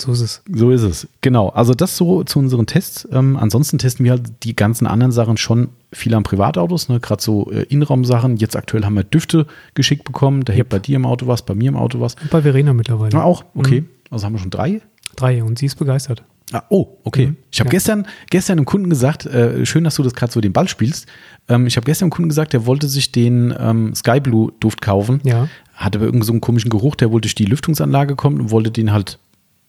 So 0.00 0.12
ist 0.12 0.20
es. 0.20 0.42
So 0.50 0.70
ist 0.70 0.82
es. 0.82 1.08
Genau. 1.20 1.50
Also 1.50 1.74
das 1.74 1.96
so 1.96 2.24
zu 2.24 2.38
unseren 2.38 2.66
Tests. 2.66 3.06
Ähm, 3.12 3.36
ansonsten 3.36 3.76
testen 3.76 4.04
wir 4.04 4.12
halt 4.12 4.44
die 4.44 4.56
ganzen 4.56 4.86
anderen 4.86 5.12
Sachen 5.12 5.36
schon 5.36 5.68
viel 5.92 6.14
an 6.14 6.22
Privatautos, 6.22 6.88
ne? 6.88 7.00
gerade 7.00 7.22
so 7.22 7.50
äh, 7.50 7.64
Innenraumsachen. 7.64 8.38
Jetzt 8.38 8.56
aktuell 8.56 8.84
haben 8.84 8.94
wir 8.94 9.04
Düfte 9.04 9.46
geschickt 9.74 10.04
bekommen. 10.04 10.44
Da 10.44 10.54
hebt 10.54 10.70
bei 10.70 10.78
dir 10.78 10.96
im 10.96 11.04
Auto 11.04 11.26
was, 11.26 11.42
bei 11.42 11.54
mir 11.54 11.68
im 11.68 11.76
Auto 11.76 12.00
was. 12.00 12.14
Und 12.14 12.30
bei 12.30 12.40
Verena 12.40 12.72
mittlerweile. 12.72 13.12
Ja, 13.12 13.24
auch, 13.24 13.44
okay. 13.54 13.84
Also 14.10 14.24
haben 14.24 14.32
wir 14.32 14.38
schon 14.38 14.50
drei. 14.50 14.80
Drei 15.16 15.42
und 15.42 15.58
sie 15.58 15.66
ist 15.66 15.76
begeistert. 15.76 16.22
Ah, 16.52 16.64
oh, 16.68 16.96
okay. 17.04 17.28
Mhm. 17.28 17.36
Ich 17.52 17.60
habe 17.60 17.68
Ja. 17.68 17.72
gestern, 17.72 18.06
gestern 18.28 18.58
einem 18.58 18.64
Kunden 18.64 18.90
gesagt, 18.90 19.24
äh, 19.26 19.64
schön, 19.64 19.84
dass 19.84 19.94
du 19.94 20.02
das 20.02 20.14
gerade 20.14 20.32
so 20.32 20.40
den 20.40 20.52
Ball 20.52 20.66
spielst. 20.68 21.06
Ähm, 21.48 21.66
ich 21.68 21.76
habe 21.76 21.84
gestern 21.84 22.06
einem 22.06 22.10
Kunden 22.10 22.28
gesagt, 22.28 22.52
der 22.52 22.66
wollte 22.66 22.88
sich 22.88 23.12
den 23.12 23.54
ähm, 23.58 23.94
Sky 23.94 24.18
Blue 24.20 24.52
Duft 24.58 24.82
kaufen. 24.82 25.20
Ja. 25.22 25.48
Hatte 25.74 25.98
aber 25.98 26.06
irgendeinen 26.06 26.26
so 26.26 26.32
einen 26.32 26.40
komischen 26.40 26.70
Geruch, 26.70 26.96
der 26.96 27.12
wohl 27.12 27.20
durch 27.20 27.34
die 27.36 27.44
Lüftungsanlage 27.44 28.16
kommt 28.16 28.40
und 28.40 28.50
wollte 28.50 28.70
den 28.72 28.92
halt 28.92 29.18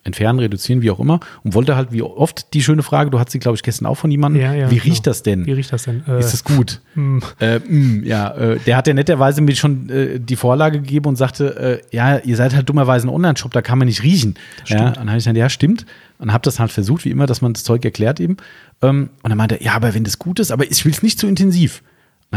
entfernen, 0.04 0.39
reduzieren, 0.39 0.82
wie 0.82 0.89
auch 0.91 0.99
immer. 0.99 1.20
Und 1.43 1.54
wollte 1.54 1.76
halt, 1.76 1.91
wie 1.91 2.02
oft, 2.02 2.54
die 2.54 2.64
schöne 2.64 2.84
Frage, 2.84 3.12
du 3.12 3.20
hattest 3.20 3.34
sie, 3.34 3.39
glaube 3.39 3.56
ich, 3.56 3.64
gestern 3.64 3.86
auch 3.86 3.95
von 3.95 4.10
jemandem. 4.10 4.41
Ja, 4.41 4.54
ja, 4.54 4.72
wie 4.72 4.76
genau. 4.76 4.86
riecht 4.86 5.08
das 5.08 5.24
denn? 5.24 5.45
Wie 5.45 5.52
riecht 5.52 5.72
das 5.72 5.84
denn? 5.84 6.04
Äh, 6.08 6.20
Ist 6.20 6.34
das 6.34 6.43
gut? 6.43 6.82
mm, 6.95 7.20
Äh, 7.39 7.60
mm, 7.60 8.04
ja, 8.04 8.32
äh, 8.32 8.60
der 8.60 8.78
hat 8.78 8.88
ja 8.88 8.93
netterweise 8.93 9.41
mir 9.41 9.56
schon 9.56 9.89
äh, 9.89 10.20
die 10.20 10.36
Vorlage 10.36 10.82
gegeben 10.82 11.08
und 11.08 11.18
sagte, 11.18 11.82
äh, 11.91 11.95
ja, 11.95 12.18
ihr 12.18 12.36
seid 12.36 12.56
halt 12.56 12.68
dummerweise 12.68 13.08
ein 13.08 13.10
Online-Shop, 13.10 13.52
da 13.52 13.62
kann 13.62 13.78
man 13.78 13.88
nicht 13.88 14.04
riechen. 14.04 14.36
Ja, 14.66 14.91
dann 14.91 15.10
habe 15.10 15.18
ich 15.18 15.24
gesagt, 15.24 15.38
ja, 15.38 15.49
stimmt. 15.49 15.86
Und 16.18 16.34
habe 16.34 16.43
das 16.43 16.60
halt 16.60 16.72
versucht, 16.72 17.06
wie 17.06 17.10
immer, 17.10 17.26
dass 17.26 17.41
man 17.41 17.54
das 17.54 17.64
Zeug 17.64 17.84
erklärt 17.86 18.20
eben. 18.20 18.38
Ähm, 18.82 19.10
und 19.22 19.30
dann 19.30 19.38
meinte 19.38 19.56
er, 19.56 19.64
ja, 19.64 19.74
aber 19.74 19.93
wenn 19.93 20.04
das 20.04 20.20
gut 20.20 20.39
ist, 20.39 20.52
aber 20.52 20.70
ich 20.70 20.84
will 20.86 20.91
es 20.91 21.04
nicht 21.04 21.20
zu 21.20 21.28
intensiv. 21.28 21.84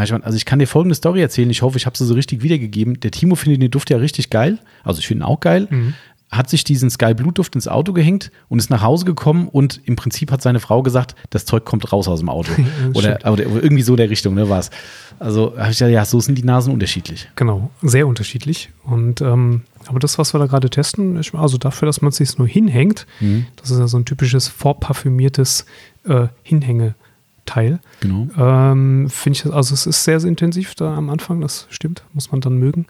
Ich 0.02 0.08
gemeint, 0.08 0.24
also 0.24 0.36
ich 0.36 0.44
kann 0.44 0.58
dir 0.58 0.66
folgende 0.66 0.96
Story 0.96 1.20
erzählen, 1.20 1.48
ich 1.50 1.62
hoffe, 1.62 1.76
ich 1.76 1.86
habe 1.86 1.96
sie 1.96 2.04
so 2.04 2.14
richtig 2.14 2.42
wiedergegeben. 2.42 2.98
Der 2.98 3.12
Timo 3.12 3.36
findet 3.36 3.62
den 3.62 3.70
Duft 3.70 3.90
ja 3.90 3.96
richtig 3.98 4.28
geil, 4.28 4.58
also 4.82 4.98
ich 4.98 5.06
finde 5.06 5.22
ihn 5.22 5.26
auch 5.28 5.38
geil. 5.38 5.68
Hat 6.30 6.50
sich 6.50 6.64
diesen 6.64 6.90
Sky 6.90 7.14
Blue 7.14 7.32
Duft 7.32 7.54
ins 7.54 7.68
Auto 7.68 7.92
gehängt 7.92 8.32
und 8.48 8.58
ist 8.58 8.68
nach 8.70 8.82
Hause 8.82 9.04
gekommen 9.04 9.46
und 9.48 9.80
im 9.84 9.94
Prinzip 9.94 10.32
hat 10.32 10.42
seine 10.42 10.58
Frau 10.58 10.82
gesagt, 10.82 11.14
das 11.30 11.44
Zeug 11.44 11.64
kommt 11.64 11.92
raus 11.92 12.08
aus 12.08 12.18
dem 12.20 12.28
Auto. 12.28 12.50
oder, 12.94 13.18
oder 13.30 13.44
irgendwie 13.44 13.82
so 13.82 13.94
der 13.94 14.10
Richtung, 14.10 14.34
ne, 14.34 14.48
war 14.48 14.58
es. 14.58 14.70
Also 15.20 15.52
habe 15.56 15.70
ich 15.70 15.78
gesagt, 15.78 15.92
ja, 15.92 16.04
so 16.04 16.18
sind 16.20 16.36
die 16.36 16.42
Nasen 16.42 16.72
unterschiedlich. 16.72 17.28
Genau, 17.36 17.70
sehr 17.82 18.08
unterschiedlich. 18.08 18.70
Und 18.82 19.20
ähm, 19.20 19.62
aber 19.86 20.00
das, 20.00 20.18
was 20.18 20.34
wir 20.34 20.38
da 20.40 20.46
gerade 20.46 20.70
testen, 20.70 21.20
also 21.34 21.56
dafür, 21.58 21.86
dass 21.86 22.00
man 22.02 22.08
es 22.08 22.16
sich 22.16 22.36
nur 22.38 22.48
hinhängt, 22.48 23.06
Mhm. 23.20 23.46
das 23.56 23.70
ist 23.70 23.78
ja 23.78 23.86
so 23.86 23.96
ein 23.98 24.04
typisches 24.04 24.48
vorparfümiertes 24.48 25.66
äh, 26.08 26.26
Hinhängeteil. 26.42 27.80
Genau. 28.00 28.26
Ähm, 28.36 29.08
Finde 29.10 29.38
ich, 29.38 29.52
also 29.52 29.74
es 29.74 29.86
ist 29.86 30.04
sehr, 30.04 30.20
sehr 30.20 30.28
intensiv 30.28 30.74
da 30.74 30.96
am 30.96 31.10
Anfang, 31.10 31.40
das 31.40 31.66
stimmt, 31.70 32.04
muss 32.12 32.32
man 32.32 32.40
dann 32.40 32.56
mögen. 32.58 32.86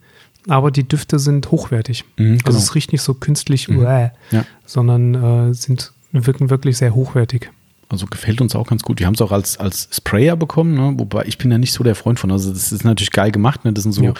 Aber 0.48 0.70
die 0.70 0.86
Düfte 0.86 1.18
sind 1.18 1.50
hochwertig. 1.50 2.04
Mhm, 2.18 2.32
Also 2.32 2.44
genau. 2.44 2.58
es 2.58 2.74
riecht 2.74 2.92
nicht 2.92 3.02
so 3.02 3.14
künstlich, 3.14 3.68
uäh, 3.68 4.10
Ja. 4.30 4.44
sondern 4.66 5.50
äh, 5.50 5.54
sind, 5.54 5.92
wirken 6.12 6.50
wirklich 6.50 6.76
sehr 6.76 6.94
hochwertig. 6.94 7.50
Also 7.88 8.06
gefällt 8.06 8.40
uns 8.40 8.54
auch 8.54 8.66
ganz 8.66 8.82
gut. 8.82 8.98
Wir 8.98 9.06
haben 9.06 9.14
es 9.14 9.20
auch 9.22 9.32
als, 9.32 9.58
als 9.58 9.88
Sprayer 9.92 10.36
bekommen, 10.36 10.74
ne? 10.74 10.94
wobei 10.98 11.24
ich 11.26 11.38
bin 11.38 11.50
ja 11.50 11.58
nicht 11.58 11.72
so 11.72 11.84
der 11.84 11.94
Freund 11.94 12.18
von. 12.18 12.30
Also 12.30 12.50
das 12.52 12.72
ist 12.72 12.84
natürlich 12.84 13.10
geil 13.10 13.30
gemacht, 13.30 13.64
ne? 13.64 13.72
Das 13.72 13.82
sind 13.84 13.92
so 13.92 14.02
Ja. 14.02 14.14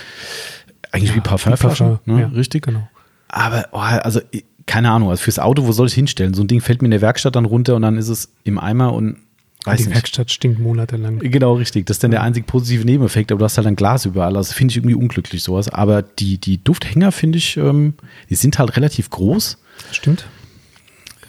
eigentlich 0.93 1.13
wie 1.13 1.19
Ja, 1.19 1.23
Parfümflaschen, 1.25 1.87
wie 1.87 1.91
Parfum, 1.97 2.15
ne? 2.15 2.21
ja, 2.23 2.29
richtig? 2.29 2.65
Genau. 2.67 2.89
Aber 3.29 3.67
oh, 3.73 3.79
also 3.79 4.21
keine 4.67 4.91
Ahnung, 4.91 5.11
also 5.11 5.23
fürs 5.23 5.39
Auto, 5.39 5.67
wo 5.67 5.73
soll 5.73 5.87
ich 5.87 5.93
es 5.93 5.97
hinstellen? 5.97 6.35
So 6.35 6.43
ein 6.43 6.49
Ding 6.49 6.61
fällt 6.61 6.83
mir 6.83 6.87
in 6.87 6.93
der 6.93 7.01
Werkstatt 7.03 7.37
dann 7.37 7.45
runter 7.47 7.75
und 7.77 7.83
dann 7.83 7.97
ist 7.99 8.09
es 8.09 8.33
im 8.45 8.59
Eimer 8.59 8.93
und 8.93 9.17
weiß 9.65 9.79
die 9.79 9.87
nicht. 9.87 9.95
Werkstatt 9.95 10.31
stinkt 10.31 10.59
monatelang. 10.59 11.19
Genau, 11.19 11.55
richtig. 11.55 11.87
Das 11.87 11.97
ist 11.97 12.05
dann 12.05 12.11
der 12.11 12.23
einzig 12.23 12.47
positive 12.47 12.85
Nebeneffekt, 12.85 13.33
aber 13.33 13.41
du 13.41 13.45
hast 13.45 13.57
halt 13.57 13.67
ein 13.67 13.77
Glas 13.77 14.05
überall. 14.05 14.37
Also 14.37 14.53
finde 14.53 14.73
ich 14.73 14.77
irgendwie 14.77 14.95
unglücklich 14.95 15.43
sowas. 15.43 15.69
Aber 15.69 16.03
die, 16.03 16.39
die 16.39 16.63
Dufthänger 16.63 17.13
finde 17.13 17.39
ich, 17.39 17.57
ähm, 17.57 17.95
die 18.31 18.35
sind 18.35 18.59
halt 18.59 18.77
relativ 18.77 19.11
groß. 19.11 19.59
Stimmt. 19.91 20.27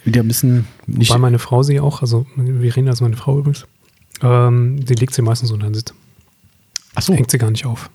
Wieder 0.03 0.21
ein 0.21 0.27
bisschen 0.27 0.67
nicht. 0.85 1.11
Weil 1.11 1.19
meine 1.19 1.39
Frau 1.39 1.63
sie 1.63 1.79
auch, 1.79 2.01
also 2.01 2.25
Verena 2.35 2.91
ist 2.91 3.01
meine 3.01 3.17
Frau 3.17 3.39
übrigens, 3.39 3.65
ähm, 4.21 4.85
die 4.85 4.93
legt 4.93 5.13
sie 5.13 5.21
meistens 5.21 5.51
unter 5.51 5.67
den 5.67 5.73
Sitz. 5.73 5.93
Ach 6.93 7.01
so. 7.01 7.13
Hängt 7.13 7.31
sie 7.31 7.37
gar 7.37 7.51
nicht 7.51 7.65
auf. 7.65 7.89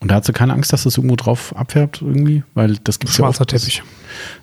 Und 0.00 0.10
da 0.10 0.16
hat 0.16 0.24
sie 0.24 0.32
keine 0.32 0.54
Angst, 0.54 0.72
dass 0.72 0.84
das 0.84 0.96
irgendwo 0.96 1.16
drauf 1.16 1.54
abfärbt 1.54 2.00
irgendwie? 2.00 2.42
Weil 2.54 2.78
das 2.78 2.98
gibt 2.98 3.12
Schwarzer 3.12 3.42
ja 3.42 3.44
Teppich. 3.44 3.82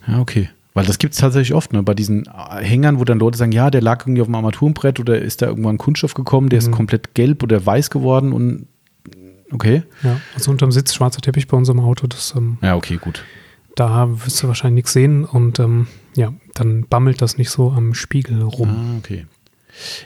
Ja, 0.08 0.20
okay. 0.20 0.50
Weil 0.78 0.86
das 0.86 1.00
gibt 1.00 1.16
es 1.16 1.20
tatsächlich 1.20 1.56
oft, 1.56 1.74
ne? 1.74 1.82
Bei 1.82 1.96
diesen 1.96 2.28
äh, 2.28 2.64
Hängern, 2.64 3.00
wo 3.00 3.04
dann 3.04 3.18
Leute 3.18 3.36
sagen, 3.38 3.52
ja, 3.52 3.72
der 3.72 3.82
lag 3.82 4.04
irgendwie 4.06 4.22
auf 4.22 4.28
dem 4.28 4.36
Armaturenbrett 4.36 5.00
oder 5.00 5.20
ist 5.20 5.42
da 5.42 5.48
irgendwann 5.48 5.80
Kunststoff 5.80 6.14
gekommen, 6.14 6.50
der 6.50 6.60
ist 6.60 6.72
komplett 6.72 7.16
gelb 7.16 7.42
oder 7.42 7.66
weiß 7.66 7.90
geworden 7.90 8.32
und 8.32 8.68
okay. 9.52 9.82
Ja, 10.04 10.22
also 10.36 10.52
unterm 10.52 10.72
Sitz 10.72 10.94
schwarzer 10.94 11.20
Teppich 11.20 11.48
bei 11.48 11.58
unserem 11.58 11.80
Auto, 11.80 12.06
das, 12.06 12.36
ähm, 12.38 12.60
Ja, 12.62 12.76
okay, 12.76 12.98
gut. 12.98 13.24
da 13.76 14.08
wirst 14.24 14.44
du 14.44 14.48
wahrscheinlich 14.48 14.76
nichts 14.84 14.94
sehen 14.94 15.26
und 15.26 15.60
ähm, 15.60 15.88
ja, 16.16 16.32
dann 16.54 16.86
bammelt 16.88 17.24
das 17.24 17.40
nicht 17.40 17.50
so 17.50 17.72
am 17.72 17.96
Spiegel 17.96 18.44
rum. 18.44 18.70
Ah, 18.70 18.98
okay. 19.00 19.26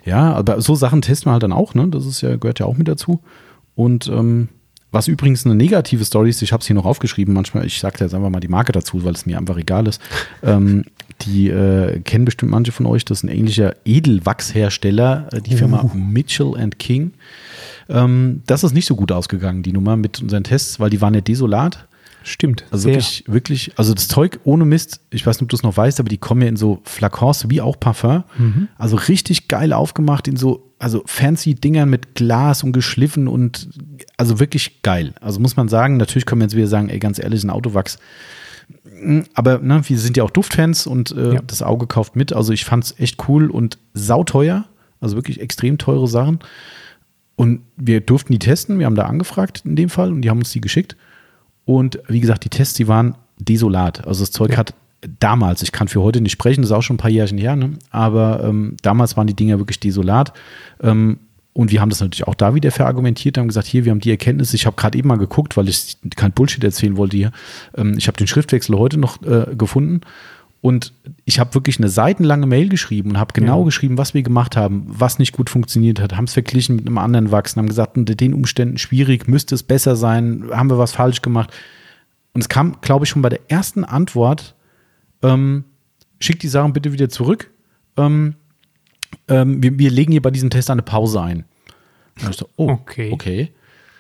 Ja, 0.06 0.34
aber 0.34 0.62
so 0.62 0.76
Sachen 0.76 1.02
testen 1.02 1.30
wir 1.30 1.34
halt 1.34 1.44
dann 1.44 1.54
auch, 1.54 1.74
ne? 1.74 1.88
Das 1.90 2.06
ist 2.06 2.22
ja, 2.22 2.36
gehört 2.38 2.60
ja 2.60 2.66
auch 2.66 2.78
mit 2.78 2.88
dazu. 2.88 3.22
Und 3.76 4.08
ähm, 4.08 4.48
was 4.92 5.08
übrigens 5.08 5.46
eine 5.46 5.56
negative 5.56 6.04
Story 6.04 6.30
ist, 6.30 6.42
ich 6.42 6.52
habe 6.52 6.62
es 6.62 6.68
hier 6.68 6.76
noch 6.76 6.86
aufgeschrieben, 6.86 7.34
manchmal, 7.34 7.66
ich 7.66 7.80
sage 7.80 7.98
jetzt 8.00 8.14
einfach 8.14 8.30
mal 8.30 8.40
die 8.40 8.50
Marke 8.50 8.72
dazu, 8.72 9.04
weil 9.04 9.14
es 9.14 9.26
mir 9.26 9.38
einfach 9.38 9.58
egal 9.58 9.88
ist. 9.88 10.02
ähm, 10.44 10.84
die 11.22 11.50
äh, 11.50 12.00
kennen 12.00 12.26
bestimmt 12.26 12.52
manche 12.52 12.72
von 12.72 12.86
euch, 12.86 13.06
das 13.06 13.20
ist 13.20 13.24
ein 13.24 13.30
englischer 13.30 13.76
Edelwachshersteller, 13.86 15.30
äh, 15.32 15.42
die 15.42 15.56
Firma 15.56 15.90
Mitchell 15.94 16.58
and 16.58 16.80
King. 16.80 17.14
Ähm, 17.90 18.42
das 18.48 18.64
ist 18.64 18.74
nicht 18.74 18.86
so 18.86 18.96
gut 18.96 19.12
ausgegangen, 19.12 19.64
die 19.64 19.74
Nummer 19.74 19.96
mit 19.98 20.22
unseren 20.22 20.44
Tests, 20.44 20.80
weil 20.80 20.90
die 20.90 21.02
waren 21.02 21.14
ja 21.14 21.22
desolat. 21.22 21.88
Stimmt. 22.24 22.66
Also 22.70 22.84
sehr. 22.84 22.94
wirklich, 22.94 23.24
wirklich, 23.28 23.72
also 23.78 23.94
das 23.94 24.08
Zeug 24.08 24.40
ohne 24.44 24.66
Mist, 24.66 25.02
ich 25.10 25.26
weiß 25.26 25.38
nicht, 25.38 25.44
ob 25.44 25.50
du 25.50 25.56
es 25.56 25.64
noch 25.64 25.76
weißt, 25.76 26.00
aber 26.00 26.10
die 26.10 26.20
kommen 26.20 26.42
ja 26.42 26.50
in 26.50 26.58
so 26.58 26.80
Flakons 26.84 27.50
wie 27.50 27.62
auch 27.62 27.80
Parfum. 27.80 28.24
Also 28.78 28.96
richtig 28.96 29.48
geil 29.48 29.74
aufgemacht 29.74 30.28
in 30.28 30.38
so, 30.38 30.72
also 30.78 31.02
fancy 31.06 31.56
Dingern 31.56 31.90
mit 31.90 32.14
Glas 32.14 32.64
und 32.64 32.74
geschliffen 32.74 33.28
und 33.28 33.70
also 34.22 34.40
wirklich 34.40 34.82
geil. 34.84 35.14
Also 35.20 35.40
muss 35.40 35.56
man 35.58 35.68
sagen, 35.68 35.98
natürlich 35.98 36.26
können 36.26 36.42
wir 36.42 36.46
jetzt 36.46 36.56
wieder 36.56 36.68
sagen, 36.68 36.90
ey, 36.90 37.00
ganz 37.00 37.18
ehrlich, 37.20 37.44
ein 37.44 37.50
Autowachs. 37.50 37.98
Mm, 39.02 39.22
Aber 39.34 39.58
ne, 39.60 39.82
wir 39.84 39.98
sind 39.98 40.16
ja 40.16 40.24
auch 40.24 40.30
Duftfans 40.30 40.86
und 40.88 41.12
äh, 41.12 41.34
Ja. 41.36 41.42
das 41.46 41.62
Auge 41.62 41.88
kauft 41.88 42.16
mit. 42.16 42.32
Also 42.34 42.54
ich 42.54 42.64
fand 42.66 42.84
es 42.84 43.00
echt 43.00 43.28
cool 43.28 43.50
und 43.50 43.78
sauteuer. 43.94 44.66
Also 45.00 45.16
wirklich 45.16 45.42
extrem 45.42 45.78
teure 45.80 46.08
Sachen. 46.08 46.40
Und 47.36 47.62
wir 47.78 48.02
durften 48.02 48.32
die 48.34 48.40
testen. 48.40 48.78
Wir 48.78 48.86
haben 48.86 48.96
da 48.96 49.06
angefragt 49.08 49.64
in 49.66 49.76
dem 49.76 49.90
Fall 49.90 50.12
und 50.12 50.22
die 50.22 50.30
haben 50.30 50.38
uns 50.40 50.52
die 50.52 50.62
geschickt. 50.62 50.96
Und 51.66 52.00
wie 52.08 52.20
gesagt, 52.20 52.44
die 52.46 52.50
Tests, 52.50 52.76
die 52.76 52.88
waren 52.88 53.16
desolat. 53.40 54.06
Also 54.06 54.22
das 54.24 54.32
Zeug 54.32 54.52
Ja. 54.52 54.58
hat 54.58 54.76
damals, 55.20 55.64
ich 55.64 55.72
kann 55.72 55.88
für 55.88 56.02
heute 56.02 56.22
nicht 56.22 56.34
sprechen, 56.34 56.62
das 56.62 56.70
ist 56.70 56.76
auch 56.78 56.84
schon 56.84 56.96
ein 56.96 57.00
paar 57.00 57.10
Jährchen 57.10 57.40
her, 57.40 57.56
ne? 57.56 57.72
aber 57.90 58.44
ähm, 58.44 58.76
damals 58.84 59.18
waren 59.18 59.26
die 59.26 59.34
Dinger 59.34 59.58
wirklich 59.58 59.80
desolat. 59.80 60.32
Ähm, 60.84 61.18
und 61.54 61.72
wir 61.72 61.82
haben 61.82 61.90
das 61.90 62.00
natürlich 62.00 62.28
auch 62.28 62.36
da 62.36 62.56
wieder 62.56 62.72
verargumentiert, 62.72 63.38
haben 63.38 63.48
gesagt, 63.48 63.68
hier, 63.68 63.84
wir 63.86 63.92
haben 63.92 64.00
die 64.00 64.12
Erkenntnis, 64.12 64.54
ich 64.54 64.66
habe 64.66 64.76
gerade 64.78 64.98
eben 64.98 65.08
mal 65.10 65.18
geguckt, 65.18 65.58
weil 65.58 65.68
ich 65.68 65.98
kein 66.16 66.32
Bullshit 66.32 66.64
erzählen 66.64 66.96
wollte 66.98 67.18
hier. 67.18 67.32
Ähm, 67.76 67.96
ich 67.98 68.08
habe 68.08 68.18
den 68.18 68.28
Schriftwechsel 68.28 68.78
heute 68.78 68.98
noch 68.98 69.22
äh, 69.24 69.56
gefunden 69.56 70.02
und 70.62 70.94
ich 71.26 71.40
habe 71.40 71.54
wirklich 71.54 71.78
eine 71.80 71.90
seitenlange 71.90 72.46
Mail 72.46 72.70
geschrieben 72.70 73.12
und 73.12 73.18
habe 73.20 73.34
genau 73.34 73.60
Ja. 73.60 73.66
geschrieben, 73.66 73.98
was 73.98 74.14
wir 74.14 74.22
gemacht 74.24 74.56
haben, 74.56 74.86
was 74.88 75.20
nicht 75.20 75.34
gut 75.34 75.50
funktioniert 75.50 76.00
hat, 76.00 76.16
haben 76.16 76.26
es 76.26 76.34
verglichen 76.34 76.76
mit 76.78 76.88
einem 76.88 77.00
anderen 77.00 77.32
Wachsen, 77.32 77.60
haben 77.60 77.68
gesagt, 77.68 77.98
unter 77.98 78.16
den 78.16 78.34
Umständen 78.34 78.78
schwierig, 78.78 79.28
müsste 79.28 79.56
es 79.56 79.64
besser 79.64 79.96
sein, 79.96 80.46
haben 80.52 80.70
wir 80.70 80.78
was 80.78 80.94
falsch 80.94 81.22
gemacht. 81.22 81.52
Und 82.34 82.42
es 82.42 82.48
kam, 82.48 82.78
glaube 82.82 83.04
ich, 83.06 83.10
schon 83.10 83.22
bei 83.22 83.30
der 83.30 83.42
ersten 83.50 83.84
Antwort, 83.84 84.56
ähm, 85.22 85.66
schickt 86.20 86.44
die 86.44 86.48
Sachen 86.48 86.72
bitte 86.74 86.94
wieder 86.94 87.10
zurück. 87.10 87.50
Ähm, 87.98 88.36
ähm, 89.28 89.62
wir, 89.62 89.78
wir 89.78 89.92
legen 89.92 90.12
hier 90.12 90.22
bei 90.22 90.32
diesem 90.32 90.50
Test 90.50 90.70
eine 90.70 90.82
Pause 90.82 91.22
ein. 91.22 91.46
So, 92.32 92.48
oh, 92.58 92.70
okay. 92.70 93.12
Okay. 93.12 93.52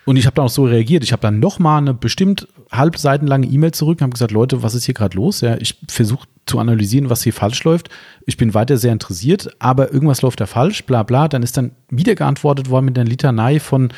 Und 0.06 0.18
ich 0.18 0.26
habe 0.26 0.36
dann 0.36 0.46
auch 0.46 0.50
so 0.50 0.66
reagiert. 0.66 1.04
Ich 1.04 1.12
habe 1.12 1.22
dann 1.22 1.40
noch 1.40 1.60
mal 1.60 1.78
eine 1.78 1.94
bestimmt 1.94 2.48
halb 2.72 2.98
seitenlange 2.98 3.48
E-Mail 3.48 3.72
zurück 3.72 4.00
und 4.00 4.04
habe 4.04 4.14
gesagt, 4.14 4.32
Leute, 4.32 4.64
was 4.64 4.74
ist 4.74 4.86
hier 4.86 4.96
gerade 4.96 5.16
los? 5.16 5.42
Ja, 5.42 5.58
ich 5.58 5.78
versuche 5.88 6.28
zu 6.48 6.58
analysieren, 6.58 7.10
was 7.10 7.22
hier 7.22 7.34
falsch 7.34 7.64
läuft. 7.64 7.90
Ich 8.26 8.36
bin 8.36 8.54
weiter 8.54 8.78
sehr 8.78 8.92
interessiert, 8.92 9.56
aber 9.60 9.94
irgendwas 9.94 10.22
läuft 10.24 10.42
da 10.42 10.48
falsch, 10.48 10.86
bla 10.86 11.04
bla. 11.04 11.28
Dann 11.28 11.44
ist 11.44 11.56
dann 11.56 11.72
wieder 11.90 12.16
geantwortet 12.16 12.70
worden 12.70 12.86
mit 12.86 12.98
einer 12.98 13.10
Litanei 13.10 13.60
von, 13.60 13.90
äh, 13.90 13.94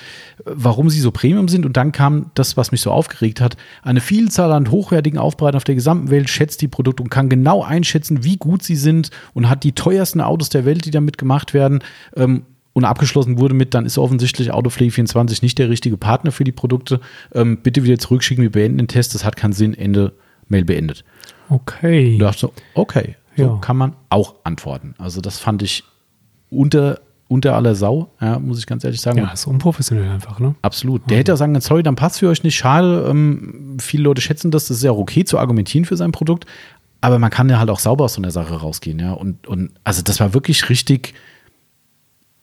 warum 0.45 0.89
sie 0.89 0.99
so 0.99 1.12
Premium 1.12 1.47
sind. 1.47 1.66
Und 1.66 1.78
dann 1.78 1.93
kam 1.93 2.32
das, 2.36 2.58
was 2.58 2.72
mich 2.72 2.82
so 2.82 2.91
aufgeregt 2.91 3.39
hat. 3.39 3.56
Eine 3.82 4.01
Vielzahl 4.01 4.51
an 4.51 4.72
hochwertigen 4.72 5.20
Aufbereitern 5.20 5.58
auf 5.58 5.64
der 5.64 5.76
gesamten 5.76 6.10
Welt 6.10 6.30
schätzt 6.30 6.62
die 6.62 6.68
Produkte 6.68 7.04
und 7.04 7.10
kann 7.10 7.30
genau 7.30 7.64
einschätzen, 7.64 8.24
wie 8.24 8.38
gut 8.38 8.62
sie 8.62 8.76
sind 8.76 9.10
und 9.34 9.49
hat 9.49 9.64
die 9.64 9.72
teuersten 9.72 10.20
Autos 10.20 10.49
der 10.49 10.66
Welt, 10.66 10.86
die 10.86 10.91
damit 10.91 11.18
gemacht 11.18 11.54
werden. 11.54 11.80
Ähm, 12.16 12.43
und 12.74 12.86
abgeschlossen 12.86 13.38
wurde 13.40 13.54
mit, 13.54 13.74
dann 13.74 13.86
ist 13.86 13.98
offensichtlich 13.98 14.52
Autopflege24 14.52 15.40
nicht 15.44 15.58
der 15.60 15.70
richtige 15.70 15.96
Partner 15.98 16.32
für 16.32 16.44
die 16.44 16.52
Produkte. 16.52 17.00
Ähm, 17.34 17.60
bitte 17.62 17.84
wieder 17.84 18.00
zurückschicken, 18.00 18.42
wir 18.42 18.52
beenden 18.52 18.80
den 18.80 18.88
Test, 18.88 19.14
das 19.14 19.24
hat 19.24 19.36
keinen 19.36 19.54
Sinn, 19.54 19.74
Ende 19.76 20.14
Mail 20.48 20.66
beendet. 20.66 21.04
Okay. 21.50 22.14
Und 22.14 22.20
dachte 22.20 22.40
so, 22.40 22.54
okay, 22.74 23.16
so 23.38 23.44
Ja. 23.44 23.58
kann 23.62 23.78
man 23.78 23.96
auch 24.10 24.36
antworten. 24.44 24.96
Also 24.98 25.22
das 25.22 25.40
fand 25.40 25.62
ich 25.62 25.84
unter, 26.50 27.00
unter 27.28 27.56
aller 27.56 27.76
Sau, 27.76 28.10
ja, 28.22 28.40
muss 28.40 28.60
ich 28.60 28.66
ganz 28.66 28.84
ehrlich 28.84 29.02
sagen. 29.02 29.20
Ja, 29.20 29.32
ist 29.32 29.46
unprofessionell 29.46 30.10
einfach, 30.10 30.40
ne? 30.40 30.56
Absolut. 30.62 31.08
Der 31.10 31.18
hätte 31.18 31.32
ja 31.32 31.36
sagen 31.38 31.54
können, 31.54 31.62
sorry, 31.62 31.84
dann 31.84 31.96
passt 31.96 32.20
für 32.20 32.30
euch 32.30 32.44
nicht, 32.44 32.56
schade. 32.56 33.08
Ähm, 33.10 33.78
viele 33.80 34.04
Leute 34.04 34.22
schätzen 34.22 34.52
das, 34.52 34.68
das 34.68 34.78
ist 34.78 34.84
ja 34.84 34.92
auch 34.92 34.98
okay 34.98 35.24
zu 35.26 35.38
argumentieren 35.38 35.86
für 35.86 35.98
sein 35.98 36.12
Produkt, 36.12 36.46
aber 37.02 37.20
man 37.20 37.30
kann 37.30 37.50
ja 37.50 37.60
halt 37.60 37.70
auch 37.70 37.80
sauber 37.80 38.06
aus 38.06 38.14
so 38.14 38.22
einer 38.22 38.32
Sache 38.32 38.56
rausgehen, 38.56 39.00
ja. 39.00 39.14
Und, 39.14 39.48
und 39.48 39.72
also 39.84 40.02
das 40.02 40.20
war 40.20 40.34
wirklich 40.34 40.70
richtig 40.70 41.14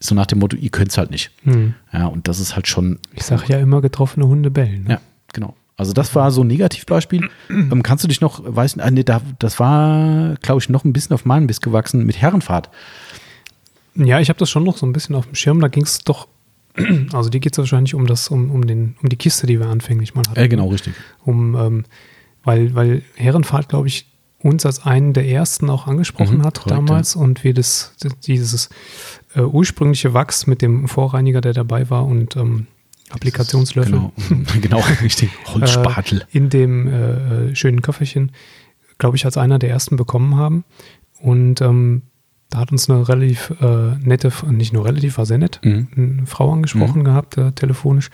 so 0.00 0.14
nach 0.14 0.26
dem 0.26 0.38
Motto, 0.38 0.56
ihr 0.56 0.70
könnt 0.70 0.90
es 0.90 0.98
halt 0.98 1.10
nicht. 1.10 1.30
Hm. 1.44 1.74
Ja, 1.92 2.06
und 2.06 2.26
das 2.26 2.40
ist 2.40 2.56
halt 2.56 2.66
schon, 2.66 2.98
Ich 3.14 3.24
sage 3.24 3.44
ja 3.48 3.58
immer, 3.58 3.80
getroffene 3.82 4.26
Hunde 4.26 4.50
bellen. 4.50 4.84
Ne? 4.84 4.90
ja, 4.94 5.00
genau. 5.32 5.54
Also 5.76 5.92
das 5.92 6.14
war 6.14 6.30
so 6.30 6.42
ein 6.42 6.46
Negativbeispiel. 6.46 7.28
ähm, 7.50 7.82
kannst 7.82 8.04
du 8.04 8.08
dich 8.08 8.20
noch, 8.20 8.42
weiß 8.44 8.76
nicht, 8.76 8.84
ah, 8.84 8.90
nee, 8.90 9.04
da, 9.04 9.20
das 9.38 9.60
war, 9.60 10.34
glaube 10.42 10.60
ich, 10.60 10.68
noch 10.68 10.84
ein 10.84 10.92
bisschen 10.92 11.14
auf 11.14 11.24
meinen 11.24 11.46
Biss 11.46 11.60
gewachsen 11.60 12.04
mit 12.04 12.20
Herrenfahrt. 12.20 12.70
Ja, 13.94 14.20
ich 14.20 14.28
habe 14.28 14.38
das 14.38 14.50
schon 14.50 14.64
noch 14.64 14.76
so 14.76 14.86
ein 14.86 14.92
bisschen 14.92 15.14
auf 15.14 15.26
dem 15.26 15.34
Schirm. 15.34 15.60
Da 15.60 15.68
ging 15.68 15.82
es 15.84 16.00
doch, 16.00 16.28
also 17.12 17.28
die 17.30 17.40
geht 17.40 17.52
es 17.52 17.58
wahrscheinlich 17.58 17.94
um 17.94 18.06
das, 18.06 18.28
um, 18.28 18.50
um, 18.50 18.66
den, 18.66 18.96
um 19.02 19.08
die 19.08 19.16
Kiste, 19.16 19.46
die 19.46 19.58
wir 19.58 19.68
anfänglich 19.68 20.14
mal 20.14 20.22
hatten. 20.28 20.38
Äh, 20.38 20.48
genau, 20.48 20.68
richtig. 20.68 20.94
Um, 21.24 21.54
ähm, 21.54 21.84
weil, 22.44 22.74
weil 22.74 23.02
Herrenfahrt, 23.16 23.68
glaube 23.68 23.88
ich, 23.88 24.06
uns 24.42 24.64
als 24.64 24.84
einen 24.86 25.12
der 25.12 25.28
ersten 25.28 25.68
auch 25.68 25.86
angesprochen 25.86 26.38
Mhm, 26.38 26.44
hat 26.44 26.60
korrekt, 26.60 26.78
damals 26.78 27.14
und 27.14 27.44
wir 27.44 27.52
das, 27.52 27.94
dieses 28.26 28.70
äh, 29.34 29.40
ursprüngliche 29.42 30.14
Wachs 30.14 30.46
mit 30.46 30.62
dem 30.62 30.88
Vorreiniger, 30.88 31.40
der 31.40 31.52
dabei 31.52 31.88
war 31.90 32.06
und 32.06 32.36
ähm, 32.36 32.66
Applikationslöffel 33.10 33.92
Genau, 33.92 34.12
genau 34.60 34.80
richtig. 35.02 35.30
Holzspatel. 35.46 36.20
äh, 36.32 36.36
in 36.36 36.48
dem 36.48 36.86
äh, 36.86 37.54
schönen 37.56 37.82
Köfferchen, 37.82 38.32
glaube 38.98 39.16
ich, 39.16 39.24
als 39.24 39.36
einer 39.36 39.58
der 39.58 39.70
ersten 39.70 39.96
bekommen 39.96 40.36
haben. 40.36 40.64
Und 41.20 41.60
ähm, 41.60 42.02
da 42.50 42.58
hat 42.58 42.72
uns 42.72 42.88
eine 42.88 43.08
relativ 43.08 43.52
äh, 43.60 43.96
nette, 43.98 44.32
nicht 44.50 44.72
nur 44.72 44.84
relativ, 44.84 45.18
war 45.18 45.26
sehr 45.26 45.38
nett, 45.38 45.60
Mhm. 45.64 45.88
eine 45.96 46.26
Frau 46.26 46.52
angesprochen 46.52 47.04
gehabt, 47.04 47.36
äh, 47.36 47.52
telefonisch. 47.52 48.10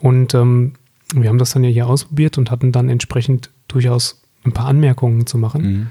Und 0.00 0.34
ähm, 0.34 0.72
wir 1.14 1.28
haben 1.28 1.38
das 1.38 1.50
dann 1.52 1.62
ja 1.64 1.70
hier 1.70 1.86
ausprobiert 1.86 2.38
und 2.38 2.50
hatten 2.50 2.72
dann 2.72 2.88
entsprechend 2.88 3.50
durchaus 3.68 4.22
ein 4.44 4.52
paar 4.52 4.66
Anmerkungen 4.66 5.26
zu 5.26 5.38
machen. 5.38 5.62
Mhm. 5.62 5.86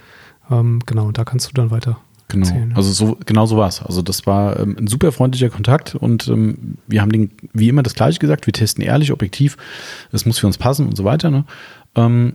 Ähm, 0.49 0.79
genau, 0.85 1.11
da 1.11 1.23
kannst 1.23 1.47
du 1.49 1.53
dann 1.53 1.71
weiter 1.71 1.97
Genau, 2.31 2.45
erzählen. 2.47 2.73
also 2.75 2.91
so, 2.91 3.17
genau 3.25 3.45
so 3.45 3.57
war 3.57 3.67
es. 3.67 3.81
Also 3.81 4.01
das 4.01 4.25
war 4.27 4.59
ähm, 4.59 4.75
ein 4.79 4.87
super 4.87 5.11
freundlicher 5.11 5.49
Kontakt 5.49 5.95
und 5.95 6.27
ähm, 6.27 6.77
wir 6.87 7.01
haben 7.01 7.11
den, 7.11 7.31
wie 7.53 7.69
immer 7.69 7.83
das 7.83 7.93
gleiche 7.93 8.19
gesagt, 8.19 8.45
wir 8.45 8.53
testen 8.53 8.83
ehrlich, 8.83 9.11
objektiv, 9.11 9.57
es 10.11 10.25
muss 10.25 10.39
für 10.39 10.47
uns 10.47 10.57
passen 10.57 10.87
und 10.87 10.95
so 10.95 11.03
weiter. 11.03 11.29
Ne? 11.31 11.45
Ähm, 11.95 12.33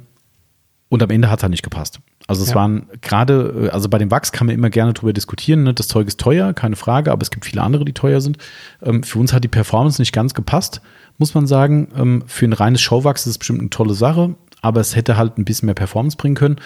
und 0.89 1.03
am 1.03 1.11
Ende 1.11 1.31
hat 1.31 1.41
es 1.41 1.43
halt 1.43 1.51
nicht 1.51 1.65
gepasst. 1.65 1.99
Also 2.29 2.43
es 2.45 2.51
Ja. 2.51 2.55
waren 2.57 2.87
gerade, 3.03 3.67
äh, 3.67 3.69
also 3.71 3.89
bei 3.89 3.99
dem 3.99 4.11
Wachs 4.11 4.31
kann 4.33 4.47
man 4.47 4.55
immer 4.55 4.71
gerne 4.71 4.93
drüber 4.93 5.13
diskutieren, 5.13 5.65
ne? 5.65 5.75
das 5.75 5.89
Zeug 5.89 6.07
ist 6.07 6.21
teuer, 6.21 6.53
keine 6.55 6.77
Frage, 6.77 7.11
aber 7.13 7.23
es 7.23 7.31
gibt 7.31 7.45
viele 7.45 7.63
andere, 7.63 7.85
die 7.85 7.93
teuer 7.93 8.21
sind. 8.21 8.39
Ähm, 8.83 9.03
für 9.03 9.19
uns 9.19 9.33
hat 9.33 9.43
die 9.45 9.49
Performance 9.49 10.01
nicht 10.01 10.13
ganz 10.13 10.35
gepasst, 10.35 10.81
muss 11.19 11.35
man 11.35 11.47
sagen. 11.47 11.89
Ähm, 11.97 12.23
für 12.27 12.47
ein 12.47 12.53
reines 12.53 12.81
Showwachs 12.81 13.23
ist 13.23 13.31
es 13.33 13.39
bestimmt 13.39 13.61
eine 13.61 13.71
tolle 13.71 13.95
Sache, 13.95 14.35
aber 14.63 14.81
es 14.81 14.95
hätte 14.97 15.17
halt 15.17 15.39
ein 15.39 15.45
bisschen 15.45 15.67
mehr 15.67 15.75
Performance 15.75 16.17
bringen 16.17 16.35
können. 16.37 16.57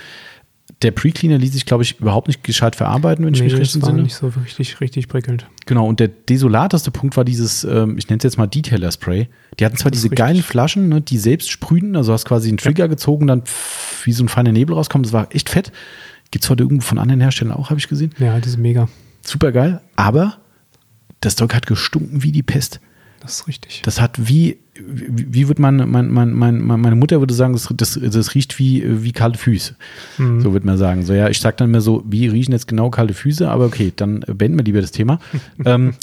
Der 0.82 0.92
Pre-Cleaner 0.92 1.36
ließ 1.36 1.52
sich, 1.52 1.66
glaube 1.66 1.82
ich, 1.82 2.00
überhaupt 2.00 2.28
nicht 2.28 2.42
gescheit 2.42 2.74
verarbeiten, 2.74 3.26
wenn 3.26 3.34
ich 3.34 3.42
mich 3.42 3.52
nee, 3.52 3.58
recht 3.58 3.74
das 3.74 3.82
war 3.82 3.90
entsinne. 3.90 4.04
nicht 4.04 4.14
so 4.14 4.28
richtig, 4.28 4.80
richtig 4.80 5.08
prickelnd. 5.08 5.46
Genau, 5.66 5.86
und 5.86 6.00
der 6.00 6.08
desolateste 6.08 6.90
Punkt 6.90 7.18
war 7.18 7.24
dieses, 7.24 7.64
ähm, 7.64 7.98
ich 7.98 8.08
nenne 8.08 8.18
es 8.18 8.24
jetzt 8.24 8.38
mal 8.38 8.46
Detailer-Spray. 8.46 9.28
Die 9.58 9.64
hatten 9.64 9.76
zwar 9.76 9.90
diese 9.90 10.04
richtig. 10.04 10.18
geilen 10.18 10.42
Flaschen, 10.42 10.88
ne, 10.88 11.02
die 11.02 11.18
selbst 11.18 11.50
sprühten, 11.50 11.96
also 11.96 12.14
hast 12.14 12.24
quasi 12.24 12.48
einen 12.48 12.56
Trigger 12.56 12.88
gezogen, 12.88 13.26
dann 13.26 13.42
pff, 13.42 14.06
wie 14.06 14.12
so 14.12 14.24
ein 14.24 14.28
feiner 14.28 14.52
Nebel 14.52 14.74
rauskommt. 14.74 15.04
Das 15.04 15.12
war 15.12 15.28
echt 15.34 15.50
fett. 15.50 15.70
Gibt 16.30 16.44
es 16.44 16.50
heute 16.50 16.62
irgendwo 16.62 16.86
von 16.86 16.98
anderen 16.98 17.20
Herstellern 17.20 17.54
auch, 17.54 17.68
habe 17.68 17.78
ich 17.78 17.88
gesehen. 17.88 18.14
Ja, 18.18 18.38
das 18.38 18.50
ist 18.50 18.58
mega. 18.58 18.88
Super 19.22 19.52
geil, 19.52 19.82
aber 19.96 20.38
das 21.20 21.36
Zeug 21.36 21.54
hat 21.54 21.66
gestunken 21.66 22.22
wie 22.22 22.32
die 22.32 22.42
Pest. 22.42 22.80
Das 23.20 23.40
ist 23.40 23.48
richtig. 23.48 23.82
Das 23.82 24.00
hat 24.00 24.28
wie, 24.28 24.58
wie, 24.86 25.48
würde 25.48 25.62
man, 25.62 25.90
mein, 25.90 26.10
mein, 26.10 26.32
mein, 26.32 26.60
meine 26.60 26.96
Mutter 26.96 27.20
würde 27.20 27.34
sagen, 27.34 27.52
das, 27.52 27.68
das, 27.74 27.98
das 28.02 28.34
riecht 28.34 28.58
wie, 28.58 29.02
wie 29.02 29.12
kalte 29.12 29.38
Füße. 29.38 29.74
Mhm. 30.18 30.40
So 30.40 30.52
würde 30.52 30.66
man 30.66 30.78
sagen. 30.78 31.04
So, 31.04 31.12
ja, 31.12 31.28
ich 31.28 31.40
sage 31.40 31.56
dann 31.56 31.68
immer 31.68 31.80
so, 31.80 32.02
wie 32.06 32.26
riechen 32.28 32.52
jetzt 32.52 32.68
genau 32.68 32.90
kalte 32.90 33.14
Füße, 33.14 33.48
aber 33.48 33.66
okay, 33.66 33.92
dann 33.94 34.20
beenden 34.20 34.58
wir 34.58 34.64
lieber 34.64 34.80
das 34.80 34.92
Thema. 34.92 35.18
ähm, 35.64 35.94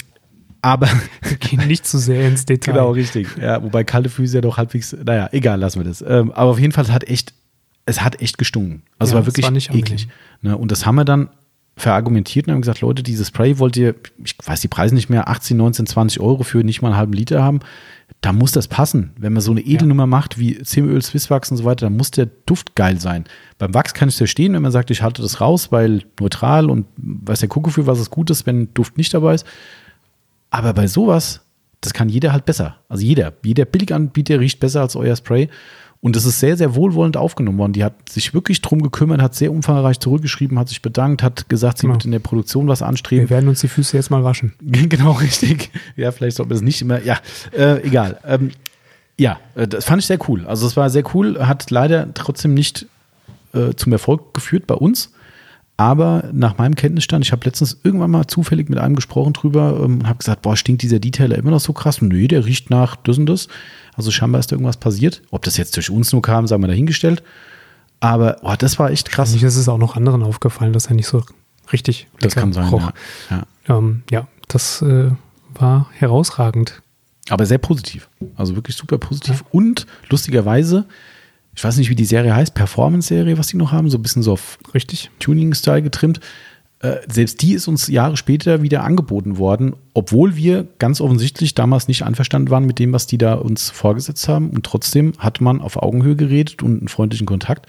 aber 0.60 0.88
Wir 1.22 1.36
gehen 1.36 1.66
nicht 1.66 1.86
zu 1.86 1.98
sehr 1.98 2.26
ins 2.26 2.44
Detail. 2.46 2.72
Genau, 2.72 2.90
richtig. 2.90 3.28
Ja, 3.40 3.62
wobei 3.62 3.84
kalte 3.84 4.08
Füße 4.08 4.36
ja 4.36 4.40
doch 4.40 4.56
halbwegs, 4.56 4.96
naja, 5.04 5.28
egal, 5.32 5.60
lassen 5.60 5.80
wir 5.80 5.84
das. 5.84 6.02
Ähm, 6.02 6.32
aber 6.32 6.50
auf 6.50 6.58
jeden 6.58 6.72
Fall, 6.72 6.84
es 6.84 6.90
hat 6.90 7.04
echt, 7.04 7.32
es 7.86 8.02
hat 8.02 8.20
echt 8.20 8.38
gestunken. 8.38 8.82
Also 8.98 9.12
Ja, 9.12 9.20
war 9.20 9.26
wirklich 9.26 9.44
war 9.44 9.50
nicht 9.52 9.72
eklig. 9.74 10.08
Ne? 10.42 10.56
Und 10.56 10.72
das 10.72 10.84
haben 10.84 10.96
wir 10.96 11.04
dann 11.04 11.28
verargumentiert 11.76 12.46
und 12.46 12.54
haben 12.54 12.60
gesagt, 12.60 12.80
Leute, 12.80 13.02
dieses 13.02 13.28
Spray 13.28 13.58
wollt 13.58 13.76
ihr, 13.76 13.94
ich 14.22 14.34
weiß 14.44 14.60
die 14.60 14.68
Preise 14.68 14.94
nicht 14.94 15.08
mehr, 15.08 15.28
18, 15.28 15.56
19, 15.56 15.86
20 15.86 16.20
Euro 16.20 16.42
für 16.42 16.64
nicht 16.64 16.82
mal 16.82 16.88
einen 16.88 16.96
halben 16.96 17.12
Liter 17.12 17.42
haben. 17.42 17.60
Da 18.20 18.32
muss 18.32 18.50
das 18.50 18.66
passen. 18.66 19.12
Wenn 19.16 19.32
man 19.32 19.42
so 19.42 19.52
eine 19.52 19.60
Edelnummer 19.60 20.06
macht 20.06 20.38
wie 20.38 20.60
Zimmeröl, 20.62 21.00
Swisswachs 21.00 21.50
und 21.50 21.56
so 21.56 21.64
weiter, 21.64 21.86
dann 21.86 21.96
muss 21.96 22.10
der 22.10 22.26
Duft 22.46 22.74
geil 22.74 23.00
sein. 23.00 23.24
Beim 23.58 23.74
Wachs 23.74 23.94
kann 23.94 24.08
ich 24.08 24.16
verstehen, 24.16 24.54
wenn 24.54 24.62
man 24.62 24.72
sagt, 24.72 24.90
ich 24.90 25.02
halte 25.02 25.22
das 25.22 25.40
raus, 25.40 25.70
weil 25.70 26.02
neutral 26.18 26.68
und 26.68 26.86
weiß 26.96 27.40
der 27.40 27.48
Kuckuck 27.48 27.72
für 27.72 27.86
was 27.86 28.00
es 28.00 28.10
gut 28.10 28.30
ist, 28.30 28.44
wenn 28.44 28.74
Duft 28.74 28.98
nicht 28.98 29.14
dabei 29.14 29.34
ist. 29.34 29.46
Aber 30.50 30.72
bei 30.72 30.88
sowas, 30.88 31.42
das 31.80 31.92
kann 31.92 32.08
jeder 32.08 32.32
halt 32.32 32.44
besser. 32.44 32.76
Also 32.88 33.04
jeder. 33.04 33.34
Jeder 33.44 33.64
Billiganbieter 33.64 34.40
riecht 34.40 34.58
besser 34.58 34.80
als 34.80 34.96
euer 34.96 35.14
Spray. 35.14 35.48
Und 36.00 36.14
das 36.14 36.24
ist 36.24 36.38
sehr, 36.38 36.56
sehr 36.56 36.76
wohlwollend 36.76 37.16
aufgenommen 37.16 37.58
worden. 37.58 37.72
Die 37.72 37.82
hat 37.82 38.08
sich 38.08 38.32
wirklich 38.32 38.62
drum 38.62 38.82
gekümmert, 38.82 39.20
hat 39.20 39.34
sehr 39.34 39.50
umfangreich 39.50 39.98
zurückgeschrieben, 39.98 40.56
hat 40.58 40.68
sich 40.68 40.80
bedankt, 40.80 41.22
hat 41.24 41.48
gesagt, 41.48 41.78
sie 41.78 41.82
Genau. 41.82 41.94
wird 41.94 42.04
in 42.04 42.12
der 42.12 42.20
Produktion 42.20 42.68
was 42.68 42.82
anstreben. 42.82 43.24
Wir 43.24 43.30
werden 43.30 43.48
uns 43.48 43.60
die 43.60 43.68
Füße 43.68 43.96
jetzt 43.96 44.10
mal 44.10 44.22
waschen. 44.22 44.52
genau, 44.60 45.12
richtig. 45.12 45.70
Ja, 45.96 46.12
vielleicht 46.12 46.36
sollte 46.36 46.50
man 46.50 46.56
das 46.56 46.62
nicht 46.62 46.80
immer. 46.82 47.02
Ja, 47.02 47.18
äh, 47.52 47.82
egal. 47.84 48.18
Ähm, 48.24 48.52
ja, 49.18 49.38
äh, 49.56 49.66
das 49.66 49.86
fand 49.86 50.00
ich 50.00 50.06
sehr 50.06 50.18
cool. 50.28 50.46
Also 50.46 50.68
es 50.68 50.76
war 50.76 50.88
sehr 50.88 51.02
cool, 51.14 51.44
hat 51.46 51.70
leider 51.72 52.14
trotzdem 52.14 52.54
nicht 52.54 52.86
äh, 53.52 53.74
zum 53.74 53.90
Erfolg 53.92 54.34
geführt 54.34 54.68
bei 54.68 54.74
uns. 54.74 55.12
Aber 55.80 56.28
nach 56.32 56.58
meinem 56.58 56.74
Kenntnisstand, 56.74 57.24
ich 57.24 57.30
habe 57.30 57.44
letztens 57.44 57.78
irgendwann 57.84 58.10
mal 58.10 58.26
zufällig 58.26 58.68
mit 58.68 58.80
einem 58.80 58.96
gesprochen 58.96 59.32
drüber 59.32 59.78
ähm, 59.78 60.00
und 60.00 60.08
habe 60.08 60.18
gesagt, 60.18 60.42
boah, 60.42 60.56
stinkt 60.56 60.82
dieser 60.82 60.98
Detailer 60.98 61.38
immer 61.38 61.52
noch 61.52 61.60
so 61.60 61.72
krass? 61.72 62.02
Nö, 62.02 62.26
der 62.26 62.44
riecht 62.44 62.68
nach 62.68 62.96
das 62.96 63.16
und 63.16 63.26
das. 63.26 63.46
Also 63.94 64.10
scheinbar 64.10 64.40
ist 64.40 64.50
da 64.50 64.56
irgendwas 64.56 64.76
passiert. 64.76 65.22
Ob 65.30 65.44
das 65.44 65.56
jetzt 65.56 65.76
durch 65.76 65.88
uns 65.88 66.12
nur 66.12 66.20
kam, 66.20 66.48
sagen 66.48 66.62
wir 66.64 66.66
dahingestellt. 66.66 67.22
Aber 68.00 68.38
boah, 68.42 68.56
das 68.56 68.80
war 68.80 68.90
echt 68.90 69.08
krass. 69.08 69.32
Nicht, 69.32 69.44
ist 69.44 69.56
es 69.56 69.68
auch 69.68 69.78
noch 69.78 69.94
anderen 69.94 70.24
aufgefallen, 70.24 70.72
dass 70.72 70.86
er 70.86 70.94
nicht 70.94 71.06
so 71.06 71.22
richtig 71.72 72.08
Das 72.20 72.34
kann 72.34 72.52
sein. 72.52 72.68
roch. 72.68 72.90
Ja. 73.30 73.44
Ja. 73.68 73.78
Ähm, 73.78 74.02
ja, 74.10 74.26
das 74.48 74.82
äh, 74.82 75.12
war 75.54 75.88
herausragend. 75.92 76.82
Aber 77.30 77.46
sehr 77.46 77.58
positiv. 77.58 78.08
Also 78.34 78.56
wirklich 78.56 78.74
super 78.74 78.98
positiv. 78.98 79.44
Und 79.52 79.86
lustigerweise, 80.08 80.86
ich 81.58 81.64
weiß 81.64 81.76
nicht, 81.76 81.90
wie 81.90 81.96
die 81.96 82.04
Serie 82.04 82.36
heißt, 82.36 82.54
Performance-Serie, 82.54 83.36
was 83.36 83.48
die 83.48 83.56
noch 83.56 83.72
haben, 83.72 83.90
so 83.90 83.98
ein 83.98 84.02
bisschen 84.02 84.22
so 84.22 84.34
auf 84.34 84.60
Richtig. 84.74 85.10
Tuning-Style 85.18 85.82
getrimmt. 85.82 86.20
Äh, 86.78 86.98
selbst 87.08 87.42
die 87.42 87.52
ist 87.54 87.66
uns 87.66 87.88
Jahre 87.88 88.16
später 88.16 88.62
wieder 88.62 88.84
angeboten 88.84 89.38
worden, 89.38 89.74
obwohl 89.92 90.36
wir 90.36 90.68
ganz 90.78 91.00
offensichtlich 91.00 91.56
damals 91.56 91.88
nicht 91.88 92.04
einverstanden 92.04 92.50
waren 92.50 92.64
mit 92.64 92.78
dem, 92.78 92.92
was 92.92 93.08
die 93.08 93.18
da 93.18 93.34
uns 93.34 93.70
vorgesetzt 93.70 94.28
haben. 94.28 94.50
Und 94.50 94.66
trotzdem 94.66 95.14
hat 95.18 95.40
man 95.40 95.60
auf 95.60 95.82
Augenhöhe 95.82 96.14
geredet 96.14 96.62
und 96.62 96.78
einen 96.78 96.86
freundlichen 96.86 97.26
Kontakt. 97.26 97.66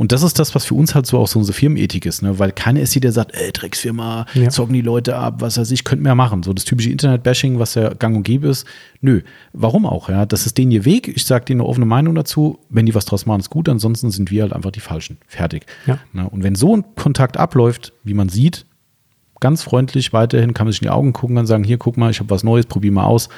Und 0.00 0.12
das 0.12 0.22
ist 0.22 0.38
das, 0.38 0.54
was 0.54 0.64
für 0.64 0.74
uns 0.74 0.94
halt 0.94 1.04
so 1.04 1.18
auch 1.18 1.28
so 1.28 1.38
unsere 1.38 1.54
Firmenethik 1.54 2.06
ist, 2.06 2.22
ne? 2.22 2.38
weil 2.38 2.52
keiner 2.52 2.80
ist 2.80 2.94
hier, 2.94 3.02
der 3.02 3.12
sagt, 3.12 3.34
ey, 3.34 3.52
Drecksfirma, 3.52 4.24
Ja. 4.32 4.48
zocken 4.48 4.72
die 4.72 4.80
Leute 4.80 5.14
ab, 5.14 5.42
was 5.42 5.58
weiß 5.58 5.70
ich, 5.72 5.84
könnten 5.84 6.06
wir 6.06 6.08
ja 6.08 6.14
machen. 6.14 6.42
So 6.42 6.54
das 6.54 6.64
typische 6.64 6.88
Internet-Bashing, 6.88 7.58
was 7.58 7.74
ja 7.74 7.92
gang 7.92 8.16
und 8.16 8.22
gäbe 8.22 8.48
ist. 8.48 8.66
Nö, 9.02 9.20
warum 9.52 9.84
auch? 9.84 10.08
Ja? 10.08 10.24
Das 10.24 10.46
ist 10.46 10.56
denen 10.56 10.70
ihr 10.70 10.86
Weg. 10.86 11.06
Ich 11.08 11.26
sage 11.26 11.44
denen 11.44 11.60
eine 11.60 11.68
offene 11.68 11.84
Meinung 11.84 12.14
dazu. 12.14 12.60
Wenn 12.70 12.86
die 12.86 12.94
was 12.94 13.04
draus 13.04 13.26
machen, 13.26 13.40
ist 13.40 13.50
gut. 13.50 13.68
Ansonsten 13.68 14.10
sind 14.10 14.30
wir 14.30 14.40
halt 14.40 14.54
einfach 14.54 14.70
die 14.70 14.80
Falschen. 14.80 15.18
Fertig. 15.26 15.66
Ja. 15.84 15.98
Ne? 16.14 16.26
Und 16.30 16.42
wenn 16.44 16.54
so 16.54 16.74
ein 16.78 16.84
Kontakt 16.96 17.36
abläuft, 17.36 17.92
wie 18.02 18.14
man 18.14 18.30
sieht, 18.30 18.64
ganz 19.38 19.62
freundlich 19.62 20.14
weiterhin, 20.14 20.54
kann 20.54 20.66
man 20.66 20.72
sich 20.72 20.80
in 20.80 20.86
die 20.86 20.90
Augen 20.92 21.12
gucken 21.12 21.36
und 21.36 21.44
sagen, 21.44 21.62
hier, 21.62 21.76
guck 21.76 21.98
mal, 21.98 22.10
ich 22.10 22.20
habe 22.20 22.30
was 22.30 22.42
Neues, 22.42 22.64
probier 22.64 22.92
mal 22.92 23.04
aus. 23.04 23.28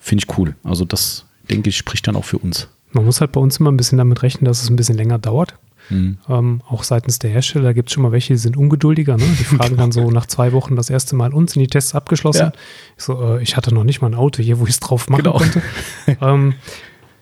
Finde 0.00 0.24
ich 0.28 0.36
cool. 0.36 0.56
Also 0.64 0.84
das, 0.84 1.26
denke 1.48 1.68
ich, 1.70 1.76
spricht 1.76 2.08
dann 2.08 2.16
auch 2.16 2.24
für 2.24 2.38
uns. 2.38 2.68
Man 2.90 3.04
muss 3.04 3.20
halt 3.20 3.30
bei 3.30 3.40
uns 3.40 3.58
immer 3.60 3.70
ein 3.70 3.76
bisschen 3.76 3.98
damit 3.98 4.24
rechnen, 4.24 4.46
dass 4.46 4.60
es 4.64 4.68
ein 4.68 4.74
bisschen 4.74 4.96
länger 4.96 5.20
dauert. 5.20 5.54
Mhm. 5.90 6.18
Ähm, 6.28 6.60
auch 6.68 6.82
seitens 6.82 7.18
der 7.18 7.30
Hersteller 7.30 7.74
gibt 7.74 7.88
es 7.88 7.94
schon 7.94 8.02
mal 8.02 8.12
welche, 8.12 8.34
die 8.34 8.38
sind 8.38 8.56
ungeduldiger. 8.56 9.16
Ne? 9.16 9.24
Die 9.38 9.44
fragen 9.56 9.76
dann 9.76 9.92
so 9.92 10.10
nach 10.10 10.26
zwei 10.26 10.52
Wochen 10.52 10.76
das 10.76 10.90
erste 10.90 11.16
Mal 11.16 11.32
uns, 11.32 11.52
sind 11.52 11.60
die 11.62 11.68
Tests 11.68 11.94
abgeschlossen? 11.94 12.40
Ja. 12.46 12.52
Ich 12.96 13.04
so, 13.04 13.22
äh, 13.36 13.42
ich 13.42 13.56
hatte 13.56 13.72
noch 13.74 13.84
nicht 13.84 14.00
mal 14.00 14.08
ein 14.08 14.14
Auto 14.14 14.42
hier, 14.42 14.58
wo 14.58 14.64
ich 14.64 14.70
es 14.70 14.80
drauf 14.80 15.08
machen 15.08 15.22
Genau. 15.24 15.38
konnte. 15.38 15.62
ähm, 16.20 16.54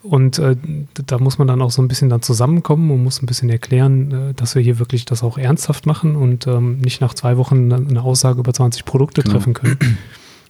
und 0.02 0.38
äh, 0.38 0.56
da 1.06 1.18
muss 1.18 1.38
man 1.38 1.48
dann 1.48 1.62
auch 1.62 1.70
so 1.70 1.80
ein 1.80 1.88
bisschen 1.88 2.10
dann 2.10 2.20
zusammenkommen 2.20 2.90
und 2.90 3.02
muss 3.02 3.22
ein 3.22 3.26
bisschen 3.26 3.48
erklären, 3.48 4.30
äh, 4.30 4.34
dass 4.34 4.54
wir 4.54 4.62
hier 4.62 4.78
wirklich 4.78 5.06
das 5.06 5.22
auch 5.22 5.38
ernsthaft 5.38 5.86
machen 5.86 6.14
und 6.16 6.46
ähm, 6.46 6.78
nicht 6.80 7.00
nach 7.00 7.14
zwei 7.14 7.36
Wochen 7.38 7.72
eine 7.72 8.02
Aussage 8.02 8.40
über 8.40 8.52
20 8.52 8.84
Produkte 8.84 9.22
Genau. 9.22 9.34
treffen 9.34 9.54
können. 9.54 9.78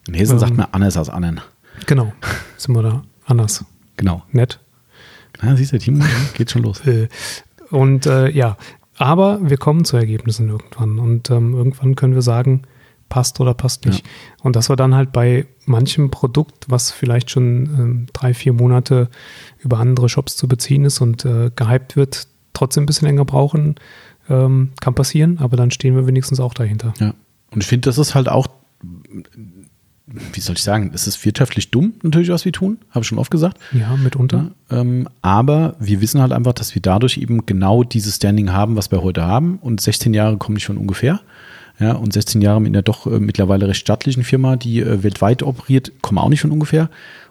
In 0.08 0.14
Hessen 0.14 0.32
ähm, 0.34 0.38
sagt 0.40 0.56
man 0.56 0.66
anders 0.72 0.96
als 0.96 1.08
anderen. 1.08 1.40
Genau, 1.86 2.12
sind 2.56 2.74
wir 2.74 2.82
da 2.82 3.02
anders. 3.26 3.64
Genau. 3.96 4.22
Nett. 4.32 4.58
Ja, 5.42 5.56
siehst 5.56 5.72
du, 5.72 5.78
Timo, 5.78 6.04
geht 6.34 6.50
schon 6.50 6.62
los. 6.62 6.80
Äh, 6.86 7.08
und 7.74 8.06
äh, 8.06 8.30
ja, 8.30 8.56
aber 8.96 9.40
wir 9.42 9.56
kommen 9.56 9.84
zu 9.84 9.96
Ergebnissen 9.96 10.48
irgendwann 10.48 10.98
und 10.98 11.30
ähm, 11.30 11.54
irgendwann 11.54 11.96
können 11.96 12.14
wir 12.14 12.22
sagen, 12.22 12.62
passt 13.08 13.40
oder 13.40 13.54
passt 13.54 13.84
nicht. 13.86 14.06
Ja. 14.06 14.12
Und 14.42 14.56
dass 14.56 14.68
wir 14.68 14.76
dann 14.76 14.94
halt 14.94 15.12
bei 15.12 15.46
manchem 15.66 16.10
Produkt, 16.10 16.66
was 16.68 16.90
vielleicht 16.90 17.30
schon 17.30 17.44
ähm, 17.78 18.06
drei, 18.12 18.32
vier 18.32 18.52
Monate 18.52 19.08
über 19.58 19.78
andere 19.78 20.08
Shops 20.08 20.36
zu 20.36 20.46
beziehen 20.48 20.84
ist 20.84 21.00
und 21.00 21.24
äh, 21.24 21.50
gehypt 21.54 21.96
wird, 21.96 22.28
trotzdem 22.52 22.84
ein 22.84 22.86
bisschen 22.86 23.08
länger 23.08 23.24
brauchen, 23.24 23.74
ähm, 24.28 24.70
kann 24.80 24.94
passieren, 24.94 25.38
aber 25.38 25.56
dann 25.56 25.70
stehen 25.70 25.96
wir 25.96 26.06
wenigstens 26.06 26.40
auch 26.40 26.54
dahinter. 26.54 26.94
Ja. 26.98 27.14
Und 27.50 27.62
ich 27.62 27.66
finde, 27.66 27.88
das 27.88 27.98
ist 27.98 28.14
halt 28.14 28.28
auch, 28.28 28.46
wie 30.32 30.40
soll 30.40 30.56
ich 30.56 30.62
sagen, 30.62 30.92
es 30.94 31.06
ist 31.06 31.24
wirtschaftlich 31.24 31.70
dumm 31.70 31.94
natürlich, 32.02 32.28
was 32.28 32.44
wir 32.44 32.52
tun, 32.52 32.78
habe 32.90 33.00
ich 33.00 33.08
schon 33.08 33.18
oft 33.18 33.30
gesagt. 33.30 33.58
Ja, 33.72 33.96
mitunter. 33.96 34.50
Ja, 34.70 34.80
ähm, 34.80 35.08
aber 35.22 35.76
wir 35.80 36.00
wissen 36.00 36.20
halt 36.20 36.32
einfach, 36.32 36.52
dass 36.52 36.74
wir 36.74 36.82
dadurch 36.82 37.18
eben 37.18 37.46
genau 37.46 37.82
dieses 37.82 38.16
Standing 38.16 38.52
haben, 38.52 38.76
was 38.76 38.90
wir 38.90 39.02
heute 39.02 39.24
haben. 39.24 39.58
Und 39.60 39.80
16 39.80 40.14
Jahre 40.14 40.36
kommen 40.36 40.54
nicht 40.54 40.66
von 40.66 40.78
ungefähr. 40.78 41.20
Ja, 41.80 41.92
und 41.92 42.12
16 42.12 42.40
Jahre 42.40 42.60
mit 42.60 42.70
einer 42.70 42.82
doch 42.82 43.06
äh, 43.06 43.18
mittlerweile 43.18 43.66
recht 43.66 43.80
stattlichen 43.80 44.22
Firma, 44.22 44.56
die 44.56 44.80
äh, 44.80 45.02
weltweit 45.02 45.42
operiert, 45.42 45.90
kommen 46.02 46.18
auch 46.18 46.28
nicht 46.28 46.40
von 46.40 46.52
ungefähr. 46.52 46.88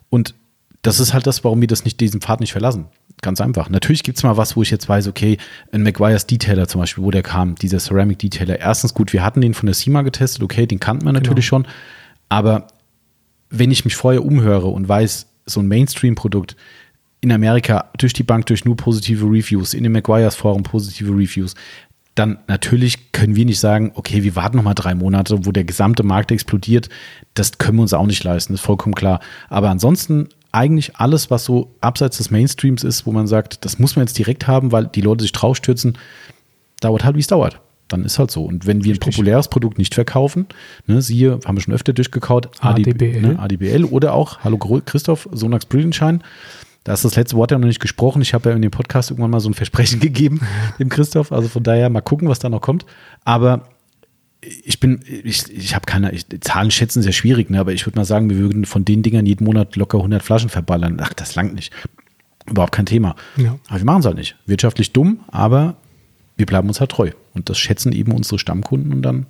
Und 0.09 0.35
das 0.81 0.99
ist 0.99 1.13
halt 1.13 1.25
das, 1.25 1.43
warum 1.45 1.61
wir 1.61 1.67
das 1.67 1.85
nicht, 1.85 1.99
diesen 2.01 2.19
Pfad 2.19 2.41
nicht 2.41 2.51
verlassen. 2.51 2.85
Ganz 3.21 3.39
einfach. 3.39 3.69
Natürlich 3.69 4.03
gibt 4.03 4.17
es 4.17 4.23
mal 4.23 4.35
was, 4.35 4.57
wo 4.57 4.61
ich 4.61 4.69
jetzt 4.69 4.89
weiß, 4.89 5.07
okay, 5.07 5.37
ein 5.71 5.81
McGuire's 5.81 6.27
Detailer 6.27 6.67
zum 6.67 6.81
Beispiel, 6.81 7.05
wo 7.05 7.11
der 7.11 7.23
kam, 7.23 7.55
dieser 7.55 7.79
Ceramic 7.79 8.19
Detailer. 8.19 8.59
Erstens 8.59 8.93
gut, 8.93 9.13
wir 9.13 9.23
hatten 9.23 9.39
den 9.39 9.53
von 9.53 9.67
der 9.67 9.75
SEMA 9.75 10.01
getestet, 10.01 10.43
okay, 10.43 10.67
den 10.67 10.81
kannten 10.81 11.05
wir 11.05 11.13
natürlich 11.13 11.49
genau. 11.49 11.63
schon. 11.63 11.67
Aber 12.27 12.67
wenn 13.53 13.71
ich 13.71 13.85
mich 13.85 13.95
vorher 13.95 14.25
umhöre 14.25 14.67
und 14.67 14.89
weiß, 14.89 15.27
so 15.45 15.59
ein 15.59 15.67
Mainstream-Produkt 15.67 16.55
in 17.21 17.31
Amerika 17.31 17.89
durch 17.97 18.13
die 18.13 18.23
Bank 18.23 18.47
durch 18.47 18.65
nur 18.65 18.75
positive 18.75 19.25
Reviews, 19.25 19.73
in 19.73 19.83
dem 19.83 19.93
McGuire's 19.93 20.35
Forum 20.35 20.63
positive 20.63 21.11
Reviews, 21.11 21.53
dann 22.15 22.39
natürlich 22.47 23.11
können 23.11 23.35
wir 23.35 23.45
nicht 23.45 23.59
sagen, 23.59 23.91
okay, 23.95 24.23
wir 24.23 24.35
warten 24.35 24.57
noch 24.57 24.63
mal 24.63 24.73
drei 24.73 24.93
Monate, 24.95 25.45
wo 25.45 25.51
der 25.51 25.63
gesamte 25.63 26.03
Markt 26.03 26.31
explodiert. 26.31 26.89
Das 27.33 27.57
können 27.57 27.77
wir 27.77 27.83
uns 27.83 27.93
auch 27.93 28.05
nicht 28.05 28.23
leisten, 28.23 28.53
ist 28.53 28.61
vollkommen 28.61 28.95
klar. 28.95 29.19
Aber 29.49 29.69
ansonsten 29.69 30.29
eigentlich 30.51 30.95
alles, 30.97 31.31
was 31.31 31.45
so 31.45 31.75
abseits 31.81 32.17
des 32.17 32.29
Mainstreams 32.29 32.83
ist, 32.83 33.05
wo 33.05 33.11
man 33.11 33.27
sagt, 33.27 33.65
das 33.65 33.79
muss 33.79 33.95
man 33.95 34.05
jetzt 34.05 34.17
direkt 34.17 34.47
haben, 34.47 34.71
weil 34.71 34.85
die 34.87 35.01
Leute 35.01 35.23
sich 35.23 35.31
draufstürzen, 35.31 35.97
dauert 36.81 37.03
halt, 37.03 37.15
wie 37.15 37.21
es 37.21 37.27
dauert. 37.27 37.59
Dann 37.93 38.05
ist 38.05 38.17
halt 38.17 38.31
so. 38.31 38.43
Und 38.43 38.65
wenn 38.65 38.83
wir 38.83 38.95
ein 38.95 38.99
populäres 38.99 39.47
Produkt 39.47 39.77
nicht 39.77 39.93
verkaufen, 39.93 40.47
ne, 40.87 41.03
siehe, 41.03 41.39
haben 41.45 41.55
wir 41.55 41.61
schon 41.61 41.75
öfter 41.75 41.93
durchgekaut, 41.93 42.49
ADBL, 42.59 43.21
ne, 43.21 43.39
ADBL 43.39 43.85
oder 43.85 44.15
auch, 44.15 44.39
hallo 44.39 44.57
Christoph, 44.57 45.29
Sonax 45.31 45.67
Brillenschein, 45.67 46.23
da 46.83 46.93
ist 46.93 47.05
das 47.05 47.15
letzte 47.15 47.37
Wort 47.37 47.51
ja 47.51 47.59
noch 47.59 47.67
nicht 47.67 47.79
gesprochen. 47.79 48.23
Ich 48.23 48.33
habe 48.33 48.49
ja 48.49 48.55
in 48.55 48.63
dem 48.63 48.71
Podcast 48.71 49.11
irgendwann 49.11 49.29
mal 49.29 49.41
so 49.41 49.49
ein 49.49 49.53
Versprechen 49.53 49.99
gegeben, 49.99 50.41
dem 50.79 50.89
Christoph. 50.89 51.31
Also 51.31 51.49
von 51.49 51.61
daher 51.61 51.87
mal 51.91 52.01
gucken, 52.01 52.27
was 52.29 52.39
da 52.39 52.49
noch 52.49 52.61
kommt. 52.61 52.83
Aber 53.25 53.69
ich 54.41 54.79
bin, 54.79 55.01
ich, 55.05 55.55
ich 55.55 55.75
habe 55.75 55.85
keine, 55.85 56.11
ich, 56.13 56.25
Zahlen 56.41 56.71
schätzen 56.71 57.03
sehr 57.03 57.13
schwierig, 57.13 57.51
ne? 57.51 57.59
aber 57.59 57.73
ich 57.73 57.85
würde 57.85 57.99
mal 57.99 58.05
sagen, 58.05 58.31
wir 58.31 58.37
würden 58.37 58.65
von 58.65 58.83
den 58.85 59.03
Dingern 59.03 59.27
jeden 59.27 59.45
Monat 59.45 59.75
locker 59.75 59.99
100 59.99 60.23
Flaschen 60.23 60.49
verballern. 60.49 60.97
Ach, 60.99 61.13
das 61.13 61.35
langt 61.35 61.53
nicht. 61.53 61.71
Überhaupt 62.49 62.71
kein 62.73 62.87
Thema. 62.87 63.15
Ja. 63.37 63.59
Aber 63.67 63.77
wir 63.77 63.85
machen 63.85 63.99
es 63.99 64.05
halt 64.07 64.17
nicht. 64.17 64.35
Wirtschaftlich 64.47 64.93
dumm, 64.93 65.19
aber 65.27 65.75
wir 66.37 66.45
bleiben 66.45 66.67
uns 66.67 66.79
halt 66.79 66.91
treu. 66.91 67.11
Und 67.33 67.49
das 67.49 67.57
schätzen 67.57 67.91
eben 67.91 68.11
unsere 68.11 68.39
Stammkunden 68.39 68.93
und 68.93 69.01
dann 69.01 69.25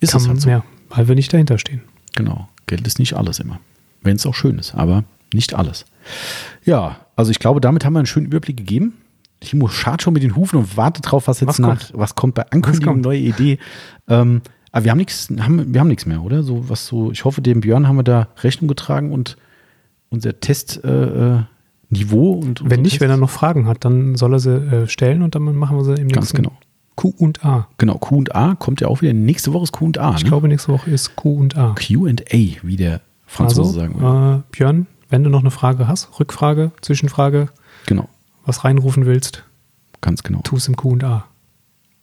ist 0.00 0.12
Kann 0.12 0.20
es 0.20 0.28
halt 0.28 0.40
so. 0.40 0.50
Ja, 0.50 0.64
weil 0.90 1.08
wir 1.08 1.14
nicht 1.14 1.32
dahinter 1.32 1.58
stehen. 1.58 1.82
Genau. 2.14 2.48
Geld 2.66 2.86
ist 2.86 2.98
nicht 2.98 3.14
alles 3.14 3.40
immer. 3.40 3.60
Wenn 4.02 4.16
es 4.16 4.26
auch 4.26 4.34
schön 4.34 4.58
ist, 4.58 4.74
aber 4.74 5.04
nicht 5.32 5.54
alles. 5.54 5.86
Ja, 6.64 7.00
also 7.16 7.30
ich 7.30 7.38
glaube, 7.38 7.60
damit 7.60 7.84
haben 7.84 7.92
wir 7.92 8.00
einen 8.00 8.06
schönen 8.06 8.26
Überblick 8.26 8.56
gegeben. 8.56 8.94
Timo 9.40 9.68
schart 9.68 10.02
schon 10.02 10.14
mit 10.14 10.22
den 10.22 10.36
Hufen 10.36 10.58
und 10.58 10.76
wartet 10.76 11.10
drauf, 11.10 11.28
was 11.28 11.40
jetzt 11.40 11.48
was 11.48 11.58
nach, 11.58 11.78
kommt? 11.78 11.92
was 11.94 12.14
kommt 12.14 12.34
bei 12.34 12.50
Ankündigung, 12.50 13.00
neue 13.00 13.18
Idee. 13.18 13.58
Ähm, 14.08 14.42
aber 14.72 14.84
wir 14.84 14.90
haben 14.90 14.98
nichts, 14.98 15.28
haben, 15.38 15.72
wir 15.72 15.80
haben 15.80 15.88
nichts 15.88 16.06
mehr, 16.06 16.22
oder? 16.22 16.42
So 16.42 16.68
was 16.68 16.86
so, 16.86 17.12
ich 17.12 17.24
hoffe, 17.24 17.40
dem 17.40 17.60
Björn 17.60 17.86
haben 17.86 17.96
wir 17.96 18.02
da 18.02 18.28
Rechnung 18.42 18.68
getragen 18.68 19.12
und 19.12 19.36
unser 20.08 20.40
Testniveau. 20.40 21.38
Äh, 21.38 21.44
und 21.90 22.62
wenn 22.68 22.82
nicht, 22.82 22.92
Tests. 22.92 23.00
wenn 23.00 23.10
er 23.10 23.16
noch 23.16 23.30
Fragen 23.30 23.66
hat, 23.66 23.84
dann 23.84 24.14
soll 24.16 24.34
er 24.34 24.38
sie 24.40 24.54
äh, 24.54 24.88
stellen 24.88 25.22
und 25.22 25.34
dann 25.34 25.42
machen 25.54 25.76
wir 25.76 25.84
sie 25.84 25.92
im 25.92 26.06
nächsten. 26.06 26.14
Ganz 26.14 26.32
genau. 26.32 26.52
Q 26.96 27.14
und 27.16 27.44
A. 27.44 27.68
Genau, 27.78 27.96
Q 27.96 28.16
und 28.16 28.34
A 28.34 28.56
kommt 28.56 28.80
ja 28.80 28.88
auch 28.88 29.02
wieder. 29.02 29.12
Nächste 29.12 29.52
Woche 29.52 29.62
ist 29.62 29.72
Q 29.72 29.86
und 29.86 29.98
A. 29.98 30.14
Ich 30.16 30.24
ne? 30.24 30.30
glaube, 30.30 30.48
nächste 30.48 30.72
Woche 30.72 30.90
ist 30.90 31.14
Q 31.14 31.32
und 31.32 31.56
A. 31.56 31.74
Q 31.74 32.08
und 32.08 32.22
A, 32.22 32.36
wie 32.62 32.76
der 32.76 33.00
Franzose 33.24 33.60
also, 33.60 33.80
sagen 33.80 34.00
würde. 34.00 34.38
Äh, 34.38 34.42
Björn, 34.50 34.86
wenn 35.08 35.22
du 35.22 35.30
noch 35.30 35.40
eine 35.40 35.52
Frage 35.52 35.86
hast, 35.86 36.18
Rückfrage, 36.18 36.72
Zwischenfrage, 36.80 37.50
genau. 37.86 38.08
was 38.44 38.64
reinrufen 38.64 39.06
willst, 39.06 39.44
ganz 40.00 40.22
genau. 40.24 40.40
Tu 40.42 40.56
es 40.56 40.66
im 40.66 40.76
QA. 40.76 41.24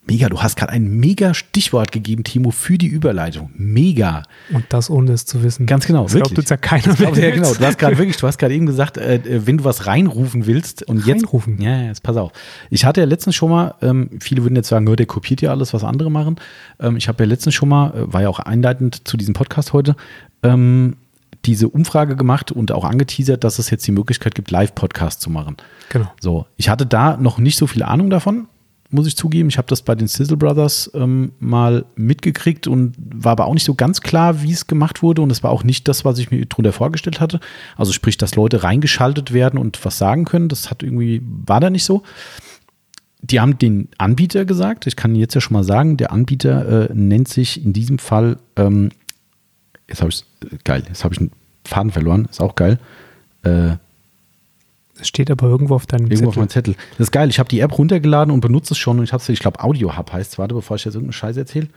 Mega, 0.07 0.29
du 0.29 0.39
hast 0.41 0.55
gerade 0.55 0.71
ein 0.71 0.87
mega 0.99 1.33
Stichwort 1.33 1.91
gegeben, 1.91 2.23
Timo, 2.23 2.51
für 2.51 2.77
die 2.77 2.85
Überleitung. 2.85 3.49
Mega. 3.55 4.21
Und 4.53 4.65
das 4.69 4.91
ohne 4.91 5.11
es 5.13 5.25
zu 5.25 5.41
wissen. 5.41 5.65
Ganz 5.65 5.87
genau. 5.87 6.03
Das 6.03 6.13
glaubt 6.13 6.37
uns 6.37 6.49
ja 6.49 6.57
keiner 6.57 6.95
mehr. 6.99 7.09
Ja, 7.15 7.31
genau. 7.31 7.51
Du 7.53 7.65
hast 7.65 7.79
gerade 7.79 7.97
wirklich, 7.97 8.17
du 8.17 8.27
hast 8.27 8.37
gerade 8.37 8.53
eben 8.53 8.67
gesagt, 8.67 8.97
äh, 8.97 9.15
äh, 9.15 9.47
wenn 9.47 9.57
du 9.57 9.63
was 9.63 9.87
reinrufen 9.87 10.45
willst 10.45 10.83
und 10.83 11.07
reinrufen. 11.07 11.53
jetzt. 11.53 11.63
Ja, 11.63 11.81
jetzt 11.83 12.03
pass 12.03 12.17
auf. 12.17 12.31
Ich 12.69 12.85
hatte 12.85 13.01
ja 13.01 13.07
letztens 13.07 13.35
schon 13.35 13.49
mal, 13.49 13.73
ähm, 13.81 14.11
viele 14.19 14.43
würden 14.43 14.55
jetzt 14.55 14.67
sagen, 14.67 14.85
der 14.85 15.05
kopiert 15.07 15.41
ja 15.41 15.49
alles, 15.49 15.73
was 15.73 15.83
andere 15.83 16.11
machen. 16.11 16.35
Ähm, 16.79 16.97
ich 16.97 17.07
habe 17.07 17.23
ja 17.23 17.27
letztens 17.27 17.55
schon 17.55 17.69
mal, 17.69 17.89
äh, 17.89 18.13
war 18.13 18.21
ja 18.21 18.29
auch 18.29 18.39
einleitend 18.39 19.07
zu 19.07 19.17
diesem 19.17 19.33
Podcast 19.33 19.73
heute, 19.73 19.95
ähm, 20.43 20.97
diese 21.45 21.67
Umfrage 21.67 22.15
gemacht 22.15 22.51
und 22.51 22.71
auch 22.71 22.83
angeteasert, 22.83 23.43
dass 23.43 23.57
es 23.59 23.69
jetzt 23.71 23.85
die 23.87 23.91
Möglichkeit 23.91 24.35
gibt, 24.35 24.51
Live-Podcasts 24.51 25.21
zu 25.21 25.29
machen. 25.29 25.57
Genau. 25.89 26.11
So, 26.19 26.45
ich 26.57 26.69
hatte 26.69 26.85
da 26.85 27.17
noch 27.17 27.39
nicht 27.39 27.57
so 27.57 27.67
viel 27.67 27.83
Ahnung 27.83 28.09
davon, 28.09 28.47
muss 28.95 29.07
ich 29.07 29.15
zugeben. 29.15 29.49
Ich 29.49 29.57
habe 29.57 29.67
das 29.67 29.81
bei 29.81 29.93
den 29.93 30.07
Sizzle 30.07 30.37
Brothers 30.37 30.89
ähm, 30.93 31.33
mal 31.39 31.85
mitgekriegt 31.95 32.67
und 32.67 32.95
war 32.97 33.33
aber 33.33 33.45
auch 33.45 33.53
nicht 33.53 33.65
so 33.65 33.75
ganz 33.75 34.01
klar, 34.01 34.41
wie 34.41 34.51
es 34.51 34.67
gemacht 34.67 35.03
wurde. 35.03 35.21
Und 35.21 35.31
es 35.31 35.43
war 35.43 35.51
auch 35.51 35.63
nicht 35.63 35.87
das, 35.87 36.05
was 36.05 36.17
ich 36.17 36.31
mir 36.31 36.43
darunter 36.45 36.73
vorgestellt 36.73 37.21
hatte. 37.21 37.39
Also 37.77 37.91
sprich, 37.91 38.17
dass 38.17 38.35
Leute 38.35 38.63
reingeschaltet 38.63 39.33
werden 39.33 39.59
und 39.59 39.83
was 39.85 39.97
sagen 39.97 40.25
können. 40.25 40.49
Das 40.49 40.71
hat 40.71 40.81
irgendwie, 40.81 41.21
war 41.23 41.59
da 41.59 41.69
nicht 41.69 41.83
so. 41.83 42.03
Die 43.21 43.39
haben 43.39 43.57
den 43.57 43.89
Anbieter 43.97 44.45
gesagt. 44.45 44.87
Ich 44.87 44.95
kann 44.95 45.15
jetzt 45.15 45.35
ja 45.35 45.41
schon 45.41 45.53
mal 45.53 45.63
sagen, 45.63 45.97
der 45.97 46.11
Anbieter 46.11 46.89
äh, 46.89 46.93
nennt 46.93 47.27
sich 47.27 47.63
in 47.63 47.73
diesem 47.73 47.99
Fall 47.99 48.37
ähm, 48.55 48.89
jetzt 49.87 50.01
habe 50.01 50.09
ich 50.11 50.23
geil, 50.63 50.83
jetzt 50.87 51.03
habe 51.03 51.13
ich 51.13 51.19
einen 51.19 51.31
Faden 51.63 51.91
verloren, 51.91 52.27
ist 52.29 52.41
auch 52.41 52.55
geil. 52.55 52.79
Äh, 53.43 53.77
es 54.99 55.07
steht 55.07 55.29
aber 55.29 55.47
irgendwo 55.47 55.75
auf 55.75 55.85
deinem 55.85 56.05
irgendwo 56.05 56.17
Zettel. 56.17 56.27
auf 56.29 56.35
meinem 56.37 56.49
Zettel. 56.49 56.75
Das 56.91 57.07
ist 57.07 57.11
geil. 57.11 57.29
Ich 57.29 57.39
habe 57.39 57.49
die 57.49 57.59
App 57.59 57.77
runtergeladen 57.77 58.33
und 58.33 58.41
benutze 58.41 58.73
es 58.73 58.77
schon 58.77 58.97
und 58.99 59.03
ich 59.03 59.13
habe 59.13 59.21
es, 59.21 59.29
ich 59.29 59.39
glaube, 59.39 59.63
Audio 59.63 59.97
Hub 59.97 60.11
heißt 60.11 60.33
es. 60.33 60.37
Warte, 60.39 60.55
bevor 60.55 60.77
ich 60.77 60.85
jetzt 60.85 60.95
irgendeinen 60.95 61.13
Scheiß 61.13 61.37
erzähle. 61.37 61.67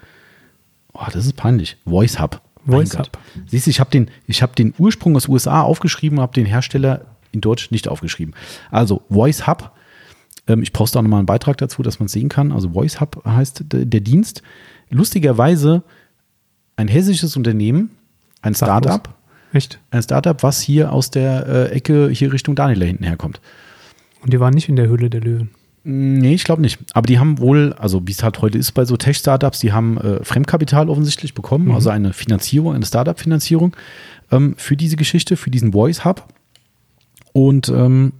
Oh, 0.93 1.07
das 1.13 1.27
ist 1.27 1.37
peinlich. 1.37 1.77
Voice 1.85 2.21
Hub. 2.21 2.41
Voice 2.67 2.99
Hub. 2.99 3.11
Siehst 3.47 3.67
du, 3.67 3.71
ich 3.71 3.81
habe 3.81 3.91
den, 3.91 4.11
hab 4.29 4.57
den 4.57 4.75
Ursprung 4.79 5.17
aus 5.17 5.29
USA 5.29 5.63
aufgeschrieben, 5.63 6.21
habe 6.21 6.35
den 6.35 6.47
Hersteller 6.47 7.07
in 7.33 7.41
Deutsch 7.41 7.71
nicht 7.71 7.89
aufgeschrieben. 7.89 8.35
Also 8.71 9.03
Voice 9.09 9.47
Hub. 9.47 9.73
Ähm, 10.47 10.63
ich 10.63 10.73
poste 10.73 10.99
auch 10.99 11.03
nochmal 11.03 11.19
einen 11.19 11.27
Beitrag 11.27 11.57
dazu, 11.59 11.83
dass 11.83 11.99
man 11.99 12.07
es 12.07 12.13
sehen 12.13 12.29
kann. 12.29 12.53
Also 12.53 12.71
Voice 12.71 13.01
Hub 13.01 13.25
heißt 13.25 13.65
der 13.69 14.01
Dienst. 14.01 14.43
Lustigerweise 14.91 15.83
ein 16.77 16.89
hessisches 16.89 17.37
Unternehmen, 17.37 17.91
ein 18.43 18.55
Startup. 18.55 19.09
Echt? 19.53 19.81
Ein 19.91 20.03
Startup, 20.03 20.43
was 20.43 20.61
hier 20.61 20.93
aus 20.93 21.11
der 21.11 21.47
äh, 21.47 21.71
Ecke 21.71 22.11
hier 22.11 22.33
Richtung 22.33 22.55
Daniela 22.55 22.85
hinten 22.85 23.05
herkommt. 23.05 23.41
Und 24.21 24.33
die 24.33 24.41
waren 24.41 24.55
nicht 24.55 24.69
in 24.69 24.77
der 24.77 24.89
Höhle 24.89 25.11
der 25.11 25.21
Löwen. 25.21 25.51
Mm, 25.85 26.19
nee, 26.19 26.35
ich 26.35 26.43
glaube 26.45 26.63
nicht. 26.63 26.79
Aber 26.93 27.07
die 27.07 27.19
haben 27.19 27.39
wohl, 27.39 27.73
also 27.75 28.07
wie 28.07 28.13
es 28.13 28.23
halt 28.23 28.41
heute 28.43 28.59
ist 28.59 28.73
bei 28.73 28.85
so 28.85 28.97
Tech-Startups, 28.97 29.61
die 29.61 29.73
haben 29.73 29.97
äh, 29.99 30.25
Fremdkapital 30.25 30.91
offensichtlich 30.91 31.35
bekommen, 31.35 31.67
mhm. 31.67 31.75
also 31.75 31.91
eine 31.91 32.13
Finanzierung, 32.13 32.75
eine 32.75 32.87
Startup-Finanzierung 32.87 33.77
ähm, 34.31 34.55
für 34.57 34.77
diese 34.77 34.95
Geschichte, 34.97 35.37
für 35.37 35.51
diesen 35.51 35.73
Voice 35.73 36.05
Hub. 36.05 36.29
Und 37.33 37.69
ähm, 37.69 38.13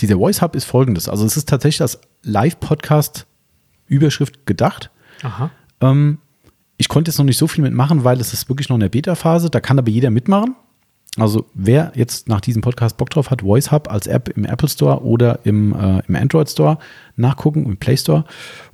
dieser 0.00 0.16
Voice 0.16 0.42
Hub 0.42 0.56
ist 0.56 0.64
folgendes. 0.64 1.08
Also 1.08 1.24
es 1.24 1.36
ist 1.36 1.48
tatsächlich 1.48 1.82
als 1.82 2.00
Live-Podcast-Überschrift 2.22 4.44
gedacht. 4.46 4.90
Aha. 5.22 5.52
Ähm, 5.80 6.18
ich 6.76 6.88
konnte 6.88 7.10
jetzt 7.10 7.18
noch 7.18 7.24
nicht 7.24 7.38
so 7.38 7.46
viel 7.46 7.62
mitmachen, 7.62 8.04
weil 8.04 8.20
es 8.20 8.32
ist 8.32 8.48
wirklich 8.48 8.68
noch 8.68 8.76
in 8.76 8.80
der 8.80 8.88
Beta-Phase. 8.88 9.50
Da 9.50 9.60
kann 9.60 9.78
aber 9.78 9.90
jeder 9.90 10.10
mitmachen. 10.10 10.56
Also 11.16 11.46
wer 11.54 11.92
jetzt 11.94 12.28
nach 12.28 12.40
diesem 12.40 12.62
Podcast 12.62 12.96
Bock 12.96 13.10
drauf 13.10 13.30
hat, 13.30 13.42
Voice 13.42 13.70
Hub 13.70 13.90
als 13.90 14.06
App 14.06 14.28
im 14.36 14.44
Apple 14.44 14.68
Store 14.68 15.04
oder 15.04 15.40
im, 15.44 15.72
äh, 15.72 16.02
im 16.08 16.16
Android 16.16 16.50
Store 16.50 16.78
nachgucken, 17.16 17.66
im 17.66 17.76
Play 17.76 17.96
Store 17.96 18.24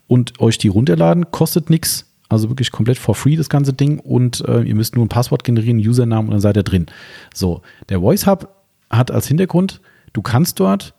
und 0.07 0.41
euch 0.41 0.57
die 0.57 0.69
runterladen, 0.69 1.31
kostet 1.31 1.69
nichts. 1.69 2.07
Also 2.31 2.49
wirklich 2.49 2.71
komplett 2.71 2.97
for 2.97 3.15
free 3.15 3.37
das 3.37 3.49
ganze 3.49 3.73
Ding 3.73 3.99
und 3.99 4.43
äh, 4.49 4.63
ihr 4.63 4.75
müsst 4.75 4.95
nur 4.95 5.05
ein 5.05 5.09
Passwort 5.09 5.45
generieren, 5.45 5.79
einen 5.79 5.89
Usernamen 5.89 6.29
und 6.29 6.33
dann 6.33 6.41
seid 6.41 6.57
ihr 6.57 6.63
drin. 6.63 6.87
So, 7.35 7.61
der 7.89 8.01
Voice 8.01 8.27
Hub 8.27 8.49
hat 8.89 9.11
als 9.11 9.27
Hintergrund, 9.27 9.81
du 10.13 10.23
kannst 10.23 10.61
dort 10.61 10.95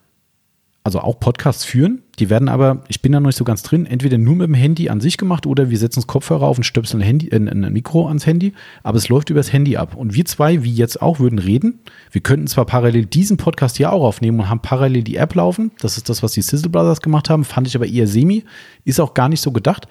also 0.83 0.99
auch 0.99 1.19
Podcasts 1.19 1.63
führen, 1.63 2.03
Die 2.21 2.29
werden 2.29 2.49
aber, 2.49 2.83
ich 2.87 3.01
bin 3.01 3.11
da 3.13 3.19
noch 3.19 3.29
nicht 3.29 3.37
so 3.37 3.43
ganz 3.43 3.63
drin, 3.63 3.87
entweder 3.87 4.19
nur 4.19 4.35
mit 4.35 4.47
dem 4.47 4.53
Handy 4.53 4.89
an 4.89 5.01
sich 5.01 5.17
gemacht 5.17 5.47
oder 5.47 5.71
wir 5.71 5.77
setzen 5.79 5.97
uns 5.97 6.05
Kopfhörer 6.05 6.43
auf 6.43 6.55
und 6.55 6.63
stöpseln 6.63 7.01
ein, 7.01 7.05
Handy, 7.07 7.29
äh, 7.29 7.37
ein 7.37 7.73
Mikro 7.73 8.07
ans 8.07 8.27
Handy, 8.27 8.53
aber 8.83 8.99
es 8.99 9.09
läuft 9.09 9.31
übers 9.31 9.51
Handy 9.51 9.75
ab. 9.75 9.95
Und 9.95 10.13
wir 10.13 10.23
zwei, 10.25 10.63
wie 10.63 10.71
jetzt 10.71 11.01
auch, 11.01 11.19
würden 11.19 11.39
reden. 11.39 11.79
Wir 12.11 12.21
könnten 12.21 12.45
zwar 12.45 12.67
parallel 12.67 13.07
diesen 13.07 13.37
Podcast 13.37 13.77
hier 13.77 13.91
auch 13.91 14.03
aufnehmen 14.03 14.39
und 14.39 14.49
haben 14.49 14.59
parallel 14.59 15.01
die 15.01 15.15
App 15.15 15.33
laufen. 15.33 15.71
Das 15.79 15.97
ist 15.97 16.09
das, 16.09 16.21
was 16.21 16.33
die 16.33 16.43
Sizzle 16.43 16.69
Brothers 16.69 17.01
gemacht 17.01 17.27
haben, 17.27 17.43
fand 17.43 17.65
ich 17.65 17.75
aber 17.75 17.87
eher 17.87 18.05
semi. 18.05 18.43
Ist 18.85 18.99
auch 18.99 19.15
gar 19.15 19.27
nicht 19.27 19.41
so 19.41 19.51
gedacht. 19.51 19.87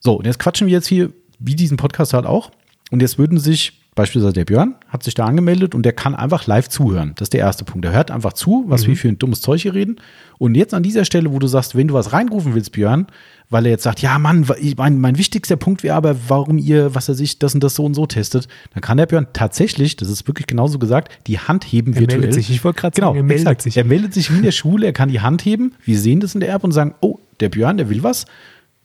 So, 0.00 0.14
und 0.14 0.26
jetzt 0.26 0.40
quatschen 0.40 0.66
wir 0.66 0.74
jetzt 0.74 0.88
hier, 0.88 1.12
wie 1.38 1.54
diesen 1.54 1.76
Podcast 1.76 2.14
halt 2.14 2.26
auch. 2.26 2.50
Und 2.90 3.00
jetzt 3.00 3.16
würden 3.16 3.38
sich 3.38 3.85
Beispielsweise 3.96 4.34
der 4.34 4.44
Björn 4.44 4.74
hat 4.88 5.02
sich 5.02 5.14
da 5.14 5.24
angemeldet 5.24 5.74
und 5.74 5.82
der 5.82 5.94
kann 5.94 6.14
einfach 6.14 6.46
live 6.46 6.68
zuhören. 6.68 7.12
Das 7.16 7.26
ist 7.26 7.32
der 7.32 7.40
erste 7.40 7.64
Punkt. 7.64 7.86
Er 7.86 7.92
hört 7.92 8.10
einfach 8.10 8.34
zu, 8.34 8.64
was 8.68 8.82
mhm. 8.82 8.88
wir 8.88 8.96
für 8.98 9.08
ein 9.08 9.18
dummes 9.18 9.40
Zeug 9.40 9.62
hier 9.62 9.72
reden. 9.72 9.96
Und 10.36 10.54
jetzt 10.54 10.74
an 10.74 10.82
dieser 10.82 11.06
Stelle, 11.06 11.32
wo 11.32 11.38
du 11.38 11.46
sagst, 11.46 11.74
wenn 11.74 11.88
du 11.88 11.94
was 11.94 12.12
reinrufen 12.12 12.54
willst, 12.54 12.72
Björn, 12.72 13.06
weil 13.48 13.64
er 13.64 13.70
jetzt 13.70 13.84
sagt, 13.84 14.02
ja 14.02 14.18
Mann, 14.18 14.46
mein, 14.76 15.00
mein 15.00 15.16
wichtigster 15.16 15.56
Punkt 15.56 15.82
wäre 15.82 15.94
aber, 15.94 16.14
warum 16.28 16.58
ihr, 16.58 16.94
was 16.94 17.08
er 17.08 17.14
sich 17.14 17.38
das 17.38 17.54
und 17.54 17.64
das 17.64 17.74
so 17.74 17.86
und 17.86 17.94
so 17.94 18.04
testet, 18.04 18.48
dann 18.74 18.82
kann 18.82 18.98
der 18.98 19.06
Björn 19.06 19.28
tatsächlich, 19.32 19.96
das 19.96 20.10
ist 20.10 20.28
wirklich 20.28 20.46
genauso 20.46 20.78
gesagt, 20.78 21.26
die 21.26 21.38
Hand 21.38 21.64
heben 21.64 21.94
er 21.94 22.00
virtuell. 22.00 22.20
Meldet 22.20 22.34
sich. 22.34 22.50
Ich 22.50 22.64
wollte 22.64 22.80
gerade 22.80 22.94
genau, 22.94 23.08
sagen, 23.08 23.16
er 23.16 23.22
meldet 23.22 23.46
exakt. 23.46 23.62
sich. 23.62 23.78
Er 23.78 23.84
meldet 23.84 24.12
sich 24.12 24.28
in 24.28 24.42
der 24.42 24.52
Schule, 24.52 24.84
er 24.84 24.92
kann 24.92 25.08
die 25.08 25.20
Hand 25.20 25.42
heben, 25.46 25.72
wir 25.86 25.98
sehen 25.98 26.20
das 26.20 26.34
in 26.34 26.40
der 26.40 26.52
App 26.52 26.64
und 26.64 26.72
sagen, 26.72 26.94
oh, 27.00 27.18
der 27.40 27.48
Björn, 27.48 27.78
der 27.78 27.88
will 27.88 28.02
was. 28.02 28.26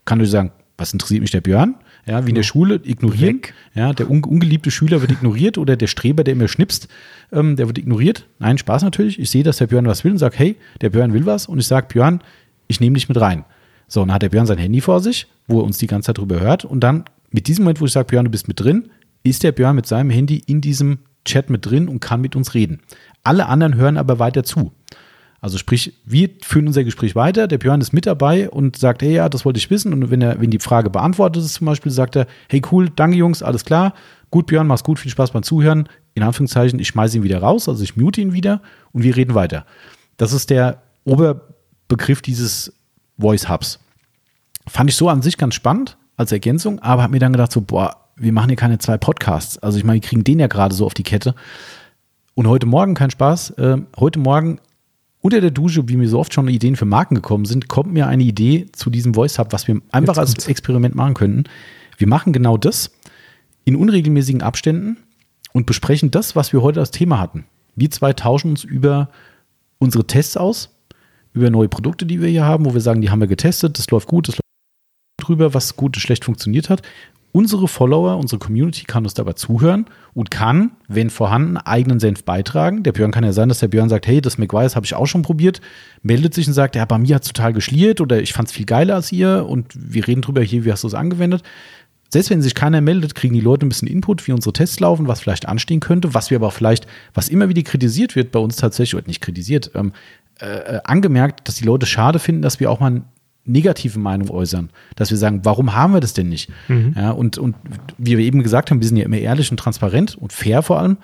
Kann 0.06 0.20
du 0.20 0.26
sagen, 0.26 0.54
was 0.78 0.94
interessiert 0.94 1.20
mich 1.20 1.32
der 1.32 1.42
Björn? 1.42 1.76
Ja, 2.12 2.26
wie 2.26 2.32
in 2.32 2.36
der 2.36 2.44
Schule 2.44 2.82
ignorieren. 2.84 3.38
Weg. 3.38 3.54
Ja, 3.74 3.94
der 3.94 4.12
un 4.12 4.22
ungeliebte 4.22 4.70
Schüler 4.70 5.00
wird 5.00 5.14
ignoriert 5.14 5.58
oder 5.58 5.78
der 5.78 5.88
Streber, 5.88 6.26
der 6.26 6.34
immer 6.34 6.50
schnipst, 6.50 6.90
ähm, 7.32 7.56
der 7.56 7.68
wird 7.68 7.78
ignoriert. 7.78 8.28
Nein, 8.38 8.58
Spaß 8.58 8.84
natürlich. 8.84 9.18
Ich 9.18 9.30
sehe, 9.30 9.44
dass 9.44 9.60
der 9.60 9.68
Björn 9.68 9.86
was 9.86 10.04
will 10.04 10.12
und 10.12 10.18
sage, 10.18 10.38
hey, 10.38 10.58
der 10.82 10.90
Björn 10.90 11.14
will 11.14 11.26
was 11.26 11.46
und 11.46 11.58
ich 11.60 11.68
sage, 11.68 11.88
Björn, 11.88 12.20
ich 12.68 12.82
nehme 12.82 12.96
dich 12.96 13.08
mit 13.08 13.22
rein. 13.22 13.46
So, 13.88 14.02
und 14.02 14.10
dann 14.10 14.16
hat 14.16 14.24
der 14.24 14.30
Björn 14.30 14.46
sein 14.46 14.58
Handy 14.58 14.82
vor 14.82 15.00
sich, 15.00 15.28
wo 15.48 15.62
er 15.62 15.64
uns 15.64 15.78
die 15.78 15.88
ganze 15.88 16.08
Zeit 16.08 16.18
drüber 16.18 16.42
hört 16.42 16.66
und 16.66 16.82
dann 16.82 17.06
mit 17.30 17.48
diesem 17.48 17.64
Moment, 17.64 17.80
wo 17.80 17.86
ich 17.86 17.94
sage, 17.94 18.08
Björn, 18.08 18.26
du 18.26 18.32
bist 18.32 18.50
mit 18.50 18.60
drin, 18.60 18.90
ist 19.24 19.44
der 19.44 19.54
Björn 19.54 19.78
mit 19.78 19.86
seinem 19.86 20.10
Handy 20.10 20.44
in 20.46 20.60
diesem 20.60 21.00
Chat 21.24 21.50
mit 21.50 21.66
drin 21.66 21.88
und 21.88 22.02
kann 22.02 22.20
mit 22.20 22.36
uns 22.36 22.56
reden. 22.56 22.82
Alle 23.24 23.46
anderen 23.46 23.76
hören 23.76 23.96
aber 23.96 24.20
weiter 24.20 24.44
zu. 24.44 24.74
Also 25.44 25.58
sprich, 25.58 25.94
wir 26.06 26.30
führen 26.44 26.68
unser 26.68 26.84
Gespräch 26.84 27.16
weiter, 27.16 27.48
der 27.48 27.58
Björn 27.58 27.82
ist 27.82 27.94
mit 27.94 28.06
dabei 28.06 28.48
und 28.48 28.78
sagt, 28.78 29.02
hey, 29.02 29.14
ja, 29.14 29.28
das 29.28 29.44
wollte 29.44 29.58
ich 29.58 29.72
wissen. 29.72 29.92
Und 29.92 30.12
wenn 30.12 30.22
er, 30.22 30.40
wenn 30.40 30.52
die 30.52 30.60
Frage 30.60 30.92
beantwortet 30.92 31.44
ist 31.44 31.56
zum 31.56 31.66
Beispiel, 31.66 31.92
sagt 31.92 32.16
er, 32.16 32.28
hey, 32.48 32.62
cool, 32.72 32.90
danke 32.96 33.18
Jungs, 33.18 33.42
alles 33.42 33.66
klar. 33.66 33.96
Gut, 34.30 34.46
Björn, 34.46 34.68
mach's 34.68 34.84
gut, 34.84 35.00
viel 35.00 35.12
Spaß 35.12 35.32
beim 35.32 35.42
Zuhören. 35.42 35.90
In 36.14 36.22
Anführungszeichen, 36.22 36.80
ich 36.80 36.90
schmeiße 36.90 37.18
ihn 37.18 37.24
wieder 37.24 37.40
raus, 37.40 37.68
also 37.68 37.84
ich 37.84 37.98
mute 37.98 38.22
ihn 38.22 38.34
wieder 38.34 38.62
und 38.92 39.02
wir 39.04 39.16
reden 39.16 39.34
weiter. 39.34 39.66
Das 40.18 40.32
ist 40.32 40.52
der 40.52 40.84
Oberbegriff 41.06 42.22
dieses 42.22 42.72
Voice 43.18 43.50
Hubs. 43.50 43.80
Fand 44.68 44.92
ich 44.92 44.96
so 44.96 45.10
an 45.10 45.24
sich 45.24 45.38
ganz 45.38 45.56
spannend 45.56 45.98
als 46.18 46.32
Ergänzung, 46.32 46.78
aber 46.80 47.02
habe 47.02 47.14
mir 47.14 47.20
dann 47.20 47.32
gedacht, 47.32 47.52
so, 47.52 47.62
boah, 47.62 47.98
wir 48.16 48.32
machen 48.32 48.50
hier 48.50 48.58
keine 48.58 48.78
zwei 48.78 48.98
Podcasts. 48.98 49.58
Also 49.58 49.80
ich 49.80 49.84
meine, 49.84 50.02
wir 50.02 50.08
kriegen 50.08 50.24
den 50.24 50.40
ja 50.40 50.46
gerade 50.46 50.76
so 50.76 50.86
auf 50.86 50.94
die 50.94 51.02
Kette. 51.02 51.34
Und 52.36 52.48
heute 52.48 52.68
Morgen, 52.68 52.94
kein 52.94 53.10
Spaß, 53.10 53.52
äh, 53.52 53.78
heute 53.98 54.20
Morgen 54.20 54.60
unter 55.22 55.40
der 55.40 55.52
Dusche, 55.52 55.88
wie 55.88 55.98
mir 55.98 56.10
so 56.10 56.20
oft 56.20 56.34
schon 56.34 56.48
Ideen 56.48 56.76
für 56.76 56.86
Marken 56.86 57.16
gekommen 57.16 57.46
sind, 57.46 57.68
kommt 57.68 57.94
mir 57.94 58.08
eine 58.08 58.24
Idee 58.24 58.68
zu 58.72 58.90
diesem 58.90 59.14
Voice 59.14 59.38
Hub, 59.40 59.54
was 59.54 59.68
wir 59.68 59.82
einfach 59.92 60.18
als 60.18 60.48
Experiment 60.48 60.96
machen 60.96 61.14
könnten. 61.14 61.44
Wir 61.98 62.08
machen 62.08 62.34
genau 62.34 62.58
das 62.58 62.92
in 63.64 63.76
unregelmäßigen 63.76 64.42
Abständen 64.42 64.98
und 65.54 65.68
besprechen 65.68 66.10
das, 66.10 66.36
was 66.36 66.54
wir 66.54 66.62
heute 66.64 66.80
als 66.80 66.92
Thema 66.92 67.20
hatten. 67.20 67.46
Wir 67.76 67.92
zwei 67.92 68.14
tauschen 68.14 68.52
uns 68.52 68.64
über 68.64 69.10
unsere 69.78 70.06
Tests 70.06 70.38
aus, 70.38 70.76
über 71.34 71.50
neue 71.50 71.70
Produkte, 71.70 72.06
die 72.06 72.20
wir 72.20 72.28
hier 72.28 72.46
haben, 72.46 72.66
wo 72.66 72.74
wir 72.74 72.82
sagen, 72.82 73.02
die 73.02 73.12
haben 73.12 73.22
wir 73.22 73.28
getestet, 73.28 73.78
das 73.78 73.90
läuft 73.92 74.08
gut, 74.08 74.28
das 74.28 74.36
läuft 74.36 74.42
drüber, 75.30 75.54
was 75.54 75.76
gut 75.76 75.96
und 75.96 76.02
schlecht 76.02 76.26
funktioniert 76.26 76.70
hat 76.70 76.82
Unsere 77.34 77.70
Follower, 77.70 78.18
unsere 78.18 78.40
Community 78.40 78.84
kann 78.84 79.06
uns 79.06 79.14
dabei 79.14 79.34
zuhören 79.34 79.86
und 80.14 80.32
kann, 80.32 80.72
wenn 80.90 81.10
vorhanden, 81.10 81.56
eigenen 81.58 82.00
Senf 82.00 82.26
beitragen. 82.26 82.84
Der 82.84 82.92
Björn 82.92 83.12
kann 83.12 83.24
ja 83.24 83.32
sein, 83.32 83.48
dass 83.48 83.60
der 83.60 83.70
Björn 83.70 83.88
sagt, 83.88 84.06
hey, 84.06 84.20
das 84.20 84.38
McGuire's 84.38 84.76
habe 84.76 84.86
ich 84.86 84.96
auch 84.96 85.06
schon 85.08 85.22
probiert, 85.22 85.62
meldet 86.02 86.34
sich 86.34 86.48
und 86.48 86.54
sagt, 86.54 86.76
ja, 86.76 86.84
bei 86.84 86.98
mir 86.98 87.16
hat 87.16 87.24
es 87.24 87.30
total 87.30 87.54
geschliert 87.54 88.02
oder 88.02 88.22
ich 88.22 88.34
fand 88.34 88.50
es 88.50 88.54
viel 88.54 88.66
geiler 88.66 88.96
als 88.96 89.14
ihr 89.14 89.46
und 89.48 89.72
wir 89.74 90.08
reden 90.08 90.22
drüber 90.22 90.42
hier, 90.42 90.66
wie 90.66 90.72
hast 90.72 90.84
du 90.84 90.88
es 90.88 90.94
angewendet. 90.94 91.42
Selbst 92.10 92.30
wenn 92.30 92.42
sich 92.42 92.56
keiner 92.56 92.82
meldet, 92.82 93.16
kriegen 93.16 93.34
die 93.34 93.40
Leute 93.40 93.66
ein 93.66 93.70
bisschen 93.70 93.88
Input, 93.88 94.28
wie 94.28 94.34
unsere 94.34 94.52
Tests 94.52 94.82
laufen, 94.82 95.08
was 95.08 95.22
vielleicht 95.22 95.48
anstehen 95.48 95.80
könnte, 95.80 96.14
was 96.14 96.30
wir 96.30 96.38
aber 96.38 96.52
vielleicht, 96.52 96.86
was 97.14 97.30
immer 97.30 97.48
wieder 97.48 97.62
kritisiert 97.62 98.18
wird 98.18 98.34
bei 98.34 98.40
uns 98.40 98.58
tatsächlich, 98.58 98.96
oder 98.96 99.08
nicht 99.08 99.22
kritisiert, 99.22 99.72
ähm, 99.74 99.94
äh, 100.42 100.46
äh 100.46 100.82
angemerkt, 100.84 101.48
dass 101.48 101.56
die 101.56 101.64
Leute 101.64 101.86
schade 101.86 102.20
finden, 102.20 102.42
dass 102.42 102.60
wir 102.60 102.70
auch 102.70 102.82
mal 102.82 103.04
negative 103.46 104.00
Meinung 104.00 104.30
äußern, 104.30 104.70
dass 104.96 105.10
wir 105.10 105.18
sagen, 105.18 105.42
warum 105.44 105.76
haben 105.76 105.94
wir 105.94 106.00
das 106.00 106.14
denn 106.14 106.30
nicht? 106.30 106.50
Mhm. 106.68 106.94
Ja, 106.96 107.12
und, 107.12 107.38
und 107.38 107.56
wie 107.98 108.18
wir 108.18 108.26
eben 108.26 108.44
gesagt 108.44 108.72
haben, 108.72 108.82
wir 108.82 108.88
sind 108.88 108.98
ja 108.98 109.06
immer 109.06 109.18
ehrlich 109.18 109.50
und 109.52 109.58
transparent 109.58 110.16
und 110.16 110.32
fair 110.34 110.62
vor 110.62 110.80
allem. 110.80 110.98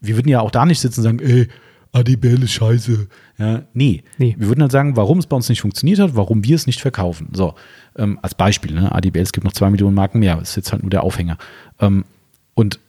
Wir 0.00 0.16
würden 0.16 0.28
ja 0.28 0.40
auch 0.40 0.50
da 0.50 0.64
nicht 0.64 0.80
sitzen 0.80 1.00
und 1.00 1.04
sagen, 1.04 1.18
ey, 1.20 1.48
ADBL 1.92 2.42
ist 2.42 2.52
scheiße. 2.52 3.06
Ja, 3.38 3.62
nee. 3.74 4.02
nee. 4.16 4.34
Wir 4.38 4.48
würden 4.48 4.62
halt 4.62 4.72
sagen, 4.72 4.96
warum 4.96 5.18
es 5.18 5.26
bei 5.26 5.36
uns 5.36 5.48
nicht 5.48 5.60
funktioniert 5.60 5.98
hat, 5.98 6.16
warum 6.16 6.44
wir 6.44 6.56
es 6.56 6.66
nicht 6.66 6.80
verkaufen. 6.80 7.28
So, 7.32 7.54
ähm, 7.96 8.18
als 8.22 8.34
Beispiel, 8.34 8.72
ne? 8.72 8.92
ADBL, 8.92 9.20
es 9.20 9.32
gibt 9.32 9.44
noch 9.44 9.52
zwei 9.52 9.70
Millionen 9.70 9.94
Marken 9.94 10.18
mehr, 10.18 10.36
das 10.36 10.50
ist 10.50 10.56
jetzt 10.56 10.72
halt 10.72 10.82
nur 10.82 10.90
der 10.90 11.02
Aufhänger. 11.02 11.36
Ähm, 11.80 12.04
und 12.54 12.80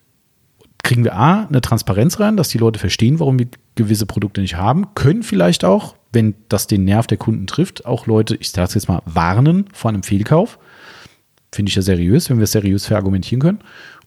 kriegen 0.83 1.03
wir 1.03 1.15
A, 1.15 1.45
eine 1.45 1.61
Transparenz 1.61 2.19
rein, 2.19 2.37
dass 2.37 2.49
die 2.49 2.57
Leute 2.57 2.79
verstehen, 2.79 3.19
warum 3.19 3.39
wir 3.39 3.47
gewisse 3.75 4.05
Produkte 4.05 4.41
nicht 4.41 4.55
haben, 4.55 4.93
können 4.95 5.23
vielleicht 5.23 5.65
auch, 5.65 5.95
wenn 6.13 6.35
das 6.49 6.67
den 6.67 6.85
Nerv 6.85 7.07
der 7.07 7.17
Kunden 7.17 7.47
trifft, 7.47 7.85
auch 7.85 8.07
Leute, 8.07 8.35
ich 8.35 8.51
sage 8.51 8.67
es 8.67 8.73
jetzt 8.75 8.87
mal, 8.87 9.01
warnen 9.05 9.65
vor 9.73 9.89
einem 9.89 10.03
Fehlkauf. 10.03 10.59
Finde 11.51 11.69
ich 11.69 11.75
ja 11.75 11.81
seriös, 11.81 12.29
wenn 12.29 12.37
wir 12.37 12.45
es 12.45 12.51
seriös 12.51 12.85
verargumentieren 12.85 13.41
können. 13.41 13.59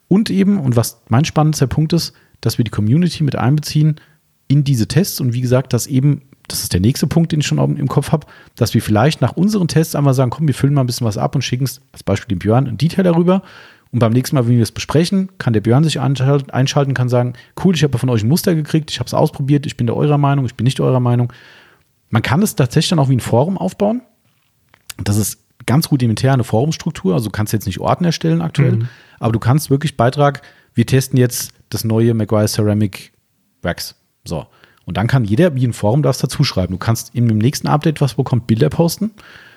Und 0.09 0.30
eben, 0.30 0.59
und 0.59 0.76
was 0.76 1.02
mein 1.09 1.24
spannendster 1.24 1.66
Punkt 1.66 1.92
ist, 1.92 2.12
dass 2.40 2.59
wir 2.59 2.64
die 2.64 2.70
Community 2.70 3.22
mit 3.22 3.36
einbeziehen 3.36 3.96
in 4.48 4.62
diese 4.64 4.86
Tests 4.86 5.20
und 5.20 5.32
wie 5.32 5.40
gesagt, 5.40 5.72
dass 5.72 5.86
eben, 5.86 6.22
das 6.48 6.62
ist 6.62 6.72
der 6.72 6.80
nächste 6.80 7.09
Punkt, 7.09 7.32
den 7.32 7.40
ich 7.40 7.46
schon 7.46 7.59
im 7.76 7.88
Kopf 7.88 8.12
habe, 8.12 8.26
dass 8.54 8.74
wir 8.74 8.82
vielleicht 8.82 9.20
nach 9.20 9.32
unseren 9.32 9.66
Tests 9.66 9.96
einmal 9.96 10.14
sagen, 10.14 10.30
komm, 10.30 10.46
wir 10.46 10.54
füllen 10.54 10.74
mal 10.74 10.82
ein 10.82 10.86
bisschen 10.86 11.07
was 11.07 11.18
ab 11.18 11.34
und 11.34 11.42
schicken 11.42 11.64
es 11.64 11.80
als 11.92 12.04
Beispiel 12.04 12.36
dem 12.36 12.38
Björn 12.38 12.68
ein 12.68 12.78
Detail 12.78 13.02
darüber 13.02 13.42
und 13.92 14.00
beim 14.00 14.12
nächsten 14.12 14.36
Mal, 14.36 14.46
wenn 14.46 14.57
wir 14.57 14.62
es 14.62 14.72
besprechen, 14.72 15.30
kann 15.38 15.52
der 15.52 15.61
Björn 15.61 15.84
sich 15.84 16.00
einschalten, 16.00 16.94
kann 16.94 17.09
sagen, 17.09 17.34
cool, 17.64 17.74
ich 17.74 17.82
habe 17.82 17.98
von 17.98 18.11
euch 18.11 18.22
ein 18.22 18.28
Muster 18.28 18.54
gekriegt, 18.54 18.90
ich 18.90 18.98
habe 18.98 19.07
es 19.07 19.14
ausprobiert, 19.14 19.66
ich 19.66 19.76
bin 19.76 19.86
der 19.86 19.96
eurer 19.96 20.18
Meinung, 20.18 20.44
ich 20.44 20.54
bin 20.54 20.64
nicht 20.64 20.80
eurer 20.80 21.00
Meinung. 21.00 21.32
Man 22.11 22.22
kann 22.22 22.42
es 22.42 22.54
tatsächlich 22.54 22.90
dann 22.90 22.98
auch 22.98 23.09
wie 23.09 23.16
ein 23.16 23.20
Forum 23.20 23.59
aufbauen. 23.59 24.02
Das 25.02 25.16
ist 25.16 25.42
ganz 25.66 25.88
gut 25.88 26.02
interne 26.02 26.44
Forumstruktur. 26.44 27.14
Also 27.14 27.26
du 27.26 27.32
kannst 27.32 27.52
jetzt 27.52 27.66
nicht 27.66 27.80
Orten 27.80 28.04
erstellen 28.04 28.40
aktuell, 28.40 28.76
mhm. 28.76 28.88
aber 29.18 29.32
du 29.32 29.38
kannst 29.38 29.70
wirklich 29.70 29.96
Beitrag, 29.96 30.42
wir 30.74 30.86
testen 30.86 31.18
jetzt 31.18 31.52
das 31.70 31.84
neue 31.84 32.14
McGuire 32.14 32.46
Ceramic 32.46 33.12
Wax. 33.62 33.96
So. 34.24 34.46
Und 34.84 34.96
dann 34.96 35.09
kann 35.09 35.24
jeder 35.24 35.54
wie 35.57 35.66
ein 35.66 35.72
Forum 35.72 36.02
das 36.02 36.18
dazu 36.18 36.44
schreiben. 36.44 36.72
Du 36.74 36.78
kannst 36.78 37.14
in 37.14 37.26
dem 37.26 37.38
nächsten 37.38 37.66
Update, 37.66 38.00
was 38.00 38.14
bekommt, 38.14 38.46
Bilder 38.46 38.70
posten. 38.70 39.11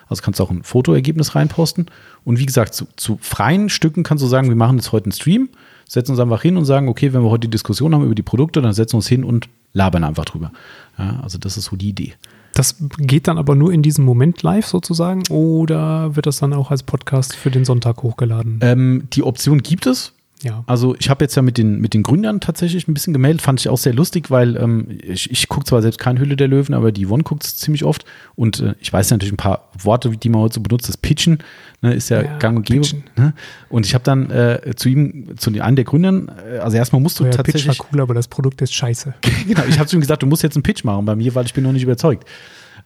Also 0.07 0.23
kannst 0.23 0.39
du 0.39 0.43
auch 0.43 0.49
ein 0.49 0.63
Fotoergebnis 0.63 1.35
reinposten. 1.35 1.85
Und 2.25 2.39
wie 2.39 2.47
gesagt, 2.47 2.73
zu, 2.73 2.87
zu 2.95 3.19
freien 3.21 3.69
Stücken 3.69 4.01
kannst 4.01 4.23
du 4.23 4.27
sagen, 4.27 4.49
wir 4.49 4.55
machen 4.55 4.77
jetzt 4.77 4.91
heute 4.91 5.05
einen 5.05 5.11
Stream, 5.11 5.49
setzen 5.87 6.13
uns 6.13 6.19
einfach 6.19 6.41
hin 6.41 6.57
und 6.57 6.65
sagen, 6.65 6.89
okay, 6.89 7.13
wenn 7.13 7.21
wir 7.21 7.29
heute 7.29 7.41
die 7.41 7.51
Diskussion 7.51 7.93
haben 7.93 8.03
über 8.03 8.15
die 8.15 8.23
Produkte, 8.23 8.59
dann 8.61 8.73
setzen 8.73 8.93
wir 8.93 8.97
uns 8.97 9.07
hin 9.07 9.23
und 9.23 9.49
labern 9.73 10.03
einfach 10.03 10.25
drüber. 10.25 10.51
Ja, 10.97 11.19
also 11.21 11.37
das 11.37 11.57
ist 11.57 11.65
so 11.65 11.75
die 11.75 11.89
Idee. 11.89 12.15
Das 12.59 12.75
geht 12.97 13.29
dann 13.29 13.37
aber 13.37 13.55
nur 13.55 13.71
in 13.71 13.81
diesem 13.81 14.03
Moment 14.03 14.43
live 14.43 14.67
sozusagen 14.67 15.23
oder 15.29 16.17
wird 16.17 16.25
das 16.25 16.39
dann 16.39 16.51
auch 16.51 16.71
als 16.71 16.83
Podcast 16.83 17.33
für 17.33 17.49
den 17.49 17.63
Sonntag 17.63 18.03
hochgeladen? 18.03 18.59
Ähm, 18.61 19.07
die 19.13 19.23
Option 19.23 19.59
gibt 19.59 19.85
es. 19.85 20.11
Ja. 20.41 20.63
Also 20.67 20.95
ich 20.97 21.09
habe 21.09 21.23
jetzt 21.23 21.35
ja 21.35 21.41
mit 21.41 21.57
den, 21.57 21.81
mit 21.81 21.93
den 21.93 22.01
Gründern 22.01 22.39
tatsächlich 22.39 22.87
ein 22.87 22.93
bisschen 22.93 23.13
gemeldet, 23.13 23.41
fand 23.41 23.59
ich 23.59 23.67
auch 23.67 23.77
sehr 23.77 23.93
lustig, 23.93 24.31
weil 24.31 24.55
ähm, 24.55 24.87
ich, 25.03 25.29
ich 25.29 25.49
gucke 25.49 25.65
zwar 25.65 25.81
selbst 25.81 25.99
keine 25.99 26.19
Hülle 26.19 26.37
der 26.37 26.47
Löwen, 26.47 26.73
aber 26.73 26.91
die 26.91 27.05
Yvonne 27.05 27.23
guckt 27.23 27.43
es 27.43 27.57
ziemlich 27.57 27.83
oft 27.83 28.05
und 28.35 28.61
äh, 28.61 28.75
ich 28.79 28.91
weiß 28.91 29.11
natürlich 29.11 29.33
ein 29.33 29.37
paar 29.37 29.69
Worte, 29.77 30.09
die 30.11 30.29
man 30.29 30.41
heute 30.41 30.55
so 30.55 30.61
benutzt, 30.61 30.87
das 30.87 30.95
Pitchen 30.95 31.39
ne, 31.81 31.93
ist 31.93 32.09
ja, 32.09 32.21
ja 32.21 32.37
gang 32.37 32.57
und 32.57 32.65
gäbe. 32.65 32.87
Ne? 33.17 33.33
Und 33.67 33.85
ich 33.85 33.93
habe 33.93 34.03
dann 34.03 34.29
äh, 34.31 34.73
zu 34.75 34.87
ihm, 34.87 35.37
zu 35.37 35.51
einem 35.51 35.75
der 35.75 35.85
Gründern, 35.85 36.31
äh, 36.49 36.59
also 36.59 36.77
erstmal 36.77 37.01
musst 37.01 37.19
du 37.19 37.25
ja, 37.25 37.31
tatsächlich... 37.31 37.65
Pitch 37.67 37.79
war 37.79 37.87
cool, 37.91 38.01
aber 38.01 38.13
das 38.13 38.29
Produkt 38.29 38.61
ist 38.61 38.73
scheiße. 38.73 39.13
genau, 39.47 39.63
ich 39.67 39.77
habe 39.77 39.89
zu 39.89 39.97
ihm 39.97 40.01
gesagt, 40.01 40.23
du 40.23 40.27
musst 40.27 40.43
jetzt 40.43 40.55
einen 40.55 40.63
Pitch 40.63 40.85
machen 40.85 41.03
bei 41.05 41.15
mir, 41.15 41.35
weil 41.35 41.45
ich 41.45 41.53
bin 41.53 41.65
noch 41.65 41.73
nicht 41.73 41.83
überzeugt. 41.83 42.25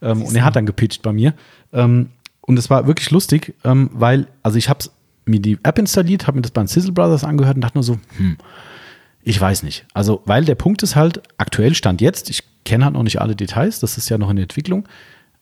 Ähm, 0.02 0.22
und 0.22 0.34
er 0.34 0.44
hat 0.44 0.56
dann 0.56 0.66
gepitcht 0.66 1.02
bei 1.02 1.12
mir. 1.12 1.34
Ähm, 1.72 2.08
und 2.40 2.58
es 2.58 2.68
war 2.68 2.86
wirklich 2.86 3.10
lustig, 3.10 3.54
ähm, 3.64 3.90
weil, 3.92 4.26
also 4.42 4.58
ich 4.58 4.68
habe 4.68 4.80
es 4.80 4.90
mir 5.24 5.40
die 5.40 5.58
App 5.62 5.78
installiert, 5.78 6.26
habe 6.26 6.36
mir 6.36 6.42
das 6.42 6.50
bei 6.50 6.62
den 6.62 6.68
Sizzle 6.68 6.92
Brothers 6.92 7.24
angehört 7.24 7.56
und 7.56 7.62
dachte 7.62 7.76
nur 7.76 7.84
so, 7.84 7.98
hm, 8.16 8.36
ich 9.22 9.40
weiß 9.40 9.62
nicht. 9.62 9.86
Also, 9.94 10.22
weil 10.26 10.44
der 10.44 10.54
Punkt 10.54 10.82
ist 10.82 10.96
halt, 10.96 11.22
aktuell 11.38 11.74
Stand 11.74 12.00
jetzt, 12.00 12.28
ich 12.30 12.42
kenne 12.64 12.84
halt 12.84 12.94
noch 12.94 13.02
nicht 13.02 13.20
alle 13.20 13.34
Details, 13.34 13.80
das 13.80 13.96
ist 13.96 14.08
ja 14.08 14.18
noch 14.18 14.30
in 14.30 14.36
der 14.36 14.44
Entwicklung. 14.44 14.86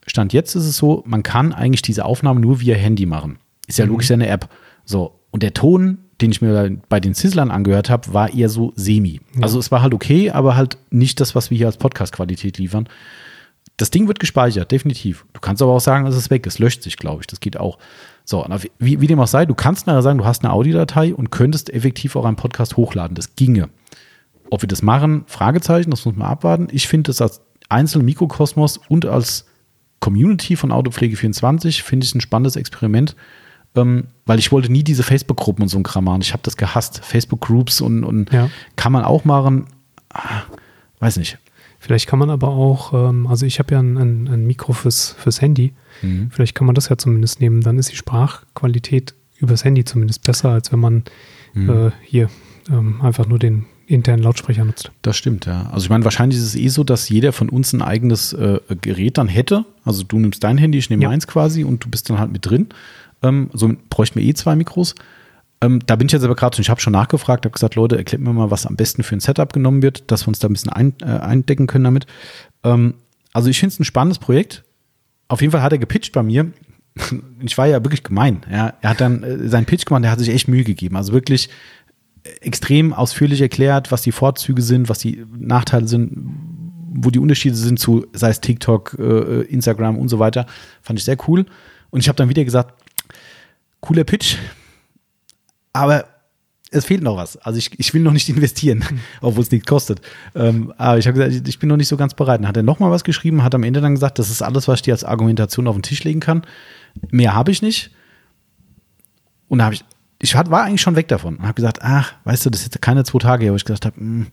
Stand 0.07 0.33
jetzt 0.33 0.55
ist 0.55 0.67
es 0.67 0.77
so, 0.77 1.03
man 1.07 1.23
kann 1.23 1.53
eigentlich 1.53 1.83
diese 1.83 2.05
Aufnahme 2.05 2.41
nur 2.41 2.61
via 2.61 2.75
Handy 2.75 3.07
machen. 3.07 3.39
Ist 3.67 3.79
ja 3.79 3.85
mhm. 3.85 3.93
logisch 3.93 4.11
eine 4.11 4.29
App. 4.29 4.49
So, 4.85 5.21
und 5.31 5.43
der 5.43 5.55
Ton, 5.55 5.99
den 6.21 6.31
ich 6.31 6.43
mir 6.43 6.79
bei 6.89 7.01
den 7.01 7.15
Sizzlern 7.15 7.51
angehört 7.51 7.91
habe, 7.91 8.13
war 8.13 8.33
eher 8.33 8.49
so 8.49 8.73
semi. 8.77 9.21
Ja. 9.35 9.43
Also 9.43 9.59
es 9.59 9.71
war 9.71 9.83
halt 9.83 9.95
okay, 9.95 10.31
aber 10.31 10.57
halt 10.57 10.77
nicht 10.91 11.21
das, 11.21 11.35
was 11.35 11.51
wir 11.51 11.59
hier 11.59 11.67
als 11.67 11.77
Podcast-Qualität 11.77 12.59
liefern. 12.59 12.89
das 13.77 13.91
Ding 13.91 14.07
wird 14.07 14.21
gespeichert, 14.21 14.71
definitiv. 14.71 15.25
Du 15.33 15.41
kannst 15.41 15.63
aber 15.63 15.73
auch 15.73 15.81
sagen, 15.81 16.07
es 16.07 16.17
ist 16.17 16.31
weg, 16.31 16.47
es 16.47 16.59
löscht 16.59 16.83
sich, 16.83 16.97
glaube 16.97 17.23
ich. 17.23 17.27
Das 17.27 17.41
geht 17.41 17.57
auch. 17.57 17.79
So, 18.33 18.47
wie, 18.79 18.99
wie 18.99 19.07
dem 19.07 19.21
auch 19.21 19.27
sei, 19.27 19.45
du 19.45 19.55
kannst 19.55 19.87
nachher 19.87 20.01
sagen, 20.01 20.17
du 20.17 20.25
hast 20.25 20.43
eine 20.43 20.55
Audiodatei 20.55 21.15
und 21.15 21.31
könntest 21.31 21.69
effektiv 21.69 22.17
auch 22.17 22.25
einen 22.25 22.37
Podcast 22.37 22.79
hochladen. 22.79 23.15
Das 23.15 23.37
ginge. 23.37 23.69
Ob 24.51 24.63
wir 24.63 24.69
das 24.69 24.81
machen, 24.81 25.25
Fragezeichen, 25.27 25.91
das 25.91 26.07
muss 26.07 26.17
man 26.17 26.29
abwarten. 26.29 26.69
Ich 26.73 26.89
finde 26.89 27.11
das 27.11 27.21
als 27.21 27.43
einzelnen 27.69 28.07
Mikrokosmos 28.07 28.79
und 28.89 29.05
als 29.05 29.45
Community 30.01 30.57
von 30.57 30.73
Autopflege24 30.73 31.83
finde 31.83 32.07
ich 32.07 32.15
ein 32.15 32.23
spannendes 32.23 32.57
Experiment, 32.57 33.17
ähm, 33.77 34.07
weil 34.25 34.39
ich 34.39 34.51
wollte 34.51 34.73
nie 34.73 34.83
diese 34.83 35.03
Facebook-Gruppen 35.03 35.65
und 35.65 35.69
so 35.69 35.77
ein 35.77 35.83
Kram 35.83 36.05
machen. 36.05 36.23
Ich 36.23 36.33
habe 36.33 36.43
das 36.43 36.57
gehasst. 36.57 37.05
Facebook-Groups 37.05 37.83
und, 37.83 38.03
und 38.03 38.33
ja. 38.33 38.49
kann 38.77 38.93
man 38.93 39.05
auch 39.05 39.27
machen. 39.27 39.67
Ah, 40.09 40.45
weiß 41.01 41.19
nicht. 41.19 41.37
Vielleicht 41.79 42.07
kann 42.07 42.19
man 42.19 42.31
aber 42.31 42.49
auch, 42.49 42.95
ähm, 42.95 43.27
also 43.27 43.45
ich 43.45 43.59
habe 43.59 43.75
ja 43.75 43.81
ein, 43.81 43.99
ein, 43.99 44.29
ein, 44.29 44.47
Mikro 44.47 44.73
fürs, 44.73 45.17
fürs 45.19 45.43
Handy. 45.43 45.75
Mhm. 46.03 46.31
Vielleicht 46.31 46.55
kann 46.55 46.67
man 46.67 46.75
das 46.75 46.89
ja 46.89 46.99
zumindest 46.99 47.41
nehmen. 47.41 47.63
Dann 47.63 47.79
ist 47.79 47.91
die 47.91 47.97
Sprachqualität 47.97 49.15
übers 49.39 49.65
Handy 49.65 49.85
zumindest 49.85 50.23
besser, 50.23 50.51
als 50.51 50.73
wenn 50.73 50.81
man 50.81 51.05
mhm. 51.55 51.71
äh, 51.71 51.91
hier 52.03 52.29
ähm, 52.71 53.01
einfach 53.03 53.27
nur 53.27 53.39
den 53.39 53.67
internen 53.87 54.23
Lautsprecher 54.23 54.65
nutzt. 54.65 54.91
Das 55.03 55.17
stimmt, 55.17 55.47
ja. 55.47 55.69
Also 55.73 55.85
ich 55.85 55.91
meine, 55.91 56.05
wahrscheinlich 56.05 56.39
ist 56.39 56.47
es 56.47 56.55
eh 56.55 56.69
so, 56.69 56.85
dass 56.85 57.09
jeder 57.09 57.33
von 57.33 57.49
uns 57.49 57.73
ein 57.73 57.83
eigenes 57.83 58.33
äh, 58.33 58.61
Gerät 58.81 59.19
dann 59.19 59.29
hätte. 59.29 59.65
Also 59.85 60.03
du 60.03 60.19
nimmst 60.19 60.43
dein 60.45 60.59
Handy, 60.59 60.79
ich 60.79 60.89
nehme 60.89 61.03
ja. 61.03 61.09
meins 61.09 61.27
quasi 61.27 61.65
und 61.65 61.85
du 61.85 61.91
bist 61.91 62.09
dann 62.09 62.19
halt 62.19 62.33
mit 62.33 62.49
drin. 62.49 62.69
Ähm, 63.23 63.51
so 63.53 63.73
bräuchten 63.91 64.19
wir 64.19 64.27
eh 64.27 64.35
zwei 64.35 64.57
Mikros. 64.57 64.95
Ähm, 65.61 65.81
da 65.87 65.97
bin 65.97 66.07
ich 66.07 66.13
jetzt 66.13 66.25
aber 66.25 66.35
gerade, 66.35 66.61
ich 66.61 66.71
habe 66.71 66.81
schon 66.81 66.93
nachgefragt, 66.93 67.45
habe 67.45 67.53
gesagt, 67.53 67.75
Leute, 67.75 67.97
erklärt 67.97 68.23
mir 68.23 68.33
mal, 68.33 68.51
was 68.51 68.67
am 68.67 68.77
besten 68.77 69.03
für 69.03 69.15
ein 69.15 69.21
Setup 69.21 69.53
genommen 69.53 69.83
wird, 69.83 70.11
dass 70.11 70.25
wir 70.25 70.29
uns 70.29 70.39
da 70.39 70.49
ein 70.49 70.53
bisschen 70.53 70.73
ein, 70.73 70.95
äh, 71.03 71.05
eindecken 71.05 71.67
können 71.67 71.85
damit. 71.85 72.07
Ähm, 72.65 72.95
also 73.33 73.49
ich 73.49 73.59
finde 73.61 73.75
es 73.75 73.81
ein 73.81 73.85
spannendes 73.85 74.19
Projekt. 74.19 74.65
Auf 75.33 75.41
jeden 75.41 75.51
Fall 75.51 75.63
hat 75.63 75.73
er 75.73 75.79
gepitcht 75.79 76.13
bei 76.13 76.23
mir. 76.23 76.53
Ich 77.41 77.57
war 77.57 77.67
ja 77.67 77.83
wirklich 77.83 78.03
gemein. 78.05 78.43
Ja. 78.51 78.75
Er 78.83 78.91
hat 78.91 79.01
dann 79.01 79.23
äh, 79.23 79.49
seinen 79.49 79.65
Pitch 79.65 79.87
gemacht, 79.87 80.05
der 80.05 80.11
hat 80.11 80.19
sich 80.19 80.29
echt 80.29 80.47
Mühe 80.47 80.63
gegeben. 80.63 80.95
Also 80.95 81.15
wirklich 81.15 81.49
äh, 82.23 82.29
extrem 82.43 82.93
ausführlich 82.93 83.41
erklärt, 83.41 83.91
was 83.91 84.03
die 84.03 84.13
Vorzüge 84.13 84.61
sind, 84.61 84.91
was 84.91 84.99
die 84.99 85.25
Nachteile 85.35 85.89
sind, 85.89 86.13
wo 86.93 87.11
die 87.11 87.19
Unterschiede 87.19 87.57
sind 87.57 87.81
zu, 87.81 88.07
sei 88.13 88.29
es 88.29 88.43
TikTok, 88.43 88.97
äh, 88.99 89.41
Instagram 89.45 89.99
und 89.99 90.09
so 90.09 90.19
weiter. 90.19 90.45
Fand 90.83 90.99
ich 90.99 91.05
sehr 91.07 91.17
cool. 91.27 91.47
Und 91.89 92.01
ich 92.01 92.09
habe 92.09 92.17
dann 92.17 92.29
wieder 92.29 92.45
gesagt, 92.45 92.75
cooler 93.81 94.05
Pitch, 94.05 94.37
aber 95.73 96.05
es 96.73 96.87
fehlt 96.87 97.03
noch 97.03 97.17
was. 97.17 97.37
Also 97.37 97.59
ich, 97.59 97.79
ich 97.79 97.95
will 97.95 98.03
noch 98.03 98.13
nicht 98.13 98.29
investieren, 98.29 98.85
obwohl 99.21 99.43
es 99.43 99.51
nichts 99.51 99.67
kostet. 99.67 100.01
Ähm, 100.35 100.73
aber 100.77 100.99
ich 100.99 101.07
habe 101.07 101.19
gesagt, 101.19 101.49
ich 101.49 101.59
bin 101.59 101.69
noch 101.69 101.77
nicht 101.77 101.89
so 101.89 101.97
ganz 101.97 102.15
bereit. 102.15 102.41
Dann 102.41 102.49
hat 102.49 102.57
er 102.57 102.63
nochmal 102.63 102.91
was 102.91 103.05
geschrieben, 103.05 103.43
hat 103.43 103.55
am 103.55 103.63
Ende 103.63 103.81
dann 103.81 103.95
gesagt, 103.95 104.19
das 104.19 104.31
ist 104.31 104.43
alles, 104.43 104.69
was 104.69 104.79
ich 104.79 104.83
dir 104.83 104.95
als 104.95 105.05
Argumentation 105.05 105.69
auf 105.69 105.77
den 105.77 105.83
Tisch 105.83 106.03
legen 106.05 106.21
kann. 106.21 106.43
Mehr 107.11 107.35
habe 107.35 107.51
ich 107.51 107.63
nicht. 107.63 107.91
Und 109.49 109.59
da 109.59 109.67
habe 109.67 109.75
ich, 109.75 109.85
ich 110.19 110.35
war 110.35 110.63
eigentlich 110.63 110.81
schon 110.81 110.97
weg 110.97 111.09
davon 111.09 111.37
und 111.37 111.43
habe 111.43 111.55
gesagt, 111.55 111.81
ach, 111.83 112.15
weißt 112.25 112.47
du, 112.47 112.51
das 112.51 112.61
ist 112.61 112.75
jetzt 112.75 112.83
keine 112.83 113.05
zwei 113.05 113.19
Tage 113.19 113.45
her, 113.45 113.53
wo 113.53 113.57
ich 113.57 113.65
gesagt 113.65 113.85
habe, 113.85 113.97
hm, 113.97 114.29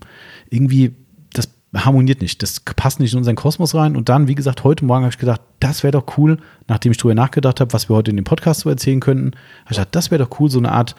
irgendwie, 0.50 0.96
das 1.34 1.50
harmoniert 1.76 2.22
nicht, 2.22 2.42
das 2.42 2.62
passt 2.62 3.00
nicht 3.00 3.12
in 3.12 3.18
unseren 3.18 3.36
Kosmos 3.36 3.76
rein. 3.76 3.98
Und 3.98 4.08
dann, 4.08 4.28
wie 4.28 4.36
gesagt, 4.36 4.64
heute 4.64 4.86
Morgen 4.86 5.04
habe 5.04 5.14
ich 5.14 5.20
gedacht, 5.20 5.42
das 5.60 5.84
wäre 5.84 5.92
doch 5.92 6.18
cool, 6.18 6.38
nachdem 6.68 6.92
ich 6.92 6.98
darüber 6.98 7.16
nachgedacht 7.16 7.60
habe, 7.60 7.74
was 7.74 7.90
wir 7.90 7.96
heute 7.96 8.12
in 8.12 8.18
dem 8.18 8.24
Podcast 8.24 8.62
so 8.62 8.70
erzählen 8.70 9.02
könnten, 9.02 9.32
habe 9.32 9.72
ich 9.72 9.78
gedacht, 9.78 9.94
das 9.96 10.10
wäre 10.10 10.24
doch 10.24 10.40
cool, 10.40 10.50
so 10.50 10.60
eine 10.60 10.72
Art 10.72 10.96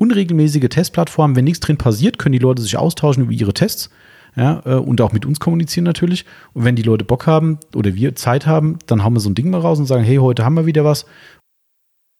unregelmäßige 0.00 0.68
Testplattform. 0.68 1.36
Wenn 1.36 1.44
nichts 1.44 1.60
drin 1.60 1.76
passiert, 1.76 2.18
können 2.18 2.32
die 2.32 2.38
Leute 2.38 2.62
sich 2.62 2.76
austauschen 2.76 3.24
über 3.24 3.32
ihre 3.32 3.54
Tests. 3.54 3.90
Ja, 4.36 4.62
äh, 4.64 4.74
und 4.74 5.00
auch 5.00 5.12
mit 5.12 5.26
uns 5.26 5.40
kommunizieren 5.40 5.84
natürlich. 5.84 6.24
Und 6.52 6.64
wenn 6.64 6.76
die 6.76 6.82
Leute 6.82 7.04
Bock 7.04 7.26
haben 7.26 7.58
oder 7.74 7.94
wir 7.94 8.14
Zeit 8.16 8.46
haben, 8.46 8.78
dann 8.86 9.02
hauen 9.04 9.12
wir 9.14 9.20
so 9.20 9.28
ein 9.28 9.34
Ding 9.34 9.50
mal 9.50 9.60
raus 9.60 9.78
und 9.78 9.86
sagen, 9.86 10.04
hey, 10.04 10.16
heute 10.16 10.44
haben 10.44 10.54
wir 10.54 10.66
wieder 10.66 10.84
was. 10.84 11.04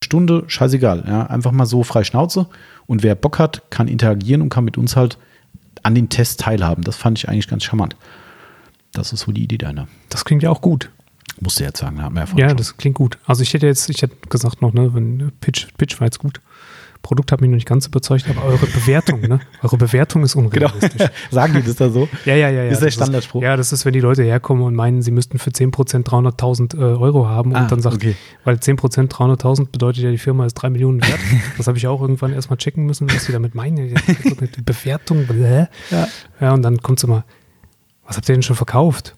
Stunde, 0.03 0.43
scheißegal. 0.47 1.05
Ja, 1.07 1.27
einfach 1.27 1.51
mal 1.51 1.65
so 1.65 1.83
frei 1.83 2.03
Schnauze. 2.03 2.47
Und 2.85 3.01
wer 3.03 3.15
Bock 3.15 3.39
hat, 3.39 3.63
kann 3.69 3.87
interagieren 3.87 4.41
und 4.41 4.49
kann 4.49 4.65
mit 4.65 4.77
uns 4.77 4.95
halt 4.95 5.17
an 5.83 5.95
den 5.95 6.09
Tests 6.09 6.37
teilhaben. 6.37 6.83
Das 6.83 6.97
fand 6.97 7.17
ich 7.17 7.29
eigentlich 7.29 7.47
ganz 7.47 7.63
charmant. 7.63 7.95
Das 8.93 9.13
ist 9.13 9.21
so 9.21 9.31
die 9.31 9.43
Idee 9.43 9.57
deiner. 9.57 9.87
Das 10.09 10.25
klingt 10.25 10.43
ja 10.43 10.49
auch 10.49 10.61
gut. 10.61 10.89
Musste 11.39 11.63
jetzt 11.63 11.79
sagen, 11.79 12.01
haben 12.01 12.15
wir 12.15 12.25
ja 12.25 12.37
Ja, 12.37 12.49
schon. 12.49 12.57
das 12.57 12.75
klingt 12.77 12.95
gut. 12.97 13.17
Also 13.25 13.41
ich 13.41 13.53
hätte 13.53 13.65
jetzt, 13.67 13.89
ich 13.89 14.01
hätte 14.01 14.15
gesagt 14.29 14.61
noch, 14.61 14.73
ne, 14.73 14.93
wenn 14.93 15.31
Pitch, 15.39 15.67
Pitch 15.77 15.99
war 16.01 16.07
jetzt 16.07 16.19
gut. 16.19 16.41
Produkt 17.01 17.31
hat 17.31 17.41
mich 17.41 17.49
noch 17.49 17.55
nicht 17.55 17.67
ganz 17.67 17.87
überzeugt, 17.87 18.29
aber 18.29 18.43
eure 18.43 18.67
Bewertung, 18.67 19.21
ne? 19.21 19.39
Eure 19.63 19.77
Bewertung 19.77 20.23
ist 20.23 20.35
unrealistisch. 20.35 20.91
Genau. 20.97 21.09
Sagen 21.31 21.53
die 21.53 21.63
das 21.63 21.75
da 21.75 21.89
so? 21.89 22.07
Ja, 22.25 22.35
ja, 22.35 22.49
ja. 22.49 22.63
ja. 22.63 22.69
Ist 22.69 22.81
der 22.81 22.91
Standardspruch? 22.91 23.41
Ist, 23.41 23.45
ja, 23.45 23.57
das 23.57 23.73
ist, 23.73 23.85
wenn 23.85 23.93
die 23.93 23.99
Leute 23.99 24.23
herkommen 24.23 24.63
und 24.63 24.75
meinen, 24.75 25.01
sie 25.01 25.11
müssten 25.11 25.39
für 25.39 25.49
10% 25.49 26.05
300.000 26.05 26.77
äh, 26.77 26.81
Euro 26.97 27.27
haben 27.27 27.55
ah, 27.55 27.63
und 27.63 27.71
dann 27.71 27.81
sagt, 27.81 27.97
okay. 27.97 28.15
weil 28.43 28.55
10% 28.55 29.09
300.000 29.09 29.71
bedeutet 29.71 30.03
ja, 30.03 30.11
die 30.11 30.17
Firma 30.17 30.45
ist 30.45 30.53
3 30.53 30.69
Millionen 30.69 31.01
wert. 31.01 31.19
das 31.57 31.67
habe 31.67 31.77
ich 31.77 31.87
auch 31.87 32.01
irgendwann 32.01 32.33
erstmal 32.33 32.57
checken 32.57 32.85
müssen, 32.85 33.11
was 33.11 33.25
sie 33.25 33.31
damit 33.31 33.55
meinen. 33.55 33.75
Die 33.77 34.61
Bewertung, 34.61 35.25
bläh. 35.25 35.67
Ja. 35.89 36.07
ja, 36.39 36.53
und 36.53 36.61
dann 36.61 36.81
kommt 36.81 36.99
es 36.99 37.03
immer, 37.03 37.25
was 38.05 38.17
habt 38.17 38.29
ihr 38.29 38.35
denn 38.35 38.43
schon 38.43 38.55
verkauft? 38.55 39.15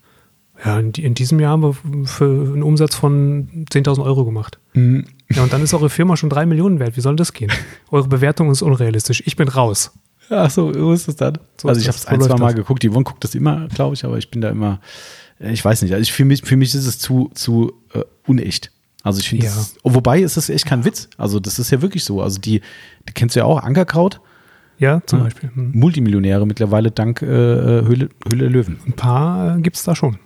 Ja, 0.63 0.79
in, 0.79 0.91
in, 0.91 1.13
diesem 1.13 1.39
Jahr 1.39 1.51
haben 1.51 1.63
wir 1.63 1.73
für 2.05 2.25
einen 2.25 2.63
Umsatz 2.63 2.95
von 2.95 3.65
10.000 3.71 4.03
Euro 4.03 4.23
gemacht. 4.23 4.59
Mhm. 4.73 5.05
Ja, 5.35 5.43
und 5.43 5.51
dann 5.51 5.61
ist 5.61 5.73
eure 5.73 5.89
Firma 5.89 6.15
schon 6.17 6.29
3 6.29 6.45
Millionen 6.45 6.79
wert. 6.79 6.95
Wie 6.95 7.01
soll 7.01 7.15
das 7.15 7.33
gehen? 7.33 7.51
Eure 7.91 8.07
Bewertung 8.07 8.51
ist 8.51 8.61
unrealistisch. 8.61 9.23
Ich 9.25 9.35
bin 9.35 9.47
raus. 9.47 9.91
Ach 10.29 10.49
so, 10.49 10.73
wo 10.73 10.93
ist 10.93 11.07
das 11.07 11.15
dann? 11.15 11.37
So 11.59 11.67
also 11.67 11.81
ich 11.81 11.87
habe 11.87 11.97
es 11.97 12.05
ein, 12.05 12.21
zwei 12.21 12.37
Mal 12.37 12.47
das? 12.47 12.55
geguckt. 12.55 12.83
Die 12.83 12.89
Yvonne 12.89 13.03
guckt 13.03 13.23
das 13.23 13.35
immer, 13.35 13.67
glaube 13.67 13.95
ich, 13.95 14.05
aber 14.05 14.17
ich 14.17 14.29
bin 14.31 14.41
da 14.41 14.49
immer, 14.49 14.79
äh, 15.39 15.51
ich 15.51 15.63
weiß 15.63 15.81
nicht. 15.81 15.93
Also 15.93 16.01
ich, 16.01 16.13
für, 16.13 16.25
mich, 16.25 16.41
für 16.43 16.55
mich 16.55 16.73
ist 16.73 16.85
es 16.85 16.99
zu, 16.99 17.29
zu 17.33 17.73
äh, 17.93 18.01
unecht. 18.25 18.71
Also 19.03 19.19
ich 19.19 19.29
finde, 19.29 19.45
ja. 19.45 19.51
oh, 19.83 19.93
wobei 19.93 20.21
ist 20.21 20.37
das 20.37 20.49
echt 20.49 20.65
kein 20.65 20.85
Witz. 20.85 21.09
Also 21.17 21.39
das 21.39 21.59
ist 21.59 21.71
ja 21.71 21.81
wirklich 21.81 22.03
so. 22.03 22.21
Also 22.21 22.39
die, 22.39 22.61
die 23.07 23.13
kennst 23.13 23.35
du 23.35 23.41
ja 23.41 23.45
auch, 23.45 23.61
Ankerkraut. 23.61 24.21
Ja, 24.79 25.01
zum 25.05 25.19
ja, 25.19 25.25
Beispiel. 25.25 25.51
Hm. 25.53 25.71
Multimillionäre 25.73 26.47
mittlerweile 26.47 26.89
dank 26.89 27.21
äh, 27.21 27.25
Höhle, 27.25 28.09
Höhle 28.29 28.47
Löwen. 28.47 28.79
Ein 28.85 28.93
paar 28.93 29.57
äh, 29.57 29.61
gibt 29.61 29.75
es 29.75 29.83
da 29.83 29.95
schon 29.95 30.17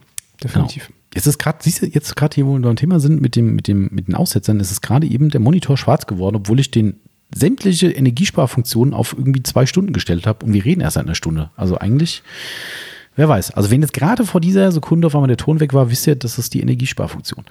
definitiv. 0.43 0.87
Genau. 0.87 0.96
Jetzt 1.13 1.27
ist 1.27 1.37
gerade, 1.37 1.59
siehst 1.61 1.81
du, 1.81 1.85
jetzt 1.87 2.15
gerade 2.15 2.35
hier, 2.35 2.45
wo 2.45 2.53
wir 2.53 2.61
beim 2.61 2.75
Thema 2.75 2.99
sind, 2.99 3.21
mit, 3.21 3.35
dem, 3.35 3.55
mit, 3.55 3.67
dem, 3.67 3.89
mit 3.91 4.07
den 4.07 4.15
Aussetzern, 4.15 4.59
ist 4.59 4.71
es 4.71 4.81
gerade 4.81 5.07
eben 5.07 5.29
der 5.29 5.39
Monitor 5.39 5.77
schwarz 5.77 6.05
geworden, 6.05 6.35
obwohl 6.35 6.59
ich 6.59 6.71
den 6.71 6.99
sämtliche 7.33 7.91
Energiesparfunktionen 7.91 8.93
auf 8.93 9.13
irgendwie 9.17 9.43
zwei 9.43 9.65
Stunden 9.65 9.93
gestellt 9.93 10.27
habe 10.27 10.45
und 10.45 10.53
wir 10.53 10.63
reden 10.63 10.81
erst 10.81 10.95
seit 10.95 11.05
einer 11.05 11.15
Stunde. 11.15 11.49
Also 11.55 11.77
eigentlich, 11.77 12.23
wer 13.15 13.27
weiß. 13.27 13.51
Also 13.51 13.71
wenn 13.71 13.81
jetzt 13.81 13.93
gerade 13.93 14.25
vor 14.25 14.41
dieser 14.41 14.71
Sekunde 14.71 15.07
auf 15.07 15.15
einmal 15.15 15.27
der 15.27 15.37
Ton 15.37 15.59
weg 15.59 15.73
war, 15.73 15.89
wisst 15.89 16.07
ihr, 16.07 16.15
das 16.15 16.37
ist 16.37 16.53
die 16.53 16.61
Energiesparfunktion. 16.61 17.45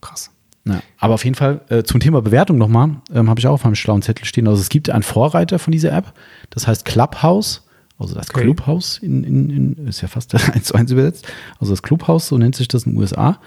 Krass. 0.00 0.30
Ja, 0.66 0.82
aber 0.98 1.14
auf 1.14 1.24
jeden 1.24 1.36
Fall 1.36 1.60
äh, 1.68 1.84
zum 1.84 2.00
Thema 2.00 2.20
Bewertung 2.20 2.58
nochmal, 2.58 2.96
ähm, 3.14 3.30
habe 3.30 3.38
ich 3.38 3.46
auch 3.46 3.52
auf 3.52 3.64
meinem 3.64 3.76
schlauen 3.76 4.02
Zettel 4.02 4.24
stehen. 4.24 4.48
Also 4.48 4.60
es 4.60 4.68
gibt 4.68 4.90
einen 4.90 5.04
Vorreiter 5.04 5.58
von 5.58 5.70
dieser 5.70 5.92
App, 5.92 6.12
das 6.50 6.66
heißt 6.66 6.84
Clubhouse 6.84 7.65
also 7.98 8.14
das 8.14 8.30
okay. 8.30 8.42
Clubhouse 8.42 8.98
in, 8.98 9.24
in, 9.24 9.50
in, 9.50 9.86
ist 9.86 10.02
ja 10.02 10.08
fast 10.08 10.34
eins 10.52 10.66
zu 10.66 10.74
eins 10.74 10.90
übersetzt. 10.90 11.26
Also 11.58 11.72
das 11.72 11.82
Clubhouse, 11.82 12.28
so 12.28 12.38
nennt 12.38 12.54
sich 12.54 12.68
das 12.68 12.84
in 12.84 12.92
den 12.92 12.98
USA. 12.98 13.40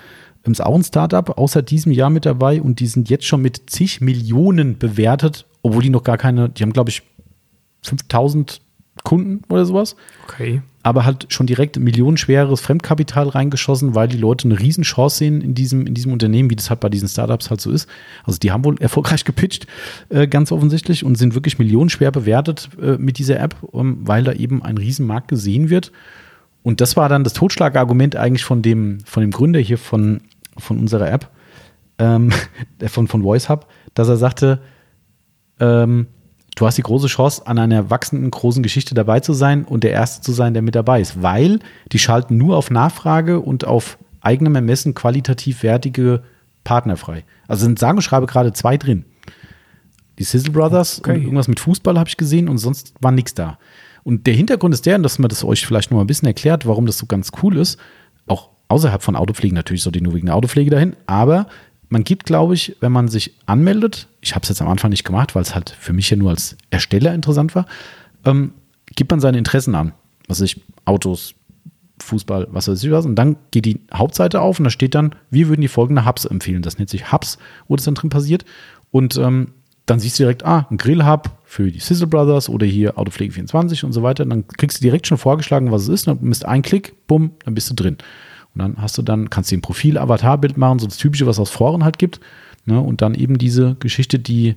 Ist 0.45 0.65
auch 0.65 0.73
ein 0.73 0.83
Startup, 0.83 1.37
außer 1.37 1.61
diesem 1.61 1.91
Jahr 1.91 2.09
mit 2.09 2.25
dabei 2.25 2.59
und 2.59 2.79
die 2.79 2.87
sind 2.87 3.07
jetzt 3.07 3.25
schon 3.25 3.39
mit 3.39 3.69
zig 3.69 4.01
Millionen 4.01 4.79
bewertet, 4.79 5.45
obwohl 5.61 5.83
die 5.83 5.91
noch 5.91 6.03
gar 6.03 6.17
keine, 6.17 6.49
die 6.49 6.63
haben 6.63 6.73
glaube 6.73 6.89
ich 6.89 7.03
5000 7.83 8.59
Kunden 9.03 9.43
oder 9.49 9.65
sowas. 9.65 9.95
Okay. 10.23 10.63
Aber 10.82 11.03
halt 11.03 11.25
schon 11.30 11.45
direkt 11.45 11.77
millionenschweres 11.77 12.61
Fremdkapital 12.61 13.27
reingeschossen, 13.27 13.95
weil 13.95 14.07
die 14.07 14.17
Leute 14.17 14.47
eine 14.47 14.59
Riesenchance 14.59 15.17
sehen 15.17 15.41
in 15.41 15.53
diesem, 15.53 15.86
in 15.86 15.93
diesem 15.93 16.13
Unternehmen, 16.13 16.49
wie 16.49 16.55
das 16.55 16.69
halt 16.69 16.80
bei 16.80 16.89
diesen 16.89 17.09
Startups 17.09 17.49
halt 17.49 17.59
so 17.59 17.69
ist. 17.69 17.89
Also 18.23 18.39
die 18.39 18.51
haben 18.51 18.63
wohl 18.63 18.77
erfolgreich 18.80 19.25
gepitcht, 19.25 19.67
äh, 20.10 20.27
ganz 20.27 20.51
offensichtlich, 20.51 21.03
und 21.03 21.15
sind 21.15 21.35
wirklich 21.35 21.60
millionenschwer 21.60 22.11
bewertet 22.11 22.69
äh, 22.81 22.97
mit 22.97 23.18
dieser 23.18 23.39
App, 23.39 23.57
um, 23.61 24.07
weil 24.07 24.23
da 24.23 24.31
eben 24.34 24.64
ein 24.64 24.77
Riesenmarkt 24.77 25.27
gesehen 25.27 25.69
wird. 25.69 25.91
Und 26.64 26.81
das 26.81 26.95
war 26.95 27.10
dann 27.10 27.23
das 27.23 27.34
Totschlagargument 27.34 28.15
eigentlich 28.15 28.43
von 28.43 28.61
dem, 28.61 28.99
von 29.06 29.22
dem 29.22 29.31
Gründer 29.31 29.60
hier 29.60 29.77
von, 29.77 30.22
von 30.57 30.77
unserer 30.77 31.11
App, 31.11 31.30
ähm, 31.97 32.31
von, 32.88 33.07
von 33.07 33.23
VoiceHub, 33.23 33.68
dass 33.93 34.07
er 34.07 34.18
sagte, 34.18 34.61
ähm, 35.60 36.07
du 36.60 36.65
hast 36.65 36.77
die 36.77 36.84
große 36.84 37.07
Chance, 37.07 37.48
an 37.48 37.57
einer 37.57 37.90
wachsenden 37.90 38.30
großen 38.30 38.61
Geschichte 38.61 38.94
dabei 38.94 39.22
zu 39.22 39.34
sein 39.34 39.64
und 39.64 39.84
der 39.84 39.91
Erste 39.91 40.22
zu 40.22 40.34
sein, 40.34 40.53
der 40.53 40.61
mit 40.61 40.76
dabei 40.76 40.99
ist, 40.99 41.22
weil 41.22 41.60
die 41.91 41.99
schalten 41.99 42.38
nur 42.38 42.57
auf 42.57 42.69
Nachfrage 42.69 43.40
und 43.40 43.65
auf 43.65 43.98
eigenem 44.22 44.56
Ermessen 44.56 44.94
qualitativ 44.94 45.64
wertige 45.64 46.22
Partner 46.65 46.98
frei. 46.98 47.23
Also 47.48 47.65
sind 47.65 47.80
sagen 47.80 47.98
und 47.98 48.02
schreibe 48.02 48.26
gerade 48.26 48.52
zwei 48.52 48.77
drin. 48.77 49.06
Die 50.18 50.26
Sizzle 50.26 50.52
Brothers 50.52 50.99
okay. 50.99 51.15
und 51.15 51.22
irgendwas 51.23 51.48
mit 51.48 51.61
Fußball 51.61 51.98
habe 51.98 52.10
ich 52.10 52.18
gesehen 52.18 52.49
und 52.49 52.57
sonst 52.57 52.94
war 52.99 53.11
nichts 53.11 53.34
da. 53.34 53.57
Und 54.03 54.27
der 54.27 54.34
Hintergrund 54.34 54.73
ist 54.73 54.86
der, 54.86 54.99
dass 54.99 55.18
man 55.18 55.30
das 55.30 55.45
euch 55.45 55.65
vielleicht 55.65 55.91
noch 55.91 55.98
mal 55.98 56.03
ein 56.03 56.07
bisschen 56.07 56.27
erklärt, 56.27 56.65
warum 56.65 56.86
das 56.86 56.98
so 56.98 57.06
ganz 57.06 57.31
cool 57.41 57.57
ist. 57.57 57.80
Auch 58.27 58.49
außerhalb 58.68 59.02
von 59.02 59.15
Autopflege 59.15 59.56
natürlich 59.56 59.81
so 59.81 59.91
die 59.91 60.02
nur 60.02 60.14
wegen 60.14 60.26
der 60.26 60.36
Autopflege 60.36 60.72
dahin, 60.72 60.95
aber 61.06 61.48
man 61.90 62.03
gibt, 62.03 62.26
glaube 62.26 62.53
ich, 62.53 62.76
wenn 62.80 62.91
man 62.91 63.07
sich 63.07 63.34
anmeldet, 63.45 64.07
ich 64.22 64.36
habe 64.36 64.44
es 64.44 64.49
jetzt 64.49 64.61
am 64.61 64.68
Anfang 64.68 64.91
nicht 64.91 65.03
gemacht, 65.03 65.36
weil 65.36 65.41
es 65.41 65.56
halt 65.56 65.72
für 65.72 65.94
mich 65.94 66.10
ja 66.10 66.18
nur 66.18 66.30
als 66.30 66.56
Ersteller 66.70 67.14
interessant 67.14 67.56
war, 67.56 67.66
ähm, 68.26 68.53
gibt 68.95 69.11
man 69.11 69.20
seine 69.20 69.38
Interessen 69.38 69.76
an. 69.76 69.94
Was 70.28 70.41
ich 70.41 70.61
Autos, 70.86 71.34
Fußball, 72.03 72.48
was 72.52 72.68
weiß 72.68 72.84
ich 72.84 72.91
was. 72.91 73.06
Und 73.06 73.16
dann 73.16 73.38
geht 73.52 73.66
die 73.66 73.82
Hauptseite 73.94 74.41
auf 74.41 74.60
und 74.60 74.66
da 74.66 74.70
steht 74.70 74.95
dann, 74.95 75.16
wir 75.30 75.49
würden 75.49 75.61
die 75.61 75.68
folgende 75.68 76.06
Hubs 76.06 76.26
empfehlen. 76.26 76.61
Das 76.61 76.78
nennt 76.78 76.90
sich 76.90 77.11
Hubs, 77.11 77.38
wo 77.68 77.76
das 77.76 77.86
dann 77.86 77.95
drin 77.95 78.10
passiert. 78.10 78.45
Und 78.91 79.18
ähm, 79.18 79.53
dann 79.86 79.99
siehst 79.99 80.20
du 80.20 80.24
direkt, 80.24 80.45
ah, 80.45 80.68
ein 80.70 80.78
Grillhub 80.78 81.32
für 81.44 81.72
die 81.72 81.80
Sizzle 81.80 82.07
Brothers 82.07 82.48
oder 82.49 82.66
hier 82.66 82.98
Autopflege 82.98 83.34
24 83.34 83.84
und 83.84 83.94
so 83.94 84.03
weiter. 84.03 84.24
Und 84.24 84.30
dann 84.30 84.48
kriegst 84.48 84.80
du 84.80 84.84
direkt 84.84 85.07
schon 85.07 85.18
vorgeschlagen, 85.18 85.72
was 85.72 85.84
es 85.84 85.90
ist. 85.90 86.07
Und 86.07 86.22
dann 86.22 86.30
bist 86.30 86.45
ein 86.45 86.61
Klick, 86.61 87.07
bumm, 87.07 87.32
dann 87.44 87.56
bist 87.56 87.70
du 87.70 87.74
drin. 87.74 87.98
Und 88.55 88.61
dann 88.61 88.77
hast 88.77 88.97
du 88.97 89.01
dann, 89.01 89.30
kannst 89.30 89.51
du 89.51 89.55
ein 89.55 89.61
Profil-Avatarbild 89.61 90.57
machen, 90.57 90.80
so 90.80 90.88
das 90.88 90.97
typische, 90.97 91.27
was 91.27 91.38
es 91.38 91.41
aus 91.41 91.49
Foren 91.49 91.84
halt 91.84 91.97
gibt. 91.97 92.19
Ne? 92.65 92.80
Und 92.80 93.01
dann 93.01 93.15
eben 93.15 93.38
diese 93.38 93.76
Geschichte, 93.80 94.19
die 94.19 94.55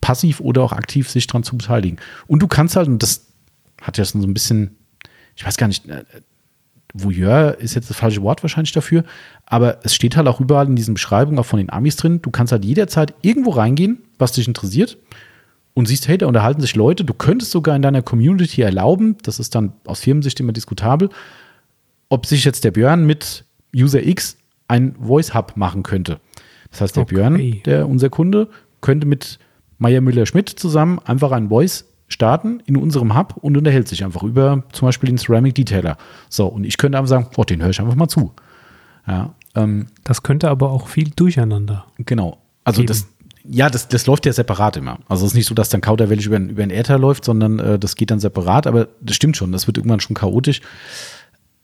passiv 0.00 0.40
oder 0.40 0.62
auch 0.62 0.72
aktiv 0.72 1.08
sich 1.08 1.26
dran 1.26 1.42
zu 1.42 1.56
beteiligen. 1.56 1.98
Und 2.26 2.40
du 2.40 2.46
kannst 2.46 2.76
halt, 2.76 2.88
und 2.88 3.02
das 3.02 3.26
hat 3.80 3.98
ja 3.98 4.04
so 4.04 4.18
ein 4.18 4.34
bisschen, 4.34 4.76
ich 5.34 5.46
weiß 5.46 5.56
gar 5.56 5.68
nicht, 5.68 5.88
äh, 5.88 6.04
Voyeur 6.92 7.58
ist 7.58 7.74
jetzt 7.74 7.90
das 7.90 7.96
falsche 7.96 8.22
Wort 8.22 8.42
wahrscheinlich 8.44 8.72
dafür, 8.72 9.04
aber 9.46 9.78
es 9.82 9.94
steht 9.94 10.16
halt 10.16 10.28
auch 10.28 10.40
überall 10.40 10.68
in 10.68 10.76
diesen 10.76 10.94
Beschreibungen, 10.94 11.38
auch 11.40 11.46
von 11.46 11.58
den 11.58 11.70
Amis 11.70 11.96
drin, 11.96 12.22
du 12.22 12.30
kannst 12.30 12.52
halt 12.52 12.64
jederzeit 12.64 13.14
irgendwo 13.22 13.50
reingehen, 13.50 13.98
was 14.16 14.32
dich 14.32 14.46
interessiert 14.46 14.96
und 15.74 15.86
siehst, 15.86 16.06
hey, 16.06 16.18
da 16.18 16.26
unterhalten 16.26 16.60
sich 16.60 16.76
Leute, 16.76 17.04
du 17.04 17.12
könntest 17.12 17.50
sogar 17.50 17.74
in 17.74 17.82
deiner 17.82 18.02
Community 18.02 18.62
erlauben, 18.62 19.16
das 19.22 19.40
ist 19.40 19.56
dann 19.56 19.72
aus 19.84 20.00
Firmensicht 20.00 20.38
immer 20.38 20.52
diskutabel, 20.52 21.10
ob 22.14 22.26
sich 22.26 22.44
jetzt 22.44 22.64
der 22.64 22.70
Björn 22.70 23.04
mit 23.06 23.44
User 23.76 24.02
X 24.06 24.36
ein 24.68 24.94
Voice 24.98 25.34
Hub 25.34 25.56
machen 25.56 25.82
könnte. 25.82 26.20
Das 26.70 26.80
heißt, 26.80 26.96
der 26.96 27.02
Okay. 27.02 27.14
Björn, 27.14 27.60
der 27.66 27.88
unser 27.88 28.08
Kunde, 28.08 28.48
könnte 28.80 29.06
mit 29.06 29.38
Meier 29.78 30.00
Müller-Schmidt 30.00 30.48
zusammen 30.48 30.98
einfach 31.04 31.32
ein 31.32 31.48
Voice 31.48 31.84
starten 32.08 32.60
in 32.66 32.76
unserem 32.76 33.16
Hub 33.16 33.36
und 33.40 33.56
unterhält 33.56 33.88
sich 33.88 34.04
einfach 34.04 34.22
über 34.22 34.62
zum 34.72 34.86
Beispiel 34.88 35.08
den 35.08 35.18
Ceramic 35.18 35.54
Detailer. 35.54 35.96
So, 36.28 36.46
und 36.46 36.64
ich 36.64 36.76
könnte 36.76 36.98
einfach 36.98 37.08
sagen, 37.08 37.26
oh, 37.36 37.44
den 37.44 37.62
höre 37.62 37.70
ich 37.70 37.80
einfach 37.80 37.94
mal 37.96 38.08
zu. 38.08 38.32
Ja, 39.06 39.34
ähm, 39.54 39.86
Das 40.04 40.22
könnte 40.22 40.48
aber 40.48 40.70
auch 40.70 40.88
viel 40.88 41.10
durcheinander. 41.10 41.84
genau. 41.98 42.38
Also 42.62 42.80
Geben. 42.80 42.88
das, 42.88 43.06
ja, 43.46 43.68
das, 43.68 43.88
das 43.88 44.06
läuft 44.06 44.24
ja 44.24 44.32
separat 44.32 44.76
immer. 44.78 44.98
Also 45.08 45.26
es 45.26 45.32
ist 45.32 45.36
nicht 45.36 45.46
so, 45.46 45.54
dass 45.54 45.68
dann 45.68 45.82
Kauderwelsch 45.82 46.26
über, 46.26 46.38
über 46.38 46.62
den 46.62 46.70
Äther 46.70 46.98
läuft, 46.98 47.24
sondern 47.26 47.58
äh, 47.58 47.78
das 47.78 47.96
geht 47.96 48.10
dann 48.10 48.20
separat, 48.20 48.66
aber 48.66 48.88
das 49.02 49.16
stimmt 49.16 49.36
schon, 49.36 49.52
das 49.52 49.66
wird 49.66 49.76
irgendwann 49.76 50.00
schon 50.00 50.14
chaotisch. 50.16 50.62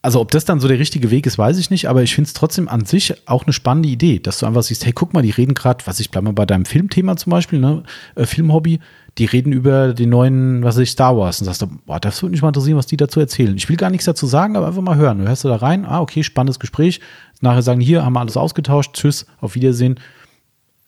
Also 0.02 0.18
ob 0.20 0.30
das 0.30 0.46
dann 0.46 0.60
so 0.60 0.68
der 0.68 0.78
richtige 0.78 1.10
Weg 1.10 1.26
ist, 1.26 1.36
weiß 1.36 1.58
ich 1.58 1.68
nicht, 1.68 1.86
aber 1.88 2.02
ich 2.02 2.14
finde 2.14 2.28
es 2.28 2.32
trotzdem 2.32 2.68
an 2.68 2.86
sich 2.86 3.14
auch 3.28 3.44
eine 3.44 3.52
spannende 3.52 3.90
Idee, 3.90 4.18
dass 4.18 4.38
du 4.38 4.46
einfach 4.46 4.62
siehst, 4.62 4.86
hey, 4.86 4.92
guck 4.94 5.12
mal, 5.12 5.20
die 5.22 5.30
reden 5.30 5.52
gerade, 5.52 5.86
was 5.86 6.00
ich 6.00 6.10
bleib 6.10 6.24
mal 6.24 6.32
bei 6.32 6.46
deinem 6.46 6.64
Filmthema 6.64 7.16
zum 7.16 7.30
Beispiel, 7.30 7.58
ne, 7.58 7.82
äh, 8.14 8.24
Filmhobby, 8.24 8.80
die 9.18 9.26
reden 9.26 9.52
über 9.52 9.92
den 9.92 10.08
neuen, 10.08 10.62
was 10.62 10.76
weiß 10.76 10.84
ich, 10.84 10.90
Star 10.90 11.18
Wars 11.18 11.40
und 11.40 11.44
sagst 11.44 11.60
du, 11.60 11.66
boah, 11.84 12.00
das 12.00 12.22
würde 12.22 12.30
mich 12.30 12.40
mal 12.40 12.48
interessieren, 12.48 12.78
was 12.78 12.86
die 12.86 12.96
dazu 12.96 13.20
erzählen. 13.20 13.54
Ich 13.56 13.68
will 13.68 13.76
gar 13.76 13.90
nichts 13.90 14.06
dazu 14.06 14.26
sagen, 14.26 14.56
aber 14.56 14.68
einfach 14.68 14.80
mal 14.80 14.96
hören. 14.96 15.18
Du 15.18 15.28
hörst 15.28 15.44
du 15.44 15.48
da 15.48 15.56
rein, 15.56 15.84
ah, 15.84 16.00
okay, 16.00 16.22
spannendes 16.22 16.58
Gespräch. 16.58 17.00
Nachher 17.42 17.62
sagen, 17.62 17.80
hier 17.82 18.02
haben 18.02 18.14
wir 18.14 18.20
alles 18.20 18.38
ausgetauscht, 18.38 18.94
tschüss, 18.94 19.26
auf 19.40 19.54
Wiedersehen. 19.54 20.00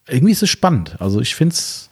Irgendwie 0.08 0.32
ist 0.32 0.42
es 0.42 0.48
spannend. 0.48 0.96
Also 1.00 1.20
ich 1.20 1.34
finde 1.34 1.52
es 1.52 1.90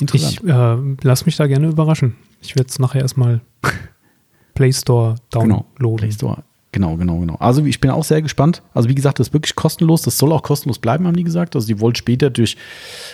interessant. 0.00 0.40
Ich 0.44 0.50
äh, 0.50 0.76
lass 1.02 1.24
mich 1.24 1.36
da 1.36 1.46
gerne 1.46 1.68
überraschen. 1.68 2.16
Ich 2.42 2.56
werde 2.56 2.68
es 2.68 2.78
nachher 2.78 3.00
erstmal 3.00 3.40
Play 4.54 4.72
Store 4.72 5.14
Genau, 5.32 5.64
downloaden. 5.78 5.96
Play 5.96 6.12
Store. 6.12 6.44
Genau, 6.72 6.96
genau, 6.96 7.18
genau. 7.18 7.36
Also 7.36 7.64
ich 7.64 7.80
bin 7.80 7.90
auch 7.90 8.04
sehr 8.04 8.20
gespannt. 8.20 8.62
Also 8.74 8.88
wie 8.88 8.94
gesagt, 8.94 9.18
das 9.18 9.28
ist 9.28 9.32
wirklich 9.32 9.54
kostenlos. 9.54 10.02
Das 10.02 10.18
soll 10.18 10.32
auch 10.32 10.42
kostenlos 10.42 10.78
bleiben, 10.78 11.06
haben 11.06 11.16
die 11.16 11.24
gesagt. 11.24 11.56
Also 11.56 11.66
die 11.66 11.80
wollen 11.80 11.94
später 11.94 12.30
durch, 12.30 12.56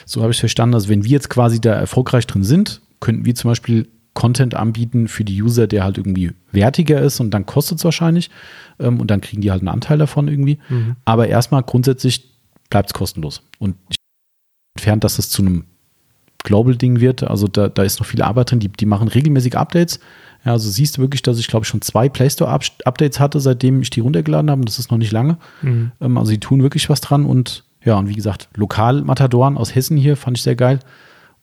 so 0.06 0.22
habe 0.22 0.32
ich 0.32 0.40
verstanden, 0.40 0.74
also 0.74 0.89
wenn 0.89 1.05
wir 1.05 1.10
jetzt 1.10 1.31
quasi 1.31 1.60
da 1.60 1.72
erfolgreich 1.72 2.26
drin 2.26 2.43
sind, 2.43 2.81
könnten 3.01 3.24
wir 3.24 3.35
zum 3.35 3.51
Beispiel 3.51 3.89
Content 4.14 4.55
anbieten 4.55 5.09
für 5.09 5.24
die 5.24 5.40
User, 5.43 5.66
der 5.66 5.85
halt 5.85 5.98
irgendwie 5.98 6.32
wertiger 6.52 7.01
ist 7.01 7.20
und 7.20 7.32
dann 7.32 7.47
kostet 7.47 7.78
es 7.78 7.85
wahrscheinlich 7.85 8.31
ähm, 8.78 9.01
und 9.01 9.10
dann 9.10 9.20
kriegen 9.20 9.43
die 9.43 9.51
halt 9.51 9.60
einen 9.60 9.68
Anteil 9.68 9.98
davon 9.98 10.28
irgendwie. 10.28 10.59
Mhm. 10.68 10.97
Aber 11.05 11.28
erstmal 11.28 11.62
grundsätzlich 11.62 12.31
bleibt 12.70 12.90
es 12.90 12.94
kostenlos. 12.94 13.43
Und 13.59 13.76
ich 13.89 13.97
entfernt, 14.76 15.05
dass 15.05 15.18
es 15.18 15.31
zu 15.31 15.43
einem 15.43 15.64
Global-Ding 16.45 17.01
wird. 17.01 17.25
Also 17.25 17.49
da, 17.49 17.69
da 17.69 17.83
ist 17.83 17.99
noch 17.99 18.07
viel 18.07 18.23
Arbeit 18.23 18.53
drin. 18.53 18.61
Die, 18.61 18.69
die 18.69 18.87
machen 18.87 19.09
regelmäßig 19.09 19.59
Updates. 19.59 19.99
Ja, 20.45 20.53
also 20.53 20.71
siehst 20.71 20.97
du 20.97 21.03
wirklich, 21.03 21.23
dass 21.23 21.39
ich 21.39 21.49
glaube 21.49 21.65
ich 21.65 21.69
schon 21.69 21.83
zwei 21.83 22.09
Play 22.09 22.31
Store 22.31 22.51
Updates 22.85 23.19
hatte, 23.19 23.41
seitdem 23.41 23.83
ich 23.83 23.91
die 23.91 24.01
runtergeladen 24.01 24.51
habe. 24.51 24.65
Das 24.65 24.79
ist 24.79 24.91
noch 24.91 24.99
nicht 24.99 25.12
lange. 25.12 25.39
Mhm. 25.62 25.93
Ähm, 26.01 26.19
also 26.19 26.31
die 26.31 26.41
tun 26.41 26.62
wirklich 26.62 26.89
was 26.89 27.01
dran 27.01 27.25
und 27.25 27.65
ja, 27.85 27.99
und 27.99 28.09
wie 28.09 28.15
gesagt, 28.15 28.49
Lokal-Matadoren 28.55 29.59
aus 29.59 29.75
Hessen 29.75 29.97
hier 29.97 30.16
fand 30.16 30.39
ich 30.39 30.43
sehr 30.43 30.57
geil. 30.57 30.81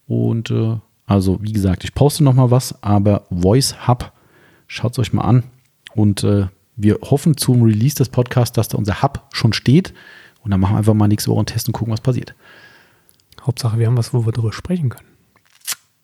Und 0.08 0.50
äh, 0.50 0.78
also, 1.06 1.40
wie 1.42 1.54
gesagt, 1.54 1.84
ich 1.84 1.94
poste 1.94 2.24
noch 2.24 2.34
mal 2.34 2.52
was, 2.52 2.82
aber 2.82 3.24
Voice 3.30 3.88
Hub, 3.88 4.12
schaut 4.68 4.94
es 4.94 5.00
euch 5.00 5.14
mal 5.14 5.24
an. 5.24 5.44
Und 5.94 6.24
äh, 6.24 6.48
wir 6.76 7.00
hoffen 7.02 7.38
zum 7.38 7.62
Release 7.62 7.96
des 7.96 8.10
Podcasts, 8.10 8.56
dass 8.56 8.70
da 8.70 8.78
unser 8.78 9.02
Hub 9.02 9.28
schon 9.32 9.54
steht. 9.54 9.94
Und 10.42 10.52
dann 10.52 10.60
machen 10.60 10.74
wir 10.74 10.78
einfach 10.80 10.94
mal 10.94 11.08
nächste 11.08 11.30
Woche 11.30 11.40
einen 11.40 11.46
Test 11.46 11.68
und 11.68 11.74
gucken, 11.74 11.94
was 11.94 12.02
passiert. 12.02 12.34
Hauptsache, 13.42 13.80
wir 13.80 13.88
haben 13.88 13.98
was, 13.98 14.14
wo 14.14 14.26
wir 14.26 14.32
drüber 14.32 14.54
sprechen 14.54 14.90
können. 14.90 15.08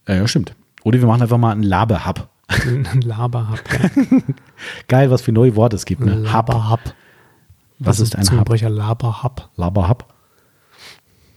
Ja, 0.08 0.28
stimmt. 0.28 0.56
Oder 0.84 1.00
wir 1.00 1.08
machen 1.08 1.22
einfach 1.22 1.38
mal 1.38 1.52
einen 1.52 1.64
Laber-Hub. 1.64 2.30
Ein 2.50 3.02
Laberhub. 3.02 3.60
Ja. 3.74 4.20
Geil, 4.88 5.12
was 5.12 5.22
für 5.22 5.34
neue 5.34 5.56
Worte 5.58 5.76
es 5.76 5.86
gibt. 5.86 6.02
Ne? 6.06 6.16
Hub. 6.18 6.48
Laberhub. 6.48 6.80
Was 7.80 8.00
ist 8.00 8.16
ein? 8.16 8.24
Zungenbrecher 8.24 8.70
Laberhub. 8.70 9.50
Laberhub. 9.56 10.06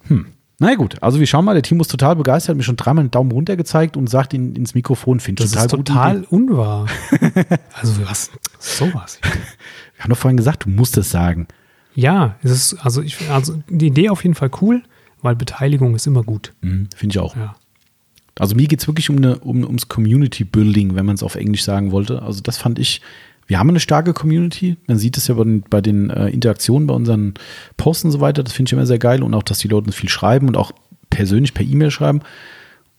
Hm. 0.04 0.26
Na 0.58 0.70
ja, 0.70 0.76
gut, 0.76 1.02
also 1.02 1.18
wir 1.18 1.26
schauen 1.26 1.44
mal, 1.44 1.54
der 1.54 1.62
Timo 1.62 1.80
ist 1.80 1.90
total 1.90 2.16
begeistert, 2.16 2.50
hat 2.50 2.56
mir 2.58 2.62
schon 2.62 2.76
dreimal 2.76 3.00
einen 3.00 3.10
Daumen 3.10 3.32
runter 3.32 3.56
gezeigt 3.56 3.96
und 3.96 4.08
sagt 4.08 4.34
in, 4.34 4.54
ins 4.54 4.74
Mikrofon, 4.74 5.18
finde 5.18 5.42
ich 5.42 5.50
Das 5.50 5.66
total 5.66 5.66
ist 5.66 5.76
gute 5.76 5.92
total 5.92 6.24
unwahr. 6.28 6.86
also 7.72 8.06
was? 8.06 8.30
Sowas. 8.58 9.18
Wir 9.96 10.04
haben 10.04 10.10
doch 10.10 10.18
vorhin 10.18 10.36
gesagt, 10.36 10.66
du 10.66 10.70
musst 10.70 10.98
es 10.98 11.10
sagen. 11.10 11.48
Ja, 11.94 12.36
es 12.42 12.50
ist, 12.50 12.74
also 12.84 13.00
ich, 13.00 13.30
also 13.30 13.62
die 13.68 13.86
Idee 13.86 14.10
auf 14.10 14.22
jeden 14.22 14.34
Fall 14.34 14.50
cool, 14.60 14.82
weil 15.22 15.36
Beteiligung 15.36 15.94
ist 15.94 16.06
immer 16.06 16.22
gut. 16.22 16.52
Mhm, 16.60 16.88
finde 16.94 17.12
ich 17.12 17.18
auch. 17.18 17.36
Ja. 17.36 17.56
Also 18.38 18.54
mir 18.54 18.66
geht 18.68 18.80
es 18.80 18.88
wirklich 18.88 19.10
um, 19.10 19.16
eine, 19.16 19.38
um 19.38 19.64
ums 19.64 19.88
Community 19.88 20.44
Building, 20.44 20.94
wenn 20.94 21.04
man 21.04 21.14
es 21.14 21.22
auf 21.22 21.34
Englisch 21.34 21.62
sagen 21.62 21.92
wollte. 21.92 22.22
Also 22.22 22.40
das 22.40 22.56
fand 22.56 22.78
ich, 22.78 23.02
wir 23.46 23.58
haben 23.58 23.68
eine 23.68 23.80
starke 23.80 24.14
Community. 24.14 24.76
Man 24.86 24.96
sieht 24.96 25.16
es 25.16 25.28
ja 25.28 25.34
bei 25.34 25.44
den, 25.44 25.62
bei 25.68 25.80
den 25.80 26.08
äh, 26.08 26.28
Interaktionen, 26.28 26.86
bei 26.86 26.94
unseren 26.94 27.34
Posts 27.76 28.06
und 28.06 28.10
so 28.12 28.20
weiter. 28.20 28.42
Das 28.42 28.52
finde 28.52 28.68
ich 28.68 28.72
immer 28.72 28.86
sehr 28.86 28.98
geil. 28.98 29.22
Und 29.22 29.34
auch, 29.34 29.42
dass 29.42 29.58
die 29.58 29.68
Leute 29.68 29.88
uns 29.88 29.96
viel 29.96 30.08
schreiben 30.08 30.48
und 30.48 30.56
auch 30.56 30.72
persönlich 31.10 31.52
per 31.52 31.66
E-Mail 31.66 31.90
schreiben. 31.90 32.20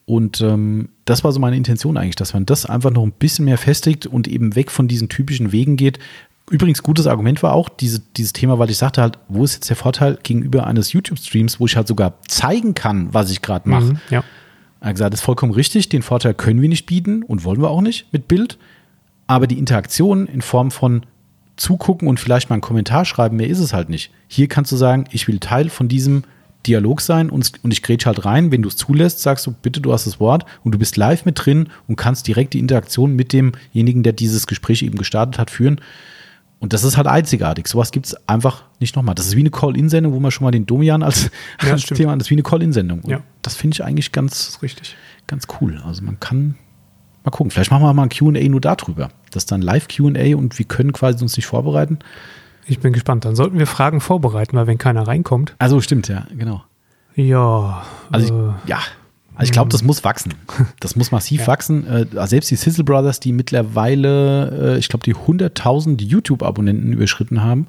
Und 0.06 0.41
ähm, 0.41 0.89
das 1.06 1.23
war 1.23 1.31
so 1.31 1.39
meine 1.39 1.56
Intention 1.56 1.98
eigentlich, 1.98 2.18
dass 2.18 2.34
man 2.34 2.45
das 2.45 2.65
einfach 2.65 2.91
noch 2.91 3.03
ein 3.03 3.14
bisschen 3.14 3.45
mehr 3.45 3.57
festigt 3.57 4.06
und 4.06 4.27
eben 4.27 4.56
weg 4.56 4.69
von 4.69 4.88
diesen 4.88 5.10
typischen 5.10 5.52
Wegen 5.52 5.77
geht. 5.77 5.99
Übrigens, 6.52 6.84
gutes 6.84 7.07
Argument 7.07 7.41
war 7.44 7.53
auch 7.53 7.69
diese, 7.69 8.02
dieses 8.18 8.34
Thema, 8.34 8.60
weil 8.60 8.69
ich 8.69 8.78
sagte 8.78 9.02
halt, 9.02 9.18
wo 9.30 9.45
ist 9.45 9.53
jetzt 9.53 9.69
der 9.69 9.78
Vorteil 9.78 10.19
gegenüber 10.22 10.68
eines 10.68 10.91
YouTube-Streams, 10.91 11.61
wo 11.61 11.65
ich 11.65 11.78
halt 11.78 11.88
sogar 11.88 12.15
zeigen 12.28 12.76
kann, 12.76 13.14
was 13.14 13.32
ich 13.32 13.41
gerade 13.41 13.69
mache. 13.69 13.86
Mhm, 13.86 13.99
ja. 14.10 14.23
Er 14.82 14.90
hat 14.90 14.95
gesagt, 14.95 15.14
das 15.14 15.22
ist 15.22 15.26
vollkommen 15.26 15.53
richtig, 15.53 15.88
den 15.88 16.02
Vorteil 16.02 16.34
können 16.34 16.61
wir 16.61 16.68
nicht 16.68 16.88
bieten 16.88 17.23
und 17.23 17.45
wollen 17.45 17.61
wir 17.61 17.69
auch 17.69 17.82
nicht 17.82 18.11
mit 18.11 18.28
Bild. 18.28 18.57
Aber 19.28 19.48
die 19.48 19.57
Interaktion 19.57 20.28
in 20.28 20.41
Form 20.41 20.72
von 20.72 21.06
zugucken 21.56 22.10
und 22.10 22.19
vielleicht 22.19 22.49
mal 22.49 22.56
einen 22.56 22.61
Kommentar 22.61 23.06
schreiben, 23.06 23.38
mehr 23.38 23.48
ist 23.48 23.60
es 23.60 23.73
halt 23.73 23.88
nicht. 23.88 24.11
Hier 24.28 24.49
kannst 24.49 24.73
du 24.73 24.76
sagen, 24.76 25.06
ich 25.11 25.30
will 25.30 25.40
Teil 25.40 25.69
von 25.69 25.88
diesem 25.88 26.23
Dialog 26.68 26.99
sein 26.99 27.30
und, 27.30 27.53
und 27.64 27.72
ich 27.72 27.82
grätsch 27.82 28.06
halt 28.06 28.26
rein. 28.26 28.52
Wenn 28.52 28.61
du 28.61 28.68
es 28.68 28.76
zulässt, 28.76 29.22
sagst 29.22 29.48
du, 29.48 29.52
bitte, 29.52 29.80
du 29.80 29.94
hast 29.94 30.06
das 30.06 30.19
Wort 30.19 30.45
und 30.65 30.73
du 30.73 30.80
bist 30.80 30.98
live 30.98 31.23
mit 31.23 31.45
drin 31.45 31.69
und 31.88 31.95
kannst 31.95 32.28
direkt 32.28 32.53
die 32.53 32.60
Interaktion 32.60 33.15
mit 33.15 33.32
demjenigen, 33.32 34.03
der 34.03 34.14
dieses 34.14 34.48
Gespräch 34.48 34.84
eben 34.84 34.98
gestartet 34.98 35.40
hat, 35.40 35.49
führen. 35.49 35.80
Und 36.62 36.72
das 36.74 36.84
ist 36.86 36.96
halt 36.96 37.08
einzigartig. 37.08 37.68
Sowas 37.68 37.92
gibt 37.92 38.06
es 38.06 38.30
einfach 38.30 38.64
nicht 38.80 38.96
nochmal. 38.96 39.16
Das 39.16 39.26
ist 39.26 39.36
wie 39.36 39.40
eine 39.42 39.50
Call-In-Sendung, 39.50 40.14
wo 40.14 40.20
man 40.20 40.32
schon 40.32 40.46
mal 40.46 40.52
den 40.52 40.66
Domian 40.66 41.04
als, 41.04 41.30
Ja, 41.64 41.72
als. 41.72 41.86
Thema, 41.88 42.16
das 42.16 42.28
ist 42.28 42.30
wie 42.30 42.36
eine 42.36 42.44
Call-In-Sendung. 42.44 43.02
Und 43.02 43.10
Ja. 43.10 43.22
Das 43.42 43.56
finde 43.56 43.74
ich 43.76 43.84
eigentlich 43.84 44.12
ganz, 44.12 44.60
Richtig. 44.62 44.96
ganz 45.28 45.48
cool. 45.60 45.82
Also 45.86 46.04
man 46.04 46.20
kann 46.20 46.56
mal 47.26 47.32
gucken. 47.32 47.50
Vielleicht 47.52 47.72
machen 47.72 47.84
wir 47.84 47.94
mal 47.94 48.04
ein 48.04 48.10
Q&A 48.10 48.48
nur 48.48 48.62
darüber. 48.62 49.10
Das 49.32 49.44
ist 49.44 49.52
dann 49.52 49.62
live 49.62 49.88
Q&A 49.88 50.36
und 50.38 50.58
wir 50.60 50.66
können 50.66 50.94
quasi 50.94 51.22
uns 51.24 51.36
nicht 51.36 51.48
vorbereiten. 51.48 52.00
Ich 52.68 52.80
bin 52.80 52.94
gespannt. 52.94 53.26
Dann 53.26 53.36
sollten 53.36 53.58
wir 53.58 53.66
Fragen 53.68 54.00
vorbereiten, 54.00 54.56
weil 54.56 54.68
wenn 54.68 54.78
keiner 54.78 55.08
reinkommt, 55.08 55.56
Also 55.58 55.82
stimmt, 55.82 56.08
ja, 56.10 56.28
genau. 56.38 56.64
ja. 57.16 57.82
Also 58.12 58.34
äh, 58.34 58.52
ich, 58.64 58.70
ja, 58.70 58.80
also 59.41 59.49
ich 59.49 59.51
glaube, 59.53 59.69
das 59.69 59.84
muss 59.84 60.03
wachsen. 60.03 60.34
Das 60.80 60.95
muss 60.95 61.11
massiv 61.11 61.41
Ja. 61.41 61.47
wachsen. 61.47 61.85
Äh, 61.88 62.05
also 62.15 62.27
selbst 62.27 62.49
die 62.51 62.55
Sizzle 62.55 62.84
Brothers, 62.84 63.19
die 63.19 63.34
mittlerweile, 63.34 64.76
äh, 64.76 64.80
ich 64.80 64.89
glaube, 64.89 65.03
die 65.03 65.15
100.000 65.15 66.01
YouTube-Abonnenten 66.01 66.93
überschritten 66.93 67.41
haben. 67.43 67.68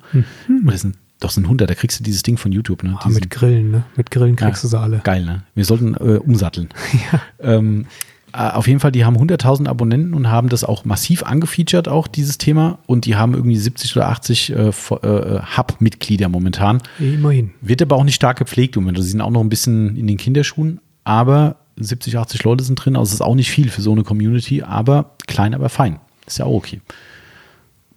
Oder 0.66 0.76
sind, 0.78 0.96
doch 1.20 1.30
sind 1.30 1.44
100, 1.44 1.68
da 1.70 1.74
kriegst 1.74 1.98
du 2.00 2.04
dieses 2.04 2.22
Ding 2.22 2.36
von 2.36 2.52
YouTube. 2.52 2.82
Ne? 2.82 2.96
ah, 3.00 3.08
mit 3.08 3.30
Grillen, 3.30 3.70
ne? 3.70 3.84
Mit 3.96 4.10
Grillen 4.10 4.36
kriegst 4.36 4.62
Ja, 4.64 4.68
du 4.68 4.76
sie 4.76 4.78
alle. 4.80 4.98
Geil, 5.04 5.24
ne? 5.24 5.42
Wir 5.54 5.64
sollten 5.64 5.94
äh, 5.94 6.18
umsatteln. 6.18 6.68
Ähm, 7.40 7.86
äh, 8.34 8.38
auf 8.50 8.66
jeden 8.66 8.80
Fall, 8.80 8.92
die 8.92 9.04
haben 9.04 9.16
100.000 9.18 9.66
Abonnenten 9.68 10.14
und 10.14 10.30
haben 10.30 10.48
das 10.48 10.64
auch 10.64 10.84
massiv 10.86 11.22
angefeatured, 11.22 11.86
auch 11.88 12.06
dieses 12.08 12.38
Thema. 12.38 12.78
Und 12.86 13.04
die 13.04 13.14
haben 13.16 13.34
irgendwie 13.34 13.56
70 13.56 13.94
oder 13.96 14.08
80 14.08 14.52
äh, 14.52 14.68
vo- 14.72 15.02
äh, 15.02 15.40
Hub-Mitglieder 15.56 16.28
momentan. 16.30 16.80
Immerhin. 16.98 17.50
Wird 17.60 17.82
aber 17.82 17.96
auch 17.96 18.04
nicht 18.04 18.14
stark 18.14 18.38
gepflegt. 18.38 18.76
Also 18.78 19.02
sie 19.02 19.10
sind 19.10 19.20
auch 19.20 19.30
noch 19.30 19.42
ein 19.42 19.48
bisschen 19.50 19.96
in 19.96 20.06
den 20.06 20.16
Kinderschuhen. 20.16 20.80
Aber 21.04 21.56
70, 21.76 22.18
80 22.18 22.44
Leute 22.44 22.64
sind 22.64 22.76
drin. 22.76 22.96
Also 22.96 23.08
es 23.10 23.14
ist 23.14 23.20
auch 23.22 23.34
nicht 23.34 23.50
viel 23.50 23.70
für 23.70 23.82
so 23.82 23.92
eine 23.92 24.04
Community. 24.04 24.62
Aber 24.62 25.14
klein, 25.26 25.54
aber 25.54 25.68
fein. 25.68 25.98
Ist 26.26 26.38
ja 26.38 26.44
auch 26.44 26.54
okay. 26.54 26.80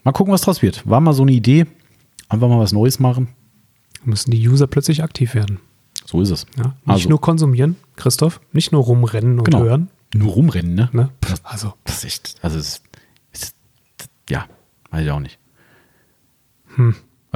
mal 0.03 0.11
gucken, 0.11 0.34
was 0.34 0.41
draus 0.41 0.61
wird. 0.61 0.88
War 0.89 0.99
mal 1.02 1.14
so 1.14 1.23
eine 1.23 1.31
Idee. 1.34 1.65
Einfach 2.30 2.47
mal 2.49 2.60
was 2.60 2.72
Neues 2.73 2.99
machen. 2.99 3.27
Müssen 4.03 4.31
die 4.31 4.47
User 4.47 4.68
plötzlich 4.68 5.03
aktiv 5.03 5.34
werden. 5.35 5.60
So 6.06 6.22
ist 6.22 6.30
es. 6.30 6.45
Ja? 6.57 6.64
Nicht 6.65 6.76
Also- 6.85 7.10
nur 7.10 7.22
konsumieren, 7.22 7.76
Christoph, 7.95 8.39
nicht 8.52 8.72
nur 8.72 8.84
rumrennen 8.84 9.39
und 9.39 9.45
Genau. 9.45 9.60
hören. 9.64 9.89
Nur 10.14 10.31
rumrennen, 10.34 10.76
ne? 10.76 10.89
Ne? 10.93 11.10
Also, 11.43 11.73
Das 11.84 11.97
ist 11.97 12.06
echt, 12.06 12.35
also 12.41 12.57
es 12.60 12.81
ist, 13.34 13.56
ja, 14.30 14.45
weiß 14.91 15.03
ich 15.06 15.11
auch 15.11 15.19
nicht. 15.19 15.39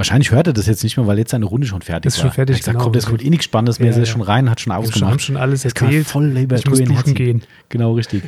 Wahrscheinlich 0.00 0.30
hört 0.30 0.46
er 0.46 0.54
das 0.54 0.64
jetzt 0.64 0.82
nicht 0.82 0.96
mehr, 0.96 1.06
weil 1.06 1.18
jetzt 1.18 1.30
seine 1.30 1.44
Runde 1.44 1.66
schon 1.66 1.82
fertig. 1.82 2.06
Ist 2.08 2.16
war. 2.16 2.22
schon 2.22 2.30
fertig, 2.32 2.54
Er 2.54 2.56
hat 2.56 2.60
gesagt, 2.62 2.74
genau. 2.78 2.84
komm, 2.84 2.92
das 2.94 3.04
kommt 3.04 3.22
eh 3.22 3.28
nichts 3.28 3.44
Spannendes 3.44 3.78
mehr, 3.78 3.90
Ja, 3.90 3.96
er 3.96 4.02
ist 4.02 4.08
ja. 4.08 4.12
schon 4.14 4.22
rein, 4.22 4.48
hat 4.48 4.58
schon 4.58 4.72
wir 4.72 4.78
ausgemacht. 4.78 5.10
haben 5.12 5.18
schon 5.18 5.36
alles 5.36 5.62
Jetzt 5.64 5.74
kann 5.74 5.88
erzählt. 5.88 6.06
voll 6.06 6.26
Labor 6.28 6.56
ich 6.56 6.66
muss 6.66 6.78
duschen 6.82 7.14
gehen. 7.14 7.42
Genau, 7.68 7.92
richtig. 7.92 8.22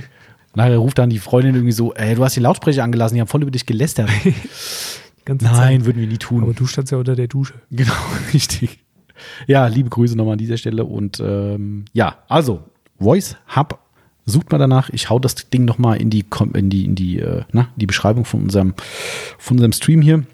Nachher 0.54 0.76
ruft 0.76 0.98
dann 0.98 1.08
die 1.08 1.18
Freundin 1.18 1.54
irgendwie 1.54 1.72
so, 1.72 1.94
ey, 1.94 2.14
du 2.14 2.22
hast 2.22 2.36
die 2.36 2.40
Lautsprecher 2.40 2.84
angelassen, 2.84 3.14
die 3.14 3.22
haben 3.22 3.28
voll 3.28 3.40
über 3.40 3.50
dich 3.50 3.64
gelästert. 3.64 4.10
Nein, 5.26 5.38
Zeit. 5.40 5.84
würden 5.86 5.98
wir 5.98 6.06
nie 6.08 6.18
tun. 6.18 6.42
Aber 6.42 6.52
du 6.52 6.66
standst 6.66 6.92
ja 6.92 6.98
unter 6.98 7.16
der 7.16 7.26
Dusche. 7.28 7.54
Genau, 7.70 7.92
richtig. 8.34 8.80
Ja, 9.46 9.66
liebe 9.68 9.88
Grüße 9.88 10.14
nochmal 10.16 10.32
an 10.32 10.38
dieser 10.38 10.58
Stelle. 10.58 10.84
Und 10.84 11.20
ähm, 11.24 11.86
ja, 11.94 12.16
also, 12.28 12.64
Voice 12.98 13.36
Hub, 13.56 13.78
sucht 14.26 14.52
mal 14.52 14.58
danach. 14.58 14.90
Ich 14.90 15.08
hau 15.10 15.18
das 15.18 15.36
Ding 15.48 15.64
nochmal 15.64 15.96
in 16.02 16.10
die, 16.10 16.24
in 16.52 16.68
die, 16.70 16.84
in 16.84 16.94
die, 16.96 17.18
äh, 17.20 17.44
na, 17.52 17.68
die 17.76 17.86
Beschreibung 17.86 18.24
von 18.24 18.42
unserem, 18.42 18.74
von 19.38 19.56
unserem 19.56 19.72
Stream 19.72 20.02
hier. 20.02 20.24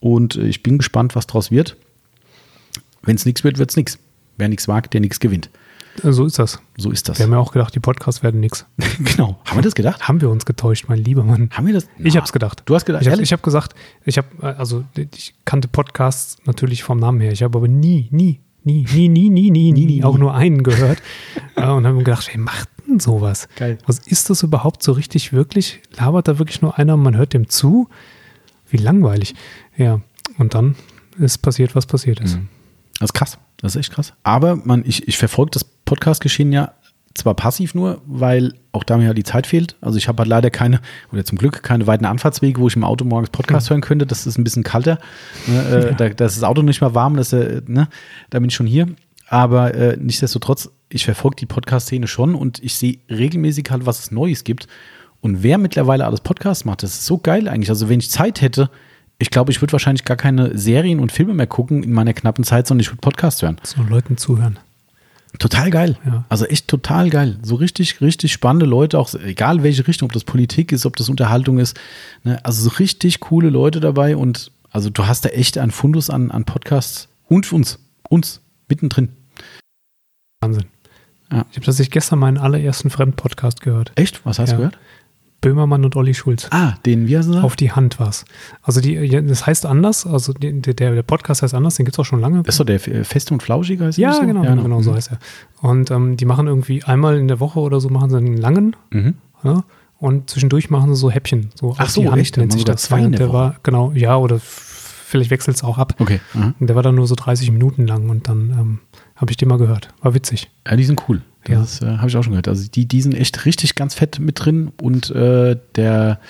Und 0.00 0.36
äh, 0.36 0.46
ich 0.46 0.62
bin 0.62 0.78
gespannt, 0.78 1.14
was 1.14 1.26
draus 1.26 1.50
wird. 1.50 1.76
Wenn 3.02 3.16
es 3.16 3.24
nichts 3.26 3.44
wird, 3.44 3.58
wird 3.58 3.70
es 3.70 3.76
nichts. 3.76 3.98
Wer 4.36 4.48
nichts 4.48 4.68
wagt, 4.68 4.94
der 4.94 5.00
nichts 5.00 5.20
gewinnt. 5.20 5.50
Äh, 6.02 6.12
So 6.12 6.24
ist 6.26 6.38
das. 6.38 6.60
So 6.76 6.90
ist 6.90 7.08
das. 7.08 7.18
Wir 7.18 7.24
haben 7.26 7.32
ja 7.32 7.38
auch 7.38 7.52
gedacht, 7.52 7.74
die 7.74 7.80
Podcasts 7.80 8.22
werden 8.22 8.40
nichts. 8.40 8.64
genau. 8.98 9.38
Haben 9.44 9.58
wir 9.58 9.62
das 9.62 9.74
gedacht? 9.74 10.06
Haben 10.08 10.20
wir 10.20 10.30
uns 10.30 10.44
getäuscht, 10.46 10.86
mein 10.88 10.98
lieber 10.98 11.24
Mann. 11.24 11.50
Haben 11.52 11.66
wir 11.66 11.74
das? 11.74 11.84
Ich 11.98 12.14
Na, 12.14 12.20
habe 12.20 12.26
es 12.26 12.32
gedacht. 12.32 12.62
Du 12.64 12.74
hast 12.74 12.86
gedacht, 12.86 13.02
Ich 13.02 13.10
habe 13.10 13.22
hab 13.24 13.42
gesagt, 13.42 13.74
ich 14.04 14.16
habe, 14.18 14.56
also 14.58 14.84
ich 14.96 15.34
kannte 15.44 15.68
Podcasts 15.68 16.36
natürlich 16.44 16.82
vom 16.82 16.98
Namen 16.98 17.20
her. 17.20 17.32
Ich 17.32 17.42
habe 17.42 17.56
aber 17.58 17.68
nie, 17.68 18.08
nie, 18.10 18.40
nie, 18.64 18.84
nie, 18.92 19.08
nie, 19.08 19.28
nie, 19.30 19.50
nie, 19.50 19.72
nie, 19.72 19.86
nie, 19.86 20.04
auch 20.04 20.14
nie. 20.14 20.20
nur 20.20 20.34
einen 20.34 20.62
gehört. 20.62 21.02
Äh, 21.56 21.62
und 21.68 21.84
habe 21.86 21.92
mir 21.96 22.04
gedacht, 22.04 22.28
wer 22.32 22.40
macht 22.40 22.68
denn 22.86 23.00
sowas? 23.00 23.48
Geil. 23.56 23.78
Was 23.86 23.98
ist 23.98 24.30
das 24.30 24.42
überhaupt 24.42 24.82
so 24.82 24.92
richtig, 24.92 25.32
wirklich? 25.32 25.80
Labert 25.96 26.28
da 26.28 26.38
wirklich 26.38 26.62
nur 26.62 26.78
einer 26.78 26.94
und 26.94 27.02
man 27.02 27.16
hört 27.16 27.32
dem 27.34 27.48
zu? 27.48 27.88
Wie 28.68 28.76
langweilig. 28.76 29.34
Ja, 29.80 30.00
und 30.36 30.54
dann 30.54 30.76
ist 31.18 31.38
passiert, 31.38 31.74
was 31.74 31.86
passiert 31.86 32.20
ist. 32.20 32.38
Das 32.98 33.08
ist 33.08 33.14
krass. 33.14 33.38
Das 33.56 33.74
ist 33.74 33.80
echt 33.80 33.92
krass. 33.92 34.12
Aber 34.22 34.56
man, 34.56 34.84
ich, 34.86 35.08
ich 35.08 35.16
verfolge 35.16 35.52
das 35.52 35.64
Podcast-Geschehen 35.64 36.52
ja 36.52 36.74
zwar 37.14 37.34
passiv 37.34 37.74
nur, 37.74 38.02
weil 38.06 38.52
auch 38.72 38.84
da 38.84 38.98
mir 38.98 39.06
ja 39.06 39.14
die 39.14 39.24
Zeit 39.24 39.46
fehlt. 39.46 39.76
Also 39.80 39.96
ich 39.96 40.06
habe 40.06 40.18
halt 40.18 40.28
leider 40.28 40.50
keine, 40.50 40.80
oder 41.12 41.24
zum 41.24 41.38
Glück 41.38 41.62
keine 41.62 41.86
weiten 41.86 42.04
Anfahrtswege, 42.04 42.60
wo 42.60 42.68
ich 42.68 42.76
im 42.76 42.84
Auto 42.84 43.06
morgens 43.06 43.30
Podcast 43.30 43.70
hören 43.70 43.80
könnte. 43.80 44.06
Das 44.06 44.26
ist 44.26 44.38
ein 44.38 44.44
bisschen 44.44 44.62
kalter. 44.62 44.98
Ne, 45.46 45.62
äh, 45.62 45.94
da, 45.94 46.10
da 46.10 46.26
ist 46.26 46.36
das 46.36 46.44
Auto 46.44 46.60
nicht 46.60 46.82
mehr 46.82 46.94
warm, 46.94 47.16
das, 47.16 47.32
äh, 47.32 47.62
ne, 47.66 47.88
da 48.28 48.38
bin 48.38 48.50
ich 48.50 48.54
schon 48.54 48.66
hier. 48.66 48.86
Aber 49.28 49.74
äh, 49.74 49.96
nichtsdestotrotz, 49.96 50.70
ich 50.90 51.06
verfolge 51.06 51.36
die 51.36 51.46
Podcast-Szene 51.46 52.06
schon 52.06 52.34
und 52.34 52.62
ich 52.62 52.74
sehe 52.74 52.98
regelmäßig 53.08 53.70
halt, 53.70 53.86
was 53.86 53.98
es 53.98 54.10
Neues 54.10 54.44
gibt. 54.44 54.68
Und 55.22 55.42
wer 55.42 55.56
mittlerweile 55.56 56.04
alles 56.04 56.20
Podcasts 56.20 56.66
macht, 56.66 56.82
das 56.82 56.90
ist 56.90 57.06
so 57.06 57.18
geil 57.18 57.48
eigentlich. 57.48 57.70
Also 57.70 57.88
wenn 57.88 58.00
ich 58.00 58.10
Zeit 58.10 58.40
hätte, 58.40 58.70
ich 59.20 59.30
glaube, 59.30 59.52
ich 59.52 59.60
würde 59.60 59.72
wahrscheinlich 59.72 60.04
gar 60.04 60.16
keine 60.16 60.56
Serien 60.58 60.98
und 60.98 61.12
Filme 61.12 61.34
mehr 61.34 61.46
gucken 61.46 61.82
in 61.84 61.92
meiner 61.92 62.14
knappen 62.14 62.42
Zeit, 62.42 62.66
sondern 62.66 62.80
ich 62.80 62.88
würde 62.90 63.00
Podcasts 63.00 63.42
hören. 63.42 63.58
So 63.62 63.82
Leuten 63.82 64.16
zuhören. 64.16 64.58
Total 65.38 65.70
geil. 65.70 65.96
Ja. 66.04 66.24
Also 66.28 66.46
echt 66.46 66.66
total 66.66 67.08
geil. 67.10 67.38
So 67.42 67.54
richtig, 67.54 68.00
richtig 68.00 68.32
spannende 68.32 68.66
Leute, 68.66 68.98
auch 68.98 69.14
egal 69.14 69.62
welche 69.62 69.86
Richtung, 69.86 70.06
ob 70.06 70.12
das 70.12 70.24
Politik 70.24 70.72
ist, 70.72 70.86
ob 70.86 70.96
das 70.96 71.08
Unterhaltung 71.08 71.58
ist. 71.58 71.78
Ne? 72.24 72.44
Also 72.44 72.62
so 72.68 72.70
richtig 72.78 73.20
coole 73.20 73.50
Leute 73.50 73.78
dabei 73.78 74.16
und 74.16 74.50
also 74.72 74.90
du 74.90 75.06
hast 75.06 75.24
da 75.24 75.28
echt 75.28 75.58
einen 75.58 75.70
Fundus 75.70 76.10
an, 76.10 76.30
an 76.30 76.44
Podcasts 76.44 77.08
und 77.28 77.52
uns, 77.52 77.78
uns 78.08 78.40
mittendrin. 78.68 79.10
Wahnsinn. 80.40 80.64
Ja. 81.30 81.44
Ich 81.50 81.56
habe 81.58 81.66
tatsächlich 81.66 81.92
gestern 81.92 82.18
meinen 82.18 82.38
allerersten 82.38 82.90
Fremdpodcast 82.90 83.60
gehört. 83.60 83.92
Echt? 83.94 84.24
Was 84.26 84.38
hast 84.38 84.50
Ja. 84.50 84.56
du 84.56 84.62
gehört? 84.62 84.78
Böhmermann 85.40 85.84
und 85.84 85.96
Olli 85.96 86.12
Schulz. 86.14 86.46
Ah, 86.50 86.74
den, 86.84 87.08
heißt 87.08 87.30
er? 87.30 87.44
Auf 87.44 87.56
die 87.56 87.72
Hand 87.72 87.98
war's. 87.98 88.24
Also 88.62 88.80
die, 88.80 88.92
ja, 88.94 89.20
das 89.22 89.46
heißt 89.46 89.64
anders, 89.66 90.06
also 90.06 90.32
die, 90.32 90.60
der, 90.60 90.74
der 90.94 91.02
Podcast 91.02 91.42
heißt 91.42 91.54
anders, 91.54 91.76
den 91.76 91.86
gibt's 91.86 91.98
auch 91.98 92.04
schon 92.04 92.20
lange. 92.20 92.42
ist 92.46 92.60
doch 92.60 92.64
der 92.66 92.76
äh, 92.88 93.04
Fest 93.04 93.32
und 93.32 93.42
Flauschig 93.42 93.80
heißt 93.80 93.96
ja, 93.98 94.12
so? 94.12 94.20
genau, 94.22 94.42
genau, 94.42 94.62
genau, 94.62 94.82
so 94.82 94.94
heißt 94.94 95.12
er. 95.12 95.18
Und 95.62 95.90
ähm, 95.90 96.16
die 96.16 96.24
machen 96.26 96.46
irgendwie 96.46 96.82
einmal 96.84 97.16
in 97.18 97.28
der 97.28 97.40
Woche 97.40 97.58
oder 97.60 97.80
so 97.80 97.88
machen 97.88 98.10
sie 98.10 98.16
einen 98.18 98.36
langen 98.36 98.76
Mhm. 98.90 99.14
ja, 99.42 99.64
und 99.98 100.28
zwischendurch 100.30 100.68
machen 100.70 100.94
sie 100.94 101.00
so 101.00 101.10
Häppchen. 101.10 101.50
So 101.54 101.74
Ach 101.78 101.88
so, 101.88 102.02
die 102.02 102.08
Hand 102.08 102.20
echt? 102.20 102.36
nennt 102.36 102.52
sich 102.52 102.64
das. 102.64 102.82
zwei 102.82 103.00
Ja, 103.00 103.06
in 103.06 103.12
der 103.12 103.28
Woche? 103.28 103.32
war, 103.34 103.56
genau, 103.62 103.92
ja, 103.92 104.16
oder 104.16 104.38
vielleicht 104.40 105.30
wechselt 105.30 105.56
es 105.56 105.64
auch 105.64 105.78
ab. 105.78 105.94
Okay. 105.98 106.20
Und 106.58 106.66
der 106.66 106.76
war 106.76 106.82
dann 106.82 106.94
nur 106.94 107.06
so 107.06 107.14
30 107.14 107.50
Minuten 107.50 107.86
lang 107.86 108.08
und 108.10 108.28
dann 108.28 108.50
ähm, 108.58 108.78
habe 109.16 109.30
ich 109.30 109.36
den 109.36 109.48
mal 109.48 109.58
gehört. 109.58 109.88
War 110.02 110.14
witzig. 110.14 110.50
Ja, 110.66 110.76
die 110.76 110.84
sind 110.84 111.02
cool. 111.08 111.22
Ja. 111.48 111.60
Das 111.60 111.80
äh, 111.82 111.86
habe 111.98 112.08
ich 112.08 112.16
auch 112.16 112.22
schon 112.22 112.32
gehört. 112.32 112.48
Also 112.48 112.68
die, 112.68 112.86
die 112.86 113.00
sind 113.02 113.14
echt 113.14 113.44
richtig 113.46 113.74
ganz 113.74 113.94
fett 113.94 114.18
mit 114.18 114.44
drin 114.44 114.72
und 114.82 115.10
äh, 115.10 115.56
der, 115.74 116.20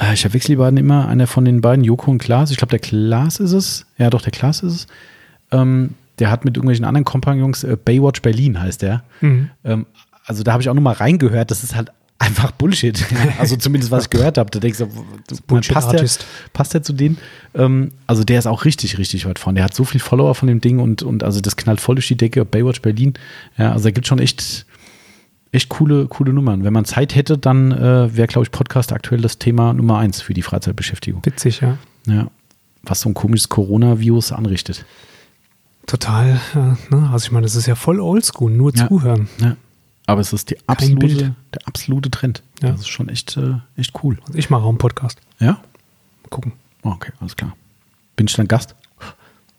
äh, 0.00 0.14
ich 0.14 0.20
verwechsel 0.22 0.52
die 0.52 0.56
beiden 0.56 0.76
immer, 0.76 1.08
einer 1.08 1.26
von 1.26 1.44
den 1.44 1.60
beiden, 1.60 1.84
Joko 1.84 2.10
und 2.10 2.18
Klaas, 2.18 2.50
ich 2.50 2.56
glaube 2.56 2.70
der 2.70 2.78
Klaas 2.78 3.40
ist 3.40 3.52
es, 3.52 3.86
ja 3.98 4.10
doch, 4.10 4.22
der 4.22 4.32
Klaas 4.32 4.62
ist 4.62 4.72
es, 4.72 4.86
ähm, 5.50 5.94
der 6.18 6.30
hat 6.30 6.44
mit 6.44 6.56
irgendwelchen 6.56 6.84
anderen 6.84 7.04
Kompagnons, 7.04 7.64
äh, 7.64 7.76
Baywatch 7.82 8.22
Berlin 8.22 8.60
heißt 8.60 8.82
der, 8.82 9.02
Mhm. 9.20 9.50
ähm, 9.64 9.86
also 10.24 10.42
da 10.42 10.52
habe 10.52 10.62
ich 10.62 10.68
auch 10.68 10.74
noch 10.74 10.82
mal 10.82 10.92
reingehört, 10.94 11.50
das 11.50 11.64
ist 11.64 11.74
halt 11.74 11.90
einfach 12.18 12.50
Bullshit. 12.52 13.04
also 13.38 13.56
zumindest, 13.56 13.90
was 13.90 14.04
ich 14.04 14.10
gehört 14.10 14.38
habe. 14.38 14.50
Da 14.50 14.58
denkst 14.58 14.78
du, 14.78 14.88
Bullshit 15.46 15.74
passt, 15.74 15.92
der, 15.92 16.04
passt 16.52 16.74
der 16.74 16.82
zu 16.82 16.92
denen? 16.92 17.18
Ähm, 17.54 17.92
also 18.06 18.24
der 18.24 18.38
ist 18.38 18.46
auch 18.46 18.64
richtig, 18.64 18.98
richtig 18.98 19.26
weit 19.26 19.38
vorne. 19.38 19.58
Der 19.58 19.64
hat 19.64 19.74
so 19.74 19.84
viel 19.84 20.00
Follower 20.00 20.34
von 20.34 20.48
dem 20.48 20.60
Ding 20.60 20.78
und, 20.78 21.02
und 21.02 21.22
also 21.22 21.40
das 21.40 21.56
knallt 21.56 21.80
voll 21.80 21.94
durch 21.96 22.08
die 22.08 22.16
Decke. 22.16 22.44
Baywatch 22.44 22.82
Berlin. 22.82 23.14
Ja, 23.56 23.72
also 23.72 23.84
da 23.84 23.90
gibt 23.92 24.06
schon 24.06 24.18
echt, 24.18 24.66
echt 25.52 25.68
coole, 25.68 26.06
coole 26.06 26.32
Nummern. 26.32 26.64
Wenn 26.64 26.72
man 26.72 26.84
Zeit 26.84 27.14
hätte, 27.14 27.38
dann 27.38 27.72
äh, 27.72 28.16
wäre, 28.16 28.26
glaube 28.26 28.44
ich, 28.44 28.50
Podcast 28.50 28.92
aktuell 28.92 29.20
das 29.20 29.38
Thema 29.38 29.72
Nummer 29.72 29.98
eins 29.98 30.20
für 30.20 30.34
die 30.34 30.42
Freizeitbeschäftigung. 30.42 31.24
Witzig, 31.24 31.60
ja. 31.60 31.78
Ja. 32.06 32.30
Was 32.82 33.00
so 33.00 33.08
ein 33.08 33.14
komisches 33.14 33.48
Coronavirus 33.48 34.32
anrichtet. 34.32 34.84
Total, 35.86 36.38
ja, 36.54 36.76
ne? 36.90 37.08
Also 37.10 37.26
ich 37.26 37.32
meine, 37.32 37.46
das 37.46 37.56
ist 37.56 37.66
ja 37.66 37.74
voll 37.74 37.98
oldschool, 38.00 38.50
nur 38.50 38.74
Ja. 38.76 38.88
zuhören. 38.88 39.28
Ja. 39.40 39.56
Aber 40.08 40.22
es 40.22 40.32
ist 40.32 40.48
die 40.48 40.56
absolute, 40.66 41.34
der 41.52 41.68
absolute 41.68 42.10
Trend. 42.10 42.42
Ja. 42.62 42.70
Das 42.70 42.80
ist 42.80 42.88
schon 42.88 43.10
echt, 43.10 43.36
äh, 43.36 43.56
echt 43.76 43.92
cool. 44.02 44.18
Also 44.26 44.38
ich 44.38 44.48
mache 44.48 44.62
auch 44.62 44.70
einen 44.70 44.78
Podcast. 44.78 45.20
Ja? 45.38 45.52
Mal 46.22 46.28
gucken. 46.30 46.52
Okay, 46.80 47.12
alles 47.20 47.36
klar. 47.36 47.54
Bin 48.16 48.26
ich 48.26 48.32
dann 48.32 48.48
Gast? 48.48 48.74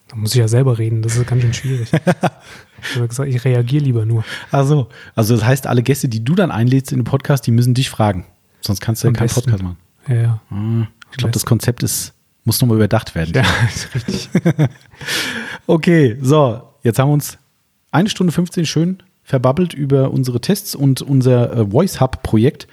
Da 0.07 0.15
muss 0.15 0.31
ich 0.33 0.39
ja 0.39 0.47
selber 0.47 0.79
reden, 0.79 1.03
das 1.03 1.17
ist 1.17 1.27
ganz 1.27 1.43
schön 1.43 1.53
schwierig. 1.53 1.91
ich 2.81 2.95
habe 2.95 3.07
gesagt, 3.07 3.29
ich 3.29 3.45
reagiere 3.45 3.83
lieber 3.83 4.07
nur. 4.07 4.25
Ach 4.51 4.65
so. 4.65 4.89
Also 5.13 5.35
das 5.35 5.45
heißt, 5.45 5.67
alle 5.67 5.83
Gäste, 5.83 6.09
die 6.09 6.23
du 6.23 6.33
dann 6.33 6.49
einlädst 6.49 6.91
in 6.91 6.97
den 6.97 7.05
Podcast, 7.05 7.45
die 7.45 7.51
müssen 7.51 7.75
dich 7.75 7.91
fragen. 7.91 8.25
Sonst 8.61 8.81
kannst 8.81 9.03
du 9.03 9.07
ja 9.07 9.13
keinen 9.13 9.27
besten. 9.27 9.41
Podcast 9.41 9.61
machen. 9.61 9.77
Ja, 10.07 10.15
ja. 10.15 10.41
Ah, 10.49 10.87
Ich 11.11 11.17
glaube, 11.17 11.31
das 11.31 11.45
Konzept 11.45 11.83
ist, 11.83 12.13
muss 12.43 12.59
nochmal 12.59 12.77
überdacht 12.77 13.13
werden. 13.13 13.33
Ja, 13.35 13.43
ist 13.71 13.93
richtig. 13.93 14.29
Okay, 15.67 16.17
so, 16.23 16.63
jetzt 16.81 16.97
haben 16.97 17.09
wir 17.09 17.13
uns 17.13 17.37
eine 17.91 18.09
Stunde 18.09 18.33
15 18.33 18.65
schön 18.65 19.03
verbabbelt 19.29 19.75
über 19.75 20.09
unsere 20.09 20.41
Tests 20.41 20.73
und 20.73 21.03
unser 21.03 21.55
äh, 21.55 21.69
Voice 21.69 22.01
Hub 22.01 22.23
Projekt, 22.23 22.67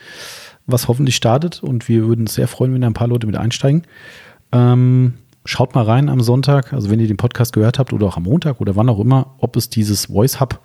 was 0.66 0.88
hoffentlich 0.88 1.14
startet 1.14 1.62
und 1.62 1.86
wir 1.86 2.08
würden 2.08 2.22
uns 2.22 2.34
sehr 2.34 2.48
freuen, 2.48 2.72
wenn 2.72 2.80
da 2.80 2.86
ein 2.86 2.94
paar 2.94 3.08
Leute 3.08 3.26
mit 3.26 3.36
einsteigen. 3.36 3.82
Ähm, 4.52 5.14
schaut 5.44 5.74
mal 5.74 5.84
rein 5.84 6.08
am 6.08 6.22
Sonntag, 6.22 6.72
also 6.72 6.88
wenn 6.88 6.98
ihr 6.98 7.08
den 7.08 7.18
Podcast 7.18 7.52
gehört 7.52 7.78
habt 7.78 7.92
oder 7.92 8.06
auch 8.06 8.16
am 8.16 8.22
Montag 8.22 8.62
oder 8.62 8.74
wann 8.74 8.88
auch 8.88 8.98
immer, 8.98 9.34
ob 9.36 9.54
es 9.56 9.68
dieses 9.68 10.06
Voice 10.06 10.40
Hub, 10.40 10.62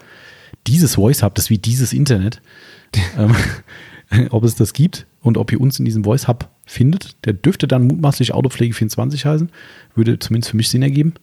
dieses 0.66 0.96
Voice 0.96 1.24
Hub, 1.24 1.36
das 1.36 1.46
ist 1.46 1.50
wie 1.50 1.58
dieses 1.58 1.92
Internet, 1.92 2.42
ähm, 3.18 3.36
ob 4.30 4.46
es 4.46 4.56
das 4.56 4.72
gibt 4.72 5.08
und 5.22 5.38
ob 5.38 5.52
ihr 5.52 5.60
uns 5.60 5.78
in 5.78 5.84
diesem 5.84 6.06
Voice 6.06 6.30
Hub 6.30 6.48
findet. 6.66 7.18
Der 7.26 7.34
dürfte 7.34 7.68
dann 7.68 7.86
mutmaßlich 7.88 8.34
Autopflege24 8.34 9.26
heißen, 9.26 9.52
würde 9.94 10.20
zumindest 10.20 10.52
für 10.52 10.58
mich 10.58 10.70
Sinn 10.70 10.84
ergeben. 10.84 11.16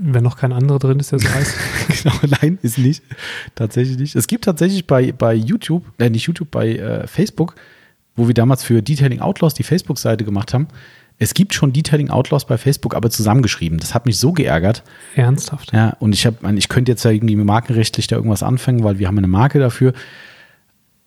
Wenn 0.00 0.22
noch 0.24 0.36
kein 0.36 0.52
anderer 0.52 0.78
drin 0.78 1.00
ist, 1.00 1.12
der 1.12 1.18
so 1.18 1.28
heißt. 1.34 1.54
genau, 2.02 2.14
nein, 2.40 2.58
ist 2.62 2.78
nicht. 2.78 3.02
Tatsächlich 3.54 3.98
nicht. 3.98 4.14
Es 4.16 4.26
gibt 4.26 4.44
tatsächlich 4.44 4.86
bei, 4.86 5.12
bei 5.12 5.34
YouTube, 5.34 5.84
äh, 5.98 6.08
nicht 6.10 6.26
YouTube, 6.26 6.50
bei 6.50 6.76
äh, 6.76 7.06
Facebook, 7.06 7.54
wo 8.16 8.26
wir 8.28 8.34
damals 8.34 8.62
für 8.62 8.82
Detailing 8.82 9.20
Outlaws 9.20 9.54
die 9.54 9.62
Facebook-Seite 9.62 10.24
gemacht 10.24 10.54
haben. 10.54 10.68
Es 11.20 11.34
gibt 11.34 11.52
schon 11.52 11.72
Detailing 11.72 12.10
Outlaws 12.10 12.44
bei 12.46 12.58
Facebook, 12.58 12.94
aber 12.94 13.10
zusammengeschrieben. 13.10 13.78
Das 13.78 13.92
hat 13.92 14.06
mich 14.06 14.18
so 14.18 14.32
geärgert. 14.32 14.84
Ernsthaft. 15.16 15.72
Ja, 15.72 15.96
und 15.98 16.12
ich 16.14 16.26
habe, 16.26 16.54
ich 16.56 16.68
könnte 16.68 16.92
jetzt 16.92 17.04
ja 17.04 17.10
irgendwie 17.10 17.34
markenrechtlich 17.34 18.06
da 18.06 18.14
irgendwas 18.16 18.44
anfangen, 18.44 18.84
weil 18.84 19.00
wir 19.00 19.08
haben 19.08 19.18
eine 19.18 19.26
Marke 19.26 19.58
dafür. 19.58 19.94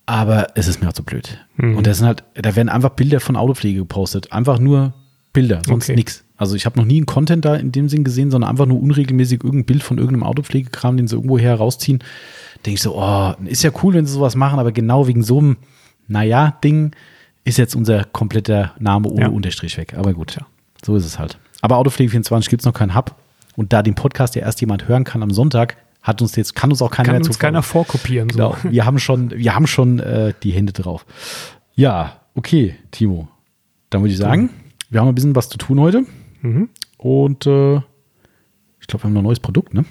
Aber 0.04 0.48
es 0.54 0.66
ist 0.68 0.82
mir 0.82 0.88
auch 0.88 0.92
zu 0.92 1.04
blöd. 1.04 1.38
Mhm. 1.56 1.76
Und 1.76 1.86
das 1.86 1.98
sind 1.98 2.06
halt, 2.06 2.24
da 2.34 2.54
werden 2.56 2.68
einfach 2.68 2.90
Bilder 2.90 3.20
von 3.20 3.36
Autopflege 3.36 3.78
gepostet. 3.78 4.32
Einfach 4.32 4.58
nur 4.58 4.92
Bilder, 5.32 5.62
sonst 5.66 5.84
Okay. 5.86 5.96
nichts. 5.96 6.24
Also 6.42 6.56
ich 6.56 6.66
habe 6.66 6.76
noch 6.76 6.84
nie 6.84 6.96
einen 6.96 7.06
Content 7.06 7.44
da 7.44 7.54
in 7.54 7.70
dem 7.70 7.88
Sinn 7.88 8.02
gesehen, 8.02 8.32
sondern 8.32 8.50
einfach 8.50 8.66
nur 8.66 8.82
unregelmäßig 8.82 9.44
irgendein 9.44 9.64
Bild 9.64 9.84
von 9.84 9.98
irgendeinem 9.98 10.24
Autopflegekram, 10.24 10.96
den 10.96 11.06
sie 11.06 11.14
irgendwo 11.14 11.38
her 11.38 11.54
rausziehen. 11.54 12.00
Denke 12.66 12.74
ich 12.74 12.82
so, 12.82 12.96
oh, 12.96 13.32
ist 13.44 13.62
ja 13.62 13.70
cool, 13.84 13.94
wenn 13.94 14.06
sie 14.06 14.12
sowas 14.12 14.34
machen, 14.34 14.58
aber 14.58 14.72
genau 14.72 15.06
wegen 15.06 15.22
so 15.22 15.38
einem, 15.38 15.56
naja, 16.08 16.58
Ding 16.64 16.96
ist 17.44 17.58
jetzt 17.58 17.76
unser 17.76 18.02
kompletter 18.06 18.72
Name 18.80 19.08
ohne 19.08 19.20
Ja. 19.22 19.28
Unterstrich 19.28 19.78
weg. 19.78 19.94
Aber 19.96 20.14
gut. 20.14 20.32
Tja. 20.32 20.44
so 20.84 20.96
ist 20.96 21.04
es 21.04 21.16
halt. 21.16 21.38
Aber 21.60 21.76
Autopflege24 21.76 22.50
gibt 22.50 22.62
es 22.62 22.66
noch 22.66 22.74
keinen 22.74 22.96
Hub. 22.96 23.14
Und 23.54 23.72
da 23.72 23.84
den 23.84 23.94
Podcast 23.94 24.34
ja 24.34 24.42
erst 24.42 24.60
jemand 24.60 24.88
hören 24.88 25.04
kann 25.04 25.22
am 25.22 25.30
Sonntag, 25.30 25.76
hat 26.02 26.22
uns 26.22 26.34
jetzt, 26.34 26.56
kann 26.56 26.70
uns 26.70 26.82
auch 26.82 26.90
keiner 26.90 27.10
Kann 27.10 27.20
mehr 27.20 27.24
uns 27.24 27.38
keiner 27.38 27.62
vorkopieren. 27.62 28.26
Genau. 28.26 28.56
So. 28.60 28.72
Wir 28.72 28.84
haben 28.84 28.98
schon, 28.98 29.30
wir 29.30 29.54
haben 29.54 29.68
schon 29.68 30.00
äh, 30.00 30.34
die 30.42 30.50
Hände 30.50 30.72
drauf. 30.72 31.06
Ja, 31.76 32.14
okay, 32.34 32.74
Timo. 32.90 33.28
Dann 33.90 34.00
würde 34.00 34.10
ich 34.10 34.18
sagen, 34.18 34.50
wir 34.90 35.00
haben 35.00 35.06
ein 35.06 35.14
bisschen 35.14 35.36
was 35.36 35.48
zu 35.48 35.56
tun 35.56 35.78
heute. 35.78 36.04
Mhm. 36.42 36.68
Und 36.98 37.46
äh, 37.46 37.76
ich 38.80 38.86
glaube, 38.86 39.02
wir 39.02 39.04
haben 39.04 39.12
noch 39.14 39.20
ein 39.22 39.24
neues 39.24 39.40
Produkt, 39.40 39.74
ne? 39.74 39.84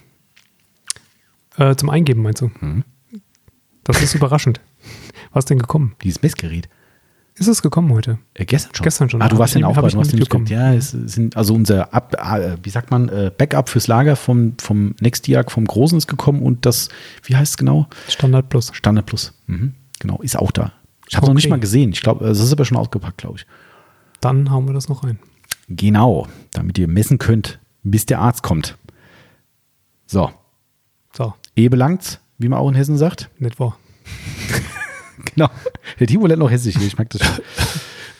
Äh, 1.57 1.75
zum 1.75 1.89
Eingeben 1.89 2.21
meinst 2.21 2.41
du? 2.41 2.51
Mhm. 2.59 2.83
Das 3.83 4.01
ist 4.01 4.15
überraschend. 4.15 4.61
Was 5.33 5.41
ist 5.43 5.49
denn 5.49 5.59
gekommen? 5.59 5.95
Dieses 6.03 6.21
Messgerät. 6.21 6.69
Ist 7.35 7.47
es 7.47 7.61
gekommen 7.61 7.91
heute? 7.93 8.19
Äh, 8.33 8.45
gestern 8.45 8.75
schon. 8.75 8.83
Gestern 8.83 9.09
schon. 9.09 9.21
Ah, 9.21 9.29
du 9.29 9.37
warst 9.37 9.53
ja 9.55 9.59
nicht- 9.59 9.65
auch 9.65 9.71
ich 9.87 9.93
du 9.93 9.99
hast 9.99 10.29
gehabt. 10.29 10.49
Ja, 10.49 10.73
es 10.73 10.91
sind 10.91 11.35
also 11.37 11.53
unser 11.55 11.93
Ab, 11.93 12.13
äh, 12.19 12.57
wie 12.61 12.69
sagt 12.69 12.91
man, 12.91 13.07
äh, 13.09 13.31
Backup 13.35 13.69
fürs 13.69 13.87
Lager 13.87 14.15
vom, 14.15 14.53
vom 14.59 14.95
Nextiag, 14.99 15.49
vom 15.51 15.65
Großen 15.65 15.97
ist 15.97 16.07
gekommen 16.07 16.41
und 16.41 16.65
das, 16.65 16.89
wie 17.23 17.35
heißt 17.35 17.51
es 17.53 17.57
genau? 17.57 17.87
Standard 18.09 18.49
Plus. 18.49 18.69
Standard 18.73 19.05
Plus. 19.05 19.33
Mhm. 19.47 19.73
Genau, 19.99 20.19
ist 20.21 20.37
auch 20.37 20.51
da. 20.51 20.73
Ich 21.07 21.15
habe 21.17 21.25
noch 21.27 21.33
nicht 21.33 21.45
Okay. 21.45 21.51
mal 21.51 21.59
gesehen. 21.59 21.91
Ich 21.91 22.01
glaube, 22.01 22.25
es 22.27 22.39
ist 22.39 22.51
aber 22.51 22.65
schon 22.65 22.77
ausgepackt, 22.77 23.17
glaube 23.17 23.37
ich. 23.39 23.45
Dann 24.19 24.51
hauen 24.51 24.65
wir 24.67 24.73
das 24.73 24.87
noch 24.89 25.03
rein. 25.03 25.17
Genau, 25.75 26.27
damit 26.53 26.77
ihr 26.77 26.87
messen 26.87 27.17
könnt, 27.17 27.59
bis 27.83 28.05
der 28.05 28.19
Arzt 28.19 28.43
kommt. 28.43 28.77
So, 30.05 30.29
So, 31.15 31.33
eh 31.55 31.69
belangt's, 31.69 32.19
wie 32.37 32.49
man 32.49 32.59
auch 32.59 32.69
in 32.69 32.75
Hessen 32.75 32.97
sagt. 32.97 33.29
nicht 33.39 33.59
wahr. 33.59 33.77
Genau. 35.35 35.49
Der 35.99 36.07
Timo 36.07 36.25
lernt 36.27 36.39
noch 36.41 36.49
hessisch 36.51 36.75
hier, 36.77 36.87
ich 36.87 36.97
mag 36.97 37.09
das 37.11 37.23
schon. 37.23 37.43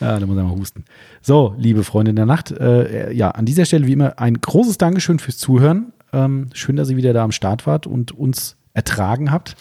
Ja, 0.00 0.18
da 0.20 0.26
muss 0.26 0.36
er 0.36 0.44
mal 0.44 0.56
husten. 0.56 0.84
So, 1.20 1.54
liebe 1.58 1.84
Freunde 1.84 2.14
der 2.14 2.26
Nacht, 2.26 2.50
äh, 2.52 3.12
ja, 3.12 3.30
an 3.32 3.44
dieser 3.44 3.64
Stelle 3.64 3.86
wie 3.86 3.92
immer 3.92 4.18
ein 4.18 4.40
großes 4.40 4.78
Dankeschön 4.78 5.18
fürs 5.18 5.36
Zuhören. 5.38 5.92
Ähm, 6.12 6.50
schön, 6.54 6.76
dass 6.76 6.90
ihr 6.90 6.96
wieder 6.96 7.12
da 7.12 7.24
am 7.24 7.32
Start 7.32 7.66
wart 7.66 7.86
und 7.86 8.12
uns 8.12 8.56
ertragen 8.72 9.30
habt. 9.30 9.56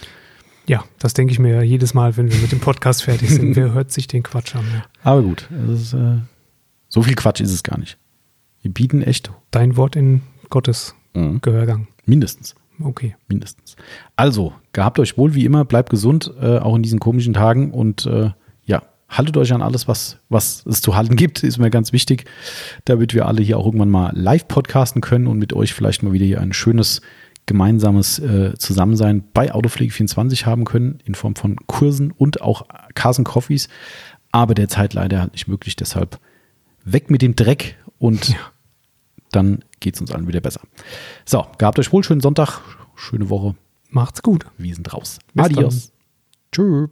Ja, 0.68 0.84
das 1.00 1.14
denke 1.14 1.34
ich 1.34 1.40
mir 1.40 1.64
jedes 1.64 1.94
Mal, 1.94 2.16
wenn 2.18 2.32
wir 2.32 2.38
mit 2.40 2.52
dem 2.52 2.60
Podcast 2.60 3.04
fertig 3.04 3.30
sind. 3.32 3.56
Wer 3.56 3.74
hört 3.74 3.92
sich 3.92 4.08
den 4.08 4.24
Quatsch 4.24 4.56
an? 4.56 4.64
Ja. 4.74 4.84
Aber 5.04 5.24
gut, 5.24 5.50
es 5.68 5.82
ist, 5.82 5.94
äh, 5.94 6.18
so 6.92 7.02
viel 7.02 7.16
Quatsch 7.16 7.40
ist 7.40 7.54
es 7.54 7.64
gar 7.64 7.80
nicht. 7.80 7.98
Wir 8.62 8.72
bieten 8.72 9.02
echt 9.02 9.32
Dein 9.50 9.78
Wort 9.78 9.96
in 9.96 10.22
Gottes 10.50 10.94
mhm. 11.14 11.42
Gehörgang. 11.42 11.88
mindestens. 12.06 12.54
Okay. 12.84 13.16
mindestens. 13.28 13.76
Also, 14.16 14.54
gehabt 14.74 15.00
euch 15.00 15.18
wohl 15.18 15.34
wie 15.36 15.46
immer, 15.46 15.66
bleibt 15.66 15.90
gesund, 15.90 16.32
äh, 16.42 16.58
auch 16.58 16.76
in 16.76 16.84
diesen 16.84 17.00
komischen 17.00 17.34
Tagen 17.34 17.72
und 17.72 18.06
äh, 18.08 18.32
ja, 18.66 18.82
haltet 19.08 19.38
euch 19.38 19.54
an 19.54 19.62
alles, 19.62 19.88
was, 19.88 20.18
was 20.30 20.66
es 20.66 20.82
zu 20.82 20.96
halten 20.96 21.16
gibt, 21.16 21.44
ist 21.44 21.60
mir 21.60 21.70
ganz 21.70 21.94
wichtig, 21.94 22.26
damit 22.86 23.14
wir 23.14 23.28
alle 23.28 23.42
hier 23.42 23.58
auch 23.58 23.66
irgendwann 23.66 23.90
mal 23.90 24.12
live 24.16 24.48
podcasten 24.48 25.02
können 25.02 25.28
und 25.28 25.38
mit 25.38 25.54
euch 25.54 25.74
vielleicht 25.74 26.04
mal 26.04 26.12
wieder 26.12 26.26
hier 26.26 26.42
ein 26.42 26.54
schönes 26.54 27.02
gemeinsames 27.46 28.20
äh, 28.20 28.54
Zusammensein 28.58 29.24
bei 29.34 29.54
Autopflege24 29.54 30.46
haben 30.46 30.66
können, 30.66 31.00
in 31.06 31.16
Form 31.16 31.36
von 31.36 31.56
Kursen 31.68 32.12
und 32.12 32.42
auch 32.42 32.66
Carson 32.96 33.26
Coffees, 33.26 33.70
aber 34.32 34.56
derzeit 34.56 34.94
leider 34.94 35.22
halt 35.22 35.34
nicht 35.34 35.48
möglich, 35.48 35.76
deshalb 35.76 36.20
weg 36.84 37.10
mit 37.10 37.22
dem 37.22 37.36
Dreck 37.36 37.78
und 38.00 38.36
dann 39.32 39.64
geht 39.80 39.96
es 39.96 40.02
uns 40.02 40.12
allen 40.12 40.28
wieder 40.28 40.42
besser. 40.42 40.62
So, 41.26 41.46
gehabt 41.58 41.80
euch 41.80 41.92
wohl, 41.92 42.04
schönen 42.04 42.22
Sonntag, 42.22 42.62
schöne 42.96 43.30
Woche. 43.30 43.56
Macht's 43.90 44.22
gut. 44.22 44.46
Wir 44.58 44.74
sind 44.74 44.94
raus. 44.94 45.20
Bis 45.34 45.46
Adios. 45.46 45.92
Tschüss. 46.52 46.90